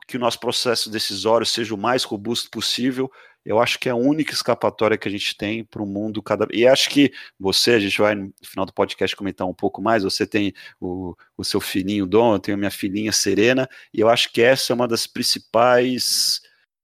que 0.07 0.17
o 0.17 0.19
nosso 0.19 0.39
processo 0.39 0.89
decisório 0.89 1.45
seja 1.45 1.75
o 1.75 1.77
mais 1.77 2.03
robusto 2.03 2.49
possível, 2.49 3.11
eu 3.47 3.59
acho 3.59 3.79
que 3.79 3.87
é 3.87 3.91
a 3.91 3.95
única 3.95 4.33
escapatória 4.33 4.97
que 4.97 5.07
a 5.07 5.11
gente 5.11 5.35
tem 5.35 5.63
para 5.63 5.81
o 5.81 5.85
mundo 5.85 6.21
cada 6.21 6.45
E 6.51 6.67
acho 6.67 6.89
que 6.89 7.13
você, 7.39 7.71
a 7.71 7.79
gente 7.79 7.97
vai 7.97 8.13
no 8.13 8.33
final 8.43 8.65
do 8.65 8.73
podcast 8.73 9.15
comentar 9.15 9.47
um 9.47 9.53
pouco 9.53 9.81
mais. 9.81 10.03
Você 10.03 10.27
tem 10.27 10.53
o, 10.81 11.15
o 11.37 11.45
seu 11.45 11.61
filhinho 11.61 12.05
Dom, 12.05 12.35
eu 12.35 12.39
tenho 12.39 12.55
a 12.55 12.59
minha 12.59 12.71
filhinha 12.71 13.11
Serena, 13.13 13.69
e 13.93 14.01
eu 14.01 14.09
acho 14.09 14.31
que 14.33 14.41
essa 14.41 14.73
é 14.73 14.75
uma 14.75 14.87
das 14.87 15.07
principais 15.07 16.41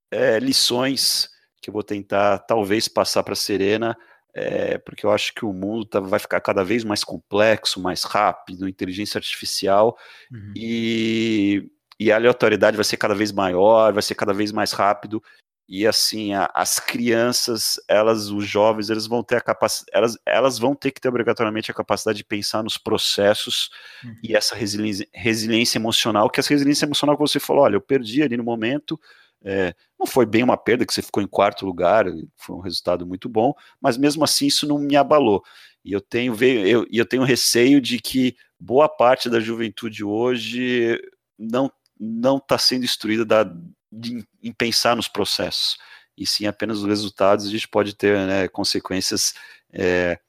é, 0.10 0.40
lições 0.40 1.30
que 1.62 1.70
eu 1.70 1.74
vou 1.74 1.84
tentar, 1.84 2.40
talvez, 2.40 2.88
passar 2.88 3.24
para 3.24 3.36
Serena 3.36 3.98
é, 4.36 4.78
porque 4.80 5.06
eu 5.06 5.12
acho 5.12 5.34
que 5.34 5.46
o 5.46 5.54
mundo 5.54 5.86
tá, 5.86 6.00
vai 6.00 6.20
ficar 6.20 6.42
cada 6.42 6.64
vez 6.64 6.84
mais 6.84 7.04
complexo, 7.04 7.82
mais 7.82 8.04
rápido, 8.04 8.68
inteligência 8.68 9.18
artificial, 9.18 9.98
uhum. 10.32 10.54
e, 10.56 11.70
e 12.00 12.12
a 12.12 12.16
aleatoriedade 12.16 12.78
vai 12.78 12.84
ser 12.84 12.98
cada 12.98 13.14
vez 13.14 13.32
maior, 13.32 13.94
vai 13.94 14.02
ser 14.02 14.16
cada 14.16 14.34
vez 14.34 14.52
mais 14.52 14.72
rápido, 14.72 15.22
e 15.68 15.88
assim, 15.88 16.34
a, 16.34 16.50
as 16.54 16.78
crianças, 16.78 17.80
elas, 17.88 18.30
os 18.30 18.46
jovens, 18.46 18.90
eles 18.90 19.08
vão 19.08 19.24
ter 19.24 19.38
a 19.38 19.42
capacidade, 19.42 19.90
elas, 19.94 20.18
elas 20.26 20.60
vão 20.60 20.76
ter 20.76 20.92
que 20.92 21.00
ter 21.00 21.08
obrigatoriamente 21.08 21.72
a 21.72 21.74
capacidade 21.74 22.18
de 22.18 22.26
pensar 22.26 22.62
nos 22.64 22.78
processos 22.78 23.70
uhum. 24.04 24.16
e 24.22 24.36
essa 24.36 24.56
resiliência, 24.56 25.08
resiliência 25.14 25.78
emocional, 25.78 26.30
que 26.30 26.40
essa 26.40 26.50
resiliência 26.50 26.86
emocional 26.86 27.16
que 27.16 27.22
você 27.22 27.40
falou, 27.40 27.64
olha, 27.64 27.76
eu 27.76 27.82
perdi 27.82 28.22
ali 28.22 28.36
no 28.36 28.44
momento, 28.44 29.00
é, 29.44 29.76
não 30.00 30.08
foi 30.08 30.26
bem 30.26 30.44
uma 30.44 30.58
perda, 30.58 30.86
que 30.86 30.94
você 30.94 31.02
ficou 31.02 31.22
em 31.22 31.28
quarto 31.28 31.66
lugar, 31.66 32.06
foi 32.38 32.56
um 32.56 32.62
resultado 32.62 33.06
muito 33.06 33.28
bom, 33.28 33.54
mas 33.82 33.98
mesmo 33.98 34.24
assim 34.24 34.48
isso 34.48 34.66
não 34.68 34.80
me 34.80 34.96
abalou. 34.96 35.44
E 35.84 35.92
eu 35.92 36.00
tenho, 36.00 36.34
eu, 36.44 36.88
eu 36.92 37.06
tenho 37.06 37.24
receio 37.24 37.82
de 37.82 38.00
que 38.00 38.38
boa 38.60 38.88
parte 38.88 39.30
da 39.30 39.40
juventude 39.40 40.04
hoje 40.04 41.00
não 41.38 41.72
não 42.00 42.38
está 42.38 42.58
sendo 42.58 42.84
instruída 42.84 43.24
da, 43.24 43.44
de, 43.90 44.26
em 44.42 44.52
pensar 44.52 44.96
nos 44.96 45.08
processos, 45.08 45.78
e 46.18 46.26
sim 46.26 46.48
apenas 46.48 46.80
os 46.80 46.86
resultados, 46.86 47.46
a 47.46 47.50
gente 47.50 47.68
pode 47.68 47.96
ter 47.96 48.18
né, 48.28 48.48
consequências 48.48 49.34
é, 49.72 50.20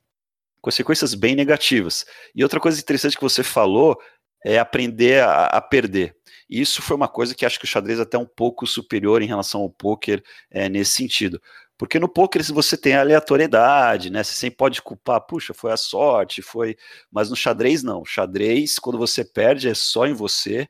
consequências 0.61 1.15
bem 1.15 1.35
negativas. 1.35 2.07
E 2.35 2.43
outra 2.43 2.61
coisa 2.61 2.81
interessante 2.81 3.17
que 3.17 3.23
você 3.23 3.43
falou 3.43 3.99
é 4.45 4.59
aprender 4.59 5.23
a, 5.23 5.47
a 5.47 5.61
perder. 5.61 6.17
Isso 6.49 6.83
foi 6.83 6.97
uma 6.97 7.09
coisa 7.09 7.35
que 7.35 7.47
acho 7.47 7.59
que 7.59 7.65
o 7.65 7.69
xadrez 7.69 7.99
é 7.99 8.03
até 8.03 8.19
um 8.19 8.27
pouco 8.27 8.67
superior 8.67 9.23
em 9.23 9.27
relação 9.27 9.63
ao 9.63 9.71
poker 9.71 10.23
é, 10.51 10.69
nesse 10.69 10.93
sentido. 10.93 11.41
Porque 11.77 11.99
no 11.99 12.09
poker 12.09 12.43
você 12.53 12.77
tem 12.77 12.95
aleatoriedade, 12.95 14.11
né? 14.11 14.23
Você 14.23 14.35
sempre 14.35 14.57
pode 14.57 14.81
culpar, 14.81 15.21
puxa, 15.23 15.53
foi 15.53 15.73
a 15.73 15.77
sorte, 15.77 16.41
foi. 16.43 16.77
Mas 17.11 17.31
no 17.31 17.37
xadrez 17.37 17.83
não. 17.83 18.03
O 18.03 18.05
xadrez, 18.05 18.79
quando 18.79 18.99
você 18.99 19.25
perde, 19.25 19.69
é 19.69 19.75
só 19.75 20.07
em 20.07 20.13
você. 20.13 20.69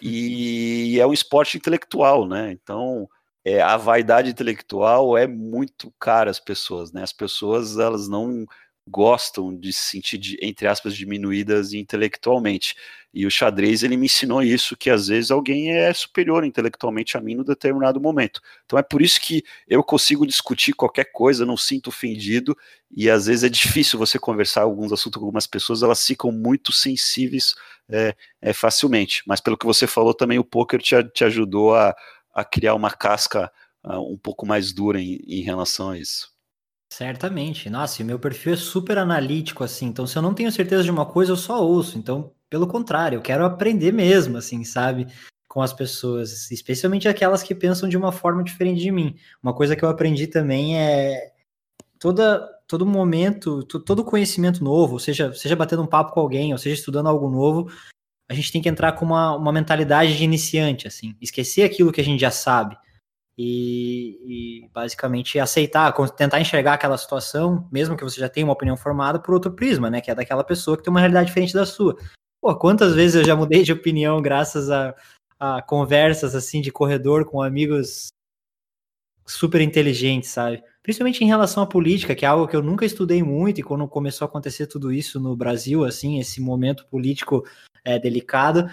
E 0.00 0.98
é 1.00 1.06
um 1.06 1.12
esporte 1.12 1.56
intelectual, 1.56 2.26
né? 2.26 2.52
Então, 2.52 3.08
é, 3.44 3.60
a 3.62 3.76
vaidade 3.76 4.30
intelectual 4.30 5.16
é 5.16 5.26
muito 5.26 5.92
cara 5.98 6.30
às 6.30 6.40
pessoas, 6.40 6.92
né? 6.92 7.02
As 7.02 7.12
pessoas, 7.12 7.78
elas 7.78 8.08
não 8.08 8.46
gostam 8.86 9.56
de 9.56 9.72
se 9.72 9.90
sentir, 9.90 10.18
de, 10.18 10.36
entre 10.42 10.66
aspas, 10.66 10.96
diminuídas 10.96 11.72
intelectualmente. 11.72 12.74
E 13.14 13.26
o 13.26 13.30
xadrez, 13.30 13.82
ele 13.82 13.96
me 13.96 14.06
ensinou 14.06 14.42
isso, 14.42 14.76
que 14.76 14.90
às 14.90 15.06
vezes 15.06 15.30
alguém 15.30 15.72
é 15.72 15.92
superior 15.92 16.44
intelectualmente 16.44 17.16
a 17.16 17.20
mim 17.20 17.34
no 17.34 17.44
determinado 17.44 18.00
momento. 18.00 18.40
Então 18.64 18.78
é 18.78 18.82
por 18.82 19.02
isso 19.02 19.20
que 19.20 19.44
eu 19.68 19.84
consigo 19.84 20.26
discutir 20.26 20.72
qualquer 20.72 21.12
coisa, 21.12 21.44
não 21.44 21.56
sinto 21.56 21.88
ofendido, 21.88 22.56
e 22.90 23.10
às 23.10 23.26
vezes 23.26 23.44
é 23.44 23.48
difícil 23.48 23.98
você 23.98 24.18
conversar 24.18 24.62
alguns 24.62 24.92
assuntos 24.92 25.18
com 25.18 25.26
algumas 25.26 25.46
pessoas, 25.46 25.82
elas 25.82 26.04
ficam 26.06 26.32
muito 26.32 26.72
sensíveis 26.72 27.54
é, 27.88 28.14
é, 28.40 28.52
facilmente. 28.52 29.22
Mas 29.26 29.40
pelo 29.40 29.58
que 29.58 29.66
você 29.66 29.86
falou 29.86 30.14
também, 30.14 30.38
o 30.38 30.44
poker 30.44 30.80
te, 30.80 30.94
te 31.12 31.24
ajudou 31.24 31.74
a, 31.74 31.94
a 32.34 32.44
criar 32.44 32.74
uma 32.74 32.90
casca 32.90 33.52
uh, 33.84 34.12
um 34.12 34.18
pouco 34.18 34.46
mais 34.46 34.72
dura 34.72 35.00
em, 35.00 35.20
em 35.26 35.42
relação 35.42 35.90
a 35.90 35.98
isso. 35.98 36.31
Certamente. 36.92 37.70
Nossa, 37.70 38.02
e 38.02 38.04
o 38.04 38.06
meu 38.06 38.18
perfil 38.18 38.52
é 38.52 38.56
super 38.56 38.98
analítico, 38.98 39.64
assim. 39.64 39.86
Então, 39.86 40.06
se 40.06 40.18
eu 40.18 40.20
não 40.20 40.34
tenho 40.34 40.52
certeza 40.52 40.84
de 40.84 40.90
uma 40.90 41.06
coisa, 41.06 41.32
eu 41.32 41.36
só 41.36 41.64
ouço. 41.64 41.96
Então, 41.96 42.34
pelo 42.50 42.66
contrário, 42.66 43.16
eu 43.16 43.22
quero 43.22 43.46
aprender 43.46 43.92
mesmo, 43.92 44.36
assim, 44.36 44.62
sabe? 44.62 45.06
Com 45.48 45.62
as 45.62 45.72
pessoas, 45.72 46.50
especialmente 46.50 47.08
aquelas 47.08 47.42
que 47.42 47.54
pensam 47.54 47.88
de 47.88 47.96
uma 47.96 48.12
forma 48.12 48.44
diferente 48.44 48.82
de 48.82 48.92
mim. 48.92 49.16
Uma 49.42 49.54
coisa 49.54 49.74
que 49.74 49.82
eu 49.82 49.88
aprendi 49.88 50.26
também 50.26 50.78
é 50.78 51.32
toda, 51.98 52.46
todo 52.68 52.84
momento, 52.84 53.62
todo 53.64 54.04
conhecimento 54.04 54.62
novo, 54.62 55.00
seja, 55.00 55.32
seja 55.32 55.56
batendo 55.56 55.82
um 55.82 55.86
papo 55.86 56.12
com 56.12 56.20
alguém, 56.20 56.52
ou 56.52 56.58
seja 56.58 56.74
estudando 56.74 57.08
algo 57.08 57.30
novo, 57.30 57.72
a 58.28 58.34
gente 58.34 58.52
tem 58.52 58.60
que 58.60 58.68
entrar 58.68 58.92
com 58.92 59.06
uma, 59.06 59.34
uma 59.34 59.52
mentalidade 59.52 60.14
de 60.14 60.24
iniciante, 60.24 60.86
assim. 60.86 61.16
Esquecer 61.22 61.62
aquilo 61.62 61.90
que 61.90 62.02
a 62.02 62.04
gente 62.04 62.20
já 62.20 62.30
sabe 62.30 62.76
e, 63.36 64.64
e, 64.64 64.68
basicamente 64.72 65.38
aceitar, 65.38 65.92
tentar 66.14 66.40
enxergar 66.40 66.74
aquela 66.74 66.98
situação, 66.98 67.66
mesmo 67.72 67.96
que 67.96 68.04
você 68.04 68.20
já 68.20 68.28
tenha 68.28 68.46
uma 68.46 68.52
opinião 68.52 68.76
formada, 68.76 69.18
por 69.18 69.34
outro 69.34 69.52
prisma, 69.52 69.88
né? 69.90 70.00
Que 70.00 70.10
é 70.10 70.14
daquela 70.14 70.44
pessoa 70.44 70.76
que 70.76 70.82
tem 70.82 70.90
uma 70.90 71.00
realidade 71.00 71.28
diferente 71.28 71.54
da 71.54 71.64
sua. 71.64 71.96
Pô, 72.40 72.54
quantas 72.56 72.94
vezes 72.94 73.16
eu 73.16 73.24
já 73.24 73.34
mudei 73.34 73.62
de 73.62 73.72
opinião 73.72 74.20
graças 74.20 74.70
a, 74.70 74.94
a 75.38 75.62
conversas 75.62 76.34
assim 76.34 76.60
de 76.60 76.70
corredor 76.70 77.24
com 77.24 77.42
amigos 77.42 78.08
super 79.26 79.60
inteligentes, 79.60 80.30
sabe? 80.30 80.62
Principalmente 80.82 81.22
em 81.22 81.28
relação 81.28 81.62
à 81.62 81.66
política, 81.66 82.14
que 82.14 82.24
é 82.24 82.28
algo 82.28 82.48
que 82.48 82.56
eu 82.56 82.62
nunca 82.62 82.84
estudei 82.84 83.22
muito, 83.22 83.60
e 83.60 83.62
quando 83.62 83.86
começou 83.88 84.26
a 84.26 84.28
acontecer 84.28 84.66
tudo 84.66 84.92
isso 84.92 85.20
no 85.20 85.36
Brasil, 85.36 85.84
assim, 85.84 86.18
esse 86.18 86.40
momento 86.40 86.86
político 86.86 87.44
é, 87.84 87.98
delicado, 87.98 88.68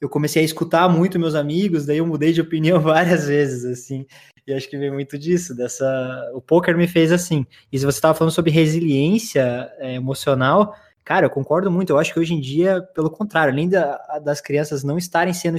eu 0.00 0.08
comecei 0.08 0.42
a 0.42 0.44
escutar 0.44 0.88
muito 0.88 1.18
meus 1.18 1.34
amigos, 1.34 1.84
daí 1.84 1.98
eu 1.98 2.06
mudei 2.06 2.32
de 2.32 2.40
opinião 2.40 2.80
várias 2.80 3.26
vezes, 3.26 3.64
assim. 3.64 4.06
E 4.46 4.52
acho 4.52 4.68
que 4.68 4.78
vem 4.78 4.90
muito 4.90 5.18
disso, 5.18 5.54
dessa. 5.54 6.30
O 6.34 6.40
poker 6.40 6.76
me 6.76 6.88
fez 6.88 7.12
assim. 7.12 7.46
E 7.70 7.78
se 7.78 7.84
você 7.84 7.98
estava 7.98 8.14
falando 8.14 8.32
sobre 8.32 8.50
resiliência 8.50 9.70
é, 9.78 9.94
emocional, 9.94 10.74
cara, 11.04 11.26
eu 11.26 11.30
concordo 11.30 11.70
muito. 11.70 11.90
Eu 11.90 11.98
acho 11.98 12.12
que 12.12 12.18
hoje 12.18 12.34
em 12.34 12.40
dia, 12.40 12.80
pelo 12.94 13.10
contrário, 13.10 13.52
além 13.52 13.68
da, 13.68 13.96
das 14.24 14.40
crianças 14.40 14.82
não 14.82 14.96
estarem 14.96 15.34
sendo 15.34 15.58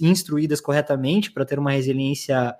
instruídas 0.00 0.60
corretamente 0.60 1.30
para 1.30 1.44
ter 1.44 1.58
uma 1.58 1.70
resiliência 1.70 2.54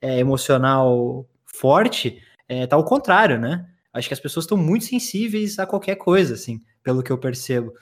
é, 0.00 0.18
emocional 0.18 1.26
forte, 1.46 2.22
é, 2.46 2.66
tá 2.66 2.76
ao 2.76 2.84
contrário, 2.84 3.38
né? 3.38 3.66
Acho 3.92 4.08
que 4.08 4.14
as 4.14 4.20
pessoas 4.20 4.44
estão 4.44 4.58
muito 4.58 4.84
sensíveis 4.84 5.58
a 5.58 5.66
qualquer 5.66 5.96
coisa, 5.96 6.34
assim, 6.34 6.60
pelo 6.82 7.02
que 7.02 7.10
eu 7.10 7.18
percebo. 7.18 7.72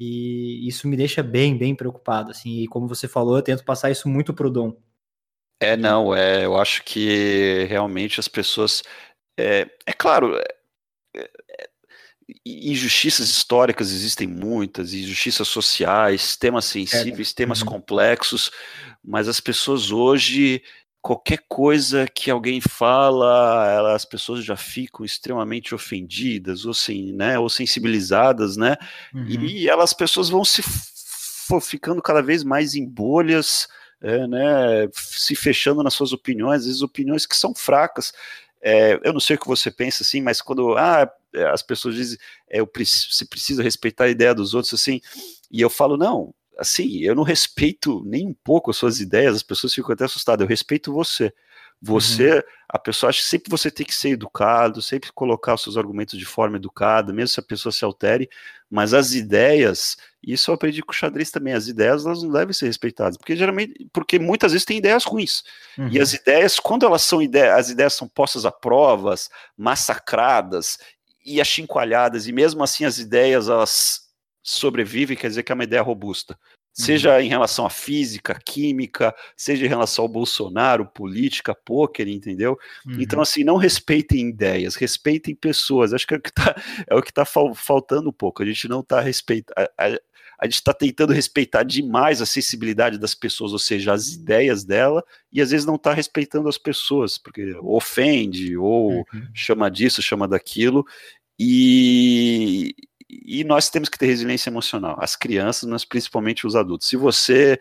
E 0.00 0.66
isso 0.66 0.88
me 0.88 0.96
deixa 0.96 1.22
bem, 1.22 1.58
bem 1.58 1.74
preocupado, 1.74 2.30
assim. 2.30 2.62
E 2.62 2.66
como 2.66 2.88
você 2.88 3.06
falou, 3.06 3.36
eu 3.36 3.42
tento 3.42 3.62
passar 3.62 3.90
isso 3.90 4.08
muito 4.08 4.32
pro 4.32 4.50
Dom. 4.50 4.74
É, 5.60 5.76
não, 5.76 6.14
é, 6.14 6.46
eu 6.46 6.56
acho 6.56 6.82
que 6.84 7.66
realmente 7.68 8.18
as 8.18 8.26
pessoas. 8.26 8.82
É, 9.38 9.68
é 9.84 9.92
claro, 9.92 10.38
é, 10.38 10.48
é, 11.14 11.30
injustiças 12.46 13.28
históricas 13.28 13.92
existem 13.92 14.26
muitas, 14.26 14.94
injustiças 14.94 15.48
sociais, 15.48 16.34
temas 16.34 16.64
sensíveis, 16.64 17.34
temas 17.34 17.60
uhum. 17.60 17.68
complexos, 17.68 18.50
mas 19.04 19.28
as 19.28 19.38
pessoas 19.38 19.90
hoje 19.90 20.62
qualquer 21.02 21.42
coisa 21.48 22.06
que 22.06 22.30
alguém 22.30 22.60
fala, 22.60 23.70
ela, 23.70 23.94
as 23.94 24.04
pessoas 24.04 24.44
já 24.44 24.56
ficam 24.56 25.04
extremamente 25.04 25.74
ofendidas 25.74 26.64
ou, 26.64 26.74
sem, 26.74 27.12
né, 27.12 27.38
ou 27.38 27.48
sensibilizadas, 27.48 28.56
né? 28.56 28.76
Uhum. 29.14 29.26
E, 29.26 29.68
elas, 29.68 29.90
as 29.90 29.94
pessoas 29.94 30.28
vão 30.28 30.44
se 30.44 30.62
ficando 31.62 32.02
cada 32.02 32.22
vez 32.22 32.44
mais 32.44 32.74
em 32.74 32.86
bolhas, 32.86 33.66
é, 34.00 34.26
né, 34.26 34.88
se 34.92 35.34
fechando 35.34 35.82
nas 35.82 35.94
suas 35.94 36.12
opiniões, 36.12 36.60
às 36.60 36.66
vezes 36.66 36.82
opiniões 36.82 37.26
que 37.26 37.36
são 37.36 37.54
fracas. 37.54 38.12
É, 38.62 39.00
eu 39.02 39.12
não 39.12 39.20
sei 39.20 39.36
o 39.36 39.38
que 39.38 39.48
você 39.48 39.70
pensa 39.70 40.02
assim, 40.02 40.20
mas 40.20 40.42
quando 40.42 40.76
ah, 40.76 41.10
as 41.50 41.62
pessoas 41.62 41.94
dizem 41.94 42.18
é, 42.48 42.60
eu, 42.60 42.70
você 42.74 43.24
precisa 43.24 43.62
respeitar 43.62 44.04
a 44.04 44.10
ideia 44.10 44.34
dos 44.34 44.52
outros 44.52 44.74
assim, 44.74 45.00
e 45.50 45.60
eu 45.62 45.70
falo, 45.70 45.96
não, 45.96 46.34
assim, 46.60 46.98
eu 46.98 47.14
não 47.14 47.22
respeito 47.22 48.02
nem 48.04 48.28
um 48.28 48.34
pouco 48.44 48.70
as 48.70 48.76
suas 48.76 49.00
ideias, 49.00 49.36
as 49.36 49.42
pessoas 49.42 49.74
ficam 49.74 49.92
até 49.92 50.04
assustadas, 50.04 50.44
eu 50.44 50.48
respeito 50.48 50.92
você. 50.92 51.32
Você, 51.82 52.34
uhum. 52.36 52.42
a 52.68 52.78
pessoa 52.78 53.08
acha 53.08 53.22
que 53.22 53.26
sempre 53.26 53.50
você 53.50 53.70
tem 53.70 53.86
que 53.86 53.94
ser 53.94 54.10
educado, 54.10 54.82
sempre 54.82 55.10
colocar 55.14 55.54
os 55.54 55.62
seus 55.62 55.78
argumentos 55.78 56.18
de 56.18 56.26
forma 56.26 56.58
educada, 56.58 57.10
mesmo 57.10 57.28
se 57.28 57.40
a 57.40 57.42
pessoa 57.42 57.72
se 57.72 57.82
altere, 57.82 58.28
mas 58.70 58.92
as 58.92 59.14
ideias, 59.14 59.96
isso 60.22 60.50
eu 60.50 60.56
aprendi 60.56 60.82
com 60.82 60.92
o 60.92 60.94
xadrez 60.94 61.30
também, 61.30 61.54
as 61.54 61.68
ideias 61.68 62.04
elas 62.04 62.22
não 62.22 62.30
devem 62.30 62.52
ser 62.52 62.66
respeitadas, 62.66 63.16
porque 63.16 63.34
geralmente, 63.34 63.88
porque 63.94 64.18
muitas 64.18 64.52
vezes 64.52 64.66
tem 64.66 64.76
ideias 64.76 65.04
ruins. 65.04 65.42
Uhum. 65.78 65.88
E 65.88 65.98
as 65.98 66.12
ideias, 66.12 66.60
quando 66.60 66.84
elas 66.84 67.00
são 67.00 67.22
ideias, 67.22 67.58
as 67.58 67.70
ideias 67.70 67.94
são 67.94 68.06
postas 68.06 68.44
a 68.44 68.52
provas, 68.52 69.30
massacradas 69.56 70.76
e 71.24 71.40
achincalhadas, 71.40 72.26
e 72.26 72.32
mesmo 72.32 72.62
assim 72.62 72.84
as 72.84 72.98
ideias 72.98 73.48
elas 73.48 74.10
sobrevive, 74.42 75.16
quer 75.16 75.28
dizer 75.28 75.42
que 75.42 75.52
é 75.52 75.54
uma 75.54 75.64
ideia 75.64 75.82
robusta. 75.82 76.38
Seja 76.72 77.16
uhum. 77.16 77.20
em 77.20 77.28
relação 77.28 77.66
à 77.66 77.70
física, 77.70 78.38
química, 78.44 79.14
seja 79.36 79.66
em 79.66 79.68
relação 79.68 80.04
ao 80.04 80.08
Bolsonaro, 80.08 80.86
política, 80.86 81.54
pôquer, 81.54 82.06
entendeu? 82.06 82.56
Uhum. 82.86 82.96
Então, 83.00 83.20
assim, 83.20 83.42
não 83.42 83.56
respeitem 83.56 84.28
ideias, 84.28 84.76
respeitem 84.76 85.34
pessoas. 85.34 85.92
Acho 85.92 86.06
que 86.06 86.14
é 86.14 86.16
o 86.16 86.20
que 86.20 86.28
está 86.28 86.54
é 86.86 86.94
o 86.94 87.02
que 87.02 87.12
tá 87.12 87.24
faltando 87.24 88.10
um 88.10 88.12
pouco. 88.12 88.42
A 88.42 88.46
gente 88.46 88.68
não 88.68 88.80
está 88.80 89.00
respeitando. 89.00 89.68
A, 89.76 90.46
gente 90.46 90.54
está 90.54 90.72
tentando 90.72 91.12
respeitar 91.12 91.64
demais 91.64 92.22
a 92.22 92.26
sensibilidade 92.26 92.98
das 92.98 93.14
pessoas, 93.14 93.52
ou 93.52 93.58
seja, 93.58 93.92
as 93.92 94.08
ideias 94.08 94.64
dela, 94.64 95.04
e 95.30 95.38
às 95.38 95.50
vezes 95.50 95.66
não 95.66 95.74
está 95.74 95.92
respeitando 95.92 96.48
as 96.48 96.56
pessoas, 96.56 97.18
porque 97.18 97.54
ofende, 97.60 98.56
ou 98.56 99.00
uhum. 99.00 99.28
chama 99.34 99.70
disso, 99.70 100.00
chama 100.00 100.26
daquilo. 100.26 100.86
E, 101.38 102.74
e 103.10 103.44
nós 103.44 103.68
temos 103.68 103.88
que 103.88 103.98
ter 103.98 104.06
resiliência 104.06 104.50
emocional, 104.50 104.96
as 105.00 105.16
crianças, 105.16 105.68
mas 105.68 105.84
principalmente 105.84 106.46
os 106.46 106.54
adultos. 106.54 106.88
Se 106.88 106.96
você 106.96 107.58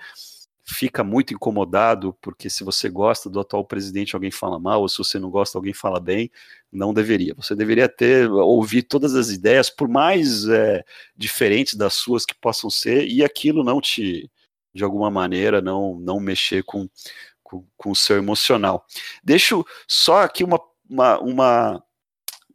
fica 0.64 1.04
muito 1.04 1.34
incomodado, 1.34 2.16
porque 2.22 2.50
se 2.50 2.64
você 2.64 2.90
gosta 2.90 3.30
do 3.30 3.40
atual 3.40 3.66
presidente, 3.66 4.16
alguém 4.16 4.30
fala 4.30 4.60
mal, 4.60 4.82
ou 4.82 4.90
se 4.90 5.00
você 5.00 5.18
não 5.18 5.30
gosta, 5.32 5.58
alguém 5.58 5.74
fala 5.74 6.00
bem, 6.00 6.30
não 6.72 6.94
deveria. 6.94 7.34
Você 7.36 7.56
deveria 7.56 7.90
ter, 7.90 8.30
ouvir 8.30 8.84
todas 8.84 9.16
as 9.16 9.30
ideias, 9.30 9.70
por 9.70 9.88
mais 9.88 10.48
é, 10.48 10.84
diferentes 11.18 11.74
das 11.74 11.96
suas 11.96 12.26
que 12.26 12.36
possam 12.36 12.70
ser, 12.70 13.08
e 13.08 13.24
aquilo 13.24 13.64
não 13.64 13.82
te, 13.82 14.30
de 14.74 14.84
alguma 14.84 15.10
maneira, 15.10 15.60
não, 15.60 15.96
não 16.00 16.20
mexer 16.20 16.64
com, 16.64 16.88
com, 17.42 17.66
com 17.76 17.92
o 17.92 17.96
seu 17.96 18.18
emocional. 18.18 18.86
Deixo 19.24 19.66
só 19.88 20.22
aqui 20.22 20.44
uma, 20.44 20.60
uma, 20.88 21.20
uma 21.20 21.84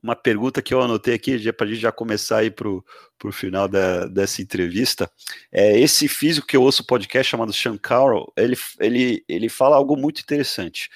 uma 0.04 0.14
pergunta 0.14 0.60
que 0.60 0.74
eu 0.74 0.82
anotei 0.82 1.14
aqui, 1.14 1.50
para 1.50 1.66
a 1.66 1.70
gente 1.70 1.80
já 1.80 1.90
começar 1.90 2.40
aí 2.40 2.50
para 2.50 2.68
o 2.68 3.32
final 3.32 3.66
da, 3.66 4.04
dessa 4.04 4.42
entrevista. 4.42 5.10
É, 5.50 5.80
esse 5.80 6.06
físico 6.08 6.46
que 6.46 6.54
eu 6.54 6.62
ouço 6.62 6.82
o 6.82 6.86
podcast 6.86 7.30
chamado 7.30 7.54
Sean 7.54 7.78
Carroll, 7.78 8.30
ele, 8.36 8.54
ele, 8.78 9.24
ele 9.26 9.48
fala 9.48 9.76
algo 9.76 9.96
muito 9.96 10.20
interessante. 10.20 10.90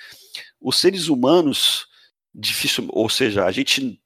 Os 0.60 0.78
seres 0.78 1.08
humanos, 1.08 1.86
difícil, 2.34 2.86
ou 2.90 3.08
seja, 3.08 3.46
a 3.46 3.50
gente 3.50 3.98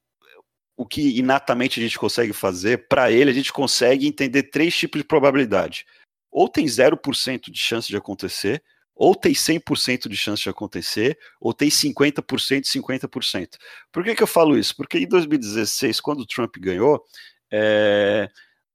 o 0.77 0.87
que 0.87 1.19
inatamente 1.19 1.81
a 1.81 1.83
gente 1.83 1.99
consegue 1.99 2.33
fazer, 2.33 2.87
para 2.89 3.11
ele 3.11 3.31
a 3.31 3.35
gente 3.35 3.53
consegue 3.53 4.07
entender 4.07 4.45
três 4.45 4.75
tipos 4.77 5.01
de 5.01 5.07
probabilidade. 5.07 5.85
Ou 6.31 6.49
tem 6.49 6.65
0% 6.65 7.51
de 7.51 7.59
chance 7.59 7.89
de 7.89 7.97
acontecer, 7.97 8.63
ou 9.03 9.17
tem 9.17 9.33
100% 9.33 10.09
de 10.09 10.17
chance 10.17 10.45
de 10.45 10.49
acontecer, 10.49 11.19
ou 11.41 11.53
tem 11.53 11.69
50% 11.69 12.65
e 12.65 12.79
50%. 12.81 13.57
Por 13.91 14.05
que, 14.05 14.15
que 14.15 14.23
eu 14.23 14.29
falo 14.29 14.57
isso? 14.57 14.77
Porque 14.77 14.97
em 14.97 15.09
2016, 15.09 16.01
quando 16.01 16.21
o 16.21 16.27
Trump 16.27 16.55
ganhou, 16.61 17.03
é, 17.53 18.31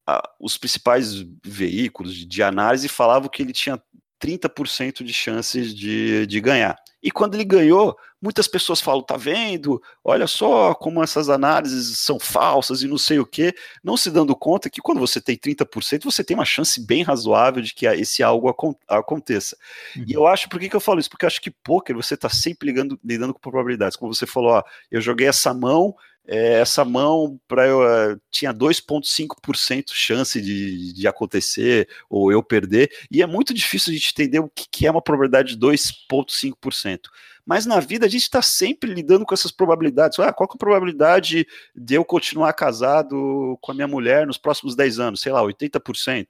a, 0.06 0.22
os 0.38 0.58
principais 0.58 1.26
veículos 1.46 2.14
de, 2.14 2.26
de 2.26 2.44
análise 2.44 2.90
falavam 2.90 3.30
que 3.30 3.42
ele 3.42 3.54
tinha 3.54 3.82
30% 4.22 5.04
de 5.04 5.14
chances 5.14 5.74
de, 5.74 6.26
de 6.26 6.40
ganhar. 6.40 6.76
E 7.02 7.12
quando 7.12 7.36
ele 7.36 7.46
ganhou, 7.46 7.96
muitas 8.22 8.48
pessoas 8.48 8.82
falam: 8.82 9.04
tá 9.04 9.16
vendo? 9.16 9.82
Olha 10.04 10.26
só 10.28 10.74
como 10.74 11.04
essas 11.04 11.30
análises 11.30 12.00
são 12.00 12.20
falsas 12.20 12.82
e 12.82 12.88
não 12.88 12.98
sei 12.98 13.20
o 13.20 13.26
quê, 13.26 13.54
não 13.84 13.96
se 13.96 14.10
dando 14.10 14.36
conta 14.36 14.70
que 14.70 14.82
quando 14.82 15.00
você 15.00 15.22
tem 15.22 15.38
30%, 15.38 16.04
você 16.04 16.24
tem 16.24 16.36
uma 16.36 16.46
chance 16.46 16.86
bem 16.86 17.04
razoável 17.04 17.62
de 17.62 17.74
que 17.74 17.86
esse 17.86 18.24
algo 18.24 18.54
aconteça. 18.88 19.56
Uhum. 19.96 20.06
E 20.08 20.14
eu 20.14 20.26
acho, 20.26 20.50
por 20.50 20.60
que, 20.60 20.70
que 20.70 20.76
eu 20.76 20.82
falo 20.82 21.00
isso? 21.00 21.10
Porque 21.10 21.26
eu 21.26 21.28
acho 21.28 21.42
que 21.42 21.52
poker 21.52 21.96
você 21.96 22.16
está 22.16 22.30
sempre 22.30 22.68
ligando, 22.68 23.00
lidando 23.04 23.34
com 23.34 23.40
probabilidades. 23.40 23.96
Como 23.96 24.14
você 24.14 24.26
falou, 24.26 24.52
ó, 24.52 24.64
eu 24.92 25.00
joguei 25.00 25.28
essa 25.28 25.54
mão, 25.54 25.96
é, 26.28 26.60
essa 26.60 26.84
mão 26.84 27.40
para 27.48 27.66
eu 27.66 27.80
uh, 27.80 28.20
tinha 28.30 28.54
2,5% 28.54 29.92
chance 29.94 30.42
de, 30.42 30.94
de 30.94 31.08
acontecer 31.08 31.88
ou 32.10 32.32
eu 32.32 32.44
perder, 32.44 32.92
e 33.10 33.22
é 33.22 33.26
muito 33.26 33.54
difícil 33.54 33.92
a 33.92 33.94
gente 33.96 34.12
entender 34.12 34.40
o 34.40 34.50
que, 34.50 34.68
que 34.70 34.86
é 34.86 34.92
uma 34.92 35.02
probabilidade 35.02 35.56
de 35.56 35.66
2,5%. 35.66 37.00
Mas 37.46 37.66
na 37.66 37.80
vida 37.80 38.06
a 38.06 38.10
gente 38.10 38.24
está 38.24 38.42
sempre 38.42 38.94
lidando 38.94 39.26
com 39.26 39.34
essas 39.34 39.52
probabilidades. 39.52 40.20
Ah, 40.20 40.34
qual 40.34 40.50
é 40.52 40.54
a 40.54 40.58
probabilidade 40.58 41.48
de 41.74 41.96
eu 41.96 42.04
continuar 42.04 42.52
casado 42.52 43.58
com 43.62 43.72
a 43.72 43.76
minha 43.76 43.88
mulher 43.88 44.28
nos 44.28 44.38
próximos 44.38 44.76
10 44.76 45.00
anos? 45.00 45.22
Sei 45.22 45.32
lá, 45.32 45.42
80%. 45.42 46.28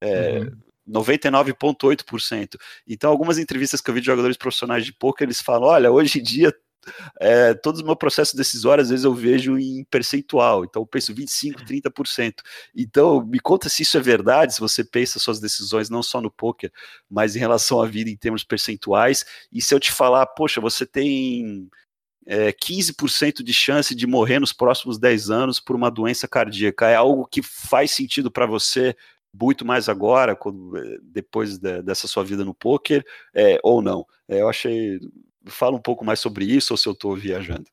É, 0.00 0.38
uhum. 0.38 0.52
99,8%. 0.88 2.56
Então, 2.86 3.10
algumas 3.10 3.38
entrevistas 3.38 3.80
que 3.80 3.90
eu 3.90 3.94
vi 3.94 4.00
de 4.00 4.06
jogadores 4.06 4.36
profissionais 4.36 4.84
de 4.84 4.92
poker, 4.92 5.26
eles 5.26 5.40
falam: 5.40 5.68
olha, 5.68 5.90
hoje 5.90 6.18
em 6.18 6.22
dia 6.22 6.54
é, 7.20 7.54
todos 7.54 7.80
os 7.80 7.86
meus 7.86 7.98
processos 7.98 8.34
decisórios, 8.34 8.86
às 8.86 8.90
vezes 8.90 9.04
eu 9.04 9.14
vejo 9.14 9.58
em 9.58 9.84
percentual, 9.84 10.64
então 10.64 10.82
eu 10.82 10.86
penso 10.86 11.14
25%, 11.14 11.64
30%. 11.64 12.34
Então, 12.74 13.24
me 13.24 13.40
conta 13.40 13.68
se 13.68 13.82
isso 13.82 13.96
é 13.96 14.00
verdade, 14.00 14.54
se 14.54 14.60
você 14.60 14.84
pensa 14.84 15.18
suas 15.18 15.40
decisões 15.40 15.90
não 15.90 16.02
só 16.02 16.20
no 16.20 16.30
poker, 16.30 16.72
mas 17.10 17.36
em 17.36 17.38
relação 17.38 17.80
à 17.80 17.86
vida 17.86 18.10
em 18.10 18.16
termos 18.16 18.44
percentuais, 18.44 19.24
e 19.52 19.62
se 19.62 19.74
eu 19.74 19.80
te 19.80 19.92
falar, 19.92 20.26
poxa, 20.26 20.60
você 20.60 20.86
tem 20.86 21.68
é, 22.26 22.52
15% 22.52 23.42
de 23.42 23.52
chance 23.52 23.94
de 23.94 24.06
morrer 24.06 24.38
nos 24.38 24.52
próximos 24.52 24.98
10 24.98 25.30
anos 25.30 25.60
por 25.60 25.76
uma 25.76 25.90
doença 25.90 26.26
cardíaca, 26.26 26.88
é 26.88 26.94
algo 26.94 27.26
que 27.26 27.42
faz 27.42 27.90
sentido 27.90 28.30
para 28.30 28.46
você 28.46 28.96
muito 29.40 29.64
mais 29.64 29.88
agora, 29.88 30.36
quando, 30.36 30.76
é, 30.76 30.98
depois 31.02 31.58
de, 31.58 31.82
dessa 31.82 32.06
sua 32.06 32.24
vida 32.24 32.44
no 32.44 32.54
poker, 32.54 33.04
é, 33.34 33.58
ou 33.62 33.82
não? 33.82 34.06
É, 34.28 34.40
eu 34.40 34.48
achei 34.48 35.00
fala 35.46 35.76
um 35.76 35.80
pouco 35.80 36.04
mais 36.04 36.20
sobre 36.20 36.44
isso 36.44 36.72
ou 36.72 36.76
se 36.76 36.88
eu 36.88 36.92
estou 36.92 37.16
viajando. 37.16 37.64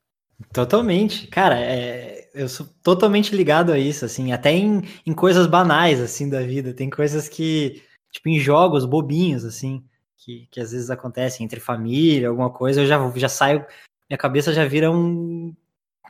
Totalmente, 0.54 1.28
cara, 1.28 1.60
é, 1.60 2.30
eu 2.34 2.50
sou 2.50 2.68
totalmente 2.82 3.36
ligado 3.36 3.72
a 3.72 3.78
isso, 3.78 4.06
assim, 4.06 4.32
até 4.32 4.52
em, 4.52 4.82
em 5.06 5.14
coisas 5.14 5.46
banais, 5.46 6.00
assim, 6.00 6.30
da 6.30 6.42
vida, 6.42 6.74
tem 6.74 6.90
coisas 6.90 7.30
que, 7.30 7.82
tipo, 8.12 8.28
em 8.28 8.40
jogos 8.40 8.86
bobinhos, 8.86 9.46
assim, 9.46 9.84
que, 10.18 10.48
que 10.50 10.60
às 10.60 10.72
vezes 10.72 10.90
acontecem 10.90 11.46
entre 11.46 11.60
família, 11.60 12.30
alguma 12.30 12.50
coisa, 12.50 12.82
eu 12.82 12.88
já, 12.88 12.98
já 13.16 13.30
saio, 13.30 13.66
minha 14.10 14.18
cabeça 14.18 14.54
já 14.54 14.66
vira 14.66 14.92
um, 14.92 15.56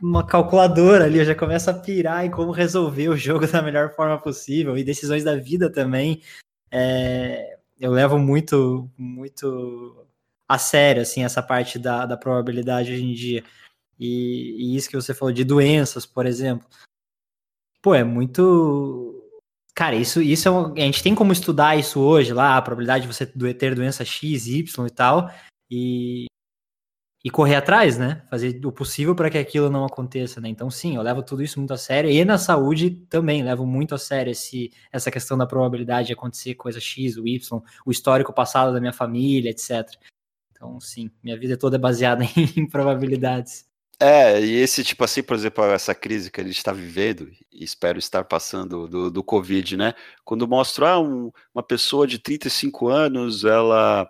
uma 0.02 0.26
calculadora 0.26 1.04
ali, 1.04 1.18
eu 1.18 1.24
já 1.24 1.34
começo 1.34 1.70
a 1.70 1.74
pirar 1.74 2.24
em 2.24 2.30
como 2.30 2.52
resolver 2.52 3.08
o 3.08 3.16
jogo 3.16 3.46
da 3.50 3.62
melhor 3.62 3.94
forma 3.94 4.18
possível, 4.18 4.76
e 4.76 4.84
decisões 4.84 5.24
da 5.24 5.36
vida 5.36 5.70
também, 5.70 6.22
é, 6.70 7.58
eu 7.78 7.90
levo 7.90 8.18
muito, 8.18 8.88
muito 8.96 10.01
a 10.52 10.58
sério, 10.58 11.02
assim, 11.02 11.24
essa 11.24 11.42
parte 11.42 11.78
da, 11.78 12.04
da 12.04 12.16
probabilidade 12.16 12.92
hoje 12.92 13.04
em 13.04 13.14
dia. 13.14 13.44
E, 13.98 14.56
e 14.58 14.76
isso 14.76 14.88
que 14.90 14.96
você 14.96 15.14
falou 15.14 15.32
de 15.32 15.44
doenças, 15.44 16.04
por 16.04 16.26
exemplo. 16.26 16.68
Pô, 17.80 17.94
é 17.94 18.04
muito. 18.04 19.18
Cara, 19.74 19.96
isso, 19.96 20.20
isso 20.20 20.48
é 20.48 20.50
um... 20.50 20.74
a 20.74 20.80
gente 20.80 21.02
tem 21.02 21.14
como 21.14 21.32
estudar 21.32 21.76
isso 21.76 22.00
hoje 22.00 22.34
lá, 22.34 22.56
a 22.56 22.62
probabilidade 22.62 23.06
de 23.06 23.12
você 23.12 23.26
ter 23.54 23.74
doença 23.74 24.04
X, 24.04 24.46
Y 24.46 24.86
e 24.86 24.90
tal. 24.90 25.30
E, 25.70 26.26
e 27.24 27.30
correr 27.30 27.54
atrás, 27.54 27.96
né? 27.96 28.22
Fazer 28.28 28.60
o 28.66 28.72
possível 28.72 29.14
para 29.14 29.30
que 29.30 29.38
aquilo 29.38 29.70
não 29.70 29.84
aconteça, 29.84 30.40
né? 30.40 30.48
Então, 30.48 30.70
sim, 30.70 30.96
eu 30.96 31.02
levo 31.02 31.22
tudo 31.22 31.42
isso 31.42 31.58
muito 31.58 31.72
a 31.72 31.78
sério. 31.78 32.10
E 32.10 32.24
na 32.24 32.36
saúde 32.36 32.90
também 33.08 33.42
levo 33.42 33.64
muito 33.64 33.94
a 33.94 33.98
sério 33.98 34.32
esse, 34.32 34.70
essa 34.92 35.10
questão 35.10 35.38
da 35.38 35.46
probabilidade 35.46 36.08
de 36.08 36.12
acontecer 36.12 36.56
coisa 36.56 36.80
X, 36.80 37.16
Y, 37.16 37.62
o 37.86 37.90
histórico 37.90 38.34
passado 38.34 38.72
da 38.72 38.80
minha 38.80 38.92
família, 38.92 39.50
etc. 39.50 39.88
Então, 40.62 40.78
sim, 40.78 41.10
minha 41.24 41.36
vida 41.36 41.56
toda 41.56 41.74
é 41.74 41.78
baseada 41.78 42.24
em 42.56 42.68
probabilidades. 42.68 43.66
É, 43.98 44.40
e 44.40 44.54
esse 44.54 44.84
tipo 44.84 45.02
assim, 45.02 45.22
por 45.22 45.34
exemplo, 45.34 45.64
essa 45.64 45.92
crise 45.92 46.30
que 46.30 46.40
a 46.40 46.44
gente 46.44 46.56
está 46.56 46.72
vivendo, 46.72 47.28
e 47.52 47.64
espero 47.64 47.98
estar 47.98 48.22
passando 48.24 48.86
do, 48.86 49.10
do 49.10 49.24
Covid, 49.24 49.76
né? 49.76 49.92
Quando 50.24 50.46
mostra 50.46 50.90
ah, 50.90 51.00
um, 51.00 51.32
uma 51.52 51.64
pessoa 51.64 52.06
de 52.06 52.18
35 52.18 52.88
anos, 52.88 53.44
ela 53.44 54.08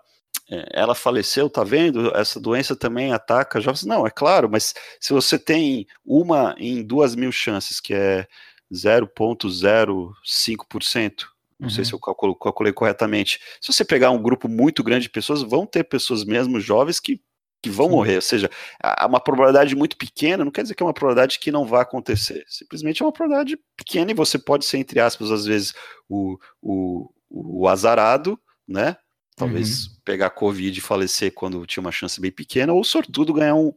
é, 0.50 0.68
ela 0.74 0.94
faleceu, 0.94 1.48
tá 1.48 1.64
vendo? 1.64 2.14
Essa 2.14 2.38
doença 2.38 2.76
também 2.76 3.14
ataca 3.14 3.60
jovens. 3.60 3.84
Não, 3.84 4.06
é 4.06 4.10
claro, 4.10 4.50
mas 4.50 4.74
se 5.00 5.12
você 5.12 5.38
tem 5.38 5.86
uma 6.04 6.54
em 6.58 6.82
duas 6.82 7.14
mil 7.14 7.32
chances, 7.32 7.80
que 7.80 7.94
é 7.94 8.26
0,05%, 8.72 11.31
não 11.62 11.68
uhum. 11.68 11.74
sei 11.74 11.84
se 11.84 11.92
eu 11.92 12.00
calculo, 12.00 12.34
calculei 12.34 12.72
corretamente. 12.72 13.38
Se 13.60 13.72
você 13.72 13.84
pegar 13.84 14.10
um 14.10 14.20
grupo 14.20 14.48
muito 14.48 14.82
grande 14.82 15.04
de 15.04 15.10
pessoas, 15.10 15.42
vão 15.42 15.64
ter 15.64 15.84
pessoas 15.84 16.24
mesmo 16.24 16.58
jovens 16.58 16.98
que, 16.98 17.20
que 17.62 17.70
vão 17.70 17.86
Sim. 17.86 17.92
morrer. 17.92 18.16
Ou 18.16 18.22
seja, 18.22 18.50
há 18.82 19.06
uma 19.06 19.20
probabilidade 19.20 19.76
muito 19.76 19.96
pequena, 19.96 20.44
não 20.44 20.50
quer 20.50 20.62
dizer 20.62 20.74
que 20.74 20.82
é 20.82 20.86
uma 20.86 20.92
probabilidade 20.92 21.38
que 21.38 21.52
não 21.52 21.64
vai 21.64 21.82
acontecer. 21.82 22.42
Simplesmente 22.48 23.00
é 23.00 23.06
uma 23.06 23.12
probabilidade 23.12 23.56
pequena 23.76 24.10
e 24.10 24.14
você 24.14 24.40
pode 24.40 24.64
ser, 24.64 24.78
entre 24.78 24.98
aspas, 24.98 25.30
às 25.30 25.44
vezes, 25.44 25.72
o, 26.08 26.36
o, 26.60 27.08
o 27.30 27.68
azarado, 27.68 28.36
né? 28.66 28.96
Talvez 29.36 29.86
uhum. 29.86 29.92
pegar 30.04 30.30
Covid 30.30 30.76
e 30.76 30.82
falecer 30.82 31.32
quando 31.32 31.64
tinha 31.64 31.80
uma 31.80 31.92
chance 31.92 32.20
bem 32.20 32.32
pequena, 32.32 32.72
ou 32.72 32.82
sortudo 32.82 33.32
ganhar 33.32 33.54
um, 33.54 33.72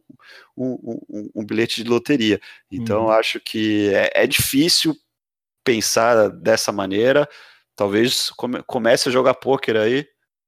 um, 0.56 0.98
um, 1.08 1.30
um 1.36 1.46
bilhete 1.46 1.84
de 1.84 1.88
loteria. 1.88 2.40
Então, 2.68 3.04
uhum. 3.04 3.10
acho 3.10 3.38
que 3.38 3.94
é, 3.94 4.10
é, 4.12 4.26
difícil 4.26 4.94
pensar 5.64 6.30
dessa 6.30 6.72
maneira. 6.72 7.28
Talvez 7.76 8.30
come, 8.30 8.62
comece 8.62 9.08
a 9.08 9.12
jogar 9.12 9.34
pôquer 9.34 9.76
aí. 9.76 10.06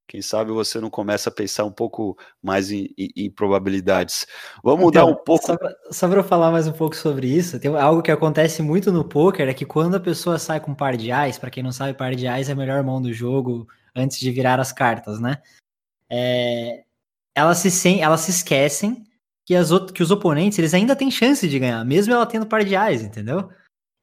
Quem 0.09 0.22
sabe 0.22 0.50
você 0.50 0.80
não 0.80 0.88
começa 0.88 1.28
a 1.28 1.32
pensar 1.32 1.66
um 1.66 1.70
pouco 1.70 2.16
mais 2.42 2.70
em, 2.70 2.88
em, 2.96 3.10
em 3.14 3.30
probabilidades. 3.30 4.26
Vamos 4.64 4.80
mudar 4.80 5.02
então, 5.02 5.12
um 5.12 5.16
pouco. 5.22 5.44
Só 5.90 6.09
para 6.09 6.20
eu 6.20 6.24
falar 6.24 6.50
mais 6.50 6.66
um 6.66 6.72
pouco 6.72 6.96
sobre 6.96 7.26
isso, 7.26 7.60
tem 7.60 7.76
algo 7.76 8.00
que 8.00 8.10
acontece 8.10 8.62
muito 8.62 8.90
no 8.90 9.05
poker 9.05 9.46
é 9.46 9.52
que 9.52 9.66
quando 9.66 9.96
a 9.96 10.00
pessoa 10.00 10.38
sai 10.38 10.60
com 10.60 10.74
par 10.74 10.96
de 10.96 11.12
ais, 11.12 11.36
para 11.36 11.50
quem 11.50 11.62
não 11.62 11.72
sabe, 11.72 11.92
par 11.92 12.14
de 12.14 12.26
ais 12.26 12.48
é 12.48 12.52
a 12.52 12.56
melhor 12.56 12.82
mão 12.82 13.02
do 13.02 13.12
jogo 13.12 13.68
antes 13.94 14.18
de 14.18 14.32
virar 14.32 14.59
as 14.59 14.72
cartas, 14.72 15.20
né? 15.20 15.42
É, 16.09 16.84
elas, 17.34 17.59
se, 17.59 17.70
sem, 17.70 18.00
elas 18.00 18.20
se 18.20 18.30
esquecem 18.30 19.05
que, 19.44 19.55
as, 19.55 19.68
que 19.92 20.02
os 20.02 20.10
oponentes 20.10 20.59
eles 20.59 20.72
ainda 20.72 20.96
têm 20.96 21.10
chance 21.10 21.46
de 21.46 21.59
ganhar, 21.59 21.84
mesmo 21.84 22.14
ela 22.14 22.24
tendo 22.24 22.46
par 22.46 22.64
de 22.64 22.74
ais, 22.74 23.02
entendeu? 23.02 23.50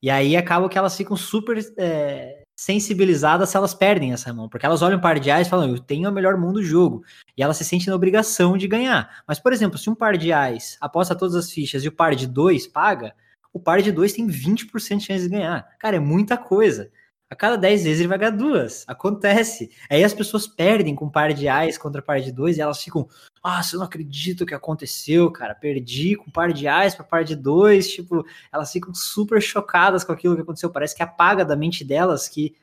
E 0.03 0.11
aí 0.11 0.38
acaba 0.38 0.69
que 0.69 0.77
elas 0.77 0.95
ficam 0.95 1.18
super 1.18 1.57
é, 1.80 2.43
sensibilizadas 2.56 3.49
se 3.49 3.57
elas 3.57 3.73
perdem 3.73 4.14
essa 4.14 4.34
mão, 4.34 4.48
porque 4.48 4.65
elas 4.65 4.82
olham 4.82 4.98
um 4.98 5.02
par 5.02 5.19
de 5.19 5.30
ais 5.30 5.45
e 5.45 5.49
falam, 5.49 5.69
eu 5.69 5.80
tenho 5.80 6.07
a 6.07 6.11
melhor 6.11 6.38
mão 6.38 6.53
do 6.53 6.64
jogo, 6.64 7.03
e 7.38 7.44
elas 7.44 7.57
se 7.57 7.65
sentem 7.65 7.88
na 7.88 7.95
obrigação 7.95 8.57
de 8.57 8.68
ganhar. 8.68 9.23
Mas, 9.27 9.40
por 9.40 9.52
exemplo, 9.52 9.77
se 9.77 9.90
um 9.90 9.95
par 9.95 10.18
de 10.18 10.32
ais 10.32 10.77
aposta 10.80 11.15
todas 11.15 11.36
as 11.36 11.52
fichas 11.52 11.84
e 11.84 11.88
o 11.88 11.91
par 11.91 12.15
de 12.15 12.26
dois 12.26 12.65
paga, 12.65 13.14
o 13.52 13.60
par 13.60 13.82
de 13.82 13.91
dois 13.91 14.14
tem 14.14 14.27
20% 14.27 14.98
de 14.98 15.06
chance 15.06 15.23
de 15.23 15.30
ganhar. 15.30 15.68
Cara, 15.80 15.98
é 15.98 15.99
muita 15.99 16.38
coisa. 16.38 16.90
A 17.30 17.35
cada 17.35 17.57
10 17.57 17.84
vezes 17.84 17.99
ele 17.99 18.07
vai 18.07 18.19
ganhar 18.19 18.31
duas. 18.31 18.85
Acontece. 18.88 19.72
Aí 19.89 20.03
as 20.03 20.14
pessoas 20.14 20.47
perdem 20.47 20.93
com 20.93 21.10
par 21.10 21.34
de 21.34 21.47
ais 21.47 21.77
contra 21.77 22.02
par 22.02 22.22
de 22.22 22.31
dois 22.31 22.57
e 22.57 22.61
elas 22.61 22.81
ficam, 22.81 23.07
ah, 23.43 23.61
eu 23.72 23.80
não 23.80 23.85
acredito 23.85 24.45
que 24.45 24.53
aconteceu, 24.53 25.31
cara. 25.31 25.56
Perdi 25.56 26.15
com 26.15 26.30
par 26.30 26.53
de 26.53 26.68
ais 26.68 26.93
para 26.93 27.03
par 27.03 27.23
de 27.23 27.35
dois. 27.35 27.91
Tipo, 27.91 28.23
elas 28.53 28.72
ficam 28.72 28.93
super 28.93 29.41
chocadas 29.41 30.03
com 30.03 30.11
aquilo 30.11 30.35
que 30.35 30.41
aconteceu. 30.41 30.69
Parece 30.69 30.95
que 30.95 31.02
apaga 31.02 31.43
da 31.43 31.56
mente 31.56 31.84
delas 31.84 32.27
que 32.27 32.56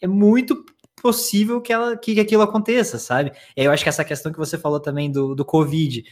é 0.00 0.06
muito 0.06 0.64
possível 1.00 1.60
que, 1.60 1.72
ela, 1.72 1.96
que 1.96 2.18
aquilo 2.18 2.42
aconteça, 2.42 2.98
sabe? 2.98 3.32
E 3.54 3.60
aí 3.60 3.66
eu 3.66 3.72
acho 3.72 3.82
que 3.82 3.88
essa 3.88 4.04
questão 4.04 4.32
que 4.32 4.38
você 4.38 4.56
falou 4.56 4.80
também 4.80 5.10
do, 5.10 5.34
do 5.34 5.44
Covid. 5.44 6.04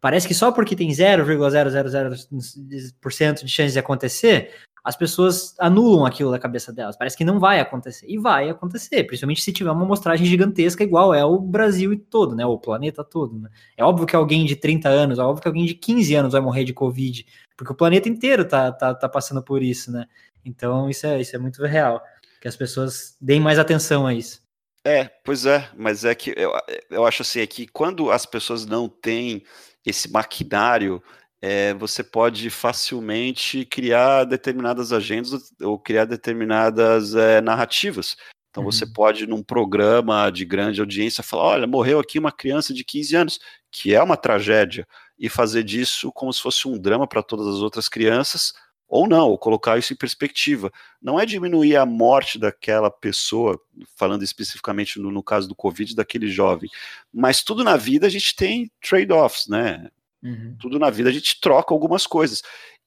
Parece 0.00 0.26
que 0.26 0.32
só 0.32 0.50
porque 0.50 0.74
tem 0.74 0.88
0,000% 0.88 3.44
de 3.44 3.48
chance 3.48 3.72
de 3.72 3.78
acontecer, 3.78 4.54
as 4.82 4.96
pessoas 4.96 5.54
anulam 5.58 6.06
aquilo 6.06 6.30
da 6.30 6.38
cabeça 6.38 6.72
delas. 6.72 6.96
Parece 6.96 7.16
que 7.16 7.24
não 7.24 7.38
vai 7.38 7.60
acontecer. 7.60 8.06
E 8.08 8.18
vai 8.18 8.48
acontecer, 8.48 9.04
principalmente 9.04 9.42
se 9.42 9.52
tiver 9.52 9.70
uma 9.70 9.84
amostragem 9.84 10.26
gigantesca, 10.26 10.82
igual 10.82 11.12
é 11.12 11.24
o 11.24 11.38
Brasil 11.38 11.98
todo, 12.10 12.34
né? 12.34 12.44
O 12.46 12.58
planeta 12.58 13.04
todo. 13.04 13.38
Né? 13.38 13.50
É 13.76 13.84
óbvio 13.84 14.06
que 14.06 14.16
alguém 14.16 14.44
de 14.44 14.56
30 14.56 14.88
anos, 14.88 15.18
é 15.18 15.22
óbvio 15.22 15.42
que 15.42 15.48
alguém 15.48 15.66
de 15.66 15.74
15 15.74 16.14
anos 16.14 16.32
vai 16.32 16.40
morrer 16.40 16.64
de 16.64 16.72
Covid, 16.72 17.26
porque 17.56 17.72
o 17.72 17.76
planeta 17.76 18.08
inteiro 18.08 18.44
tá, 18.46 18.72
tá, 18.72 18.94
tá 18.94 19.08
passando 19.08 19.42
por 19.42 19.62
isso, 19.62 19.92
né? 19.92 20.06
Então 20.44 20.88
isso 20.88 21.06
é, 21.06 21.20
isso 21.20 21.36
é 21.36 21.38
muito 21.38 21.62
real. 21.64 22.02
Que 22.40 22.48
as 22.48 22.56
pessoas 22.56 23.16
deem 23.20 23.40
mais 23.40 23.58
atenção 23.58 24.06
a 24.06 24.14
isso. 24.14 24.40
É, 24.82 25.04
pois 25.24 25.44
é, 25.44 25.68
mas 25.76 26.06
é 26.06 26.14
que 26.14 26.32
eu, 26.34 26.52
eu 26.90 27.04
acho 27.04 27.20
assim, 27.20 27.40
é 27.40 27.46
que 27.46 27.66
quando 27.66 28.10
as 28.10 28.24
pessoas 28.24 28.64
não 28.64 28.88
têm 28.88 29.44
esse 29.84 30.10
maquinário 30.10 31.02
é, 31.42 31.72
você 31.74 32.04
pode 32.04 32.50
facilmente 32.50 33.64
criar 33.64 34.24
determinadas 34.24 34.92
agendas 34.92 35.52
ou 35.60 35.78
criar 35.78 36.04
determinadas 36.04 37.14
é, 37.14 37.40
narrativas. 37.40 38.16
Então 38.50 38.64
uhum. 38.64 38.70
você 38.70 38.84
pode, 38.84 39.26
num 39.26 39.42
programa 39.42 40.30
de 40.30 40.44
grande 40.44 40.80
audiência, 40.80 41.22
falar: 41.22 41.44
olha, 41.44 41.66
morreu 41.66 41.98
aqui 41.98 42.18
uma 42.18 42.32
criança 42.32 42.74
de 42.74 42.84
15 42.84 43.16
anos, 43.16 43.40
que 43.70 43.94
é 43.94 44.02
uma 44.02 44.16
tragédia, 44.16 44.86
e 45.18 45.28
fazer 45.28 45.62
disso 45.62 46.12
como 46.12 46.32
se 46.32 46.42
fosse 46.42 46.68
um 46.68 46.78
drama 46.78 47.06
para 47.06 47.22
todas 47.22 47.46
as 47.46 47.60
outras 47.60 47.88
crianças, 47.88 48.52
ou 48.88 49.08
não, 49.08 49.28
ou 49.28 49.38
colocar 49.38 49.78
isso 49.78 49.92
em 49.92 49.96
perspectiva. 49.96 50.70
Não 51.00 51.18
é 51.18 51.24
diminuir 51.24 51.76
a 51.76 51.86
morte 51.86 52.38
daquela 52.38 52.90
pessoa, 52.90 53.58
falando 53.96 54.24
especificamente 54.24 54.98
no, 54.98 55.10
no 55.12 55.22
caso 55.22 55.48
do 55.48 55.54
Covid, 55.54 55.94
daquele 55.94 56.28
jovem, 56.28 56.68
mas 57.12 57.42
tudo 57.42 57.62
na 57.62 57.76
vida 57.76 58.06
a 58.06 58.10
gente 58.10 58.34
tem 58.34 58.70
trade-offs, 58.82 59.46
né? 59.46 59.88
Uhum. 60.22 60.56
Tudo 60.60 60.78
na 60.78 60.90
vida 60.90 61.08
a 61.08 61.12
gente 61.12 61.40
troca 61.40 61.74
algumas 61.74 62.06
coisas. 62.06 62.42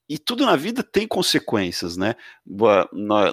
E 0.08 0.18
tudo 0.18 0.44
na 0.44 0.54
vida 0.54 0.82
tem 0.82 1.08
consequências, 1.08 1.96
né? 1.96 2.14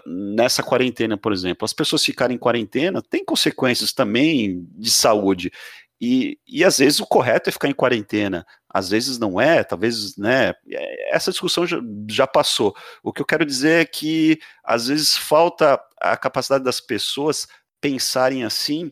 Nessa 0.06 0.64
quarentena, 0.64 1.18
por 1.18 1.34
exemplo, 1.34 1.66
as 1.66 1.74
pessoas 1.74 2.04
ficarem 2.04 2.36
em 2.36 2.40
quarentena 2.40 3.02
tem 3.02 3.26
consequências 3.26 3.92
também 3.92 4.66
de 4.78 4.90
saúde. 4.90 5.52
E, 6.00 6.40
e 6.48 6.64
às 6.64 6.80
vezes 6.80 7.00
o 7.00 7.06
correto 7.06 7.50
é 7.50 7.52
ficar 7.54 7.68
em 7.68 7.76
quarentena, 7.76 8.44
às 8.68 8.90
vezes 8.90 9.20
não 9.20 9.40
é, 9.40 9.64
talvez, 9.64 10.18
né? 10.18 10.54
Essa 11.12 11.30
discussão 11.30 11.68
já, 11.68 11.78
já 12.10 12.26
passou. 12.26 12.74
O 13.04 13.14
que 13.14 13.22
eu 13.22 13.26
quero 13.26 13.46
dizer 13.46 13.82
é 13.82 13.86
que 13.86 14.40
às 14.64 14.88
vezes 14.88 15.16
falta 15.16 15.80
a 16.00 16.18
capacidade 16.18 16.64
das 16.64 16.82
pessoas 16.82 17.48
pensarem 17.80 18.44
assim 18.44 18.90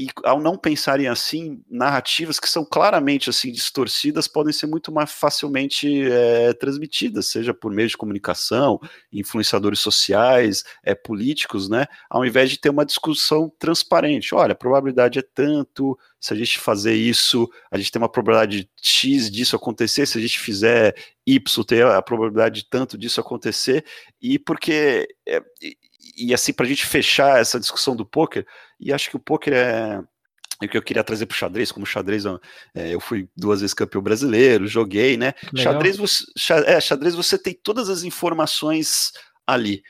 e 0.00 0.08
ao 0.24 0.40
não 0.40 0.56
pensarem 0.56 1.08
assim, 1.08 1.62
narrativas 1.68 2.40
que 2.40 2.48
são 2.48 2.64
claramente 2.64 3.28
assim 3.28 3.52
distorcidas 3.52 4.26
podem 4.26 4.50
ser 4.50 4.66
muito 4.66 4.90
mais 4.90 5.12
facilmente 5.12 6.10
é, 6.10 6.54
transmitidas, 6.54 7.26
seja 7.26 7.52
por 7.52 7.70
meio 7.70 7.86
de 7.86 7.98
comunicação, 7.98 8.80
influenciadores 9.12 9.78
sociais, 9.78 10.64
é, 10.82 10.94
políticos, 10.94 11.68
né? 11.68 11.86
Ao 12.08 12.24
invés 12.24 12.50
de 12.50 12.58
ter 12.58 12.70
uma 12.70 12.86
discussão 12.86 13.52
transparente. 13.58 14.34
Olha, 14.34 14.52
a 14.52 14.56
probabilidade 14.56 15.18
é 15.18 15.22
tanto, 15.22 15.98
se 16.18 16.32
a 16.32 16.36
gente 16.36 16.58
fazer 16.58 16.94
isso, 16.94 17.46
a 17.70 17.76
gente 17.76 17.92
tem 17.92 18.00
uma 18.00 18.08
probabilidade 18.08 18.70
X 18.80 19.30
disso 19.30 19.54
acontecer, 19.54 20.06
se 20.06 20.16
a 20.16 20.20
gente 20.20 20.38
fizer 20.38 20.94
Y, 21.26 21.64
tem 21.64 21.82
a 21.82 22.00
probabilidade 22.00 22.62
de 22.62 22.70
tanto 22.70 22.96
disso 22.96 23.20
acontecer, 23.20 23.84
e 24.20 24.38
porque. 24.38 25.06
É, 25.28 25.42
e, 25.60 25.76
e 26.16 26.34
assim, 26.34 26.52
para 26.52 26.66
a 26.66 26.68
gente 26.68 26.84
fechar 26.84 27.40
essa 27.40 27.60
discussão 27.60 27.94
do 27.94 28.04
poker, 28.04 28.46
e 28.80 28.92
acho 28.92 29.10
que 29.10 29.16
o 29.16 29.20
poker 29.20 29.52
é, 29.52 30.02
é 30.62 30.66
o 30.66 30.68
que 30.68 30.76
eu 30.76 30.82
queria 30.82 31.04
trazer 31.04 31.26
para 31.26 31.34
o 31.34 31.38
xadrez, 31.38 31.70
como 31.72 31.86
xadrez 31.86 32.24
é, 32.74 32.94
eu 32.94 33.00
fui 33.00 33.28
duas 33.36 33.60
vezes 33.60 33.74
campeão 33.74 34.02
brasileiro, 34.02 34.66
joguei, 34.66 35.16
né? 35.16 35.34
Xadrez 35.56 35.96
você, 35.96 36.24
é, 36.66 36.80
xadrez 36.80 37.14
você 37.14 37.38
tem 37.38 37.54
todas 37.54 37.88
as 37.88 38.02
informações 38.02 39.12
ali 39.46 39.82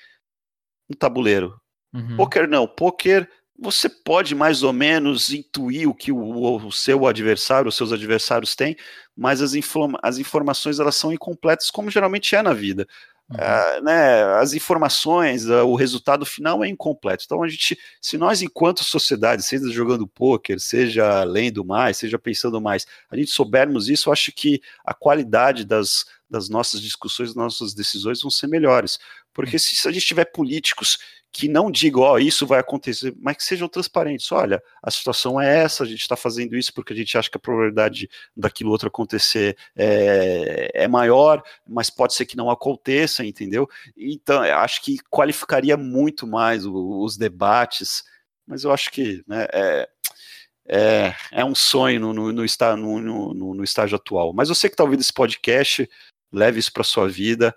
no 0.89 0.97
tabuleiro. 0.97 1.61
Uhum. 1.93 2.17
Poker 2.17 2.49
não, 2.49 2.67
poker 2.67 3.29
você 3.63 3.89
pode 3.89 4.35
mais 4.35 4.63
ou 4.63 4.73
menos 4.73 5.31
intuir 5.31 5.89
o 5.89 5.95
que 5.95 6.11
o, 6.11 6.57
o 6.67 6.73
seu 6.73 7.07
adversário, 7.07 7.69
os 7.69 7.77
seus 7.77 7.93
adversários 7.93 8.57
têm, 8.57 8.75
mas 9.15 9.43
as, 9.43 9.55
informa 9.55 9.99
as 10.03 10.17
informações 10.17 10.81
elas 10.81 10.97
são 10.97 11.13
incompletas, 11.13 11.71
como 11.71 11.91
geralmente 11.91 12.35
é 12.35 12.43
na 12.43 12.55
vida. 12.55 12.87
Uh, 13.33 13.85
né, 13.85 14.25
as 14.41 14.55
informações, 14.55 15.47
uh, 15.47 15.65
o 15.65 15.77
resultado 15.77 16.27
final 16.27 16.65
é 16.65 16.69
incompleto. 16.69 17.23
Então 17.25 17.43
a 17.45 17.49
gente, 17.49 17.79
se 18.01 18.19
nós 18.19 18.43
enquanto 18.43 18.83
sociedade, 18.83 19.45
seja 19.45 19.71
jogando 19.71 20.07
poker, 20.07 20.59
seja 20.59 21.23
lendo 21.23 21.65
mais, 21.65 21.97
seja 21.97 22.19
pensando 22.19 22.61
mais, 22.61 22.87
a 23.09 23.17
gente 23.17 23.31
soubermos 23.31 23.89
isso, 23.89 24.09
eu 24.09 24.13
acho 24.13 24.33
que 24.33 24.61
a 24.85 24.93
qualidade 24.93 25.65
das, 25.65 26.07
das 26.29 26.49
nossas 26.49 26.81
discussões, 26.81 27.29
das 27.29 27.37
nossas 27.37 27.73
decisões 27.73 28.21
vão 28.21 28.31
ser 28.31 28.49
melhores. 28.49 28.99
Porque 29.33 29.61
se, 29.61 29.77
se 29.77 29.87
a 29.87 29.93
gente 29.93 30.07
tiver 30.07 30.25
políticos 30.25 30.99
que 31.33 31.49
não 31.49 31.71
digam, 31.71 32.03
ó, 32.03 32.15
oh, 32.15 32.19
isso 32.19 32.47
vai 32.47 32.59
acontecer, 32.59 33.15
mas 33.21 33.37
que 33.37 33.45
sejam 33.45 33.69
transparentes. 33.69 34.31
Olha, 34.33 34.61
a 34.83 34.91
situação 34.91 35.41
é 35.41 35.61
essa, 35.63 35.85
a 35.85 35.87
gente 35.87 36.01
está 36.01 36.17
fazendo 36.17 36.57
isso 36.57 36.75
porque 36.75 36.93
a 36.93 36.97
gente 36.97 37.17
acha 37.17 37.31
que 37.31 37.37
a 37.37 37.41
probabilidade 37.41 38.09
daquilo 38.37 38.71
outro 38.71 38.89
acontecer 38.89 39.57
é, 39.77 40.71
é 40.75 40.89
maior, 40.89 41.43
mas 41.67 41.89
pode 41.89 42.15
ser 42.15 42.27
que 42.27 42.37
não 42.37 42.51
aconteça, 42.51 43.25
entendeu? 43.25 43.69
Então, 43.97 44.43
acho 44.43 44.83
que 44.83 44.99
qualificaria 45.09 45.77
muito 45.77 46.27
mais 46.27 46.67
o, 46.67 47.01
os 47.03 47.17
debates, 47.17 48.03
mas 48.47 48.65
eu 48.65 48.73
acho 48.73 48.91
que 48.91 49.23
né, 49.29 49.47
é, 49.53 49.89
é, 50.69 51.15
é 51.31 51.45
um 51.45 51.55
sonho 51.55 52.01
no, 52.01 52.13
no, 52.13 52.33
no, 52.33 53.55
no, 53.55 53.65
estágio 53.65 53.97
atual. 53.97 54.33
Mas 54.33 54.49
você 54.49 54.69
que 54.69 54.75
está 54.75 54.83
ouvindo 54.83 55.01
esse 55.01 55.13
podcast, 55.13 55.89
leve 56.33 56.59
isso 56.59 56.73
para 56.73 56.83
sua 56.83 57.09
vida 57.09 57.55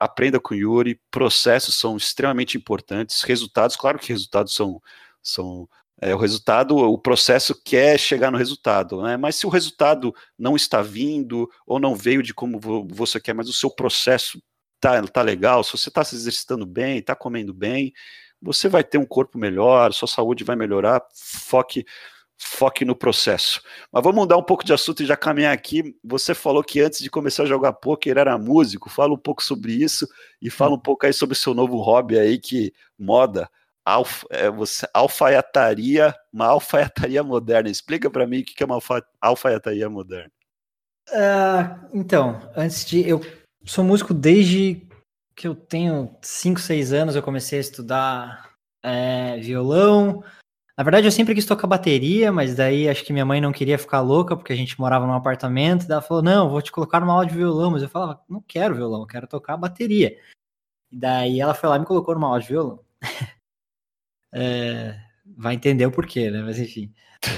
aprenda 0.00 0.40
com 0.40 0.54
o 0.54 0.56
Yuri, 0.56 0.98
processos 1.10 1.74
são 1.74 1.96
extremamente 1.96 2.56
importantes, 2.56 3.22
resultados, 3.22 3.76
claro 3.76 3.98
que 3.98 4.08
resultados 4.08 4.54
são, 4.54 4.80
são 5.22 5.68
é, 6.00 6.14
o 6.14 6.18
resultado, 6.18 6.74
o 6.76 6.98
processo 6.98 7.54
quer 7.62 7.98
chegar 7.98 8.30
no 8.30 8.38
resultado, 8.38 9.02
né? 9.02 9.18
Mas 9.18 9.36
se 9.36 9.46
o 9.46 9.50
resultado 9.50 10.14
não 10.38 10.56
está 10.56 10.80
vindo 10.80 11.48
ou 11.66 11.78
não 11.78 11.94
veio 11.94 12.22
de 12.22 12.32
como 12.32 12.58
você 12.88 13.20
quer, 13.20 13.34
mas 13.34 13.48
o 13.48 13.52
seu 13.52 13.70
processo 13.70 14.42
tá, 14.80 15.02
tá 15.06 15.20
legal, 15.20 15.62
se 15.62 15.72
você 15.72 15.90
está 15.90 16.02
se 16.02 16.14
exercitando 16.14 16.64
bem, 16.64 16.98
está 16.98 17.14
comendo 17.14 17.52
bem, 17.52 17.92
você 18.40 18.68
vai 18.68 18.82
ter 18.82 18.96
um 18.96 19.04
corpo 19.04 19.38
melhor, 19.38 19.92
sua 19.92 20.08
saúde 20.08 20.44
vai 20.44 20.56
melhorar, 20.56 21.02
foque 21.14 21.84
foque 22.42 22.84
no 22.86 22.96
processo. 22.96 23.60
Mas 23.92 24.02
vamos 24.02 24.18
mudar 24.18 24.38
um 24.38 24.42
pouco 24.42 24.64
de 24.64 24.72
assunto 24.72 25.02
e 25.02 25.06
já 25.06 25.16
caminhar 25.16 25.52
aqui. 25.52 25.94
Você 26.02 26.34
falou 26.34 26.64
que 26.64 26.80
antes 26.80 27.00
de 27.00 27.10
começar 27.10 27.42
a 27.42 27.46
jogar 27.46 27.74
poker 27.74 28.16
era 28.16 28.38
músico. 28.38 28.88
Fala 28.88 29.12
um 29.12 29.18
pouco 29.18 29.42
sobre 29.42 29.72
isso 29.72 30.08
e 30.40 30.48
fala 30.48 30.74
um 30.74 30.78
pouco 30.78 31.04
aí 31.04 31.12
sobre 31.12 31.34
o 31.34 31.38
seu 31.38 31.52
novo 31.52 31.76
hobby 31.76 32.18
aí 32.18 32.38
que 32.38 32.72
moda, 32.98 33.48
alfa, 33.84 34.26
é, 34.30 34.50
você, 34.50 34.88
alfaiataria, 34.94 36.14
uma 36.32 36.46
alfaiataria 36.46 37.22
moderna. 37.22 37.68
Explica 37.68 38.10
para 38.10 38.26
mim 38.26 38.40
o 38.40 38.44
que 38.44 38.62
é 38.62 38.66
uma 38.66 38.76
alfa, 38.76 39.04
alfaiataria 39.20 39.90
moderna. 39.90 40.32
Uh, 41.10 41.88
então, 41.92 42.40
antes 42.56 42.86
de 42.86 43.06
eu 43.06 43.20
sou 43.66 43.84
músico 43.84 44.14
desde 44.14 44.88
que 45.36 45.46
eu 45.46 45.54
tenho 45.54 46.16
5, 46.22 46.58
6 46.58 46.92
anos, 46.92 47.16
eu 47.16 47.22
comecei 47.22 47.58
a 47.58 47.62
estudar 47.62 48.50
é, 48.82 49.38
violão, 49.38 50.22
na 50.80 50.84
verdade, 50.84 51.06
eu 51.06 51.12
sempre 51.12 51.34
quis 51.34 51.44
tocar 51.44 51.66
bateria, 51.66 52.32
mas 52.32 52.54
daí 52.54 52.88
acho 52.88 53.04
que 53.04 53.12
minha 53.12 53.26
mãe 53.26 53.38
não 53.38 53.52
queria 53.52 53.76
ficar 53.76 54.00
louca, 54.00 54.34
porque 54.34 54.50
a 54.50 54.56
gente 54.56 54.80
morava 54.80 55.06
num 55.06 55.12
apartamento, 55.12 55.86
e 55.86 55.92
ela 55.92 56.00
falou, 56.00 56.22
não, 56.22 56.48
vou 56.48 56.62
te 56.62 56.72
colocar 56.72 57.00
numa 57.00 57.12
aula 57.12 57.26
de 57.26 57.34
violão, 57.34 57.70
mas 57.70 57.82
eu 57.82 57.88
falava, 57.90 58.18
não 58.26 58.40
quero 58.40 58.74
violão, 58.74 59.06
quero 59.06 59.26
tocar 59.26 59.58
bateria. 59.58 60.16
E 60.90 60.96
daí 60.96 61.38
ela 61.38 61.52
foi 61.52 61.68
lá 61.68 61.76
e 61.76 61.80
me 61.80 61.84
colocou 61.84 62.14
numa 62.14 62.28
aula 62.28 62.40
de 62.40 62.48
violão. 62.48 62.80
é, 64.32 64.98
vai 65.36 65.54
entender 65.54 65.84
o 65.84 65.92
porquê, 65.92 66.30
né? 66.30 66.42
Mas 66.42 66.58
enfim. 66.58 66.90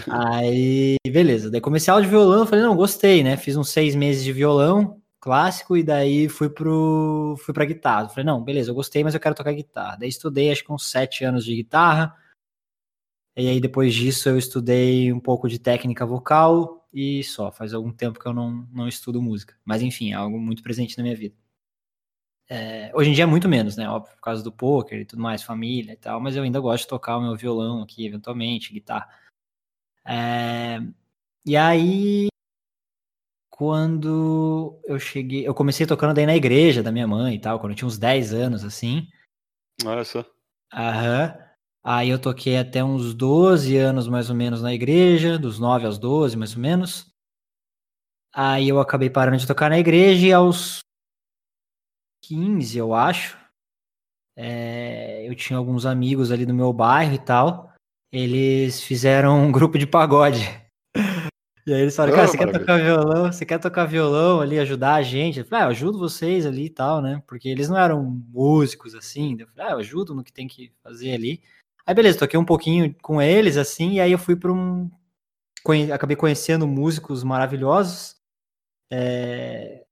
Aí, 0.08 0.94
beleza. 1.04 1.50
Daí 1.50 1.60
comecei 1.60 1.90
a 1.90 1.94
aula 1.94 2.04
de 2.04 2.10
violão, 2.10 2.46
falei, 2.46 2.64
não, 2.64 2.76
gostei, 2.76 3.24
né? 3.24 3.36
Fiz 3.36 3.56
uns 3.56 3.70
seis 3.70 3.96
meses 3.96 4.22
de 4.22 4.32
violão 4.32 5.02
clássico 5.18 5.76
e 5.76 5.82
daí 5.82 6.28
fui 6.28 6.48
pro 6.48 7.34
fui 7.44 7.52
pra 7.52 7.64
guitarra. 7.64 8.08
Falei, 8.08 8.24
não, 8.24 8.40
beleza, 8.40 8.70
eu 8.70 8.74
gostei, 8.76 9.02
mas 9.02 9.14
eu 9.14 9.20
quero 9.20 9.34
tocar 9.34 9.52
guitarra. 9.52 9.96
Daí 9.96 10.08
estudei 10.08 10.52
acho 10.52 10.64
que 10.64 10.72
uns 10.72 10.88
sete 10.88 11.24
anos 11.24 11.44
de 11.44 11.56
guitarra 11.56 12.21
e 13.36 13.48
aí 13.48 13.60
depois 13.60 13.94
disso 13.94 14.28
eu 14.28 14.36
estudei 14.36 15.12
um 15.12 15.20
pouco 15.20 15.48
de 15.48 15.58
técnica 15.58 16.04
vocal 16.04 16.86
e 16.92 17.24
só. 17.24 17.50
Faz 17.50 17.72
algum 17.72 17.92
tempo 17.92 18.18
que 18.18 18.26
eu 18.26 18.32
não, 18.32 18.68
não 18.72 18.86
estudo 18.86 19.22
música. 19.22 19.56
Mas 19.64 19.82
enfim, 19.82 20.12
é 20.12 20.14
algo 20.14 20.38
muito 20.38 20.62
presente 20.62 20.96
na 20.98 21.02
minha 21.02 21.16
vida. 21.16 21.34
É, 22.48 22.90
hoje 22.94 23.08
em 23.08 23.12
dia 23.14 23.24
é 23.24 23.26
muito 23.26 23.48
menos, 23.48 23.76
né? 23.76 23.88
Óbvio, 23.88 24.14
por 24.14 24.20
causa 24.20 24.42
do 24.42 24.52
poker 24.52 25.00
e 25.00 25.04
tudo 25.06 25.22
mais, 25.22 25.42
família 25.42 25.92
e 25.92 25.96
tal, 25.96 26.20
mas 26.20 26.36
eu 26.36 26.42
ainda 26.42 26.60
gosto 26.60 26.82
de 26.82 26.88
tocar 26.88 27.16
o 27.16 27.22
meu 27.22 27.34
violão 27.34 27.82
aqui, 27.82 28.04
eventualmente, 28.04 28.72
guitarra. 28.72 29.08
É, 30.04 30.78
e 31.46 31.56
aí, 31.56 32.28
quando 33.48 34.78
eu 34.84 34.98
cheguei, 34.98 35.46
eu 35.46 35.54
comecei 35.54 35.86
tocando 35.86 36.12
daí 36.12 36.26
na 36.26 36.36
igreja 36.36 36.82
da 36.82 36.92
minha 36.92 37.06
mãe 37.06 37.36
e 37.36 37.40
tal, 37.40 37.58
quando 37.58 37.72
eu 37.72 37.76
tinha 37.76 37.88
uns 37.88 37.96
10 37.96 38.34
anos, 38.34 38.64
assim. 38.64 39.08
Olha 39.84 40.04
só. 40.04 40.22
Aham. 40.74 41.51
Aí 41.84 42.10
eu 42.10 42.18
toquei 42.18 42.56
até 42.56 42.82
uns 42.82 43.12
12 43.12 43.76
anos 43.76 44.06
mais 44.06 44.30
ou 44.30 44.36
menos 44.36 44.62
na 44.62 44.72
igreja, 44.72 45.38
dos 45.38 45.58
9 45.58 45.86
aos 45.86 45.98
12 45.98 46.36
mais 46.36 46.54
ou 46.54 46.60
menos. 46.60 47.12
Aí 48.34 48.68
eu 48.68 48.80
acabei 48.80 49.10
parando 49.10 49.36
de 49.36 49.46
tocar 49.46 49.68
na 49.68 49.78
igreja 49.78 50.26
e 50.26 50.32
aos 50.32 50.80
15, 52.24 52.78
eu 52.78 52.94
acho, 52.94 53.36
é, 54.36 55.28
eu 55.28 55.34
tinha 55.34 55.58
alguns 55.58 55.84
amigos 55.84 56.30
ali 56.32 56.46
do 56.46 56.54
meu 56.54 56.72
bairro 56.72 57.14
e 57.14 57.18
tal. 57.18 57.72
Eles 58.10 58.82
fizeram 58.82 59.44
um 59.44 59.52
grupo 59.52 59.78
de 59.78 59.86
pagode. 59.86 60.40
E 61.64 61.72
aí 61.72 61.82
eles 61.82 61.94
falaram, 61.94 62.16
cara, 62.16 62.26
você 62.26 62.36
quer 62.36 62.50
tocar 62.50 62.76
violão? 62.76 63.32
Você 63.32 63.46
quer 63.46 63.58
tocar 63.60 63.84
violão 63.84 64.40
ali, 64.40 64.58
ajudar 64.58 64.94
a 64.94 65.02
gente? 65.02 65.38
Eu 65.38 65.44
falei, 65.44 65.62
ah, 65.62 65.66
eu 65.66 65.70
ajudo 65.70 65.96
vocês 65.96 66.44
ali 66.44 66.64
e 66.64 66.70
tal, 66.70 67.00
né? 67.00 67.22
Porque 67.24 67.48
eles 67.48 67.68
não 67.68 67.78
eram 67.78 68.02
músicos 68.02 68.96
assim. 68.96 69.36
Eu 69.38 69.46
falei, 69.46 69.70
ah, 69.70 69.74
eu 69.74 69.78
ajudo 69.78 70.12
no 70.12 70.24
que 70.24 70.32
tem 70.32 70.48
que 70.48 70.72
fazer 70.82 71.12
ali. 71.12 71.40
Aí 71.86 71.94
beleza, 71.94 72.18
toquei 72.18 72.38
um 72.38 72.44
pouquinho 72.44 72.94
com 73.02 73.20
eles, 73.20 73.56
assim, 73.56 73.92
e 73.92 74.00
aí 74.00 74.12
eu 74.12 74.18
fui 74.18 74.36
para 74.36 74.52
um. 74.52 74.90
Conhe... 75.64 75.90
Acabei 75.92 76.16
conhecendo 76.16 76.66
músicos 76.66 77.24
maravilhosos. 77.24 78.16
É... 78.90 79.84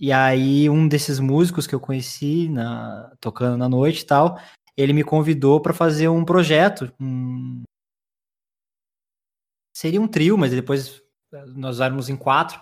E 0.00 0.12
aí, 0.12 0.68
um 0.68 0.88
desses 0.88 1.20
músicos 1.20 1.66
que 1.66 1.74
eu 1.74 1.80
conheci 1.80 2.48
na... 2.48 3.12
tocando 3.20 3.56
na 3.58 3.68
noite 3.68 4.00
e 4.00 4.06
tal, 4.06 4.38
ele 4.76 4.92
me 4.92 5.04
convidou 5.04 5.60
para 5.60 5.74
fazer 5.74 6.08
um 6.08 6.24
projeto. 6.24 6.92
Um... 7.00 7.62
Seria 9.76 10.00
um 10.00 10.08
trio, 10.08 10.38
mas 10.38 10.52
depois 10.52 11.02
nós 11.54 11.80
éramos 11.80 12.08
em 12.08 12.16
quatro, 12.16 12.60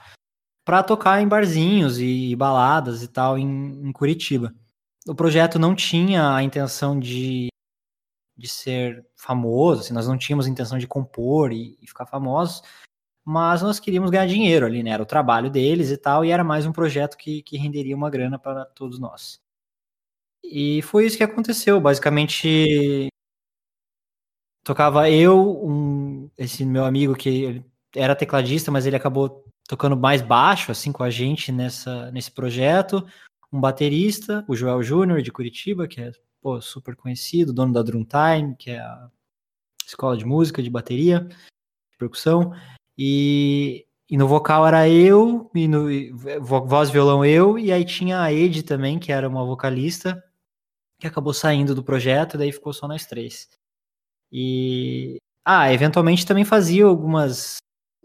para 0.65 0.83
tocar 0.83 1.21
em 1.21 1.29
barzinhos 1.29 1.99
e 1.99 2.35
baladas 2.37 3.03
e 3.03 3.09
tal 3.09 3.39
em, 3.39 3.89
em 3.89 3.93
Curitiba. 3.93 4.55
O 5.07 5.15
projeto 5.15 5.59
não 5.59 5.75
tinha 5.75 6.35
a 6.35 6.43
intenção 6.43 6.99
de 6.99 7.52
de 8.37 8.49
ser 8.49 9.07
famoso, 9.17 9.83
assim, 9.83 9.95
nós 9.95 10.09
não 10.09 10.19
tínhamos 10.19 10.47
intenção 10.47 10.79
de 10.79 10.87
compor 10.87 11.53
e, 11.53 11.79
e, 11.81 11.87
ficar 11.87 12.07
famosos, 12.07 12.63
mas 13.25 13.63
nós 13.63 13.79
queríamos 13.79 14.11
ganhar 14.11 14.27
dinheiro 14.27 14.67
ali, 14.67 14.83
né? 14.83 14.91
Era 14.91 15.03
o 15.03 15.07
trabalho 15.07 15.51
deles 15.51 15.91
e 15.91 15.97
tal, 15.97 16.25
e 16.25 16.31
era 16.31 16.43
mais 16.43 16.67
um 16.67 16.73
projeto 16.73 17.17
que, 17.17 17.43
que 17.43 17.57
renderia 17.57 17.97
uma 17.97 18.11
grana 18.11 18.39
para 18.39 18.65
todos 18.67 18.99
nós. 18.99 19.41
E 20.43 20.83
foi 20.83 21.07
isso 21.07 21.17
que 21.17 21.23
aconteceu. 21.23 21.81
Basicamente, 21.81 23.09
tocava 24.65 25.09
eu, 25.11 25.65
um, 25.65 26.31
esse 26.37 26.65
meu 26.65 26.85
amigo 26.85 27.15
que 27.15 27.65
era 27.95 28.17
tecladista, 28.17 28.71
mas 28.71 28.87
ele 28.87 28.97
acabou 28.97 29.45
tocando 29.69 29.97
mais 29.97 30.21
baixo, 30.23 30.73
assim, 30.73 30.93
com 30.93 31.03
a 31.03 31.11
gente 31.11 31.53
nessa, 31.53 32.11
nesse 32.11 32.31
projeto. 32.31 33.07
Um 33.53 33.61
baterista, 33.61 34.45
o 34.49 34.57
Joel 34.57 34.83
Júnior, 34.83 35.23
de 35.23 35.31
Curitiba, 35.31 35.87
que 35.87 36.01
é 36.01 36.13
pô, 36.43 36.61
super 36.61 36.97
conhecido, 36.97 37.53
dono 37.53 37.73
da 37.73 37.83
Drumtime, 37.83 38.57
que 38.59 38.73
é 38.73 38.81
a 38.81 39.09
escola 39.87 40.17
de 40.17 40.25
música, 40.27 40.63
de 40.63 40.69
bateria, 40.69 41.21
de 41.21 41.99
percussão. 41.99 42.53
E, 42.99 43.87
e 44.11 44.17
no 44.19 44.27
vocal 44.27 44.67
era 44.67 44.89
eu, 44.89 45.51
e 45.55 45.69
no 45.69 45.91
e, 45.91 46.11
voz 46.11 46.91
violão 46.91 47.25
eu, 47.25 47.59
e 47.59 47.73
aí 47.73 47.85
tinha 47.85 48.21
a 48.21 48.33
Ed 48.33 48.65
também, 48.65 48.99
que 48.99 49.13
era 49.13 49.29
uma 49.29 49.45
vocalista, 49.45 50.23
que 50.99 51.07
acabou 51.07 51.33
saindo 51.33 51.75
do 51.75 51.85
projeto, 51.85 52.35
e 52.35 52.39
daí 52.39 52.53
ficou 52.53 52.73
só 52.73 52.89
nós 52.89 53.07
três. 53.07 53.49
E. 54.31 55.19
Ah, 55.45 55.73
eventualmente 55.73 56.27
também 56.27 56.45
fazia 56.45 56.85
algumas 56.85 57.57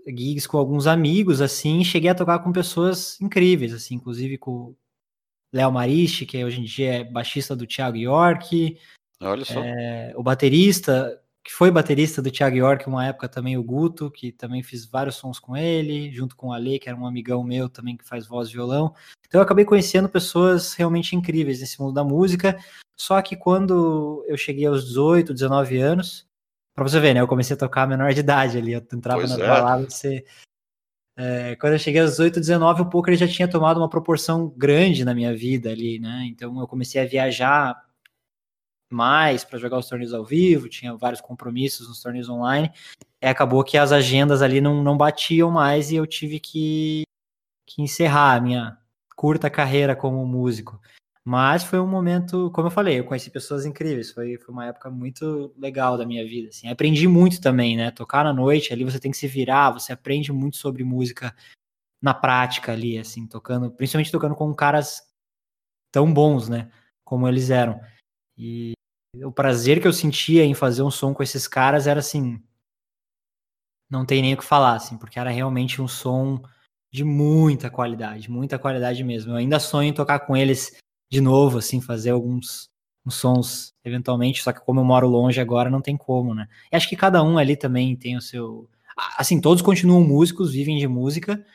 gigs 0.07 0.47
com 0.47 0.57
alguns 0.57 0.87
amigos, 0.87 1.41
assim, 1.41 1.83
cheguei 1.83 2.09
a 2.09 2.15
tocar 2.15 2.39
com 2.39 2.51
pessoas 2.51 3.19
incríveis, 3.21 3.73
assim, 3.73 3.95
inclusive 3.95 4.37
com 4.37 4.75
Léo 5.53 5.71
Maristi, 5.71 6.25
que 6.25 6.43
hoje 6.43 6.59
em 6.59 6.63
dia 6.63 6.95
é 6.95 7.03
baixista 7.03 7.55
do 7.55 7.65
Thiago 7.65 7.97
York. 7.97 8.77
Olha 9.21 9.45
só. 9.45 9.61
É, 9.63 10.13
o 10.15 10.23
baterista, 10.23 11.19
que 11.43 11.51
foi 11.51 11.71
baterista 11.71 12.21
do 12.21 12.31
Thiago 12.31 12.57
York 12.57 12.87
uma 12.87 13.05
época 13.05 13.29
também, 13.29 13.57
o 13.57 13.63
Guto, 13.63 14.11
que 14.11 14.31
também 14.31 14.61
fiz 14.61 14.85
vários 14.85 15.15
sons 15.15 15.39
com 15.39 15.55
ele, 15.55 16.11
junto 16.11 16.35
com 16.35 16.47
o 16.47 16.53
Ale, 16.53 16.79
que 16.79 16.89
era 16.89 16.97
um 16.97 17.07
amigão 17.07 17.43
meu 17.43 17.69
também 17.69 17.95
que 17.95 18.07
faz 18.07 18.27
voz 18.27 18.49
e 18.49 18.53
violão. 18.53 18.93
Então 19.25 19.39
eu 19.39 19.43
acabei 19.43 19.65
conhecendo 19.65 20.09
pessoas 20.09 20.73
realmente 20.73 21.15
incríveis 21.15 21.59
nesse 21.59 21.79
mundo 21.79 21.93
da 21.93 22.03
música. 22.03 22.57
Só 22.95 23.21
que 23.21 23.35
quando 23.35 24.25
eu 24.27 24.37
cheguei 24.37 24.65
aos 24.65 24.85
18, 24.85 25.33
19 25.33 25.77
anos, 25.77 26.27
pra 26.75 26.83
você 26.83 26.99
ver, 26.99 27.13
né? 27.13 27.21
Eu 27.21 27.27
comecei 27.27 27.55
a 27.55 27.59
tocar 27.59 27.83
a 27.83 27.87
menor 27.87 28.13
de 28.13 28.19
idade 28.19 28.57
ali. 28.57 28.73
Eu 28.73 28.85
entrava 28.93 29.19
pois 29.19 29.31
nas 29.31 29.39
é. 29.39 29.47
baladas, 29.47 29.93
você 29.93 30.25
é, 31.17 31.55
quando 31.55 31.73
eu 31.73 31.79
cheguei 31.79 31.99
aos 31.99 32.11
18, 32.11 32.39
19, 32.39 32.83
o 32.83 32.89
poker 32.89 33.15
já 33.15 33.27
tinha 33.27 33.47
tomado 33.47 33.77
uma 33.77 33.89
proporção 33.89 34.53
grande 34.55 35.03
na 35.03 35.15
minha 35.15 35.35
vida 35.35 35.71
ali, 35.71 35.97
né? 35.97 36.25
Então 36.29 36.59
eu 36.59 36.67
comecei 36.67 37.01
a 37.01 37.07
viajar 37.07 37.75
mais 38.87 39.43
para 39.43 39.57
jogar 39.57 39.79
os 39.79 39.89
torneios 39.89 40.13
ao 40.13 40.23
vivo, 40.23 40.69
tinha 40.69 40.95
vários 40.95 41.19
compromissos 41.19 41.87
nos 41.87 42.01
torneios 42.03 42.29
online. 42.29 42.71
E 43.19 43.25
acabou 43.25 43.63
que 43.63 43.79
as 43.79 43.91
agendas 43.91 44.43
ali 44.43 44.61
não, 44.61 44.83
não 44.83 44.95
batiam 44.95 45.49
mais 45.49 45.89
e 45.89 45.95
eu 45.95 46.05
tive 46.05 46.39
que, 46.39 47.01
que 47.65 47.81
encerrar 47.81 48.35
a 48.35 48.41
minha 48.41 48.77
curta 49.15 49.49
carreira 49.49 49.95
como 49.95 50.23
músico. 50.23 50.79
Mas 51.29 51.61
foi 51.61 51.77
um 51.77 51.85
momento, 51.85 52.49
como 52.51 52.67
eu 52.67 52.71
falei, 52.71 52.99
eu 52.99 53.03
conheci 53.03 53.29
pessoas 53.29 53.65
incríveis, 53.65 54.11
foi, 54.11 54.37
foi 54.37 54.53
uma 54.53 54.67
época 54.67 54.89
muito 54.89 55.53
legal 55.57 55.97
da 55.97 56.05
minha 56.05 56.25
vida, 56.25 56.47
assim. 56.47 56.69
Aprendi 56.69 57.05
muito 57.05 57.41
também, 57.41 57.75
né? 57.75 57.91
Tocar 57.91 58.23
na 58.23 58.31
noite, 58.31 58.71
ali 58.71 58.85
você 58.85 58.97
tem 58.97 59.11
que 59.11 59.17
se 59.17 59.27
virar, 59.27 59.71
você 59.71 59.91
aprende 59.91 60.31
muito 60.31 60.55
sobre 60.55 60.85
música 60.85 61.35
na 62.01 62.13
prática 62.13 62.71
ali, 62.71 62.97
assim, 62.97 63.27
tocando, 63.27 63.69
principalmente 63.69 64.09
tocando 64.09 64.35
com 64.35 64.55
caras 64.55 65.01
tão 65.91 66.13
bons, 66.13 66.47
né? 66.47 66.71
Como 67.03 67.27
eles 67.27 67.49
eram. 67.49 67.77
E 68.37 68.71
o 69.21 69.29
prazer 69.29 69.81
que 69.81 69.87
eu 69.87 69.91
sentia 69.91 70.45
em 70.45 70.53
fazer 70.53 70.81
um 70.81 70.89
som 70.89 71.13
com 71.13 71.23
esses 71.23 71.45
caras 71.45 71.87
era 71.87 71.99
assim, 71.99 72.41
não 73.89 74.05
tem 74.05 74.21
nem 74.21 74.33
o 74.33 74.37
que 74.37 74.45
falar, 74.45 74.75
assim, 74.75 74.97
porque 74.97 75.19
era 75.19 75.29
realmente 75.29 75.81
um 75.81 75.89
som 75.89 76.41
de 76.89 77.03
muita 77.03 77.69
qualidade, 77.69 78.31
muita 78.31 78.57
qualidade 78.57 79.03
mesmo. 79.03 79.33
Eu 79.33 79.35
ainda 79.35 79.59
sonho 79.59 79.89
em 79.89 79.93
tocar 79.93 80.19
com 80.21 80.37
eles 80.37 80.77
de 81.09 81.21
novo, 81.21 81.57
assim, 81.57 81.81
fazer 81.81 82.11
alguns 82.11 82.69
sons 83.09 83.73
eventualmente, 83.85 84.43
só 84.43 84.51
que 84.51 84.59
como 84.59 84.81
eu 84.81 84.85
moro 84.85 85.07
longe 85.07 85.39
agora, 85.39 85.69
não 85.69 85.81
tem 85.81 85.95
como, 85.95 86.35
né? 86.35 86.47
E 86.71 86.75
acho 86.75 86.89
que 86.89 86.95
cada 86.95 87.23
um 87.23 87.37
ali 87.37 87.55
também 87.55 87.95
tem 87.95 88.17
o 88.17 88.21
seu. 88.21 88.69
Assim, 89.17 89.39
todos 89.39 89.61
continuam 89.61 90.03
músicos, 90.03 90.51
vivem 90.51 90.77
de 90.77 90.87
música, 90.87 91.45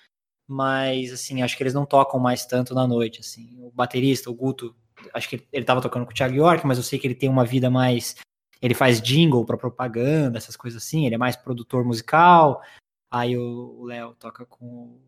mas, 0.47 1.13
assim, 1.13 1.43
acho 1.43 1.57
que 1.57 1.63
eles 1.63 1.75
não 1.75 1.85
tocam 1.87 2.21
mais 2.21 2.47
tanto 2.47 2.75
na 2.75 2.87
noite, 2.87 3.21
assim. 3.21 3.57
O 3.61 3.71
baterista, 3.71 4.31
o 4.31 4.35
Guto, 4.35 4.75
acho 5.13 5.29
que 5.29 5.47
ele 5.53 5.65
tava 5.65 5.81
tocando 5.81 6.05
com 6.05 6.13
o 6.13 6.15
Thiago 6.15 6.35
York, 6.35 6.67
mas 6.67 6.79
eu 6.79 6.85
sei 6.85 6.99
que 6.99 7.07
ele 7.07 7.15
tem 7.15 7.29
uma 7.29 7.45
vida 7.45 7.71
mais. 7.71 8.17
Ele 8.61 8.75
faz 8.75 9.01
jingle 9.01 9.45
para 9.45 9.57
propaganda, 9.57 10.39
essas 10.39 10.57
coisas 10.57 10.83
assim, 10.83 11.05
ele 11.05 11.17
é 11.17 11.19
mais 11.19 11.37
produtor 11.37 11.85
musical. 11.85 12.63
Aí 13.11 13.37
o 13.37 13.85
Léo 13.85 14.15
toca 14.15 14.47
com 14.47 14.99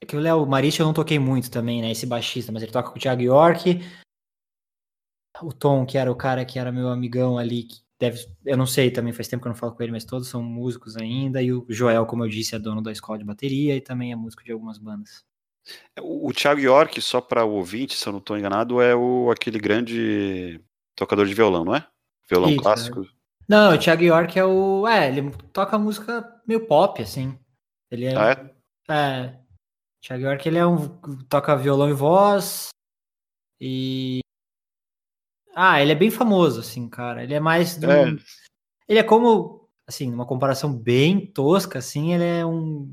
é 0.00 0.06
que 0.06 0.16
o 0.16 0.20
Léo 0.20 0.46
Marich 0.46 0.78
eu 0.78 0.86
não 0.86 0.94
toquei 0.94 1.18
muito 1.18 1.50
também, 1.50 1.82
né? 1.82 1.90
Esse 1.90 2.06
baixista, 2.06 2.52
mas 2.52 2.62
ele 2.62 2.72
toca 2.72 2.90
com 2.90 2.98
o 2.98 3.00
Thiago 3.00 3.22
York. 3.22 3.80
O 5.42 5.52
Tom, 5.52 5.84
que 5.84 5.98
era 5.98 6.10
o 6.10 6.16
cara 6.16 6.44
que 6.44 6.58
era 6.58 6.72
meu 6.72 6.88
amigão 6.88 7.38
ali, 7.38 7.64
que 7.64 7.80
deve. 7.98 8.26
Eu 8.44 8.56
não 8.56 8.66
sei 8.66 8.90
também, 8.90 9.12
faz 9.12 9.28
tempo 9.28 9.42
que 9.42 9.48
eu 9.48 9.52
não 9.52 9.58
falo 9.58 9.74
com 9.74 9.82
ele, 9.82 9.92
mas 9.92 10.04
todos 10.04 10.28
são 10.28 10.42
músicos 10.42 10.96
ainda. 10.96 11.42
E 11.42 11.52
o 11.52 11.66
Joel, 11.68 12.06
como 12.06 12.24
eu 12.24 12.28
disse, 12.28 12.54
é 12.54 12.58
dono 12.58 12.80
da 12.80 12.92
escola 12.92 13.18
de 13.18 13.24
bateria 13.24 13.76
e 13.76 13.80
também 13.80 14.12
é 14.12 14.16
músico 14.16 14.44
de 14.44 14.52
algumas 14.52 14.78
bandas. 14.78 15.24
O, 16.00 16.28
o 16.28 16.32
Thiago 16.32 16.60
York, 16.60 17.00
só 17.02 17.20
para 17.20 17.44
o 17.44 17.54
ouvinte, 17.54 17.96
se 17.96 18.06
eu 18.06 18.12
não 18.12 18.20
estou 18.20 18.38
enganado, 18.38 18.80
é 18.80 18.94
o 18.94 19.30
aquele 19.30 19.58
grande 19.58 20.60
tocador 20.96 21.26
de 21.26 21.34
violão, 21.34 21.64
não 21.64 21.74
é? 21.74 21.86
Violão 22.28 22.50
Isso, 22.50 22.60
clássico. 22.60 23.02
É. 23.02 23.06
Não, 23.48 23.74
o 23.74 23.78
Thiago 23.78 24.02
York 24.02 24.38
é 24.38 24.44
o. 24.44 24.86
É, 24.86 25.08
ele 25.08 25.30
toca 25.52 25.78
música 25.78 26.40
meio 26.46 26.66
pop, 26.66 27.02
assim. 27.02 27.36
Ele 27.90 28.04
é. 28.04 28.16
Ah, 28.16 28.30
é? 28.30 28.94
é 28.94 29.47
Thiago 30.08 30.24
York, 30.24 30.48
ele 30.48 30.56
é 30.56 30.66
um. 30.66 30.88
toca 31.28 31.54
violão 31.54 31.90
e 31.90 31.92
voz. 31.92 32.70
E. 33.60 34.20
Ah, 35.54 35.82
ele 35.82 35.92
é 35.92 35.94
bem 35.94 36.10
famoso, 36.10 36.60
assim, 36.60 36.88
cara. 36.88 37.22
Ele 37.22 37.34
é 37.34 37.40
mais. 37.40 37.76
Do... 37.76 37.90
É. 37.90 38.16
Ele 38.88 38.98
é 38.98 39.02
como. 39.02 39.68
Assim, 39.86 40.10
numa 40.10 40.24
comparação 40.24 40.72
bem 40.72 41.26
tosca, 41.26 41.78
assim, 41.78 42.14
ele 42.14 42.24
é 42.24 42.46
um. 42.46 42.90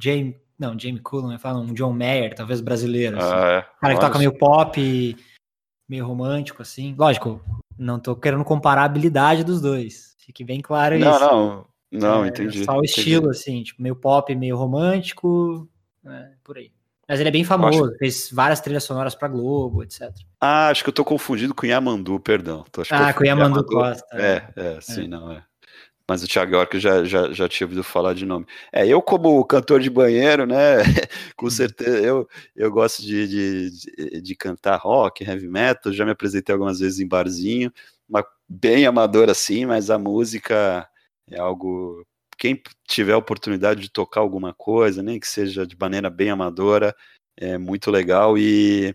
James. 0.00 0.36
Não, 0.58 0.78
Jamie 0.78 1.00
Cullum, 1.00 1.32
eu 1.32 1.38
falo, 1.38 1.60
um 1.60 1.74
John 1.74 1.92
Mayer, 1.92 2.34
talvez 2.34 2.62
brasileiro. 2.62 3.18
Assim. 3.18 3.34
Ah, 3.34 3.50
é. 3.50 3.80
Cara 3.80 3.94
que 3.94 4.00
toca 4.00 4.18
meio 4.18 4.38
pop, 4.38 5.16
meio 5.86 6.06
romântico, 6.06 6.62
assim. 6.62 6.94
Lógico, 6.96 7.42
não 7.76 7.98
tô 7.98 8.16
querendo 8.16 8.44
comparar 8.44 8.82
a 8.82 8.84
habilidade 8.84 9.44
dos 9.44 9.60
dois. 9.60 10.14
Fique 10.18 10.44
bem 10.44 10.62
claro 10.62 10.98
não, 10.98 11.10
isso. 11.10 11.20
Não, 11.20 11.30
não. 11.30 11.66
Não, 11.92 12.24
é, 12.24 12.28
entendi. 12.28 12.64
Só 12.64 12.72
o 12.72 12.78
entendi. 12.78 12.90
estilo, 12.90 13.30
assim, 13.30 13.62
tipo, 13.62 13.82
meio 13.82 13.96
pop, 13.96 14.34
meio 14.34 14.56
romântico, 14.56 15.68
é, 16.06 16.32
por 16.42 16.58
aí. 16.58 16.72
Mas 17.08 17.20
ele 17.20 17.28
é 17.28 17.32
bem 17.32 17.44
famoso, 17.44 17.84
acho... 17.84 17.98
fez 17.98 18.30
várias 18.32 18.60
trilhas 18.60 18.84
sonoras 18.84 19.14
pra 19.14 19.28
Globo, 19.28 19.82
etc. 19.82 20.10
Ah, 20.40 20.68
acho 20.68 20.82
que 20.82 20.88
eu 20.88 20.94
tô 20.94 21.04
confundido 21.04 21.54
com 21.54 21.66
Yamandu, 21.66 22.18
perdão. 22.18 22.64
Tô, 22.72 22.82
ah, 22.90 23.12
com 23.12 23.24
Yamandu, 23.24 23.58
Yamandu 23.58 23.66
Costa. 23.66 24.06
É, 24.12 24.48
é, 24.56 24.76
é, 24.76 24.80
sim, 24.80 25.06
não, 25.06 25.30
é. 25.30 25.44
Mas 26.08 26.22
o 26.22 26.28
Thiago 26.28 26.54
York 26.54 26.78
já, 26.78 27.02
já, 27.04 27.32
já 27.32 27.48
tinha 27.48 27.66
ouvido 27.66 27.82
falar 27.82 28.14
de 28.14 28.26
nome. 28.26 28.46
É, 28.70 28.86
eu 28.86 29.00
como 29.00 29.42
cantor 29.44 29.80
de 29.80 29.88
banheiro, 29.88 30.46
né, 30.46 30.76
com 31.36 31.46
uhum. 31.46 31.50
certeza, 31.50 31.98
eu, 31.98 32.28
eu 32.54 32.70
gosto 32.70 33.02
de, 33.02 33.26
de, 33.26 34.20
de 34.20 34.36
cantar 34.36 34.76
rock, 34.76 35.24
heavy 35.24 35.48
metal, 35.48 35.92
já 35.92 36.04
me 36.04 36.10
apresentei 36.10 36.52
algumas 36.52 36.80
vezes 36.80 37.00
em 37.00 37.08
barzinho, 37.08 37.72
mas 38.08 38.24
bem 38.46 38.84
amador 38.84 39.30
assim, 39.30 39.64
mas 39.64 39.88
a 39.88 39.98
música 39.98 40.86
é 41.30 41.38
algo 41.38 42.06
quem 42.38 42.60
tiver 42.86 43.12
a 43.12 43.18
oportunidade 43.18 43.80
de 43.80 43.90
tocar 43.90 44.20
alguma 44.20 44.52
coisa, 44.54 45.02
nem 45.02 45.20
que 45.20 45.28
seja 45.28 45.66
de 45.66 45.76
maneira 45.78 46.10
bem 46.10 46.30
amadora, 46.30 46.94
é 47.36 47.58
muito 47.58 47.90
legal 47.90 48.38
e, 48.38 48.94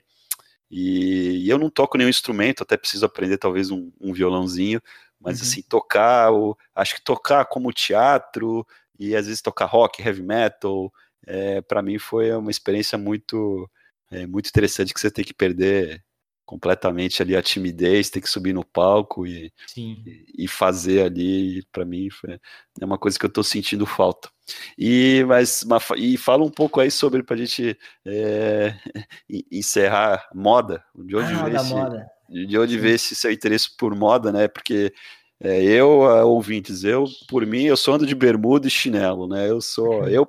e, 0.69 1.45
e 1.45 1.49
eu 1.49 1.57
não 1.57 1.69
toco 1.69 1.97
nenhum 1.97 2.09
instrumento, 2.09 2.63
até 2.63 2.77
preciso 2.77 3.05
aprender 3.05 3.37
talvez 3.37 3.71
um, 3.71 3.91
um 3.99 4.13
violãozinho, 4.13 4.81
mas 5.19 5.39
uhum. 5.39 5.47
assim, 5.47 5.61
tocar, 5.63 6.31
o, 6.31 6.57
acho 6.75 6.95
que 6.95 7.03
tocar 7.03 7.45
como 7.45 7.73
teatro 7.73 8.65
e 8.97 9.15
às 9.15 9.25
vezes 9.25 9.41
tocar 9.41 9.65
rock, 9.65 10.01
heavy 10.01 10.21
metal, 10.21 10.91
é, 11.25 11.61
para 11.61 11.81
mim 11.81 11.97
foi 11.97 12.31
uma 12.33 12.51
experiência 12.51 12.97
muito, 12.97 13.69
é, 14.11 14.25
muito 14.25 14.47
interessante 14.49 14.93
que 14.93 14.99
você 14.99 15.11
tem 15.11 15.25
que 15.25 15.33
perder 15.33 16.03
completamente 16.49 17.21
ali 17.21 17.35
a 17.35 17.43
timidez, 17.43 18.09
ter 18.09 18.21
que 18.21 18.27
subir 18.27 18.53
no 18.53 18.65
palco 18.65 19.27
e, 19.27 19.53
e, 19.77 20.25
e, 20.35 20.47
fazer 20.47 21.03
ali, 21.03 21.63
para 21.71 21.85
mim 21.85 22.09
foi, 22.09 22.39
é 22.81 22.85
uma 22.85 22.97
coisa 22.97 23.19
que 23.19 23.23
eu 23.23 23.27
estou 23.27 23.43
sentindo 23.43 23.85
falta. 23.85 24.31
E 24.75 25.23
mas 25.27 25.63
e 25.95 26.17
fala 26.17 26.43
um 26.43 26.49
pouco 26.49 26.79
aí 26.79 26.89
sobre 26.89 27.21
para 27.21 27.35
a 27.35 27.37
gente 27.37 27.77
é, 28.03 28.73
encerrar 29.51 30.27
moda, 30.33 30.83
de 30.95 31.15
onde 31.15 31.33
ah, 31.35 31.49
esse, 31.53 31.69
moda. 31.69 32.07
de 32.27 32.57
onde 32.57 32.73
Sim. 32.73 32.79
vê 32.79 32.91
esse 32.93 33.13
seu 33.13 33.31
interesse 33.31 33.77
por 33.77 33.93
moda, 33.93 34.31
né? 34.31 34.47
Porque 34.47 34.91
é, 35.39 35.63
eu, 35.63 35.87
ouvintes, 36.25 36.83
eu 36.83 37.05
por 37.27 37.45
mim 37.45 37.65
eu 37.65 37.77
sou 37.77 37.93
ando 37.93 38.07
de 38.07 38.15
bermuda 38.15 38.65
e 38.65 38.71
chinelo, 38.71 39.27
né? 39.27 39.47
Eu 39.47 39.61
sou 39.61 40.07
eu 40.09 40.27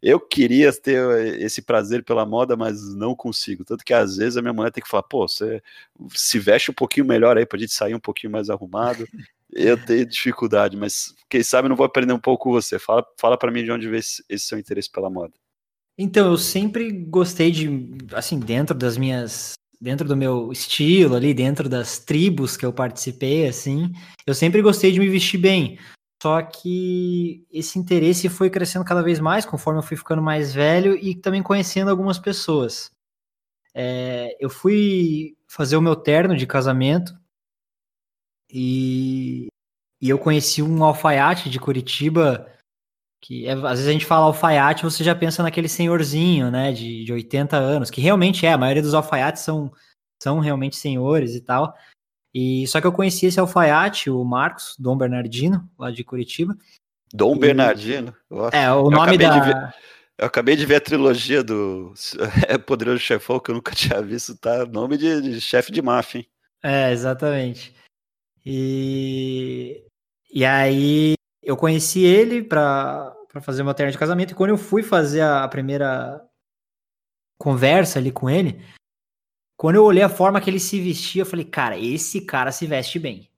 eu 0.00 0.20
queria 0.20 0.72
ter 0.72 1.40
esse 1.40 1.62
prazer 1.62 2.04
pela 2.04 2.24
moda, 2.24 2.56
mas 2.56 2.94
não 2.94 3.14
consigo. 3.14 3.64
Tanto 3.64 3.84
que 3.84 3.92
às 3.92 4.16
vezes 4.16 4.36
a 4.36 4.42
minha 4.42 4.52
mulher 4.52 4.70
tem 4.70 4.82
que 4.82 4.88
falar, 4.88 5.02
pô, 5.02 5.26
você 5.26 5.62
se 6.10 6.38
veste 6.38 6.70
um 6.70 6.74
pouquinho 6.74 7.06
melhor 7.06 7.36
aí 7.36 7.44
pra 7.44 7.58
gente 7.58 7.72
sair 7.72 7.94
um 7.94 8.00
pouquinho 8.00 8.32
mais 8.32 8.48
arrumado. 8.48 9.06
Eu 9.52 9.76
tenho 9.76 10.06
dificuldade, 10.06 10.76
mas 10.76 11.14
quem 11.28 11.42
sabe 11.42 11.68
não 11.68 11.76
vou 11.76 11.84
aprender 11.84 12.12
um 12.12 12.18
pouco 12.18 12.44
com 12.44 12.52
você. 12.52 12.78
Fala, 12.78 13.04
fala 13.18 13.36
para 13.36 13.50
mim 13.50 13.64
de 13.64 13.70
onde 13.70 13.88
vem 13.88 13.98
esse 14.00 14.22
seu 14.38 14.58
interesse 14.58 14.90
pela 14.90 15.10
moda. 15.10 15.34
Então, 15.98 16.30
eu 16.30 16.38
sempre 16.38 16.90
gostei 16.90 17.50
de, 17.50 17.68
assim, 18.14 18.38
dentro 18.38 18.74
das 18.74 18.96
minhas 18.96 19.52
dentro 19.82 20.06
do 20.06 20.16
meu 20.16 20.52
estilo 20.52 21.16
ali, 21.16 21.34
dentro 21.34 21.68
das 21.68 21.98
tribos 21.98 22.56
que 22.56 22.64
eu 22.64 22.72
participei, 22.72 23.48
assim, 23.48 23.90
eu 24.24 24.32
sempre 24.32 24.62
gostei 24.62 24.92
de 24.92 25.00
me 25.00 25.08
vestir 25.08 25.38
bem. 25.38 25.76
Só 26.22 26.40
que 26.40 27.44
esse 27.50 27.80
interesse 27.80 28.28
foi 28.28 28.48
crescendo 28.48 28.84
cada 28.84 29.02
vez 29.02 29.18
mais 29.18 29.44
conforme 29.44 29.80
eu 29.80 29.82
fui 29.82 29.96
ficando 29.96 30.22
mais 30.22 30.54
velho 30.54 30.94
e 30.94 31.16
também 31.16 31.42
conhecendo 31.42 31.90
algumas 31.90 32.16
pessoas. 32.16 32.92
É, 33.74 34.36
eu 34.38 34.48
fui 34.48 35.36
fazer 35.48 35.76
o 35.76 35.82
meu 35.82 35.96
terno 35.96 36.36
de 36.36 36.46
casamento 36.46 37.12
e, 38.48 39.48
e 40.00 40.08
eu 40.08 40.16
conheci 40.16 40.62
um 40.62 40.84
alfaiate 40.84 41.50
de 41.50 41.58
Curitiba 41.58 42.48
que 43.20 43.48
é, 43.48 43.52
às 43.54 43.80
vezes 43.80 43.88
a 43.88 43.92
gente 43.92 44.06
fala 44.06 44.26
alfaiate, 44.26 44.84
você 44.84 45.02
já 45.02 45.16
pensa 45.16 45.42
naquele 45.42 45.68
senhorzinho, 45.68 46.52
né, 46.52 46.70
de, 46.72 47.04
de 47.04 47.12
80 47.12 47.56
anos, 47.56 47.90
que 47.90 48.00
realmente 48.00 48.46
é, 48.46 48.52
a 48.52 48.58
maioria 48.58 48.82
dos 48.82 48.94
alfaiates 48.94 49.42
são, 49.42 49.72
são 50.22 50.38
realmente 50.38 50.76
senhores 50.76 51.34
e 51.34 51.40
tal. 51.40 51.74
E 52.34 52.66
só 52.66 52.80
que 52.80 52.86
eu 52.86 52.92
conheci 52.92 53.26
esse 53.26 53.38
alfaiate, 53.38 54.10
o 54.10 54.24
Marcos, 54.24 54.74
Dom 54.78 54.96
Bernardino, 54.96 55.68
lá 55.78 55.90
de 55.90 56.02
Curitiba. 56.02 56.56
Dom 57.12 57.36
e... 57.36 57.38
Bernardino? 57.38 58.14
Nossa. 58.30 58.56
É, 58.56 58.72
o 58.72 58.90
nome 58.90 59.18
da. 59.18 59.40
Ver, 59.40 59.74
eu 60.18 60.26
acabei 60.26 60.56
de 60.56 60.64
ver 60.64 60.76
a 60.76 60.80
trilogia 60.80 61.42
do 61.42 61.92
é 62.48 62.56
Poderoso 62.56 63.00
Chefão, 63.00 63.38
que 63.38 63.50
eu 63.50 63.54
nunca 63.54 63.72
tinha 63.76 64.00
visto, 64.00 64.36
tá? 64.36 64.64
Nome 64.64 64.96
de, 64.96 65.20
de 65.20 65.40
chefe 65.40 65.70
de 65.70 65.82
máfia, 65.82 66.20
hein? 66.20 66.28
É, 66.62 66.92
exatamente. 66.92 67.74
E, 68.44 69.84
e 70.32 70.44
aí 70.44 71.14
eu 71.42 71.56
conheci 71.56 72.04
ele 72.04 72.42
para 72.42 73.14
fazer 73.40 73.62
uma 73.62 73.74
terna 73.74 73.92
de 73.92 73.98
casamento, 73.98 74.32
e 74.32 74.34
quando 74.34 74.50
eu 74.50 74.58
fui 74.58 74.82
fazer 74.82 75.22
a 75.22 75.46
primeira 75.48 76.24
conversa 77.38 77.98
ali 77.98 78.12
com 78.12 78.30
ele, 78.30 78.60
quando 79.62 79.76
eu 79.76 79.84
olhei 79.84 80.02
a 80.02 80.08
forma 80.08 80.40
que 80.40 80.50
ele 80.50 80.58
se 80.58 80.80
vestia, 80.80 81.22
eu 81.22 81.26
falei, 81.26 81.44
cara, 81.44 81.78
esse 81.78 82.20
cara 82.22 82.50
se 82.50 82.66
veste 82.66 82.98
bem. 82.98 83.30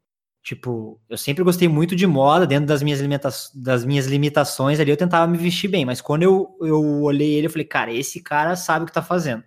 Tipo, 0.43 0.99
eu 1.07 1.19
sempre 1.19 1.45
gostei 1.45 1.69
muito 1.69 1.95
de 1.95 2.07
moda, 2.07 2.47
dentro 2.47 2.65
das 2.65 2.83
minhas, 2.83 2.99
limita 2.99 3.29
das 3.55 3.85
minhas 3.85 4.07
limitações 4.07 4.81
ali, 4.81 4.91
eu 4.91 4.97
tentava 4.97 5.31
me 5.31 5.37
vestir 5.37 5.69
bem, 5.69 5.85
mas 5.85 6.01
quando 6.01 6.23
eu, 6.23 6.57
eu 6.63 7.03
olhei 7.03 7.35
ele, 7.35 7.47
eu 7.47 7.51
falei, 7.51 7.67
cara, 7.67 7.93
esse 7.93 8.23
cara 8.23 8.57
sabe 8.57 8.85
o 8.85 8.87
que 8.87 8.93
tá 8.95 9.03
fazendo. 9.03 9.45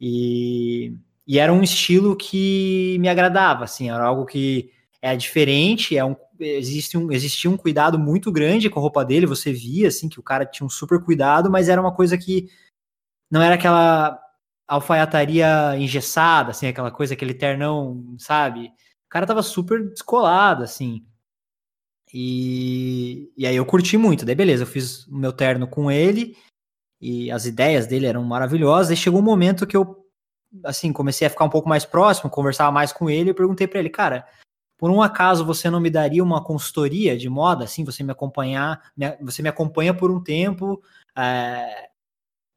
E, 0.00 0.94
e 1.26 1.40
era 1.40 1.52
um 1.52 1.64
estilo 1.64 2.14
que 2.14 2.96
me 3.00 3.08
agradava, 3.08 3.64
assim, 3.64 3.90
era 3.90 4.04
algo 4.04 4.24
que 4.24 4.70
é 5.02 5.16
diferente, 5.16 5.96
é 5.96 6.04
um, 6.04 6.14
existe 6.38 6.96
um, 6.96 7.10
existia 7.10 7.50
um 7.50 7.56
cuidado 7.56 7.98
muito 7.98 8.30
grande 8.30 8.70
com 8.70 8.78
a 8.78 8.82
roupa 8.82 9.04
dele, 9.04 9.26
você 9.26 9.52
via, 9.52 9.88
assim, 9.88 10.08
que 10.08 10.20
o 10.20 10.22
cara 10.22 10.46
tinha 10.46 10.64
um 10.64 10.70
super 10.70 11.02
cuidado, 11.02 11.50
mas 11.50 11.68
era 11.68 11.80
uma 11.80 11.92
coisa 11.92 12.16
que 12.16 12.48
não 13.28 13.42
era 13.42 13.56
aquela 13.56 14.21
alfaiataria 14.72 15.76
engessada, 15.76 16.50
assim, 16.50 16.66
aquela 16.66 16.90
coisa, 16.90 17.12
aquele 17.12 17.34
ternão, 17.34 18.16
sabe? 18.18 18.66
O 18.66 19.08
cara 19.10 19.26
tava 19.26 19.42
super 19.42 19.86
descolado, 19.90 20.62
assim. 20.62 21.04
E, 22.12 23.30
e 23.36 23.46
aí 23.46 23.56
eu 23.56 23.66
curti 23.66 23.98
muito. 23.98 24.24
Daí 24.24 24.34
beleza, 24.34 24.62
eu 24.62 24.66
fiz 24.66 25.06
o 25.06 25.16
meu 25.16 25.32
terno 25.32 25.66
com 25.66 25.90
ele 25.90 26.36
e 27.00 27.30
as 27.30 27.44
ideias 27.44 27.86
dele 27.86 28.06
eram 28.06 28.24
maravilhosas. 28.24 28.90
E 28.90 28.96
chegou 28.96 29.20
um 29.20 29.24
momento 29.24 29.66
que 29.66 29.76
eu, 29.76 30.06
assim, 30.64 30.90
comecei 30.90 31.26
a 31.26 31.30
ficar 31.30 31.44
um 31.44 31.50
pouco 31.50 31.68
mais 31.68 31.84
próximo, 31.84 32.30
conversava 32.30 32.72
mais 32.72 32.92
com 32.92 33.10
ele 33.10 33.30
e 33.30 33.34
perguntei 33.34 33.66
para 33.66 33.78
ele, 33.78 33.90
cara, 33.90 34.26
por 34.78 34.90
um 34.90 35.02
acaso 35.02 35.44
você 35.44 35.68
não 35.68 35.80
me 35.80 35.90
daria 35.90 36.24
uma 36.24 36.42
consultoria 36.42 37.16
de 37.16 37.28
moda, 37.28 37.64
assim, 37.64 37.84
você 37.84 38.02
me 38.02 38.12
acompanhar, 38.12 38.90
me, 38.96 39.16
você 39.20 39.42
me 39.42 39.48
acompanha 39.50 39.92
por 39.92 40.10
um 40.10 40.22
tempo, 40.22 40.82
é, 41.16 41.90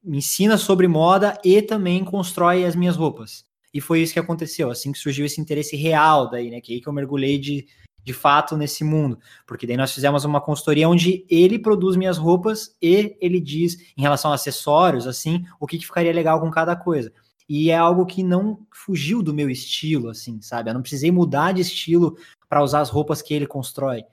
me 0.06 0.18
ensina 0.18 0.58
sobre 0.58 0.88
moda 0.88 1.40
e 1.44 1.62
também 1.62 2.04
constrói 2.04 2.66
as 2.66 2.76
minhas 2.76 2.96
roupas. 2.96 3.46
E 3.74 3.82
foi 3.82 4.02
isso 4.02 4.14
que 4.14 4.20
aconteceu, 4.20 4.70
assim 4.70 4.92
que 4.92 5.00
surgiu 5.00 5.26
esse 5.26 5.42
interesse 5.42 5.76
real 5.76 6.30
daí, 6.30 6.50
né, 6.50 6.62
que 6.62 6.74
aí 6.74 6.82
que 6.82 6.88
eu 6.88 6.94
mergulhei 6.94 7.38
de 7.38 7.68
de 8.06 8.14
fato 8.14 8.56
nesse 8.56 8.84
mundo, 8.84 9.18
porque 9.48 9.66
daí 9.66 9.76
nós 9.76 9.92
fizemos 9.92 10.24
uma 10.24 10.40
consultoria 10.40 10.88
onde 10.88 11.26
ele 11.28 11.58
produz 11.58 11.96
minhas 11.96 12.20
roupas 12.20 12.76
e 12.80 13.18
ele 13.20 13.40
diz 13.40 13.78
em 13.98 14.02
relação 14.02 14.32
a 14.32 14.36
acessórios, 14.36 15.08
assim, 15.08 15.44
o 15.60 15.66
que, 15.66 15.80
que 15.80 15.86
ficaria 15.88 16.14
legal 16.14 16.40
com 16.40 16.52
cada 16.52 16.76
coisa. 16.76 17.12
E 17.50 17.72
é 17.72 17.76
algo 17.76 18.06
que 18.06 18.22
não 18.22 18.60
fugiu 18.72 19.24
do 19.24 19.34
meu 19.34 19.50
estilo, 19.50 20.10
assim, 20.10 20.40
sabe? 20.40 20.70
Eu 20.70 20.76
não 20.76 20.82
precisei 20.82 21.12
mudar 21.12 21.52
de 21.52 21.62
estilo 21.62 22.16
para 22.48 22.64
usar 22.64 22.82
as 22.82 22.92
roupas 22.92 23.24
que 23.24 23.34
ele 23.34 23.48
constrói. 23.48 24.04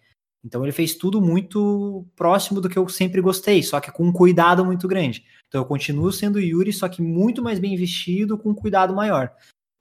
Então 0.44 0.64
ele 0.64 0.72
fez 0.72 0.94
tudo 0.94 1.20
muito 1.20 2.04
próximo 2.16 2.60
do 2.60 2.68
que 2.68 2.78
eu 2.78 2.88
sempre 2.88 3.20
gostei, 3.20 3.62
só 3.62 3.80
que 3.80 3.92
com 3.92 4.04
um 4.04 4.12
cuidado 4.12 4.64
muito 4.64 4.88
grande. 4.88 5.24
Então 5.46 5.60
eu 5.60 5.64
continuo 5.64 6.10
sendo 6.10 6.40
Yuri, 6.40 6.72
só 6.72 6.88
que 6.88 7.00
muito 7.00 7.42
mais 7.42 7.58
bem 7.58 7.76
vestido, 7.76 8.36
com 8.36 8.50
um 8.50 8.54
cuidado 8.54 8.94
maior. 8.94 9.32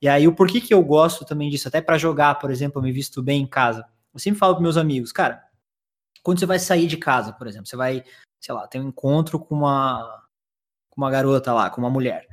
E 0.02 0.08
aí 0.08 0.28
o 0.28 0.36
porquê 0.36 0.62
que 0.62 0.74
eu 0.74 0.84
gosto 0.84 1.26
também 1.26 1.50
disso, 1.50 1.68
até 1.68 1.82
para 1.82 1.98
jogar, 1.98 2.36
por 2.36 2.52
exemplo, 2.52 2.80
eu 2.80 2.84
me 2.84 2.92
visto 2.92 3.24
bem 3.24 3.42
em 3.42 3.48
casa. 3.48 3.86
Eu 4.14 4.20
sempre 4.20 4.40
falo 4.40 4.54
para 4.54 4.64
meus 4.64 4.78
amigos, 4.78 5.12
cara, 5.12 5.44
quando 6.22 6.40
você 6.40 6.46
vai 6.46 6.60
sair 6.60 6.88
de 6.88 6.98
casa, 6.98 7.34
por 7.34 7.48
exemplo, 7.48 7.68
você 7.68 7.76
vai, 7.76 8.04
sei 8.40 8.54
lá, 8.54 8.68
ter 8.68 8.80
um 8.80 8.90
encontro 8.90 9.40
com 9.40 9.56
uma, 9.56 10.26
com 10.90 11.02
uma 11.02 11.10
garota 11.10 11.54
lá, 11.54 11.70
com 11.70 11.82
uma 11.82 11.90
mulher. 11.90 12.28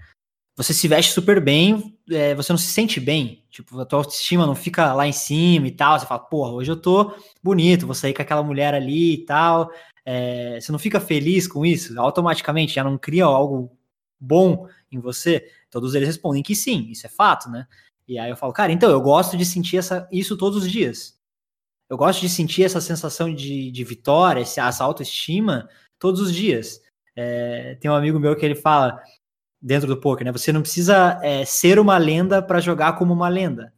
Você 0.59 0.75
se 0.75 0.89
veste 0.89 1.13
super 1.13 1.41
bem, 1.41 1.97
é, 2.11 2.35
você 2.35 2.53
não 2.53 2.59
se 2.59 2.67
sente 2.67 2.99
bem, 2.99 3.45
tipo, 3.49 3.79
a 3.79 3.87
tua 3.87 4.01
autoestima 4.01 4.45
não 4.45 4.57
fica 4.57 4.93
lá 4.93 5.07
em 5.07 5.13
cima 5.13 5.69
e 5.69 5.71
tal. 5.71 5.97
Você 5.97 6.05
fala, 6.05 6.19
porra, 6.19 6.51
hoje 6.51 6.69
eu 6.69 6.77
tô 6.77 7.15
bonito, 7.41 7.87
vou 7.87 7.95
sair 7.95 8.13
com 8.13 8.23
aquela 8.23 8.43
mulher 8.43 8.75
ali 8.75 9.15
e 9.15 9.25
tal. 9.25 9.71
É, 10.05 10.59
você 10.61 10.73
não 10.73 10.79
fica 10.81 10.99
feliz 10.99 11.47
com 11.47 11.65
isso? 11.65 11.97
Automaticamente 12.01 12.75
já 12.75 12.83
não 12.83 12.99
cria 12.99 13.25
algo 13.25 13.71
bom 14.19 14.67
em 14.91 14.99
você? 14.99 15.49
Todos 15.71 15.95
eles 15.95 16.09
respondem 16.09 16.43
que 16.43 16.57
sim, 16.57 16.89
isso 16.91 17.07
é 17.07 17.09
fato, 17.09 17.49
né? 17.49 17.69
E 18.09 18.19
aí 18.19 18.29
eu 18.29 18.37
falo, 18.37 18.53
cara, 18.53 18.73
então 18.73 18.91
eu 18.91 19.01
gosto 19.01 19.37
de 19.37 19.47
sentir 19.47 19.77
essa, 19.77 20.09
isso 20.11 20.37
todos 20.37 20.65
os 20.65 20.69
dias. 20.69 21.17
Eu 21.89 21.97
gosto 21.97 22.21
de 22.21 22.29
sentir 22.29 22.65
essa 22.65 22.81
sensação 22.81 23.33
de, 23.33 23.71
de 23.71 23.85
vitória, 23.85 24.41
essa 24.41 24.83
autoestima 24.83 25.69
todos 26.01 26.21
os 26.21 26.35
dias. 26.35 26.81
É, 27.15 27.77
tem 27.77 27.89
um 27.89 27.95
amigo 27.95 28.19
meu 28.19 28.35
que 28.35 28.45
ele 28.45 28.57
fala 28.57 29.01
dentro 29.61 29.89
do 29.89 30.01
poker, 30.01 30.25
né? 30.25 30.33
Você 30.33 30.53
não 30.53 30.63
precisa 30.63 31.19
é, 31.23 31.45
ser 31.45 31.79
uma 31.79 31.99
lenda 31.99 32.41
para 32.43 32.61
jogar 32.61 32.95
como 32.95 33.13
uma 33.13 33.29
lenda, 33.29 33.73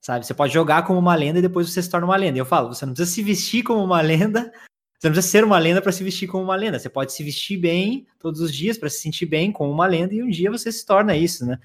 sabe? 0.00 0.24
Você 0.24 0.34
pode 0.34 0.52
jogar 0.52 0.84
como 0.84 0.98
uma 0.98 1.14
lenda 1.14 1.38
e 1.38 1.42
depois 1.42 1.70
você 1.70 1.82
se 1.82 1.90
torna 1.90 2.06
uma 2.06 2.16
lenda. 2.16 2.38
Eu 2.38 2.46
falo, 2.46 2.68
você 2.68 2.86
não 2.86 2.92
precisa 2.92 3.14
se 3.14 3.22
vestir 3.22 3.62
como 3.62 3.82
uma 3.82 4.00
lenda, 4.02 4.52
você 4.98 5.08
não 5.08 5.14
precisa 5.14 5.32
ser 5.32 5.44
uma 5.44 5.58
lenda 5.58 5.82
para 5.82 5.92
se 5.92 6.04
vestir 6.04 6.28
como 6.28 6.44
uma 6.44 6.56
lenda. 6.56 6.78
Você 6.78 6.88
pode 6.88 7.12
se 7.12 7.24
vestir 7.24 7.58
bem 7.58 8.06
todos 8.18 8.40
os 8.40 8.54
dias 8.54 8.78
para 8.78 8.88
se 8.88 8.98
sentir 8.98 9.26
bem 9.26 9.50
como 9.50 9.70
uma 9.70 9.86
lenda 9.86 10.14
e 10.14 10.22
um 10.22 10.30
dia 10.30 10.50
você 10.50 10.70
se 10.70 10.86
torna 10.86 11.16
isso, 11.16 11.44
né? 11.44 11.58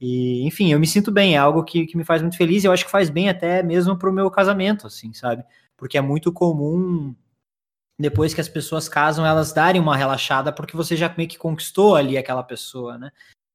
E, 0.00 0.44
enfim, 0.44 0.72
eu 0.72 0.80
me 0.80 0.86
sinto 0.86 1.12
bem, 1.12 1.36
é 1.36 1.38
algo 1.38 1.62
que, 1.62 1.86
que 1.86 1.96
me 1.96 2.04
faz 2.04 2.20
muito 2.20 2.36
feliz 2.36 2.64
e 2.64 2.66
eu 2.66 2.72
acho 2.72 2.84
que 2.84 2.90
faz 2.90 3.08
bem 3.08 3.28
até 3.28 3.62
mesmo 3.62 3.96
pro 3.96 4.12
meu 4.12 4.28
casamento, 4.32 4.88
assim, 4.88 5.12
sabe? 5.12 5.44
Porque 5.76 5.96
é 5.96 6.00
muito 6.00 6.32
comum, 6.32 7.14
depois 8.02 8.34
que 8.34 8.40
as 8.40 8.48
pessoas 8.48 8.88
casam, 8.88 9.24
elas 9.24 9.52
darem 9.52 9.80
uma 9.80 9.96
relaxada 9.96 10.52
porque 10.52 10.76
você 10.76 10.96
já 10.96 11.12
meio 11.16 11.28
que 11.28 11.38
conquistou 11.38 11.96
ali 11.96 12.18
aquela 12.18 12.42
pessoa, 12.42 12.98
né? 12.98 13.10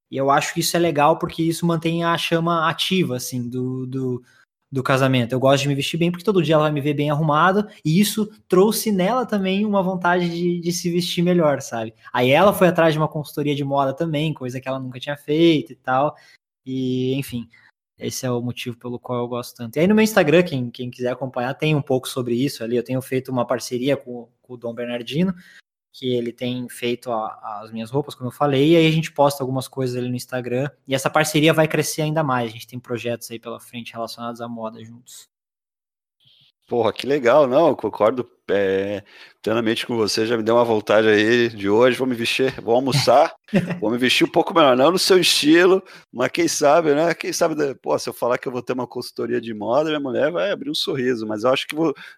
E 0.09 0.17
eu 0.17 0.31
acho 0.31 0.53
que 0.53 0.61
isso 0.61 0.75
é 0.75 0.79
legal 0.79 1.19
porque 1.19 1.43
isso 1.43 1.65
mantém 1.65 2.03
a 2.03 2.17
chama 2.17 2.69
ativa, 2.69 3.17
assim, 3.17 3.49
do, 3.49 3.85
do, 3.85 4.23
do 4.71 4.81
casamento. 4.81 5.33
Eu 5.33 5.39
gosto 5.39 5.63
de 5.63 5.67
me 5.67 5.75
vestir 5.75 5.97
bem 5.97 6.09
porque 6.09 6.23
todo 6.23 6.41
dia 6.41 6.55
ela 6.55 6.63
vai 6.63 6.71
me 6.71 6.81
ver 6.81 6.93
bem 6.93 7.11
arrumado 7.11 7.67
e 7.83 7.99
isso 7.99 8.29
trouxe 8.47 8.91
nela 8.91 9.25
também 9.25 9.65
uma 9.65 9.83
vontade 9.83 10.29
de, 10.29 10.59
de 10.61 10.71
se 10.71 10.89
vestir 10.89 11.21
melhor, 11.21 11.61
sabe? 11.61 11.93
Aí 12.13 12.31
ela 12.31 12.53
foi 12.53 12.69
atrás 12.69 12.93
de 12.93 12.99
uma 12.99 13.07
consultoria 13.07 13.53
de 13.55 13.63
moda 13.63 13.93
também, 13.93 14.33
coisa 14.33 14.61
que 14.61 14.67
ela 14.67 14.79
nunca 14.79 14.99
tinha 14.99 15.17
feito 15.17 15.73
e 15.73 15.75
tal. 15.75 16.15
E, 16.65 17.13
enfim, 17.15 17.49
esse 17.97 18.25
é 18.25 18.31
o 18.31 18.41
motivo 18.41 18.77
pelo 18.77 18.99
qual 18.99 19.19
eu 19.19 19.27
gosto 19.27 19.55
tanto. 19.55 19.77
E 19.77 19.79
aí 19.79 19.87
no 19.87 19.95
meu 19.95 20.03
Instagram, 20.03 20.43
quem, 20.43 20.69
quem 20.69 20.89
quiser 20.89 21.11
acompanhar, 21.11 21.53
tem 21.55 21.75
um 21.75 21.81
pouco 21.81 22.07
sobre 22.07 22.35
isso 22.35 22.63
ali. 22.63 22.77
Eu 22.77 22.83
tenho 22.83 23.01
feito 23.01 23.31
uma 23.31 23.45
parceria 23.45 23.97
com, 23.97 24.29
com 24.41 24.53
o 24.53 24.57
Dom 24.57 24.73
Bernardino, 24.73 25.33
que 25.91 26.13
ele 26.13 26.31
tem 26.31 26.69
feito 26.69 27.11
a, 27.11 27.59
as 27.63 27.71
minhas 27.71 27.89
roupas, 27.89 28.13
como 28.13 28.27
eu 28.27 28.33
falei, 28.33 28.73
e 28.73 28.75
aí 28.75 28.87
a 28.87 28.91
gente 28.91 29.11
posta 29.11 29.43
algumas 29.43 29.67
coisas 29.67 29.95
ali 29.97 30.09
no 30.09 30.15
Instagram. 30.15 30.69
E 30.87 30.93
essa 30.93 31.09
parceria 31.09 31.53
vai 31.53 31.67
crescer 31.67 32.03
ainda 32.03 32.23
mais. 32.23 32.49
A 32.49 32.53
gente 32.53 32.67
tem 32.67 32.79
projetos 32.79 33.31
aí 33.31 33.39
pela 33.39 33.59
frente 33.59 33.93
relacionados 33.93 34.41
à 34.41 34.47
moda 34.47 34.83
juntos. 34.83 35.27
Porra, 36.67 36.93
que 36.93 37.07
legal, 37.07 37.47
não, 37.47 37.73
concordo 37.73 38.29
é, 38.49 39.03
plenamente 39.41 39.85
com 39.85 39.95
você, 39.95 40.25
já 40.25 40.35
me 40.35 40.43
deu 40.43 40.55
uma 40.55 40.65
vontade 40.65 41.07
aí 41.07 41.47
de 41.47 41.69
hoje, 41.69 41.97
vou 41.97 42.05
me 42.05 42.15
vestir, 42.15 42.59
vou 42.61 42.75
almoçar, 42.75 43.33
vou 43.79 43.89
me 43.89 43.97
vestir 43.97 44.25
um 44.25 44.29
pouco 44.29 44.53
melhor, 44.53 44.75
não 44.75 44.91
no 44.91 44.99
seu 44.99 45.17
estilo, 45.17 45.81
mas 46.11 46.29
quem 46.31 46.49
sabe, 46.49 46.93
né? 46.93 47.13
Quem 47.13 47.31
sabe, 47.31 47.55
pô, 47.75 47.97
se 47.97 48.09
eu 48.09 48.13
falar 48.13 48.37
que 48.37 48.47
eu 48.47 48.51
vou 48.51 48.61
ter 48.61 48.73
uma 48.73 48.85
consultoria 48.85 49.39
de 49.39 49.53
moda, 49.53 49.89
minha 49.89 50.01
mulher 50.01 50.31
vai 50.31 50.51
abrir 50.51 50.69
um 50.69 50.75
sorriso, 50.75 51.25
mas 51.25 51.45
eu 51.45 51.51
acho 51.51 51.65
que 51.65 51.75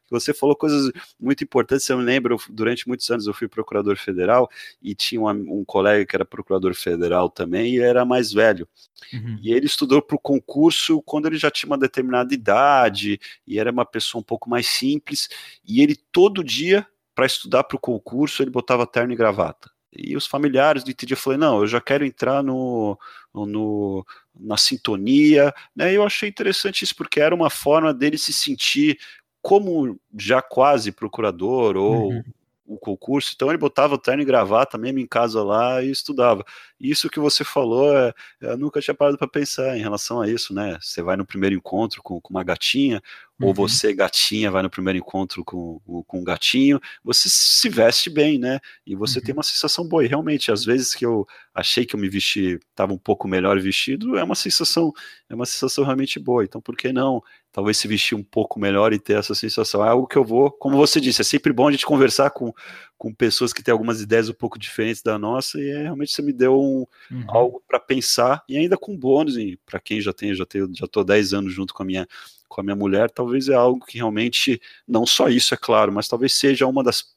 você 0.09 0.33
falou 0.33 0.55
coisas 0.55 0.91
muito 1.19 1.43
importantes, 1.43 1.87
eu 1.87 1.99
me 1.99 2.03
lembro, 2.03 2.37
durante 2.49 2.87
muitos 2.87 3.07
anos 3.11 3.27
eu 3.27 3.33
fui 3.33 3.47
procurador 3.47 3.95
federal 3.95 4.49
e 4.81 4.95
tinha 4.95 5.21
um, 5.21 5.59
um 5.59 5.63
colega 5.63 6.05
que 6.07 6.15
era 6.15 6.25
procurador 6.25 6.73
federal 6.73 7.29
também 7.29 7.75
e 7.75 7.79
era 7.79 8.03
mais 8.05 8.33
velho, 8.33 8.67
uhum. 9.13 9.37
e 9.41 9.53
ele 9.53 9.67
estudou 9.67 10.01
para 10.01 10.15
o 10.15 10.19
concurso 10.19 10.99
quando 11.03 11.27
ele 11.27 11.37
já 11.37 11.51
tinha 11.51 11.69
uma 11.69 11.77
determinada 11.77 12.33
idade 12.33 13.19
e 13.45 13.59
era 13.59 13.71
uma 13.71 13.85
pessoa 13.85 14.19
um 14.19 14.25
pouco 14.25 14.49
mais 14.49 14.65
simples, 14.67 15.29
e 15.63 15.83
ele 15.83 15.95
todo 16.19 16.43
dia, 16.43 16.85
para 17.15 17.25
estudar 17.25 17.63
para 17.63 17.77
o 17.77 17.79
concurso, 17.79 18.43
ele 18.43 18.51
botava 18.51 18.85
terno 18.85 19.13
e 19.13 19.15
gravata. 19.15 19.71
E 19.95 20.17
os 20.17 20.27
familiares 20.27 20.83
do 20.83 20.93
dia 20.93 21.15
falei, 21.15 21.39
não, 21.39 21.61
eu 21.61 21.67
já 21.67 21.79
quero 21.79 22.03
entrar 22.05 22.43
no, 22.43 22.99
no, 23.33 24.05
na 24.37 24.57
sintonia, 24.57 25.53
né? 25.73 25.93
Eu 25.93 26.03
achei 26.03 26.27
interessante 26.27 26.83
isso, 26.83 26.93
porque 26.93 27.21
era 27.21 27.33
uma 27.33 27.49
forma 27.49 27.93
dele 27.93 28.17
se 28.17 28.33
sentir 28.33 28.99
como 29.41 29.97
já 30.17 30.41
quase 30.41 30.91
procurador 30.91 31.77
ou 31.77 32.09
uhum 32.09 32.23
o 32.69 32.77
concurso, 32.77 33.31
então 33.35 33.49
ele 33.49 33.57
botava 33.57 33.95
o 33.95 33.97
terno 33.97 34.21
e 34.21 34.25
gravata 34.25 34.77
mesmo 34.77 34.99
em 34.99 35.07
casa 35.07 35.43
lá 35.43 35.81
e 35.81 35.89
estudava. 35.89 36.45
Isso 36.79 37.09
que 37.09 37.19
você 37.19 37.43
falou, 37.43 37.97
é, 37.97 38.13
eu 38.39 38.57
nunca 38.57 38.79
tinha 38.79 38.93
parado 38.93 39.17
para 39.17 39.27
pensar 39.27 39.75
em 39.75 39.81
relação 39.81 40.21
a 40.21 40.29
isso, 40.29 40.53
né? 40.53 40.77
Você 40.79 41.01
vai 41.01 41.17
no 41.17 41.25
primeiro 41.25 41.55
encontro 41.55 42.03
com, 42.03 42.21
com 42.21 42.29
uma 42.29 42.43
gatinha, 42.43 43.01
uhum. 43.39 43.47
ou 43.47 43.53
você, 43.53 43.93
gatinha, 43.93 44.51
vai 44.51 44.61
no 44.61 44.69
primeiro 44.69 44.99
encontro 44.99 45.43
com, 45.43 45.79
com 46.07 46.19
um 46.19 46.23
gatinho, 46.23 46.79
você 47.03 47.27
se 47.29 47.69
veste 47.69 48.09
bem, 48.09 48.37
né? 48.37 48.59
E 48.85 48.95
você 48.95 49.19
uhum. 49.19 49.25
tem 49.25 49.33
uma 49.33 49.43
sensação 49.43 49.87
boa. 49.87 50.03
E 50.03 50.07
realmente, 50.07 50.51
às 50.51 50.65
vezes 50.65 50.93
que 50.93 51.05
eu 51.05 51.27
achei 51.53 51.85
que 51.85 51.95
eu 51.95 51.99
me 51.99 52.09
vesti, 52.09 52.59
estava 52.69 52.93
um 52.93 52.97
pouco 52.97 53.27
melhor 53.27 53.59
vestido, 53.59 54.17
é 54.17 54.23
uma 54.23 54.35
sensação, 54.35 54.93
é 55.29 55.35
uma 55.35 55.45
sensação 55.45 55.83
realmente 55.83 56.19
boa. 56.19 56.43
Então, 56.43 56.61
por 56.61 56.75
que 56.75 56.91
não 56.91 57.21
talvez 57.51 57.77
se 57.77 57.87
vestir 57.87 58.15
um 58.15 58.23
pouco 58.23 58.59
melhor 58.59 58.93
e 58.93 58.99
ter 58.99 59.17
essa 59.17 59.33
sensação. 59.33 59.83
É 59.83 59.89
algo 59.89 60.07
que 60.07 60.17
eu 60.17 60.23
vou, 60.23 60.51
como 60.51 60.77
você 60.77 61.01
disse, 61.01 61.21
é 61.21 61.23
sempre 61.23 61.51
bom 61.51 61.67
a 61.67 61.71
gente 61.71 61.85
conversar 61.85 62.29
com, 62.29 62.53
com 62.99 63.13
pessoas 63.13 63.53
que 63.53 63.63
têm 63.63 63.71
algumas 63.71 64.01
ideias 64.01 64.27
um 64.27 64.33
pouco 64.33 64.59
diferentes 64.59 65.01
da 65.01 65.17
nossa, 65.17 65.57
e 65.57 65.69
é, 65.69 65.83
realmente 65.83 66.11
você 66.11 66.21
me 66.21 66.33
deu 66.33 66.59
um, 66.61 66.85
uhum. 67.09 67.25
algo 67.29 67.63
para 67.65 67.79
pensar, 67.79 68.43
e 68.47 68.57
ainda 68.57 68.77
com 68.77 68.95
bônus, 68.95 69.35
para 69.65 69.79
quem 69.79 70.01
já 70.01 70.11
tem, 70.11 70.35
já 70.35 70.45
tenho, 70.45 70.69
já 70.75 70.85
tô 70.85 71.01
10 71.01 71.33
anos 71.33 71.53
junto 71.53 71.73
com 71.73 71.81
a 71.81 71.85
minha 71.85 72.07
com 72.49 72.61
a 72.61 72.63
minha 72.63 72.75
mulher, 72.75 73.11
talvez 73.11 73.47
é 73.47 73.53
algo 73.53 73.85
que 73.85 73.97
realmente, 73.97 74.59
não 74.87 75.05
só 75.05 75.29
isso, 75.29 75.53
é 75.53 75.57
claro, 75.57 75.93
mas 75.93 76.07
talvez 76.07 76.33
seja 76.33 76.65
uma 76.65 76.83
das 76.83 77.15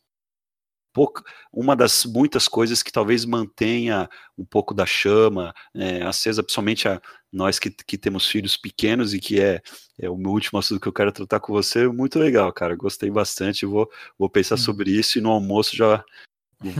pouca, 0.93 1.25
uma 1.51 1.75
das 1.75 2.05
muitas 2.05 2.47
coisas 2.47 2.83
que 2.83 2.93
talvez 2.93 3.25
mantenha 3.25 4.11
um 4.37 4.45
pouco 4.45 4.75
da 4.75 4.85
chama 4.85 5.55
é, 5.75 6.03
acesa, 6.03 6.43
principalmente 6.43 6.87
a 6.87 7.01
nós 7.33 7.59
que, 7.59 7.71
que 7.71 7.97
temos 7.97 8.27
filhos 8.29 8.57
pequenos 8.57 9.15
e 9.15 9.19
que 9.19 9.41
é, 9.41 9.63
é 9.99 10.11
o 10.11 10.17
meu 10.17 10.31
último 10.31 10.59
assunto 10.59 10.81
que 10.81 10.87
eu 10.87 10.93
quero 10.93 11.11
tratar 11.11 11.41
com 11.41 11.53
você. 11.53 11.89
Muito 11.89 12.19
legal, 12.19 12.53
cara. 12.53 12.77
Gostei 12.77 13.11
bastante. 13.11 13.65
Vou, 13.65 13.91
vou 14.19 14.29
pensar 14.29 14.57
hum. 14.57 14.59
sobre 14.59 14.91
isso 14.91 15.19
e 15.19 15.23
no 15.23 15.31
almoço 15.31 15.75
já 15.75 16.05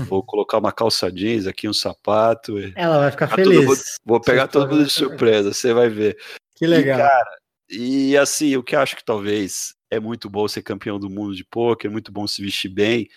vou 0.09 0.23
colocar 0.25 0.59
uma 0.59 0.71
calça 0.71 1.11
jeans 1.11 1.47
aqui, 1.47 1.69
um 1.69 1.73
sapato. 1.73 2.59
Ela 2.77 2.99
vai 2.99 3.11
ficar 3.11 3.29
feliz. 3.29 3.55
Tudo, 3.55 3.67
vou, 3.67 3.77
vou, 4.05 4.21
pegar 4.21 4.47
todo 4.49 4.69
mundo 4.69 4.85
de 4.85 4.93
surpresa, 4.93 5.53
você 5.53 5.73
vai 5.73 5.89
ver. 5.89 6.19
Que 6.55 6.67
legal. 6.67 6.99
E, 6.99 7.03
cara, 7.03 7.39
e 7.71 8.17
assim, 8.19 8.55
o 8.57 8.63
que 8.63 8.77
acho 8.77 8.95
que 8.95 9.05
talvez 9.05 9.75
é 9.91 9.99
muito 9.99 10.29
bom 10.29 10.47
ser 10.47 10.63
campeão 10.63 10.99
do 10.99 11.09
mundo 11.09 11.35
de 11.35 11.45
poker, 11.45 11.91
é 11.91 11.93
muito 11.93 12.13
bom 12.13 12.27
se 12.27 12.43
vestir 12.43 12.69
bem 12.69 13.09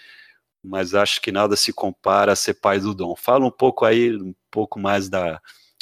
mas 0.68 0.95
acho 0.95 1.22
que 1.22 1.32
nada 1.32 1.56
se 1.56 1.72
compara 1.72 2.32
a 2.32 2.36
ser 2.36 2.56
pai 2.56 2.80
do 2.80 2.94
Dom. 2.94 3.16
Fala 3.16 3.45
um 3.45 3.52
pouco 3.52 3.86
aí, 3.86 4.16
um 4.16 4.34
pouco 4.49 4.80
mais 4.80 5.07
da, 5.07 5.40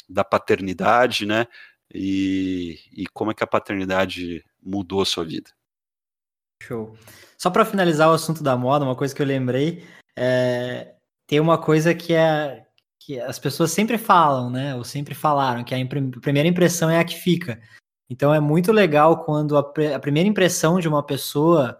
da 0.08 0.24
paternidade, 0.24 1.26
né? 1.26 1.46
E, 1.92 2.78
e 2.92 3.06
como 3.12 3.30
é 3.30 3.34
que 3.34 3.44
a 3.44 3.46
paternidade 3.46 4.44
mudou 4.62 5.02
a 5.02 5.06
sua 5.06 5.24
vida. 5.24 5.50
Show. 6.62 6.96
Só 7.36 7.50
para 7.50 7.64
finalizar 7.64 8.08
o 8.08 8.14
assunto 8.14 8.42
da 8.42 8.56
moda, 8.56 8.84
uma 8.84 8.96
coisa 8.96 9.14
que 9.14 9.20
eu 9.20 9.26
lembrei, 9.26 9.84
é, 10.16 10.94
tem 11.26 11.40
uma 11.40 11.58
coisa 11.58 11.94
que 11.94 12.14
é 12.14 12.66
que 13.00 13.20
as 13.20 13.38
pessoas 13.38 13.70
sempre 13.70 13.98
falam, 13.98 14.48
né? 14.48 14.74
Ou 14.74 14.82
sempre 14.82 15.14
falaram 15.14 15.62
que 15.62 15.74
a, 15.74 15.78
impre, 15.78 15.98
a 16.16 16.20
primeira 16.20 16.48
impressão 16.48 16.88
é 16.88 16.98
a 16.98 17.04
que 17.04 17.16
fica. 17.16 17.60
Então 18.08 18.32
é 18.32 18.40
muito 18.40 18.72
legal 18.72 19.24
quando 19.24 19.58
a, 19.58 19.60
a 19.94 19.98
primeira 19.98 20.28
impressão 20.28 20.80
de 20.80 20.88
uma 20.88 21.02
pessoa 21.02 21.78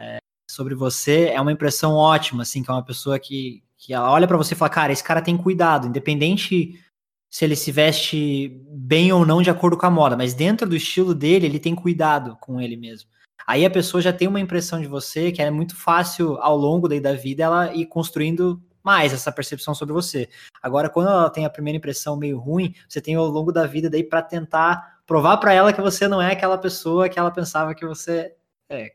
é, 0.00 0.18
sobre 0.50 0.74
você 0.74 1.26
é 1.26 1.40
uma 1.40 1.52
impressão 1.52 1.94
ótima, 1.94 2.42
assim, 2.42 2.62
que 2.62 2.70
é 2.70 2.72
uma 2.72 2.84
pessoa 2.84 3.18
que, 3.18 3.62
que 3.76 3.94
olha 3.94 4.26
para 4.26 4.38
você 4.38 4.54
e 4.54 4.56
fala, 4.56 4.70
cara, 4.70 4.92
esse 4.92 5.04
cara 5.04 5.20
tem 5.20 5.36
cuidado, 5.36 5.86
independente 5.86 6.82
se 7.30 7.44
ele 7.44 7.56
se 7.56 7.70
veste 7.70 8.60
bem 8.70 9.12
ou 9.12 9.26
não 9.26 9.42
de 9.42 9.50
acordo 9.50 9.76
com 9.76 9.86
a 9.86 9.90
moda, 9.90 10.16
mas 10.16 10.34
dentro 10.34 10.68
do 10.68 10.76
estilo 10.76 11.14
dele, 11.14 11.46
ele 11.46 11.58
tem 11.58 11.74
cuidado 11.74 12.36
com 12.40 12.60
ele 12.60 12.76
mesmo. 12.76 13.08
Aí 13.46 13.64
a 13.64 13.70
pessoa 13.70 14.02
já 14.02 14.12
tem 14.12 14.28
uma 14.28 14.40
impressão 14.40 14.80
de 14.80 14.86
você 14.86 15.32
que 15.32 15.40
é 15.40 15.50
muito 15.50 15.74
fácil 15.74 16.36
ao 16.40 16.56
longo 16.56 16.88
da 16.88 17.14
vida 17.14 17.44
ela 17.44 17.74
ir 17.74 17.86
construindo 17.86 18.62
mais 18.82 19.12
essa 19.12 19.32
percepção 19.32 19.74
sobre 19.74 19.92
você. 19.92 20.28
Agora, 20.62 20.88
quando 20.88 21.08
ela 21.08 21.30
tem 21.30 21.44
a 21.44 21.50
primeira 21.50 21.76
impressão 21.76 22.16
meio 22.16 22.38
ruim, 22.38 22.74
você 22.88 23.00
tem 23.00 23.14
ao 23.14 23.26
longo 23.26 23.52
da 23.52 23.66
vida 23.66 23.90
daí 23.90 24.04
para 24.04 24.22
tentar 24.22 25.00
provar 25.06 25.38
para 25.38 25.52
ela 25.52 25.72
que 25.72 25.80
você 25.80 26.06
não 26.06 26.20
é 26.20 26.32
aquela 26.32 26.58
pessoa 26.58 27.08
que 27.08 27.18
ela 27.18 27.30
pensava 27.30 27.74
que 27.74 27.86
você 27.86 28.34
é, 28.70 28.92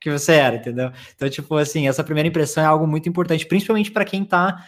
que 0.00 0.10
você 0.10 0.32
era, 0.32 0.56
entendeu? 0.56 0.92
Então, 1.14 1.30
tipo 1.30 1.56
assim, 1.56 1.88
essa 1.88 2.04
primeira 2.04 2.28
impressão 2.28 2.62
é 2.62 2.66
algo 2.66 2.86
muito 2.86 3.08
importante, 3.08 3.46
principalmente 3.46 3.90
para 3.90 4.04
quem 4.04 4.22
tá 4.22 4.66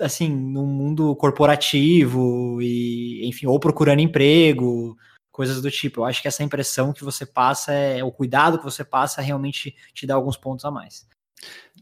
assim, 0.00 0.28
no 0.28 0.66
mundo 0.66 1.14
corporativo 1.16 2.60
e, 2.62 3.26
enfim, 3.26 3.46
ou 3.46 3.58
procurando 3.58 4.00
emprego, 4.00 4.96
coisas 5.30 5.60
do 5.60 5.70
tipo. 5.70 6.00
Eu 6.00 6.04
acho 6.04 6.22
que 6.22 6.28
essa 6.28 6.42
impressão 6.42 6.92
que 6.92 7.04
você 7.04 7.26
passa, 7.26 7.72
é 7.72 8.04
o 8.04 8.12
cuidado 8.12 8.58
que 8.58 8.64
você 8.64 8.84
passa, 8.84 9.20
realmente 9.20 9.74
te 9.94 10.06
dá 10.06 10.14
alguns 10.14 10.36
pontos 10.36 10.64
a 10.64 10.70
mais. 10.70 11.08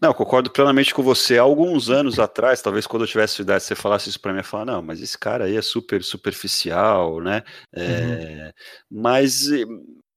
Não, 0.00 0.14
concordo 0.14 0.50
plenamente 0.50 0.94
com 0.94 1.02
você. 1.02 1.38
Há 1.38 1.42
alguns 1.42 1.90
anos 1.90 2.18
atrás, 2.20 2.62
talvez 2.62 2.86
quando 2.86 3.02
eu 3.02 3.08
tivesse 3.08 3.42
idade, 3.42 3.64
você 3.64 3.74
falasse 3.74 4.08
isso 4.08 4.20
para 4.20 4.32
mim, 4.32 4.38
eu 4.38 4.44
falar, 4.44 4.64
não, 4.64 4.80
mas 4.80 5.00
esse 5.02 5.18
cara 5.18 5.44
aí 5.44 5.56
é 5.56 5.62
super 5.62 6.02
superficial, 6.04 7.20
né? 7.20 7.42
É, 7.74 7.82
uhum. 7.82 9.02
Mas 9.02 9.48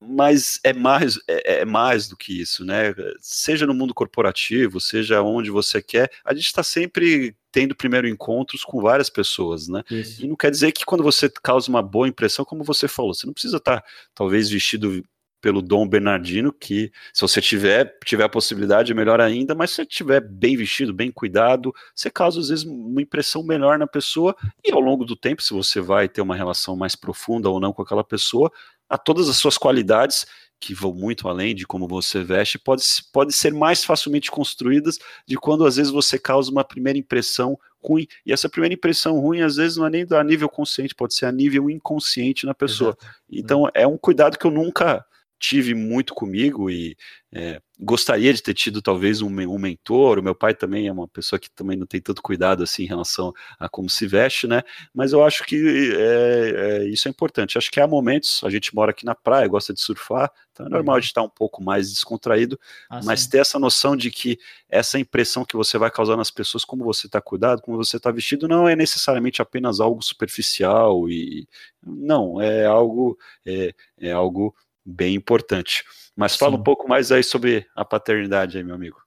mas 0.04 0.58
é 0.64 0.72
mais, 0.72 1.16
é, 1.28 1.60
é, 1.60 1.64
mais 1.64 2.08
do 2.08 2.16
que 2.16 2.40
isso, 2.40 2.64
né? 2.64 2.92
Seja 3.20 3.66
no 3.66 3.74
mundo 3.74 3.94
corporativo, 3.94 4.80
seja 4.80 5.22
onde 5.22 5.50
você 5.50 5.80
quer, 5.80 6.10
a 6.24 6.34
gente 6.34 6.46
está 6.46 6.62
sempre 6.62 7.36
tendo 7.52 7.76
primeiro 7.76 8.08
encontros 8.08 8.64
com 8.64 8.80
várias 8.80 9.10
pessoas, 9.10 9.68
né? 9.68 9.82
Isso. 9.90 10.24
E 10.24 10.28
não 10.28 10.34
quer 10.34 10.50
dizer 10.50 10.72
que 10.72 10.84
quando 10.84 11.04
você 11.04 11.28
causa 11.28 11.68
uma 11.68 11.82
boa 11.82 12.08
impressão, 12.08 12.44
como 12.44 12.64
você 12.64 12.88
falou, 12.88 13.14
você 13.14 13.26
não 13.26 13.34
precisa 13.34 13.58
estar 13.58 13.82
tá, 13.82 13.86
talvez 14.14 14.50
vestido 14.50 15.04
pelo 15.42 15.60
Dom 15.60 15.88
Bernardino, 15.88 16.52
que 16.52 16.92
se 17.12 17.20
você 17.20 17.40
tiver, 17.40 17.98
tiver 18.04 18.22
a 18.22 18.28
possibilidade, 18.28 18.92
é 18.92 18.94
melhor 18.94 19.20
ainda, 19.20 19.56
mas 19.56 19.70
se 19.70 19.76
você 19.76 19.82
estiver 19.82 20.20
bem 20.20 20.56
vestido, 20.56 20.94
bem 20.94 21.10
cuidado, 21.10 21.74
você 21.94 22.08
causa 22.08 22.38
às 22.38 22.48
vezes 22.48 22.64
uma 22.64 23.02
impressão 23.02 23.42
melhor 23.42 23.76
na 23.76 23.86
pessoa, 23.86 24.36
e 24.64 24.70
ao 24.72 24.78
longo 24.78 25.04
do 25.04 25.16
tempo, 25.16 25.42
se 25.42 25.52
você 25.52 25.80
vai 25.80 26.08
ter 26.08 26.22
uma 26.22 26.36
relação 26.36 26.76
mais 26.76 26.94
profunda 26.94 27.50
ou 27.50 27.58
não 27.58 27.72
com 27.72 27.82
aquela 27.82 28.04
pessoa, 28.04 28.52
a 28.88 28.96
todas 28.96 29.28
as 29.28 29.36
suas 29.36 29.58
qualidades, 29.58 30.26
que 30.62 30.74
vão 30.74 30.94
muito 30.94 31.28
além 31.28 31.56
de 31.56 31.66
como 31.66 31.88
você 31.88 32.22
veste, 32.22 32.56
pode, 32.56 32.84
pode 33.12 33.32
ser 33.32 33.52
mais 33.52 33.84
facilmente 33.84 34.30
construídas 34.30 34.96
de 35.26 35.36
quando 35.36 35.66
às 35.66 35.74
vezes 35.74 35.90
você 35.90 36.16
causa 36.16 36.52
uma 36.52 36.62
primeira 36.62 36.96
impressão 36.96 37.58
ruim. 37.82 38.06
E 38.24 38.32
essa 38.32 38.48
primeira 38.48 38.72
impressão 38.72 39.18
ruim, 39.18 39.40
às 39.40 39.56
vezes, 39.56 39.76
não 39.76 39.86
é 39.86 39.90
nem 39.90 40.06
a 40.08 40.22
nível 40.22 40.48
consciente, 40.48 40.94
pode 40.94 41.14
ser 41.14 41.26
a 41.26 41.32
nível 41.32 41.68
inconsciente 41.68 42.46
na 42.46 42.54
pessoa. 42.54 42.96
Exato. 42.96 43.16
Então, 43.28 43.68
é 43.74 43.84
um 43.84 43.98
cuidado 43.98 44.38
que 44.38 44.46
eu 44.46 44.52
nunca 44.52 45.04
tive 45.36 45.74
muito 45.74 46.14
comigo 46.14 46.70
e 46.70 46.96
é, 47.32 47.60
gostaria 47.82 48.32
de 48.32 48.40
ter 48.40 48.54
tido 48.54 48.80
talvez 48.80 49.20
um, 49.20 49.26
um, 49.26 49.58
mentor. 49.58 50.18
O 50.18 50.22
meu 50.22 50.34
pai 50.34 50.54
também 50.54 50.86
é 50.86 50.92
uma 50.92 51.08
pessoa 51.08 51.38
que 51.38 51.50
também 51.50 51.76
não 51.76 51.86
tem 51.86 52.00
tanto 52.00 52.22
cuidado 52.22 52.62
assim 52.62 52.84
em 52.84 52.86
relação 52.86 53.32
a 53.58 53.68
como 53.68 53.90
se 53.90 54.06
veste, 54.06 54.46
né? 54.46 54.62
Mas 54.94 55.12
eu 55.12 55.24
acho 55.24 55.44
que 55.44 55.92
é, 55.96 56.52
é, 56.56 56.84
isso 56.84 57.08
é 57.08 57.10
importante. 57.10 57.58
Acho 57.58 57.70
que 57.70 57.80
há 57.80 57.86
momentos, 57.86 58.40
a 58.44 58.50
gente 58.50 58.72
mora 58.74 58.92
aqui 58.92 59.04
na 59.04 59.16
praia, 59.16 59.48
gosta 59.48 59.74
de 59.74 59.80
surfar, 59.80 60.30
então 60.52 60.66
é 60.66 60.68
normal 60.68 60.94
uhum. 60.94 61.00
de 61.00 61.06
estar 61.06 61.22
um 61.22 61.28
pouco 61.28 61.62
mais 61.62 61.90
descontraído, 61.90 62.58
ah, 62.88 63.00
mas 63.02 63.22
sim. 63.22 63.30
ter 63.30 63.38
essa 63.38 63.58
noção 63.58 63.96
de 63.96 64.10
que 64.10 64.38
essa 64.68 64.98
impressão 64.98 65.44
que 65.44 65.56
você 65.56 65.76
vai 65.76 65.90
causar 65.90 66.16
nas 66.16 66.30
pessoas, 66.30 66.64
como 66.64 66.84
você 66.84 67.06
está 67.06 67.20
cuidado, 67.20 67.62
como 67.62 67.76
você 67.76 67.96
está 67.96 68.12
vestido, 68.12 68.46
não 68.46 68.68
é 68.68 68.76
necessariamente 68.76 69.42
apenas 69.42 69.80
algo 69.80 70.02
superficial 70.02 71.08
e 71.08 71.48
não 71.84 72.40
é 72.40 72.64
algo 72.64 73.18
é, 73.44 73.74
é 73.98 74.12
algo 74.12 74.54
bem 74.84 75.14
importante. 75.14 75.84
Mas 76.16 76.32
Sim. 76.32 76.38
fala 76.38 76.56
um 76.56 76.62
pouco 76.62 76.88
mais 76.88 77.10
aí 77.10 77.22
sobre 77.22 77.66
a 77.74 77.84
paternidade 77.84 78.58
aí, 78.58 78.64
meu 78.64 78.74
amigo. 78.74 79.00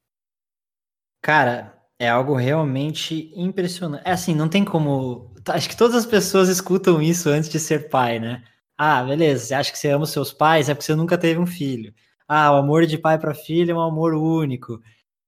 Cara, 1.21 1.75
é 1.99 2.09
algo 2.09 2.35
realmente 2.35 3.31
impressionante. 3.35 4.03
É 4.05 4.11
assim, 4.11 4.35
não 4.35 4.49
tem 4.49 4.63
como. 4.63 5.33
Acho 5.47 5.69
que 5.69 5.77
todas 5.77 5.95
as 5.95 6.05
pessoas 6.05 6.49
escutam 6.49 7.01
isso 7.01 7.29
antes 7.29 7.49
de 7.49 7.59
ser 7.59 7.89
pai, 7.89 8.19
né? 8.19 8.43
Ah, 8.77 9.03
beleza, 9.03 9.45
você 9.45 9.53
acha 9.53 9.71
que 9.71 9.77
você 9.79 9.89
ama 9.89 10.03
os 10.03 10.11
seus 10.11 10.33
pais? 10.33 10.67
É 10.69 10.73
porque 10.73 10.85
você 10.85 10.95
nunca 10.95 11.17
teve 11.17 11.39
um 11.39 11.47
filho. 11.47 11.93
Ah, 12.27 12.51
o 12.51 12.57
amor 12.57 12.85
de 12.85 12.97
pai 12.97 13.17
para 13.17 13.33
filho 13.33 13.71
é 13.71 13.75
um 13.75 13.81
amor 13.81 14.13
único. 14.13 14.81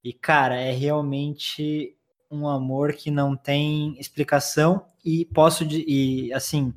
E, 0.04 0.14
cara, 0.14 0.56
é 0.56 0.72
realmente 0.72 1.96
um 2.30 2.48
amor 2.48 2.94
que 2.94 3.10
não 3.10 3.36
tem 3.36 3.98
explicação 4.00 4.86
e 5.04 5.26
posso. 5.26 5.64
E, 5.64 6.32
assim, 6.34 6.74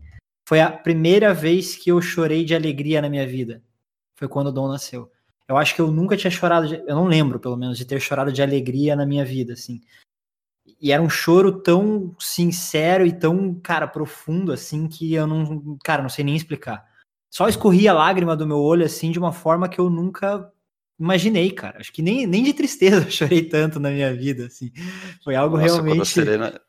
foi 0.47 0.61
a 0.61 0.71
primeira 0.71 1.35
vez 1.35 1.77
que 1.77 1.91
eu 1.91 2.01
chorei 2.01 2.45
de 2.45 2.55
alegria 2.55 3.03
na 3.03 3.09
minha 3.09 3.27
vida. 3.27 3.63
Foi 4.21 4.29
quando 4.29 4.49
o 4.49 4.53
Dom 4.53 4.69
nasceu. 4.69 5.11
Eu 5.49 5.57
acho 5.57 5.75
que 5.75 5.81
eu 5.81 5.91
nunca 5.91 6.15
tinha 6.15 6.31
chorado, 6.31 6.69
de, 6.69 6.75
eu 6.75 6.95
não 6.95 7.07
lembro, 7.07 7.41
pelo 7.41 7.57
menos, 7.57 7.79
de 7.79 7.87
ter 7.87 7.99
chorado 7.99 8.31
de 8.31 8.43
alegria 8.43 8.95
na 8.95 9.07
minha 9.07 9.25
vida, 9.25 9.55
assim. 9.55 9.81
E 10.79 10.93
era 10.93 11.03
um 11.03 11.09
choro 11.09 11.63
tão 11.63 12.15
sincero 12.19 13.07
e 13.07 13.13
tão, 13.13 13.55
cara, 13.55 13.89
profundo, 13.89 14.53
assim, 14.53 14.87
que 14.87 15.15
eu 15.15 15.27
não, 15.27 15.79
cara, 15.83 16.03
não 16.03 16.11
sei 16.11 16.23
nem 16.23 16.37
explicar. 16.37 16.87
Só 17.31 17.49
escorria 17.49 17.93
a 17.93 17.95
lágrima 17.95 18.37
do 18.37 18.47
meu 18.47 18.59
olho, 18.59 18.85
assim, 18.85 19.11
de 19.11 19.19
uma 19.19 19.33
forma 19.33 19.71
que 19.71 19.81
eu 19.81 19.89
nunca 19.89 20.53
imaginei, 20.99 21.51
cara. 21.51 21.81
Acho 21.81 21.93
que 21.95 22.03
nem, 22.03 22.27
nem 22.27 22.45
de 22.45 22.53
tristeza 22.53 23.07
eu 23.09 23.11
chorei 23.11 23.43
tanto 23.43 23.81
na 23.81 23.91
minha 23.91 24.15
vida, 24.15 24.47
assim. 24.47 24.71
Foi 25.25 25.35
algo 25.35 25.57
Nossa, 25.57 25.83
realmente. 25.83 25.95
Quando 25.95 26.03
a 26.03 26.05
Serena, 26.05 26.61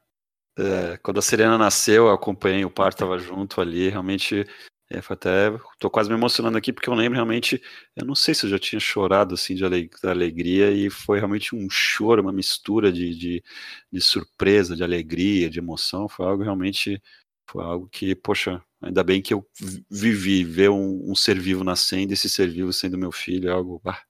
é, 0.57 0.97
quando 1.03 1.17
a 1.17 1.21
Serena 1.21 1.57
nasceu, 1.57 2.07
eu 2.07 2.13
acompanhei 2.13 2.63
o 2.63 2.71
parto, 2.71 2.95
estava 2.95 3.19
junto 3.19 3.59
ali, 3.59 3.89
realmente 3.89 4.47
é, 4.91 5.01
foi 5.01 5.13
até. 5.15 5.57
Tô 5.79 5.89
quase 5.89 6.09
me 6.09 6.15
emocionando 6.15 6.57
aqui, 6.57 6.73
porque 6.73 6.89
eu 6.89 6.93
lembro 6.93 7.15
realmente. 7.15 7.61
Eu 7.95 8.05
não 8.05 8.15
sei 8.15 8.33
se 8.33 8.45
eu 8.45 8.49
já 8.49 8.59
tinha 8.59 8.79
chorado 8.79 9.33
assim 9.35 9.55
de 9.55 9.63
alegria, 10.03 10.71
e 10.71 10.89
foi 10.89 11.17
realmente 11.19 11.55
um 11.55 11.69
choro, 11.69 12.21
uma 12.21 12.31
mistura 12.31 12.91
de, 12.91 13.15
de, 13.15 13.43
de, 13.91 14.01
surpresa, 14.01 14.75
de 14.75 14.83
alegria, 14.83 15.49
de 15.49 15.59
emoção. 15.59 16.07
Foi 16.07 16.25
algo 16.25 16.43
realmente. 16.43 17.01
Foi 17.49 17.63
algo 17.63 17.89
que, 17.89 18.15
poxa, 18.15 18.61
ainda 18.81 19.03
bem 19.03 19.21
que 19.21 19.33
eu 19.33 19.45
vivi, 19.89 20.43
ver 20.43 20.69
um, 20.69 21.11
um 21.11 21.15
ser 21.15 21.37
vivo 21.37 21.65
nascendo, 21.65 22.13
esse 22.13 22.29
ser 22.29 22.49
vivo 22.49 22.71
sendo 22.71 22.97
meu 22.97 23.11
filho, 23.11 23.49
é 23.49 23.51
algo. 23.51 23.81
Bah, 23.83 24.01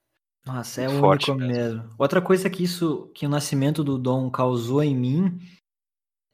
Nossa, 0.46 0.82
é 0.82 0.88
único 0.88 1.34
mesmo. 1.34 1.52
mesmo. 1.52 1.94
Outra 1.98 2.22
coisa 2.22 2.48
que 2.48 2.62
isso, 2.62 3.10
que 3.14 3.26
o 3.26 3.28
nascimento 3.28 3.82
do 3.82 3.98
Dom 3.98 4.30
causou 4.30 4.82
em 4.82 4.94
mim 4.94 5.40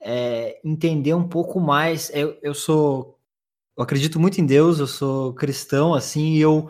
é, 0.01 0.61
entender 0.65 1.15
um 1.15 1.29
pouco 1.29 1.61
mais. 1.61 2.11
Eu, 2.15 2.39
eu 2.43 2.55
sou. 2.55 3.18
Eu 3.79 3.85
acredito 3.85 4.19
muito 4.19 4.41
em 4.41 4.45
Deus, 4.45 4.81
eu 4.81 4.89
sou 4.89 5.33
cristão, 5.33 5.95
assim, 5.95 6.35
e 6.35 6.41
eu, 6.41 6.69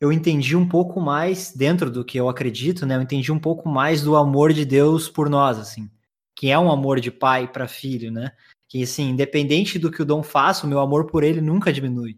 eu 0.00 0.12
entendi 0.12 0.54
um 0.54 0.68
pouco 0.68 1.00
mais, 1.00 1.52
dentro 1.52 1.90
do 1.90 2.04
que 2.04 2.16
eu 2.16 2.28
acredito, 2.28 2.86
né? 2.86 2.94
Eu 2.94 3.02
entendi 3.02 3.32
um 3.32 3.40
pouco 3.40 3.68
mais 3.68 4.04
do 4.04 4.14
amor 4.14 4.52
de 4.52 4.64
Deus 4.64 5.08
por 5.08 5.28
nós, 5.28 5.58
assim. 5.58 5.90
Que 6.36 6.48
é 6.48 6.56
um 6.56 6.70
amor 6.70 7.00
de 7.00 7.10
pai 7.10 7.50
para 7.50 7.66
filho, 7.66 8.12
né? 8.12 8.30
Que, 8.68 8.84
assim, 8.84 9.08
independente 9.08 9.80
do 9.80 9.90
que 9.90 10.00
o 10.00 10.04
Dom 10.04 10.22
faça, 10.22 10.64
o 10.64 10.68
meu 10.68 10.78
amor 10.78 11.06
por 11.06 11.24
ele 11.24 11.40
nunca 11.40 11.72
diminui. 11.72 12.16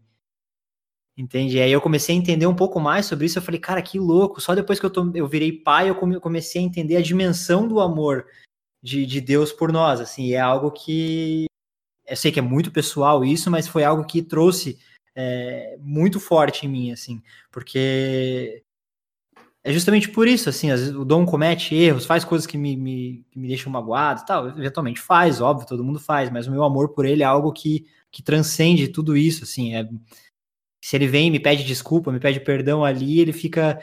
Entende? 1.16 1.56
E 1.56 1.62
aí 1.62 1.72
eu 1.72 1.80
comecei 1.80 2.14
a 2.14 2.18
entender 2.18 2.46
um 2.46 2.54
pouco 2.54 2.78
mais 2.78 3.06
sobre 3.06 3.24
isso. 3.24 3.38
Eu 3.38 3.42
falei, 3.42 3.58
cara, 3.58 3.80
que 3.80 3.98
louco. 3.98 4.38
Só 4.38 4.54
depois 4.54 4.78
que 4.78 4.84
eu, 4.84 4.90
tô, 4.90 5.10
eu 5.14 5.26
virei 5.26 5.50
pai, 5.50 5.88
eu 5.88 5.94
comecei 5.94 6.60
a 6.60 6.64
entender 6.64 6.96
a 6.96 7.02
dimensão 7.02 7.66
do 7.66 7.80
amor 7.80 8.26
de, 8.82 9.06
de 9.06 9.18
Deus 9.18 9.50
por 9.50 9.72
nós, 9.72 9.98
assim, 9.98 10.32
é 10.32 10.40
algo 10.40 10.70
que 10.70 11.49
eu 12.10 12.16
sei 12.16 12.32
que 12.32 12.38
é 12.38 12.42
muito 12.42 12.72
pessoal 12.72 13.24
isso, 13.24 13.50
mas 13.50 13.68
foi 13.68 13.84
algo 13.84 14.04
que 14.04 14.20
trouxe 14.20 14.78
é, 15.14 15.78
muito 15.80 16.18
forte 16.18 16.66
em 16.66 16.68
mim, 16.68 16.92
assim, 16.92 17.22
porque 17.50 18.62
é 19.62 19.72
justamente 19.72 20.08
por 20.08 20.26
isso, 20.26 20.48
assim, 20.48 20.70
às 20.70 20.80
vezes 20.80 20.94
o 20.94 21.04
Dom 21.04 21.24
comete 21.24 21.74
erros, 21.74 22.06
faz 22.06 22.24
coisas 22.24 22.46
que 22.46 22.58
me, 22.58 22.76
me, 22.76 23.24
que 23.30 23.38
me 23.38 23.46
deixam 23.46 23.70
magoado 23.72 24.24
tal, 24.26 24.48
eventualmente 24.48 25.00
faz, 25.00 25.40
óbvio, 25.40 25.68
todo 25.68 25.84
mundo 25.84 26.00
faz, 26.00 26.30
mas 26.30 26.46
o 26.46 26.50
meu 26.50 26.64
amor 26.64 26.90
por 26.90 27.04
ele 27.06 27.22
é 27.22 27.26
algo 27.26 27.52
que, 27.52 27.86
que 28.10 28.22
transcende 28.22 28.88
tudo 28.88 29.16
isso, 29.16 29.44
assim, 29.44 29.74
é, 29.76 29.88
se 30.82 30.96
ele 30.96 31.06
vem 31.06 31.28
e 31.28 31.30
me 31.30 31.40
pede 31.40 31.62
desculpa, 31.62 32.10
me 32.10 32.20
pede 32.20 32.40
perdão 32.40 32.84
ali, 32.84 33.20
ele 33.20 33.32
fica 33.32 33.80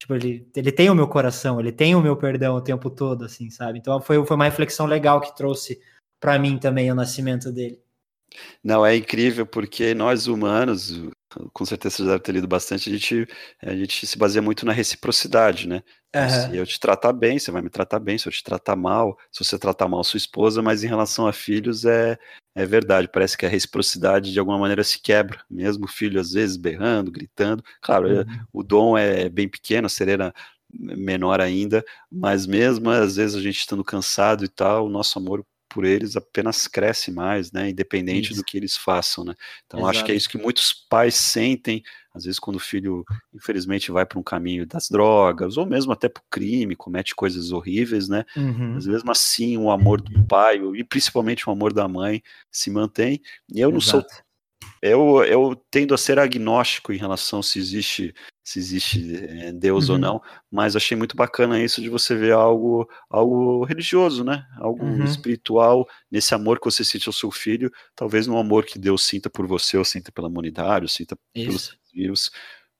Tipo, 0.00 0.14
ele, 0.14 0.50
ele 0.56 0.72
tem 0.72 0.88
o 0.88 0.94
meu 0.94 1.06
coração, 1.06 1.60
ele 1.60 1.70
tem 1.70 1.94
o 1.94 2.00
meu 2.00 2.16
perdão 2.16 2.56
o 2.56 2.62
tempo 2.62 2.88
todo, 2.88 3.26
assim, 3.26 3.50
sabe? 3.50 3.78
Então 3.78 4.00
foi, 4.00 4.24
foi 4.24 4.34
uma 4.34 4.46
reflexão 4.46 4.86
legal 4.86 5.20
que 5.20 5.36
trouxe 5.36 5.78
para 6.20 6.38
mim 6.38 6.58
também 6.58 6.92
o 6.92 6.94
nascimento 6.94 7.50
dele. 7.50 7.82
Não, 8.62 8.84
é 8.84 8.94
incrível 8.94 9.44
porque 9.44 9.94
nós 9.94 10.26
humanos, 10.26 11.02
com 11.52 11.64
certeza 11.64 11.96
você 11.96 12.04
deve 12.04 12.20
ter 12.20 12.32
lido 12.32 12.46
bastante, 12.46 12.88
a 12.88 12.92
gente, 12.92 13.26
a 13.62 13.74
gente 13.74 14.06
se 14.06 14.16
baseia 14.16 14.42
muito 14.42 14.64
na 14.64 14.72
reciprocidade, 14.72 15.66
né? 15.66 15.82
Uhum. 16.14 16.28
Se 16.28 16.56
eu 16.56 16.66
te 16.66 16.78
tratar 16.78 17.12
bem, 17.12 17.38
você 17.38 17.50
vai 17.50 17.62
me 17.62 17.70
tratar 17.70 17.98
bem, 17.98 18.18
se 18.18 18.28
eu 18.28 18.32
te 18.32 18.42
tratar 18.42 18.76
mal, 18.76 19.16
se 19.30 19.44
você 19.44 19.58
tratar 19.58 19.88
mal 19.88 20.02
sua 20.04 20.18
esposa, 20.18 20.62
mas 20.62 20.82
em 20.82 20.88
relação 20.88 21.26
a 21.26 21.32
filhos 21.32 21.84
é, 21.84 22.18
é 22.54 22.66
verdade, 22.66 23.08
parece 23.08 23.36
que 23.36 23.46
a 23.46 23.48
reciprocidade 23.48 24.32
de 24.32 24.38
alguma 24.38 24.58
maneira 24.58 24.82
se 24.84 25.00
quebra, 25.00 25.42
mesmo 25.48 25.84
o 25.84 25.88
filho 25.88 26.20
às 26.20 26.32
vezes 26.32 26.56
berrando, 26.56 27.10
gritando, 27.10 27.64
claro, 27.80 28.08
é, 28.08 28.20
uhum. 28.20 28.44
o 28.52 28.62
dom 28.62 28.98
é 28.98 29.28
bem 29.28 29.48
pequeno, 29.48 29.86
a 29.86 29.90
Serena 29.90 30.34
menor 30.72 31.40
ainda, 31.40 31.84
mas 32.10 32.46
mesmo 32.46 32.90
às 32.90 33.16
vezes 33.16 33.36
a 33.36 33.40
gente 33.40 33.58
estando 33.58 33.82
cansado 33.82 34.44
e 34.44 34.48
tal, 34.48 34.86
o 34.86 34.90
nosso 34.90 35.18
amor 35.18 35.44
por 35.70 35.84
eles 35.84 36.16
apenas 36.16 36.66
cresce 36.66 37.10
mais, 37.10 37.52
né? 37.52 37.70
Independente 37.70 38.32
isso. 38.32 38.40
do 38.40 38.44
que 38.44 38.56
eles 38.56 38.76
façam, 38.76 39.24
né? 39.24 39.34
Então 39.66 39.80
Exato. 39.80 39.90
acho 39.90 40.04
que 40.04 40.12
é 40.12 40.14
isso 40.14 40.28
que 40.28 40.36
muitos 40.36 40.72
pais 40.72 41.14
sentem, 41.14 41.82
às 42.12 42.24
vezes 42.24 42.40
quando 42.40 42.56
o 42.56 42.60
filho, 42.60 43.04
infelizmente, 43.32 43.92
vai 43.92 44.04
para 44.04 44.18
um 44.18 44.22
caminho 44.22 44.66
das 44.66 44.88
drogas, 44.90 45.56
ou 45.56 45.64
mesmo 45.64 45.92
até 45.92 46.08
para 46.08 46.20
o 46.20 46.30
crime, 46.30 46.74
comete 46.74 47.14
coisas 47.14 47.52
horríveis, 47.52 48.08
né? 48.08 48.24
Uhum. 48.36 48.74
Mas 48.74 48.86
mesmo 48.86 49.10
assim, 49.12 49.56
o 49.56 49.70
amor 49.70 50.00
do 50.00 50.26
pai, 50.26 50.60
e 50.74 50.82
principalmente 50.82 51.48
o 51.48 51.52
amor 51.52 51.72
da 51.72 51.86
mãe, 51.86 52.20
se 52.50 52.68
mantém. 52.70 53.22
E 53.54 53.60
eu 53.60 53.70
não 53.70 53.78
Exato. 53.78 54.08
sou 54.08 54.20
eu, 54.82 55.22
eu 55.24 55.54
tendo 55.70 55.94
a 55.94 55.98
ser 55.98 56.18
agnóstico 56.18 56.92
em 56.92 56.96
relação 56.96 57.42
se 57.42 57.58
existe 57.58 58.14
se 58.42 58.58
existe 58.58 59.14
é, 59.16 59.52
Deus 59.52 59.88
uhum. 59.88 59.94
ou 59.94 60.00
não, 60.00 60.22
mas 60.50 60.74
achei 60.74 60.96
muito 60.96 61.14
bacana 61.14 61.62
isso 61.62 61.80
de 61.80 61.88
você 61.88 62.16
ver 62.16 62.32
algo 62.32 62.88
algo 63.08 63.64
religioso, 63.64 64.24
né? 64.24 64.44
Algo 64.56 64.84
uhum. 64.84 65.04
espiritual 65.04 65.86
nesse 66.10 66.34
amor 66.34 66.58
que 66.58 66.64
você 66.64 66.84
sente 66.84 67.08
ao 67.08 67.12
seu 67.12 67.30
filho, 67.30 67.70
talvez 67.94 68.26
no 68.26 68.38
amor 68.38 68.64
que 68.64 68.78
Deus 68.78 69.04
sinta 69.04 69.30
por 69.30 69.46
você, 69.46 69.76
ou 69.76 69.84
sinta 69.84 70.10
pela 70.10 70.28
humanidade, 70.28 70.84
ou 70.84 70.88
sinta 70.88 71.16
isso. 71.34 71.46
pelos 71.46 71.78
vírus. 71.94 72.30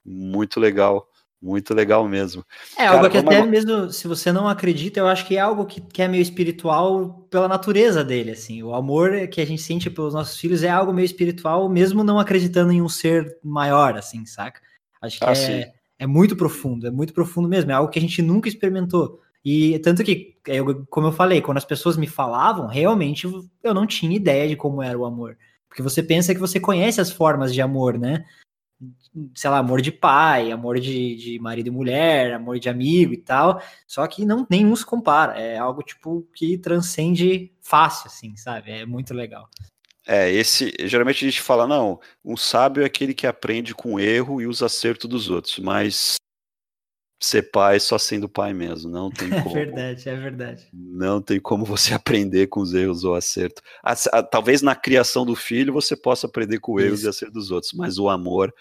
Muito 0.04 0.58
legal. 0.58 1.06
Muito 1.42 1.72
legal 1.72 2.06
mesmo. 2.06 2.44
É 2.76 2.84
Cara, 2.84 2.98
algo 2.98 3.10
que 3.10 3.16
até 3.16 3.46
mesmo 3.46 3.90
se 3.90 4.06
você 4.06 4.30
não 4.30 4.46
acredita, 4.46 5.00
eu 5.00 5.06
acho 5.06 5.26
que 5.26 5.36
é 5.36 5.40
algo 5.40 5.64
que, 5.64 5.80
que 5.80 6.02
é 6.02 6.08
meio 6.08 6.20
espiritual 6.20 7.26
pela 7.30 7.48
natureza 7.48 8.04
dele, 8.04 8.32
assim. 8.32 8.62
O 8.62 8.74
amor 8.74 9.26
que 9.28 9.40
a 9.40 9.46
gente 9.46 9.62
sente 9.62 9.88
pelos 9.88 10.12
nossos 10.12 10.38
filhos 10.38 10.62
é 10.62 10.68
algo 10.68 10.92
meio 10.92 11.06
espiritual, 11.06 11.66
mesmo 11.68 12.04
não 12.04 12.18
acreditando 12.18 12.72
em 12.72 12.82
um 12.82 12.88
ser 12.90 13.38
maior, 13.42 13.96
assim, 13.96 14.26
saca? 14.26 14.60
Acho 15.00 15.18
que 15.18 15.24
ah, 15.24 15.32
é, 15.32 15.72
é 15.98 16.06
muito 16.06 16.36
profundo, 16.36 16.86
é 16.86 16.90
muito 16.90 17.14
profundo 17.14 17.48
mesmo, 17.48 17.70
é 17.70 17.74
algo 17.74 17.90
que 17.90 17.98
a 17.98 18.02
gente 18.02 18.20
nunca 18.20 18.48
experimentou. 18.48 19.20
E 19.42 19.78
tanto 19.78 20.04
que, 20.04 20.36
eu, 20.46 20.86
como 20.90 21.06
eu 21.06 21.12
falei, 21.12 21.40
quando 21.40 21.56
as 21.56 21.64
pessoas 21.64 21.96
me 21.96 22.06
falavam, 22.06 22.66
realmente 22.66 23.26
eu 23.62 23.72
não 23.72 23.86
tinha 23.86 24.14
ideia 24.14 24.46
de 24.46 24.56
como 24.56 24.82
era 24.82 24.98
o 24.98 25.06
amor. 25.06 25.38
Porque 25.68 25.82
você 25.82 26.02
pensa 26.02 26.34
que 26.34 26.40
você 26.40 26.60
conhece 26.60 27.00
as 27.00 27.10
formas 27.10 27.54
de 27.54 27.62
amor, 27.62 27.98
né? 27.98 28.26
Sei 29.34 29.50
lá, 29.50 29.58
amor 29.58 29.80
de 29.80 29.92
pai, 29.92 30.50
amor 30.52 30.78
de, 30.78 31.16
de 31.16 31.38
marido 31.38 31.68
e 31.68 31.70
mulher, 31.70 32.32
amor 32.32 32.58
de 32.58 32.68
amigo 32.68 33.12
e 33.12 33.16
tal, 33.16 33.62
só 33.86 34.06
que 34.06 34.24
não 34.24 34.46
nenhum 34.48 34.74
se 34.74 34.84
compara, 34.84 35.38
é 35.38 35.58
algo 35.58 35.82
tipo 35.82 36.26
que 36.34 36.56
transcende 36.56 37.52
fácil, 37.60 38.06
assim, 38.06 38.36
sabe? 38.36 38.70
É 38.70 38.86
muito 38.86 39.12
legal. 39.12 39.48
É, 40.06 40.30
esse, 40.30 40.72
geralmente 40.80 41.24
a 41.24 41.28
gente 41.28 41.42
fala, 41.42 41.66
não, 41.66 42.00
um 42.24 42.36
sábio 42.36 42.82
é 42.82 42.86
aquele 42.86 43.14
que 43.14 43.26
aprende 43.26 43.74
com 43.74 43.94
o 43.94 44.00
erro 44.00 44.40
e 44.40 44.46
os 44.46 44.62
acertos 44.62 45.08
dos 45.08 45.28
outros, 45.28 45.58
mas 45.58 46.16
ser 47.20 47.50
pai 47.50 47.78
só 47.78 47.98
sendo 47.98 48.28
pai 48.28 48.54
mesmo, 48.54 48.90
não 48.90 49.10
tem 49.12 49.28
como. 49.28 49.50
É 49.50 49.64
verdade, 49.64 50.08
é 50.08 50.16
verdade. 50.16 50.68
Não 50.72 51.20
tem 51.20 51.38
como 51.38 51.64
você 51.64 51.92
aprender 51.94 52.46
com 52.46 52.60
os 52.60 52.72
erros 52.72 53.04
ou 53.04 53.14
acerto. 53.14 53.62
talvez 54.30 54.62
na 54.62 54.74
criação 54.74 55.26
do 55.26 55.36
filho 55.36 55.72
você 55.72 55.94
possa 55.94 56.26
aprender 56.26 56.58
com 56.58 56.74
os 56.74 56.82
erros 56.82 57.02
e 57.04 57.08
acertos 57.08 57.34
dos 57.34 57.50
outros, 57.50 57.72
mas 57.74 57.98
o 57.98 58.08
amor 58.08 58.52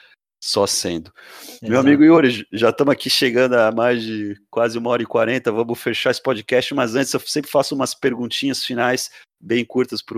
só 0.42 0.66
sendo. 0.66 1.12
Exato. 1.48 1.70
Meu 1.70 1.80
amigo 1.80 2.04
Yuri, 2.04 2.48
já 2.52 2.70
estamos 2.70 2.94
aqui 2.94 3.10
chegando 3.10 3.56
a 3.56 3.72
mais 3.72 4.02
de 4.02 4.36
quase 4.50 4.78
uma 4.78 4.90
hora 4.90 5.04
e 5.04 5.06
quarenta, 5.06 5.52
vamos 5.52 5.80
fechar 5.80 6.12
esse 6.12 6.24
podcast, 6.24 6.74
mas 6.74 6.96
antes 6.96 7.14
eu 7.14 7.20
sempre 7.20 7.52
faço 7.52 7.76
umas 7.76 7.94
perguntinhas 7.94 8.64
finais 8.64 9.10
bem 9.42 9.66
curtas 9.66 10.02
para 10.02 10.18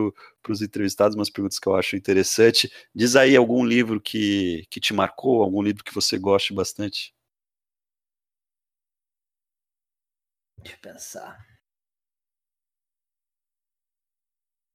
os 0.50 0.62
entrevistados, 0.62 1.16
umas 1.16 1.30
perguntas 1.30 1.60
que 1.60 1.68
eu 1.68 1.76
acho 1.76 1.96
interessante. 1.96 2.72
Diz 2.94 3.16
aí 3.16 3.36
algum 3.36 3.64
livro 3.64 4.00
que, 4.00 4.64
que 4.70 4.80
te 4.80 4.94
marcou, 4.94 5.42
algum 5.42 5.62
livro 5.62 5.84
que 5.84 5.94
você 5.94 6.18
goste 6.18 6.54
bastante. 6.54 7.14
Deixa 10.64 10.76
eu 10.78 10.80
pensar. 10.82 11.46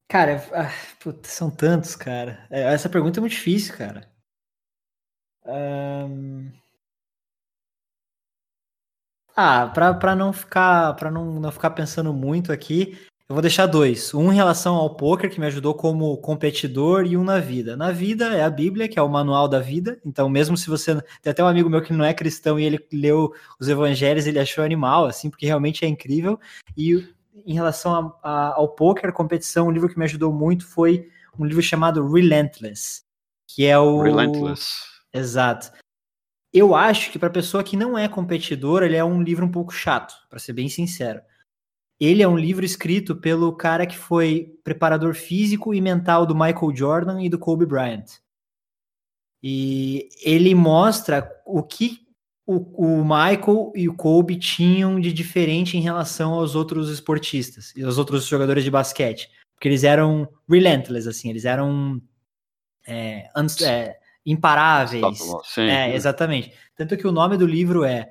Cara, 0.08 0.42
ah, 0.52 0.68
são 1.24 1.48
tantos, 1.50 1.94
cara. 1.96 2.44
É, 2.50 2.62
essa 2.74 2.88
pergunta 2.88 3.18
é 3.18 3.22
muito 3.22 3.32
difícil, 3.34 3.76
cara. 3.76 4.08
Um... 5.46 6.52
Ah, 9.36 9.66
para 9.72 10.16
não 10.16 10.32
ficar 10.32 10.94
para 10.94 11.10
não, 11.10 11.38
não 11.40 11.52
ficar 11.52 11.70
pensando 11.70 12.12
muito 12.12 12.50
aqui, 12.52 12.96
eu 13.28 13.34
vou 13.34 13.42
deixar 13.42 13.66
dois. 13.66 14.14
Um 14.14 14.32
em 14.32 14.36
relação 14.36 14.76
ao 14.76 14.94
poker, 14.94 15.28
que 15.28 15.40
me 15.40 15.46
ajudou 15.46 15.74
como 15.74 16.16
competidor, 16.18 17.04
e 17.04 17.16
um 17.16 17.24
na 17.24 17.40
vida. 17.40 17.76
Na 17.76 17.90
vida 17.90 18.26
é 18.26 18.44
a 18.44 18.50
Bíblia, 18.50 18.88
que 18.88 18.98
é 18.98 19.02
o 19.02 19.08
manual 19.08 19.48
da 19.48 19.58
vida. 19.58 20.00
Então, 20.04 20.28
mesmo 20.28 20.56
se 20.56 20.68
você. 20.68 20.94
Tem 21.20 21.32
até 21.32 21.42
um 21.42 21.48
amigo 21.48 21.68
meu 21.68 21.82
que 21.82 21.92
não 21.92 22.04
é 22.04 22.14
cristão 22.14 22.58
e 22.58 22.64
ele 22.64 22.78
leu 22.92 23.32
os 23.58 23.68
evangelhos, 23.68 24.26
ele 24.26 24.38
achou 24.38 24.62
animal, 24.62 25.06
assim, 25.06 25.28
porque 25.28 25.44
realmente 25.44 25.84
é 25.84 25.88
incrível. 25.88 26.38
E 26.76 27.04
em 27.44 27.54
relação 27.54 28.16
a, 28.22 28.30
a, 28.30 28.54
ao 28.54 28.68
poker, 28.68 29.12
competição, 29.12 29.66
um 29.66 29.72
livro 29.72 29.88
que 29.88 29.98
me 29.98 30.04
ajudou 30.04 30.32
muito 30.32 30.64
foi 30.64 31.08
um 31.38 31.44
livro 31.44 31.62
chamado 31.62 32.08
Relentless, 32.08 33.02
que 33.48 33.66
é 33.66 33.76
o. 33.76 34.02
Relentless 34.02 34.68
Exato. 35.12 35.72
Eu 36.52 36.74
acho 36.74 37.10
que 37.10 37.18
para 37.18 37.28
pessoa 37.28 37.64
que 37.64 37.76
não 37.76 37.98
é 37.98 38.06
competidora, 38.08 38.86
ele 38.86 38.96
é 38.96 39.04
um 39.04 39.20
livro 39.20 39.44
um 39.44 39.50
pouco 39.50 39.72
chato, 39.72 40.14
para 40.30 40.38
ser 40.38 40.52
bem 40.52 40.68
sincero. 40.68 41.20
Ele 41.98 42.22
é 42.22 42.28
um 42.28 42.36
livro 42.36 42.64
escrito 42.64 43.16
pelo 43.16 43.52
cara 43.54 43.86
que 43.86 43.96
foi 43.96 44.58
preparador 44.62 45.14
físico 45.14 45.72
e 45.72 45.80
mental 45.80 46.26
do 46.26 46.34
Michael 46.34 46.74
Jordan 46.74 47.22
e 47.22 47.28
do 47.28 47.38
Kobe 47.38 47.64
Bryant. 47.64 48.20
E 49.42 50.08
ele 50.22 50.54
mostra 50.54 51.30
o 51.46 51.62
que 51.62 52.06
o, 52.46 53.00
o 53.00 53.04
Michael 53.04 53.72
e 53.74 53.88
o 53.88 53.94
Kobe 53.94 54.36
tinham 54.36 55.00
de 55.00 55.12
diferente 55.12 55.76
em 55.76 55.80
relação 55.80 56.34
aos 56.34 56.54
outros 56.54 56.90
esportistas 56.90 57.74
e 57.74 57.82
aos 57.82 57.98
outros 57.98 58.26
jogadores 58.26 58.62
de 58.62 58.70
basquete. 58.70 59.30
Porque 59.54 59.68
eles 59.68 59.82
eram 59.82 60.28
relentless, 60.48 61.08
assim, 61.08 61.30
eles 61.30 61.44
eram 61.46 62.00
é, 62.86 63.30
é, 63.62 63.96
imparáveis. 64.24 65.18
Sim, 65.44 65.62
é, 65.62 65.94
exatamente. 65.94 66.52
Tanto 66.76 66.96
que 66.96 67.06
o 67.06 67.12
nome 67.12 67.38
do 67.38 67.46
livro 67.46 67.84
é, 67.84 68.08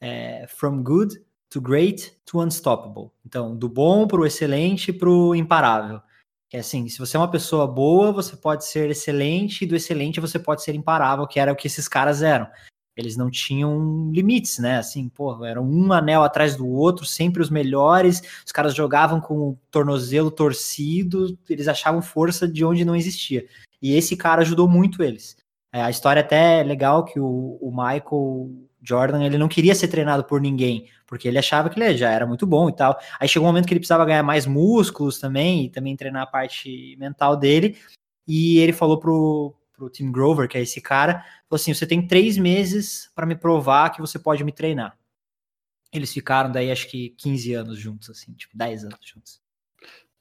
é 0.00 0.46
From 0.48 0.82
Good 0.82 1.14
to 1.50 1.60
Great 1.60 2.14
to 2.24 2.40
Unstoppable. 2.40 3.10
Então, 3.24 3.56
do 3.56 3.68
bom 3.68 4.06
para 4.06 4.20
o 4.20 4.26
excelente 4.26 4.92
para 4.92 5.08
o 5.08 5.34
imparável. 5.34 6.00
Que 6.48 6.56
é 6.56 6.60
assim, 6.60 6.88
se 6.88 6.98
você 6.98 7.16
é 7.16 7.20
uma 7.20 7.30
pessoa 7.30 7.66
boa, 7.66 8.10
você 8.12 8.36
pode 8.36 8.64
ser 8.64 8.90
excelente, 8.90 9.62
e 9.62 9.66
do 9.66 9.76
excelente 9.76 10.20
você 10.20 10.38
pode 10.38 10.62
ser 10.62 10.74
imparável, 10.74 11.26
que 11.26 11.38
era 11.38 11.52
o 11.52 11.56
que 11.56 11.66
esses 11.66 11.86
caras 11.86 12.22
eram. 12.22 12.48
Eles 12.96 13.16
não 13.16 13.30
tinham 13.30 14.10
limites, 14.12 14.58
né? 14.58 14.78
Assim, 14.78 15.08
pô, 15.08 15.44
eram 15.44 15.62
um 15.62 15.92
anel 15.92 16.24
atrás 16.24 16.56
do 16.56 16.66
outro, 16.66 17.04
sempre 17.04 17.40
os 17.40 17.48
melhores. 17.48 18.20
Os 18.44 18.50
caras 18.50 18.74
jogavam 18.74 19.20
com 19.20 19.50
o 19.50 19.58
tornozelo 19.70 20.30
torcido, 20.30 21.38
eles 21.48 21.68
achavam 21.68 22.02
força 22.02 22.48
de 22.48 22.64
onde 22.64 22.84
não 22.84 22.96
existia. 22.96 23.46
E 23.80 23.94
esse 23.94 24.16
cara 24.16 24.42
ajudou 24.42 24.68
muito 24.68 25.02
eles. 25.02 25.36
É, 25.72 25.82
a 25.82 25.90
história 25.90 26.20
até 26.20 26.60
é 26.60 26.64
legal 26.64 27.04
que 27.04 27.20
o, 27.20 27.58
o, 27.60 27.70
Michael 27.70 28.50
Jordan 28.82 29.22
ele 29.22 29.38
não 29.38 29.48
queria 29.48 29.74
ser 29.74 29.88
treinado 29.88 30.24
por 30.24 30.40
ninguém, 30.40 30.88
porque 31.08 31.26
ele 31.26 31.38
achava 31.38 31.70
que 31.70 31.80
ele 31.80 31.96
já 31.96 32.10
era 32.10 32.26
muito 32.26 32.46
bom 32.46 32.68
e 32.68 32.72
tal. 32.72 32.96
Aí 33.18 33.26
chegou 33.26 33.48
um 33.48 33.50
momento 33.50 33.66
que 33.66 33.72
ele 33.72 33.80
precisava 33.80 34.04
ganhar 34.04 34.22
mais 34.22 34.46
músculos 34.46 35.18
também 35.18 35.64
e 35.64 35.70
também 35.70 35.96
treinar 35.96 36.22
a 36.22 36.26
parte 36.26 36.94
mental 36.98 37.34
dele. 37.34 37.78
E 38.26 38.58
ele 38.58 38.74
falou 38.74 39.00
pro, 39.00 39.56
pro 39.72 39.88
Tim 39.88 40.12
Grover, 40.12 40.46
que 40.46 40.58
é 40.58 40.60
esse 40.60 40.82
cara, 40.82 41.20
falou 41.48 41.56
assim: 41.56 41.72
você 41.72 41.86
tem 41.86 42.06
três 42.06 42.36
meses 42.36 43.10
para 43.14 43.24
me 43.24 43.34
provar 43.34 43.90
que 43.90 44.02
você 44.02 44.18
pode 44.18 44.44
me 44.44 44.52
treinar. 44.52 44.96
Eles 45.90 46.12
ficaram 46.12 46.52
daí 46.52 46.70
acho 46.70 46.86
que 46.90 47.14
15 47.16 47.54
anos 47.54 47.78
juntos, 47.78 48.10
assim, 48.10 48.34
tipo 48.34 48.56
10 48.56 48.84
anos 48.84 48.98
juntos. 49.02 49.40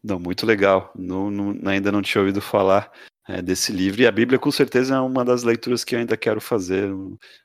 Não, 0.02 0.18
muito 0.18 0.46
legal. 0.46 0.94
Não, 0.96 1.54
ainda 1.66 1.92
não 1.92 2.02
tinha 2.02 2.22
ouvido 2.22 2.40
falar 2.40 2.90
é, 3.28 3.42
desse 3.42 3.74
livro. 3.74 4.02
E 4.02 4.08
a 4.08 4.12
Bíblia, 4.12 4.40
com 4.40 4.52
certeza, 4.52 4.96
é 4.96 5.00
uma 5.02 5.26
das 5.26 5.44
leituras 5.44 5.84
que 5.84 5.96
eu 5.96 6.00
ainda 6.00 6.16
quero 6.16 6.40
fazer. 6.40 6.90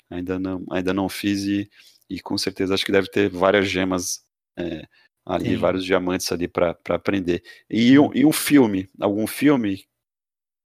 Ainda 0.08 0.38
não, 0.38 0.64
ainda 0.70 0.94
não 0.94 1.08
fiz 1.08 1.42
e, 1.42 1.68
e 2.16 2.20
com 2.20 2.36
certeza 2.36 2.74
acho 2.74 2.84
que 2.84 2.92
deve 2.92 3.08
ter 3.08 3.28
várias 3.28 3.68
gemas 3.68 4.24
é, 4.56 4.86
ali, 5.24 5.50
Sim. 5.50 5.56
vários 5.56 5.84
diamantes 5.84 6.30
ali 6.30 6.48
para 6.48 6.76
aprender. 6.90 7.42
E 7.70 7.98
um, 7.98 8.10
e 8.14 8.24
um 8.24 8.32
filme, 8.32 8.90
algum 9.00 9.26
filme 9.26 9.84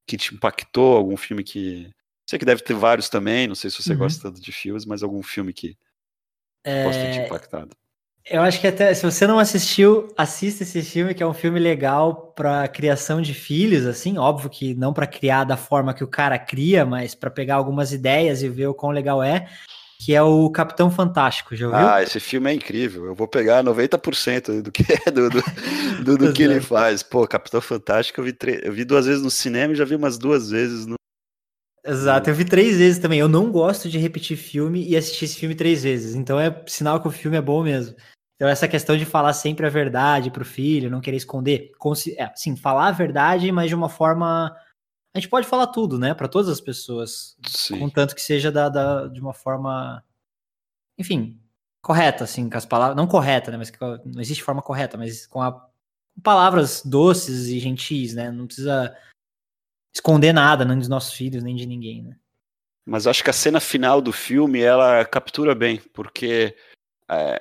que 0.07 0.17
te 0.17 0.33
impactou, 0.33 0.95
algum 0.95 1.17
filme 1.17 1.43
que. 1.43 1.91
Sei 2.29 2.37
que 2.37 2.45
deve 2.45 2.61
ter 2.61 2.73
vários 2.73 3.07
também, 3.07 3.47
não 3.47 3.55
sei 3.55 3.69
se 3.69 3.81
você 3.81 3.93
uhum. 3.93 3.99
gosta 3.99 4.23
tanto 4.23 4.41
de 4.41 4.51
filmes, 4.51 4.85
mas 4.85 5.01
algum 5.01 5.23
filme 5.23 5.53
que 5.53 5.77
é... 6.63 6.83
possa 6.83 6.99
ter 6.99 7.11
te 7.13 7.19
impactado. 7.19 7.75
Eu 8.29 8.41
acho 8.41 8.59
que 8.59 8.67
até 8.67 8.93
se 8.93 9.05
você 9.05 9.25
não 9.25 9.39
assistiu, 9.39 10.13
assista 10.17 10.63
esse 10.63 10.81
filme, 10.81 11.13
que 11.13 11.23
é 11.23 11.25
um 11.25 11.33
filme 11.33 11.57
legal 11.61 12.33
para 12.33 12.67
criação 12.67 13.21
de 13.21 13.33
filhos, 13.33 13.85
assim, 13.85 14.17
óbvio 14.17 14.49
que 14.49 14.75
não 14.75 14.91
para 14.91 15.07
criar 15.07 15.45
da 15.45 15.55
forma 15.55 15.93
que 15.93 16.03
o 16.03 16.09
cara 16.09 16.37
cria, 16.37 16.85
mas 16.85 17.15
para 17.15 17.31
pegar 17.31 17.55
algumas 17.55 17.93
ideias 17.93 18.43
e 18.43 18.49
ver 18.49 18.67
o 18.67 18.73
quão 18.73 18.91
legal 18.91 19.23
é, 19.23 19.47
que 19.99 20.13
é 20.13 20.21
o 20.21 20.49
Capitão 20.51 20.91
Fantástico, 20.91 21.55
já 21.55 21.67
ouviu? 21.67 21.87
Ah, 21.87 22.03
esse 22.03 22.19
filme 22.19 22.51
é 22.51 22.53
incrível. 22.53 23.05
Eu 23.05 23.15
vou 23.15 23.27
pegar 23.27 23.63
90% 23.63 24.61
do 24.61 24.71
que 24.71 24.83
do, 25.11 25.29
do, 25.29 25.41
do, 26.03 26.17
do 26.17 26.33
que 26.33 26.43
ele 26.43 26.61
faz. 26.61 27.01
Pô, 27.01 27.27
Capitão 27.27 27.59
Fantástico 27.59 28.21
eu 28.21 28.25
vi, 28.25 28.37
eu 28.61 28.71
vi 28.71 28.85
duas 28.85 29.05
vezes 29.05 29.23
no 29.23 29.31
cinema 29.31 29.73
e 29.73 29.75
já 29.75 29.85
vi 29.85 29.95
umas 29.95 30.17
duas 30.17 30.51
vezes 30.51 30.85
no 30.85 30.95
Exato, 31.85 32.29
eu 32.29 32.35
vi 32.35 32.43
três 32.43 32.77
vezes 32.77 32.99
também. 32.99 33.19
Eu 33.19 33.29
não 33.29 33.49
gosto 33.49 33.89
de 33.89 33.97
repetir 33.97 34.35
filme 34.35 34.85
e 34.85 34.97
assistir 34.97 35.23
esse 35.23 35.39
filme 35.39 35.55
três 35.55 35.83
vezes. 35.83 36.15
Então 36.15 36.37
é 36.37 36.63
sinal 36.67 37.01
que 37.01 37.07
o 37.07 37.11
filme 37.11 37.37
é 37.37 37.41
bom 37.41 37.63
mesmo. 37.63 37.95
Então, 38.35 38.47
essa 38.47 38.67
questão 38.67 38.95
de 38.95 39.05
falar 39.05 39.33
sempre 39.33 39.65
a 39.65 39.69
verdade 39.69 40.29
para 40.29 40.43
o 40.43 40.45
filho, 40.45 40.91
não 40.91 41.01
querer 41.01 41.17
esconder, 41.17 41.71
é, 42.17 42.31
sim, 42.35 42.55
falar 42.55 42.89
a 42.89 42.91
verdade, 42.91 43.51
mas 43.51 43.69
de 43.69 43.75
uma 43.75 43.89
forma. 43.89 44.55
A 45.13 45.19
gente 45.19 45.29
pode 45.29 45.47
falar 45.47 45.67
tudo, 45.67 45.97
né, 45.97 46.13
para 46.13 46.27
todas 46.27 46.49
as 46.49 46.61
pessoas, 46.61 47.35
sim. 47.47 47.79
contanto 47.79 48.13
que 48.13 48.21
seja 48.21 48.51
da, 48.51 48.69
da, 48.69 49.07
de 49.07 49.19
uma 49.19 49.33
forma, 49.33 50.03
enfim, 50.97 51.41
correta, 51.81 52.23
assim, 52.23 52.49
com 52.49 52.57
as 52.57 52.65
palavras, 52.65 52.95
não 52.95 53.07
correta, 53.07 53.49
né, 53.49 53.57
mas 53.57 53.69
que, 53.69 53.79
não 53.79 54.21
existe 54.21 54.43
forma 54.43 54.61
correta, 54.61 54.97
mas 54.97 55.25
com, 55.25 55.41
a, 55.41 55.51
com 55.51 56.21
palavras 56.21 56.83
doces 56.85 57.47
e 57.47 57.59
gentis, 57.59 58.13
né, 58.13 58.29
não 58.29 58.45
precisa 58.45 58.95
esconder 59.95 60.33
nada, 60.33 60.63
nem 60.63 60.77
dos 60.77 60.87
nossos 60.87 61.13
filhos, 61.13 61.43
nem 61.43 61.55
de 61.55 61.65
ninguém, 61.65 62.03
né. 62.03 62.15
Mas 62.85 63.05
acho 63.05 63.23
que 63.23 63.29
a 63.29 63.33
cena 63.33 63.59
final 63.59 63.99
do 64.01 64.13
filme 64.13 64.61
ela 64.61 65.03
captura 65.03 65.53
bem, 65.53 65.81
porque 65.93 66.55
é, 67.09 67.39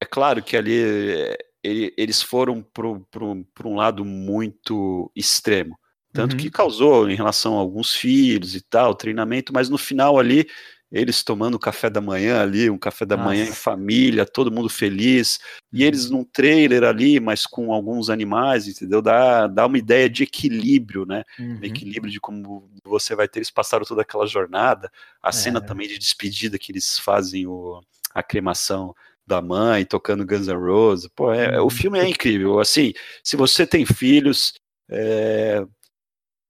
é 0.00 0.06
claro 0.06 0.42
que 0.42 0.56
ali 0.56 1.36
ele, 1.62 1.94
eles 1.98 2.22
foram 2.22 2.62
para 2.62 3.68
um 3.68 3.74
lado 3.74 4.04
muito 4.04 5.10
extremo. 5.14 5.78
Tanto 6.16 6.32
uhum. 6.32 6.38
que 6.38 6.50
causou 6.50 7.10
em 7.10 7.14
relação 7.14 7.56
a 7.56 7.60
alguns 7.60 7.92
filhos 7.94 8.54
e 8.54 8.60
tal, 8.62 8.94
treinamento, 8.94 9.52
mas 9.52 9.68
no 9.68 9.76
final 9.76 10.18
ali, 10.18 10.48
eles 10.90 11.22
tomando 11.22 11.58
café 11.58 11.90
da 11.90 12.00
manhã 12.00 12.40
ali, 12.40 12.70
um 12.70 12.78
café 12.78 13.04
da 13.04 13.16
Nossa. 13.16 13.28
manhã 13.28 13.44
em 13.44 13.52
família, 13.52 14.24
todo 14.24 14.50
mundo 14.50 14.68
feliz, 14.68 15.38
e 15.70 15.82
uhum. 15.82 15.86
eles 15.86 16.08
num 16.08 16.24
trailer 16.24 16.84
ali, 16.84 17.20
mas 17.20 17.44
com 17.44 17.70
alguns 17.70 18.08
animais, 18.08 18.66
entendeu? 18.66 19.02
Dá, 19.02 19.46
dá 19.46 19.66
uma 19.66 19.76
ideia 19.76 20.08
de 20.08 20.22
equilíbrio, 20.22 21.04
né? 21.04 21.22
Uhum. 21.38 21.58
equilíbrio 21.62 22.10
de 22.10 22.18
como 22.18 22.70
você 22.82 23.14
vai 23.14 23.28
ter, 23.28 23.40
eles 23.40 23.50
passaram 23.50 23.84
toda 23.84 24.00
aquela 24.00 24.26
jornada, 24.26 24.90
a 25.22 25.28
é. 25.28 25.32
cena 25.32 25.60
também 25.60 25.86
de 25.86 25.98
despedida 25.98 26.58
que 26.58 26.72
eles 26.72 26.98
fazem 26.98 27.46
o, 27.46 27.82
a 28.14 28.22
cremação 28.22 28.94
da 29.26 29.42
mãe 29.42 29.84
tocando 29.84 30.24
Guns 30.24 30.46
N' 30.46 30.54
Roses. 30.54 31.10
Pô, 31.14 31.32
é, 31.32 31.60
o 31.60 31.64
uhum. 31.64 31.70
filme 31.70 31.98
é 31.98 32.08
incrível. 32.08 32.60
Assim, 32.60 32.92
se 33.22 33.36
você 33.36 33.66
tem 33.66 33.84
filhos 33.84 34.54
é, 34.88 35.66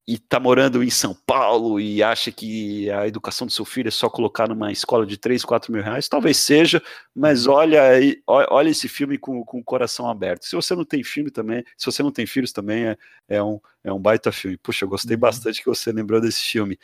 e 0.08 0.18
tá 0.18 0.38
morando 0.38 0.84
em 0.84 0.90
São 0.90 1.12
Paulo 1.26 1.80
e 1.80 2.00
acha 2.00 2.30
que 2.30 2.88
a 2.90 3.08
educação 3.08 3.44
do 3.44 3.52
seu 3.52 3.64
filho 3.64 3.88
é 3.88 3.90
só 3.90 4.08
colocar 4.08 4.48
numa 4.48 4.70
escola 4.70 5.04
de 5.04 5.16
3, 5.16 5.44
4 5.44 5.72
mil 5.72 5.82
reais, 5.82 6.08
talvez 6.08 6.36
seja, 6.36 6.80
mas 7.12 7.46
uhum. 7.46 7.54
olha, 7.54 7.82
olha 8.26 8.68
esse 8.68 8.88
filme 8.88 9.18
com, 9.18 9.44
com 9.44 9.58
o 9.58 9.64
coração 9.64 10.08
aberto. 10.08 10.44
Se 10.44 10.54
você 10.54 10.76
não 10.76 10.84
tem 10.84 11.02
filme 11.02 11.28
também, 11.28 11.64
se 11.76 11.86
você 11.86 12.04
não 12.04 12.12
tem 12.12 12.24
filhos 12.24 12.52
também, 12.52 12.86
é, 12.86 12.96
é, 13.28 13.42
um, 13.42 13.58
é 13.82 13.92
um 13.92 13.98
baita 13.98 14.30
filme. 14.30 14.56
Puxa, 14.56 14.84
eu 14.84 14.88
gostei 14.88 15.16
uhum. 15.16 15.20
bastante 15.20 15.60
que 15.60 15.68
você 15.68 15.90
lembrou 15.90 16.20
desse 16.20 16.42
filme. 16.42 16.78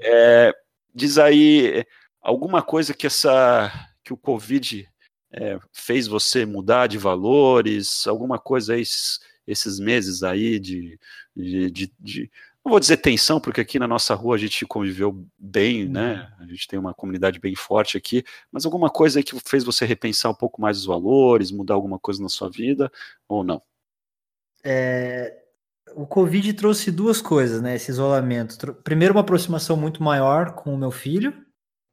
É, 0.00 0.54
diz 0.94 1.18
aí 1.18 1.84
alguma 2.22 2.62
coisa 2.62 2.94
que 2.94 3.06
essa 3.06 3.70
que 4.02 4.12
o 4.12 4.16
Covid 4.16 4.88
é, 5.32 5.58
fez 5.72 6.06
você 6.06 6.46
mudar 6.46 6.86
de 6.86 6.96
valores, 6.96 8.06
alguma 8.06 8.38
coisa 8.38 8.78
esses, 8.78 9.18
esses 9.46 9.78
meses 9.78 10.22
aí 10.22 10.58
de, 10.58 10.98
de, 11.36 11.70
de, 11.70 11.92
de, 11.98 12.30
não 12.64 12.70
vou 12.70 12.80
dizer 12.80 12.96
tensão, 12.96 13.38
porque 13.38 13.60
aqui 13.60 13.78
na 13.78 13.86
nossa 13.86 14.14
rua 14.14 14.36
a 14.36 14.38
gente 14.38 14.64
conviveu 14.64 15.26
bem, 15.38 15.86
né? 15.86 16.32
Uhum. 16.38 16.44
A 16.44 16.46
gente 16.46 16.66
tem 16.66 16.78
uma 16.78 16.94
comunidade 16.94 17.38
bem 17.38 17.54
forte 17.54 17.96
aqui, 17.98 18.24
mas 18.50 18.64
alguma 18.64 18.88
coisa 18.88 19.18
aí 19.18 19.22
que 19.22 19.38
fez 19.40 19.62
você 19.62 19.84
repensar 19.84 20.30
um 20.30 20.34
pouco 20.34 20.60
mais 20.62 20.78
os 20.78 20.86
valores, 20.86 21.50
mudar 21.50 21.74
alguma 21.74 21.98
coisa 21.98 22.22
na 22.22 22.28
sua 22.28 22.48
vida, 22.48 22.90
ou 23.28 23.44
não? 23.44 23.60
É, 24.64 25.44
o 25.94 26.06
Covid 26.06 26.54
trouxe 26.54 26.90
duas 26.90 27.20
coisas, 27.20 27.60
né? 27.60 27.74
Esse 27.74 27.90
isolamento. 27.90 28.74
Primeiro, 28.82 29.12
uma 29.12 29.20
aproximação 29.20 29.76
muito 29.76 30.02
maior 30.02 30.54
com 30.54 30.74
o 30.74 30.78
meu 30.78 30.90
filho, 30.90 31.34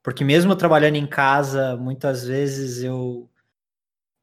porque 0.01 0.23
mesmo 0.23 0.55
trabalhando 0.55 0.95
em 0.95 1.05
casa, 1.05 1.75
muitas 1.75 2.25
vezes 2.25 2.81
eu 2.81 3.29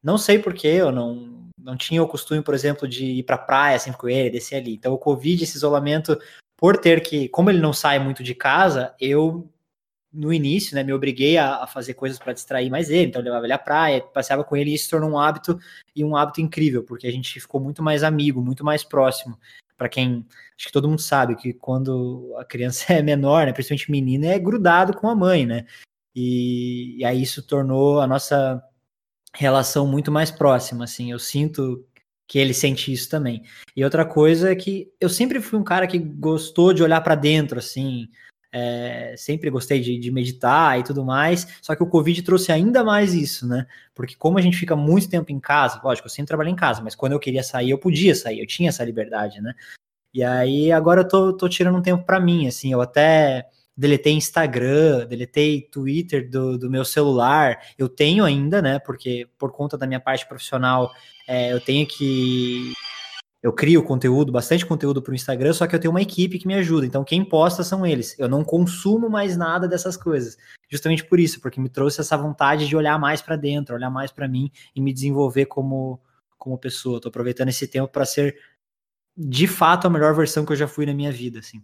não 0.01 0.17
sei 0.17 0.39
porquê, 0.39 0.67
eu 0.67 0.91
não, 0.91 1.38
não 1.63 1.77
tinha 1.77 2.01
o 2.01 2.07
costume, 2.07 2.41
por 2.41 2.53
exemplo, 2.53 2.87
de 2.87 3.05
ir 3.05 3.23
para 3.23 3.37
praia 3.37 3.79
sempre 3.79 3.99
com 3.99 4.09
ele, 4.09 4.29
descer 4.29 4.55
ali. 4.55 4.73
Então, 4.73 4.93
o 4.93 4.97
Covid, 4.97 5.43
esse 5.43 5.57
isolamento, 5.57 6.17
por 6.57 6.77
ter 6.77 7.01
que, 7.01 7.29
como 7.29 7.49
ele 7.49 7.59
não 7.59 7.73
sai 7.73 7.99
muito 7.99 8.23
de 8.23 8.33
casa, 8.33 8.93
eu, 8.99 9.49
no 10.11 10.33
início, 10.33 10.75
né, 10.75 10.83
me 10.83 10.93
obriguei 10.93 11.37
a, 11.37 11.63
a 11.63 11.67
fazer 11.67 11.93
coisas 11.93 12.17
para 12.17 12.33
distrair 12.33 12.69
mais 12.69 12.89
ele. 12.89 13.07
Então, 13.07 13.21
eu 13.21 13.25
levava 13.25 13.45
ele 13.45 13.53
à 13.53 13.59
praia, 13.59 14.01
passeava 14.01 14.43
com 14.43 14.55
ele 14.55 14.71
e 14.71 14.75
isso 14.75 14.85
se 14.85 14.89
tornou 14.89 15.11
um 15.11 15.19
hábito 15.19 15.59
e 15.95 16.03
um 16.03 16.15
hábito 16.15 16.41
incrível, 16.41 16.83
porque 16.83 17.07
a 17.07 17.11
gente 17.11 17.39
ficou 17.39 17.61
muito 17.61 17.83
mais 17.83 18.03
amigo, 18.03 18.41
muito 18.41 18.63
mais 18.63 18.83
próximo. 18.83 19.37
Para 19.77 19.89
quem, 19.89 20.25
acho 20.57 20.67
que 20.67 20.73
todo 20.73 20.89
mundo 20.89 21.01
sabe 21.01 21.35
que 21.35 21.53
quando 21.53 22.35
a 22.37 22.45
criança 22.45 22.91
é 22.93 23.01
menor, 23.01 23.45
né, 23.45 23.53
principalmente 23.53 23.91
menina, 23.91 24.27
é 24.27 24.39
grudado 24.39 24.93
com 24.93 25.09
a 25.09 25.15
mãe, 25.15 25.45
né? 25.45 25.65
E, 26.15 26.97
e 26.97 27.05
aí 27.05 27.21
isso 27.21 27.41
tornou 27.43 28.01
a 28.01 28.07
nossa 28.07 28.61
relação 29.35 29.87
muito 29.87 30.11
mais 30.11 30.31
próxima, 30.31 30.83
assim. 30.83 31.11
Eu 31.11 31.19
sinto 31.19 31.85
que 32.27 32.37
ele 32.37 32.53
sente 32.53 32.93
isso 32.93 33.09
também. 33.09 33.43
E 33.75 33.83
outra 33.83 34.05
coisa 34.05 34.51
é 34.51 34.55
que 34.55 34.91
eu 34.99 35.09
sempre 35.09 35.41
fui 35.41 35.57
um 35.57 35.63
cara 35.63 35.87
que 35.87 35.97
gostou 35.97 36.73
de 36.73 36.83
olhar 36.83 37.01
para 37.01 37.15
dentro, 37.15 37.57
assim. 37.57 38.07
É, 38.51 39.13
sempre 39.17 39.49
gostei 39.49 39.79
de, 39.79 39.99
de, 39.99 40.09
meditar 40.09 40.79
e 40.79 40.83
tudo 40.83 41.05
mais, 41.05 41.47
só 41.61 41.75
que 41.75 41.83
o 41.83 41.87
Covid 41.87 42.19
trouxe 42.23 42.51
ainda 42.51 42.83
mais 42.83 43.13
isso, 43.13 43.47
né? 43.47 43.67
Porque 43.93 44.15
como 44.15 44.39
a 44.39 44.41
gente 44.41 44.57
fica 44.57 44.75
muito 44.75 45.07
tempo 45.07 45.31
em 45.31 45.39
casa, 45.39 45.79
lógico, 45.83 46.07
eu 46.07 46.11
sempre 46.11 46.29
trabalhei 46.29 46.51
em 46.51 46.55
casa, 46.55 46.81
mas 46.81 46.95
quando 46.95 47.11
eu 47.11 47.19
queria 47.19 47.43
sair, 47.43 47.69
eu 47.69 47.77
podia 47.77 48.15
sair, 48.15 48.39
eu 48.39 48.47
tinha 48.47 48.69
essa 48.69 48.83
liberdade, 48.83 49.39
né? 49.39 49.53
E 50.11 50.23
aí 50.23 50.71
agora 50.71 51.01
eu 51.01 51.07
tô, 51.07 51.33
tô 51.33 51.47
tirando 51.47 51.77
um 51.77 51.81
tempo 51.81 52.03
para 52.03 52.19
mim, 52.19 52.47
assim, 52.47 52.73
eu 52.73 52.81
até 52.81 53.47
deletei 53.79 54.11
Instagram, 54.13 55.07
deletei 55.07 55.61
Twitter 55.61 56.29
do, 56.29 56.57
do 56.57 56.69
meu 56.69 56.83
celular. 56.83 57.59
Eu 57.77 57.87
tenho 57.87 58.25
ainda, 58.25 58.61
né? 58.61 58.77
Porque 58.77 59.29
por 59.37 59.53
conta 59.53 59.77
da 59.77 59.87
minha 59.87 60.01
parte 60.01 60.27
profissional, 60.27 60.91
é, 61.25 61.53
eu 61.53 61.61
tenho 61.61 61.87
que. 61.87 62.73
Eu 63.41 63.53
crio 63.53 63.81
conteúdo, 63.81 64.33
bastante 64.33 64.65
conteúdo 64.65 65.01
para 65.01 65.13
o 65.13 65.15
Instagram, 65.15 65.53
só 65.53 65.65
que 65.65 65.73
eu 65.73 65.79
tenho 65.79 65.93
uma 65.93 66.01
equipe 66.01 66.37
que 66.37 66.45
me 66.45 66.55
ajuda. 66.55 66.85
Então, 66.85 67.05
quem 67.05 67.23
posta 67.23 67.63
são 67.63 67.85
eles. 67.85 68.19
Eu 68.19 68.27
não 68.27 68.43
consumo 68.43 69.09
mais 69.09 69.37
nada 69.37 69.65
dessas 69.65 69.95
coisas. 69.95 70.37
Justamente 70.69 71.05
por 71.05 71.17
isso, 71.17 71.39
porque 71.39 71.61
me 71.61 71.69
trouxe 71.69 72.01
essa 72.01 72.17
vontade 72.17 72.67
de 72.67 72.75
olhar 72.75 72.99
mais 72.99 73.21
para 73.21 73.37
dentro, 73.37 73.75
olhar 73.75 73.89
mais 73.89 74.11
para 74.11 74.27
mim 74.27 74.51
e 74.75 74.81
me 74.81 74.91
desenvolver 74.91 75.45
como, 75.45 76.01
como 76.37 76.57
pessoa. 76.57 76.97
Estou 76.97 77.09
aproveitando 77.09 77.47
esse 77.47 77.65
tempo 77.65 77.87
para 77.87 78.03
ser, 78.03 78.35
de 79.15 79.47
fato, 79.47 79.87
a 79.87 79.89
melhor 79.89 80.13
versão 80.13 80.45
que 80.45 80.51
eu 80.51 80.57
já 80.57 80.67
fui 80.67 80.85
na 80.85 80.93
minha 80.93 81.11
vida, 81.13 81.39
assim. 81.39 81.63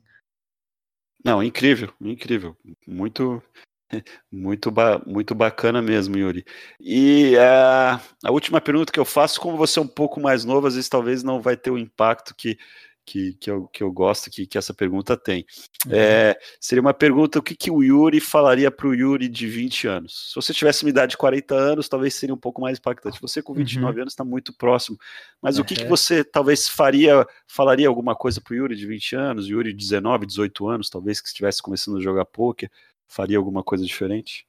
Não, 1.26 1.42
incrível, 1.42 1.92
incrível. 2.00 2.56
Muito, 2.88 3.42
muito, 4.32 4.70
ba 4.72 5.02
muito 5.08 5.34
bacana 5.34 5.82
mesmo, 5.82 6.16
Yuri. 6.18 6.46
E 6.80 7.36
uh, 7.38 8.00
a 8.24 8.32
última 8.32 8.62
pergunta 8.62 8.94
que 8.94 9.00
eu 9.00 9.06
faço, 9.06 9.42
como 9.42 9.58
você 9.58 9.80
é 9.80 9.82
um 9.82 9.88
pouco 9.88 10.20
mais 10.22 10.46
novo, 10.46 10.68
às 10.68 10.76
vezes 10.76 10.88
talvez 10.90 11.24
não 11.24 11.42
vai 11.42 11.58
ter 11.58 11.72
o 11.72 11.80
impacto 11.80 12.36
que 12.36 12.58
que, 13.06 13.34
que, 13.34 13.52
eu, 13.52 13.68
que 13.68 13.84
eu 13.84 13.92
gosto 13.92 14.32
que, 14.32 14.48
que 14.48 14.58
essa 14.58 14.74
pergunta 14.74 15.16
tem. 15.16 15.46
Uhum. 15.86 15.92
É, 15.94 16.38
seria 16.60 16.82
uma 16.82 16.94
pergunta: 16.94 17.40
o 17.40 17.44
que, 17.44 17.56
que 17.56 17.70
o 17.70 17.84
Yuri 17.84 18.20
falaria 18.20 18.72
para 18.72 18.88
o 18.88 18.94
Yuri 18.94 19.28
de 19.28 19.48
20 19.48 19.88
anos? 19.88 20.32
Se 20.32 20.36
você 20.36 20.54
tivesse 20.54 20.84
uma 20.84 20.90
idade 20.90 21.12
de 21.12 21.18
40 21.18 21.54
anos, 21.54 21.88
talvez 21.88 22.16
seria 22.16 22.34
um 22.34 22.40
pouco 22.40 22.62
mais 22.62 22.80
impactante. 22.80 23.22
Você 23.22 23.42
com 23.42 23.54
29 23.54 23.96
uhum. 23.96 24.02
anos 24.02 24.14
está 24.14 24.24
muito 24.24 24.52
próximo. 24.54 24.98
Mas 25.42 25.58
uhum. 25.58 25.62
o 25.62 25.66
que, 25.66 25.76
que 25.76 25.86
você 25.86 26.24
talvez 26.24 26.68
faria, 26.68 27.26
falaria 27.48 27.88
alguma 27.88 28.16
coisa 28.16 28.42
para 28.42 28.54
o 28.54 28.56
Yuri 28.56 28.76
de 28.76 28.88
20 28.88 29.16
anos, 29.16 29.48
Yuri 29.48 29.72
de 29.72 29.78
19, 29.78 30.26
18 30.26 30.68
anos, 30.68 30.90
talvez 30.90 31.22
que 31.22 31.28
estivesse 31.28 31.62
começando 31.62 31.98
a 31.98 32.02
jogar 32.02 32.26
poker, 32.26 32.70
faria 33.08 33.38
alguma 33.38 33.64
coisa 33.64 33.86
diferente? 33.86 34.48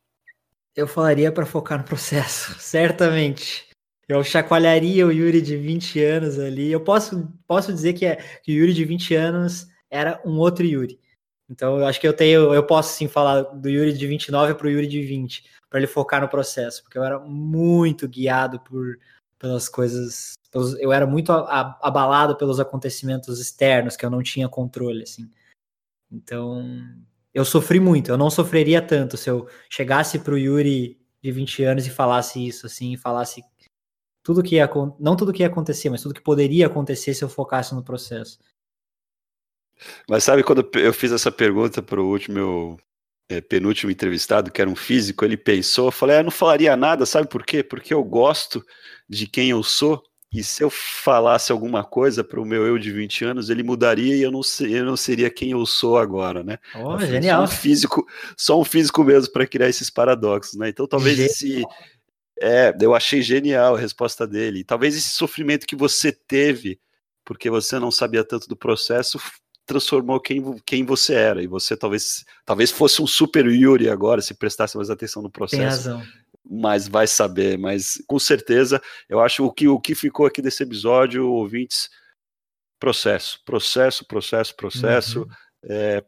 Eu 0.75 0.87
falaria 0.87 1.33
para 1.33 1.47
focar 1.47 1.79
no 1.79 1.85
processo, 1.85 2.55
certamente. 2.61 3.66
Eu 4.09 4.23
chacoalharia 4.23 5.07
o 5.07 5.13
Yuri 5.13 5.43
de 5.43 5.57
20 5.57 6.03
anos 6.03 6.39
ali. 6.39 6.71
Eu 6.71 6.81
posso, 6.81 7.29
posso 7.47 7.73
dizer 7.73 7.95
que, 7.95 8.07
é, 8.07 8.17
que 8.43 8.53
o 8.53 8.55
Yuri 8.55 8.73
de 8.73 8.85
20 8.85 9.15
anos 9.15 9.69
era 9.91 10.21
um 10.25 10.39
outro 10.39 10.65
Yuri. 10.65 11.01
Então, 11.49 11.79
eu 11.79 11.87
acho 11.87 12.01
que 12.01 12.07
eu 12.07 12.13
tenho, 12.13 12.53
eu 12.53 12.65
posso 12.65 12.95
sim 12.95 13.09
falar 13.09 13.43
do 13.43 13.69
Yuri 13.69 13.93
de 13.93 14.07
29 14.07 14.55
para 14.55 14.67
o 14.67 14.71
Yuri 14.71 14.87
de 14.87 15.03
20, 15.03 15.45
para 15.71 15.79
ele 15.79 15.87
focar 15.87 16.21
no 16.21 16.29
processo, 16.29 16.83
porque 16.83 16.99
eu 16.99 17.05
era 17.05 17.19
muito 17.21 18.09
guiado 18.09 18.61
por 18.61 18.99
pelas 19.39 19.69
coisas, 19.69 20.33
pelos, 20.51 20.79
eu 20.81 20.93
era 20.93 21.07
muito 21.07 21.31
abalado 21.31 22.37
pelos 22.37 22.59
acontecimentos 22.59 23.39
externos 23.39 23.97
que 23.97 24.05
eu 24.05 24.11
não 24.11 24.23
tinha 24.23 24.49
controle, 24.49 25.03
assim. 25.03 25.31
Então, 26.11 26.65
eu 27.35 27.45
sofri 27.45 27.79
muito. 27.79 28.11
Eu 28.11 28.17
não 28.17 28.31
sofreria 28.31 28.81
tanto 28.81 29.17
se 29.17 29.29
eu 29.29 29.49
chegasse 29.71 30.19
para 30.19 30.35
o 30.35 30.39
Yuri 30.39 30.99
de 31.23 31.33
20 31.33 31.65
anos 31.65 31.87
e 31.87 31.91
falasse 31.91 32.45
isso, 32.47 32.67
assim, 32.67 32.97
falasse 32.97 33.43
tudo 34.27 34.43
que 34.43 34.57
ia, 34.57 34.69
não 34.99 35.15
tudo 35.15 35.33
que 35.33 35.45
ia 35.45 35.47
acontecer, 35.47 35.89
mas 35.89 36.03
tudo 36.03 36.13
que 36.13 36.21
poderia 36.21 36.67
acontecer 36.67 37.15
se 37.15 37.23
eu 37.23 37.29
focasse 37.29 37.73
no 37.73 37.85
processo. 37.85 38.41
Mas 40.11 40.25
sabe 40.25 40.43
quando 40.43 40.69
eu 40.75 40.93
fiz 40.93 41.13
essa 41.13 41.31
pergunta 41.31 41.81
para 41.81 42.01
o 42.01 42.11
último 42.11 42.35
meu 42.35 42.81
é, 43.29 43.41
penúltimo 43.41 43.89
entrevistado, 43.89 44.51
que 44.51 44.61
era 44.61 44.69
um 44.69 44.75
físico, 44.75 45.25
ele 45.25 45.37
pensou, 45.37 45.87
eu 45.87 45.93
falei, 45.93 46.17
ah, 46.17 46.19
eu 46.19 46.25
não 46.25 46.33
falaria 46.33 46.77
nada, 46.77 47.07
sabe 47.07 47.29
por 47.29 47.47
quê? 47.47 47.63
Porque 47.63 47.95
eu 47.95 48.03
gosto 48.03 48.67
de 49.09 49.29
quem 49.29 49.51
eu 49.51 49.63
sou 49.63 50.03
e 50.33 50.43
se 50.43 50.61
eu 50.61 50.71
falasse 50.71 51.53
alguma 51.53 51.85
coisa 51.85 52.25
para 52.25 52.41
o 52.41 52.45
meu 52.45 52.67
eu 52.67 52.79
de 52.79 52.91
20 52.91 53.25
anos, 53.25 53.49
ele 53.49 53.63
mudaria 53.63 54.17
e 54.17 54.23
eu 54.23 54.33
não, 54.33 54.43
ser, 54.43 54.71
eu 54.71 54.85
não 54.85 54.97
seria 54.97 55.31
quem 55.31 55.53
eu 55.53 55.65
sou 55.65 55.97
agora, 55.97 56.43
né? 56.43 56.59
Oh, 56.75 56.99
genial. 56.99 57.47
Só 57.47 57.55
um 57.55 57.57
físico, 57.57 58.07
só 58.37 58.61
um 58.61 58.65
físico 58.65 59.05
mesmo 59.05 59.33
para 59.33 59.47
criar 59.47 59.69
esses 59.69 59.89
paradoxos, 59.89 60.59
né? 60.59 60.69
Então 60.69 60.87
talvez 60.89 61.19
esse. 61.21 61.65
É, 62.41 62.75
eu 62.81 62.95
achei 62.95 63.23
genial 63.23 63.77
a 63.77 63.79
resposta 63.79 64.27
dele. 64.27 64.65
Talvez 64.65 64.97
esse 64.97 65.11
sofrimento 65.11 65.67
que 65.67 65.77
você 65.77 66.13
teve, 66.13 66.79
porque 67.25 67.49
você 67.49 67.79
não 67.79 67.91
sabia 67.91 68.25
tanto 68.25 68.49
do 68.49 68.57
processo, 68.57 69.19
transformou 69.65 70.21
quem, 70.21 70.59
quem 70.65 70.85
você 70.85 71.15
era. 71.15 71.43
E 71.43 71.47
você 71.47 71.77
talvez, 71.77 72.25
talvez 72.45 72.71
fosse 72.71 73.01
um 73.01 73.07
super 73.07 73.47
Yuri 73.47 73.89
agora, 73.89 74.21
se 74.21 74.35
prestasse 74.35 74.77
mais 74.77 74.91
atenção 74.91 75.23
no 75.23 75.31
processo. 75.31 75.85
Tem 75.85 75.93
razão 75.93 76.27
mas 76.49 76.87
vai 76.87 77.07
saber. 77.07 77.59
Mas 77.59 78.03
com 78.07 78.19
certeza, 78.19 78.81
eu 79.09 79.21
acho 79.21 79.45
o 79.45 79.53
que 79.53 79.69
o 79.69 79.81
que 79.81 79.95
ficou 79.95 80.27
aqui 80.27 80.41
desse 80.41 80.63
episódio, 80.63 81.29
ouvintes, 81.29 81.91
processo, 82.79 83.43
processo, 83.45 84.07
processo, 84.07 84.55
processo. 84.55 85.23
Uhum. 85.23 85.29
É, 85.65 86.05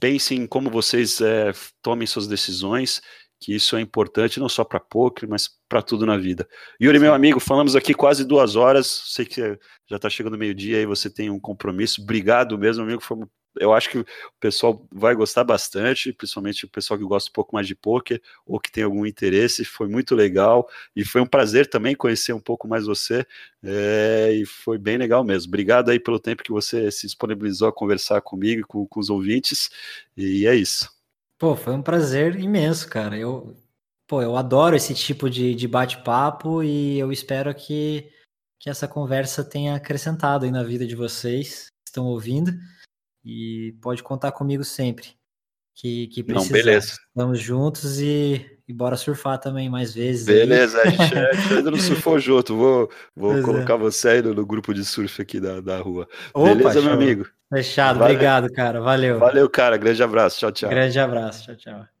pensem 0.00 0.42
em 0.42 0.46
como 0.46 0.70
vocês 0.70 1.20
é, 1.20 1.52
tomem 1.80 2.06
suas 2.06 2.26
decisões, 2.26 3.00
que 3.40 3.54
isso 3.54 3.76
é 3.76 3.80
importante 3.80 4.40
não 4.40 4.48
só 4.48 4.64
para 4.64 4.80
poker, 4.80 5.28
mas 5.28 5.48
para 5.68 5.82
tudo 5.82 6.04
na 6.04 6.16
vida. 6.16 6.48
Yuri, 6.80 6.98
meu 6.98 7.14
amigo, 7.14 7.38
falamos 7.38 7.76
aqui 7.76 7.94
quase 7.94 8.24
duas 8.24 8.56
horas. 8.56 8.86
Sei 8.86 9.24
que 9.24 9.58
já 9.86 9.96
está 9.96 10.10
chegando 10.10 10.38
meio-dia 10.38 10.80
e 10.80 10.86
você 10.86 11.08
tem 11.08 11.30
um 11.30 11.38
compromisso. 11.38 12.02
Obrigado 12.02 12.58
mesmo, 12.58 12.82
amigo. 12.82 13.00
Foi 13.00 13.18
eu 13.60 13.72
acho 13.72 13.90
que 13.90 13.98
o 13.98 14.06
pessoal 14.40 14.86
vai 14.92 15.14
gostar 15.14 15.44
bastante, 15.44 16.12
principalmente 16.12 16.64
o 16.64 16.68
pessoal 16.68 16.98
que 16.98 17.04
gosta 17.04 17.30
um 17.30 17.32
pouco 17.32 17.54
mais 17.54 17.66
de 17.66 17.74
poker 17.74 18.20
ou 18.46 18.60
que 18.60 18.70
tem 18.70 18.84
algum 18.84 19.04
interesse. 19.06 19.64
Foi 19.64 19.88
muito 19.88 20.14
legal 20.14 20.68
e 20.94 21.04
foi 21.04 21.20
um 21.20 21.26
prazer 21.26 21.68
também 21.68 21.94
conhecer 21.94 22.32
um 22.32 22.40
pouco 22.40 22.68
mais 22.68 22.86
você. 22.86 23.26
É, 23.62 24.32
e 24.32 24.46
foi 24.46 24.78
bem 24.78 24.96
legal 24.96 25.24
mesmo. 25.24 25.48
Obrigado 25.48 25.90
aí 25.90 25.98
pelo 25.98 26.20
tempo 26.20 26.42
que 26.42 26.52
você 26.52 26.90
se 26.90 27.06
disponibilizou 27.06 27.68
a 27.68 27.72
conversar 27.72 28.20
comigo 28.20 28.60
e 28.60 28.64
com, 28.64 28.86
com 28.86 29.00
os 29.00 29.10
ouvintes. 29.10 29.70
E 30.16 30.46
é 30.46 30.54
isso. 30.54 30.97
Pô, 31.38 31.54
foi 31.54 31.74
um 31.74 31.82
prazer 31.82 32.38
imenso, 32.38 32.88
cara. 32.88 33.16
Eu, 33.16 33.56
pô, 34.08 34.20
eu 34.20 34.36
adoro 34.36 34.74
esse 34.74 34.92
tipo 34.92 35.30
de, 35.30 35.54
de 35.54 35.68
bate-papo 35.68 36.62
e 36.62 36.98
eu 36.98 37.12
espero 37.12 37.54
que, 37.54 38.10
que 38.58 38.68
essa 38.68 38.88
conversa 38.88 39.44
tenha 39.44 39.76
acrescentado 39.76 40.44
aí 40.44 40.50
na 40.50 40.64
vida 40.64 40.84
de 40.84 40.96
vocês 40.96 41.66
que 41.84 41.90
estão 41.90 42.06
ouvindo. 42.06 42.52
E 43.24 43.76
pode 43.80 44.02
contar 44.02 44.32
comigo 44.32 44.64
sempre. 44.64 45.16
Que, 45.74 46.08
que 46.08 46.24
precisar. 46.24 46.56
Não, 46.56 46.64
beleza. 46.64 46.96
Vamos 47.14 47.38
juntos 47.38 48.00
e, 48.00 48.57
e 48.68 48.72
bora 48.72 48.96
surfar 48.96 49.38
também 49.38 49.70
mais 49.70 49.94
vezes. 49.94 50.26
Beleza, 50.26 50.78
aí. 50.82 50.88
a 50.88 50.90
gente, 50.90 51.18
a 51.18 51.32
gente 51.32 51.54
ainda 51.54 51.70
não 51.70 51.78
surfou 51.78 52.18
junto. 52.18 52.54
Vou, 52.54 52.90
vou 53.16 53.38
é. 53.38 53.42
colocar 53.42 53.76
você 53.76 54.08
aí 54.08 54.22
no, 54.22 54.34
no, 54.34 54.44
grupo 54.44 54.74
de 54.74 54.84
surf 54.84 55.22
aqui 55.22 55.40
da, 55.40 55.60
da 55.62 55.78
rua. 55.78 56.06
Opa, 56.34 56.54
beleza, 56.54 56.74
show. 56.74 56.82
meu 56.82 56.92
amigo? 56.92 57.26
Fechado, 57.50 57.98
Valeu. 57.98 58.14
obrigado, 58.14 58.52
cara. 58.52 58.80
Valeu. 58.80 59.18
Valeu, 59.18 59.48
cara. 59.48 59.78
Grande 59.78 60.02
abraço. 60.02 60.38
Tchau, 60.38 60.52
tchau. 60.52 60.68
Grande 60.68 61.00
abraço. 61.00 61.46
Tchau, 61.46 61.56
tchau. 61.56 61.97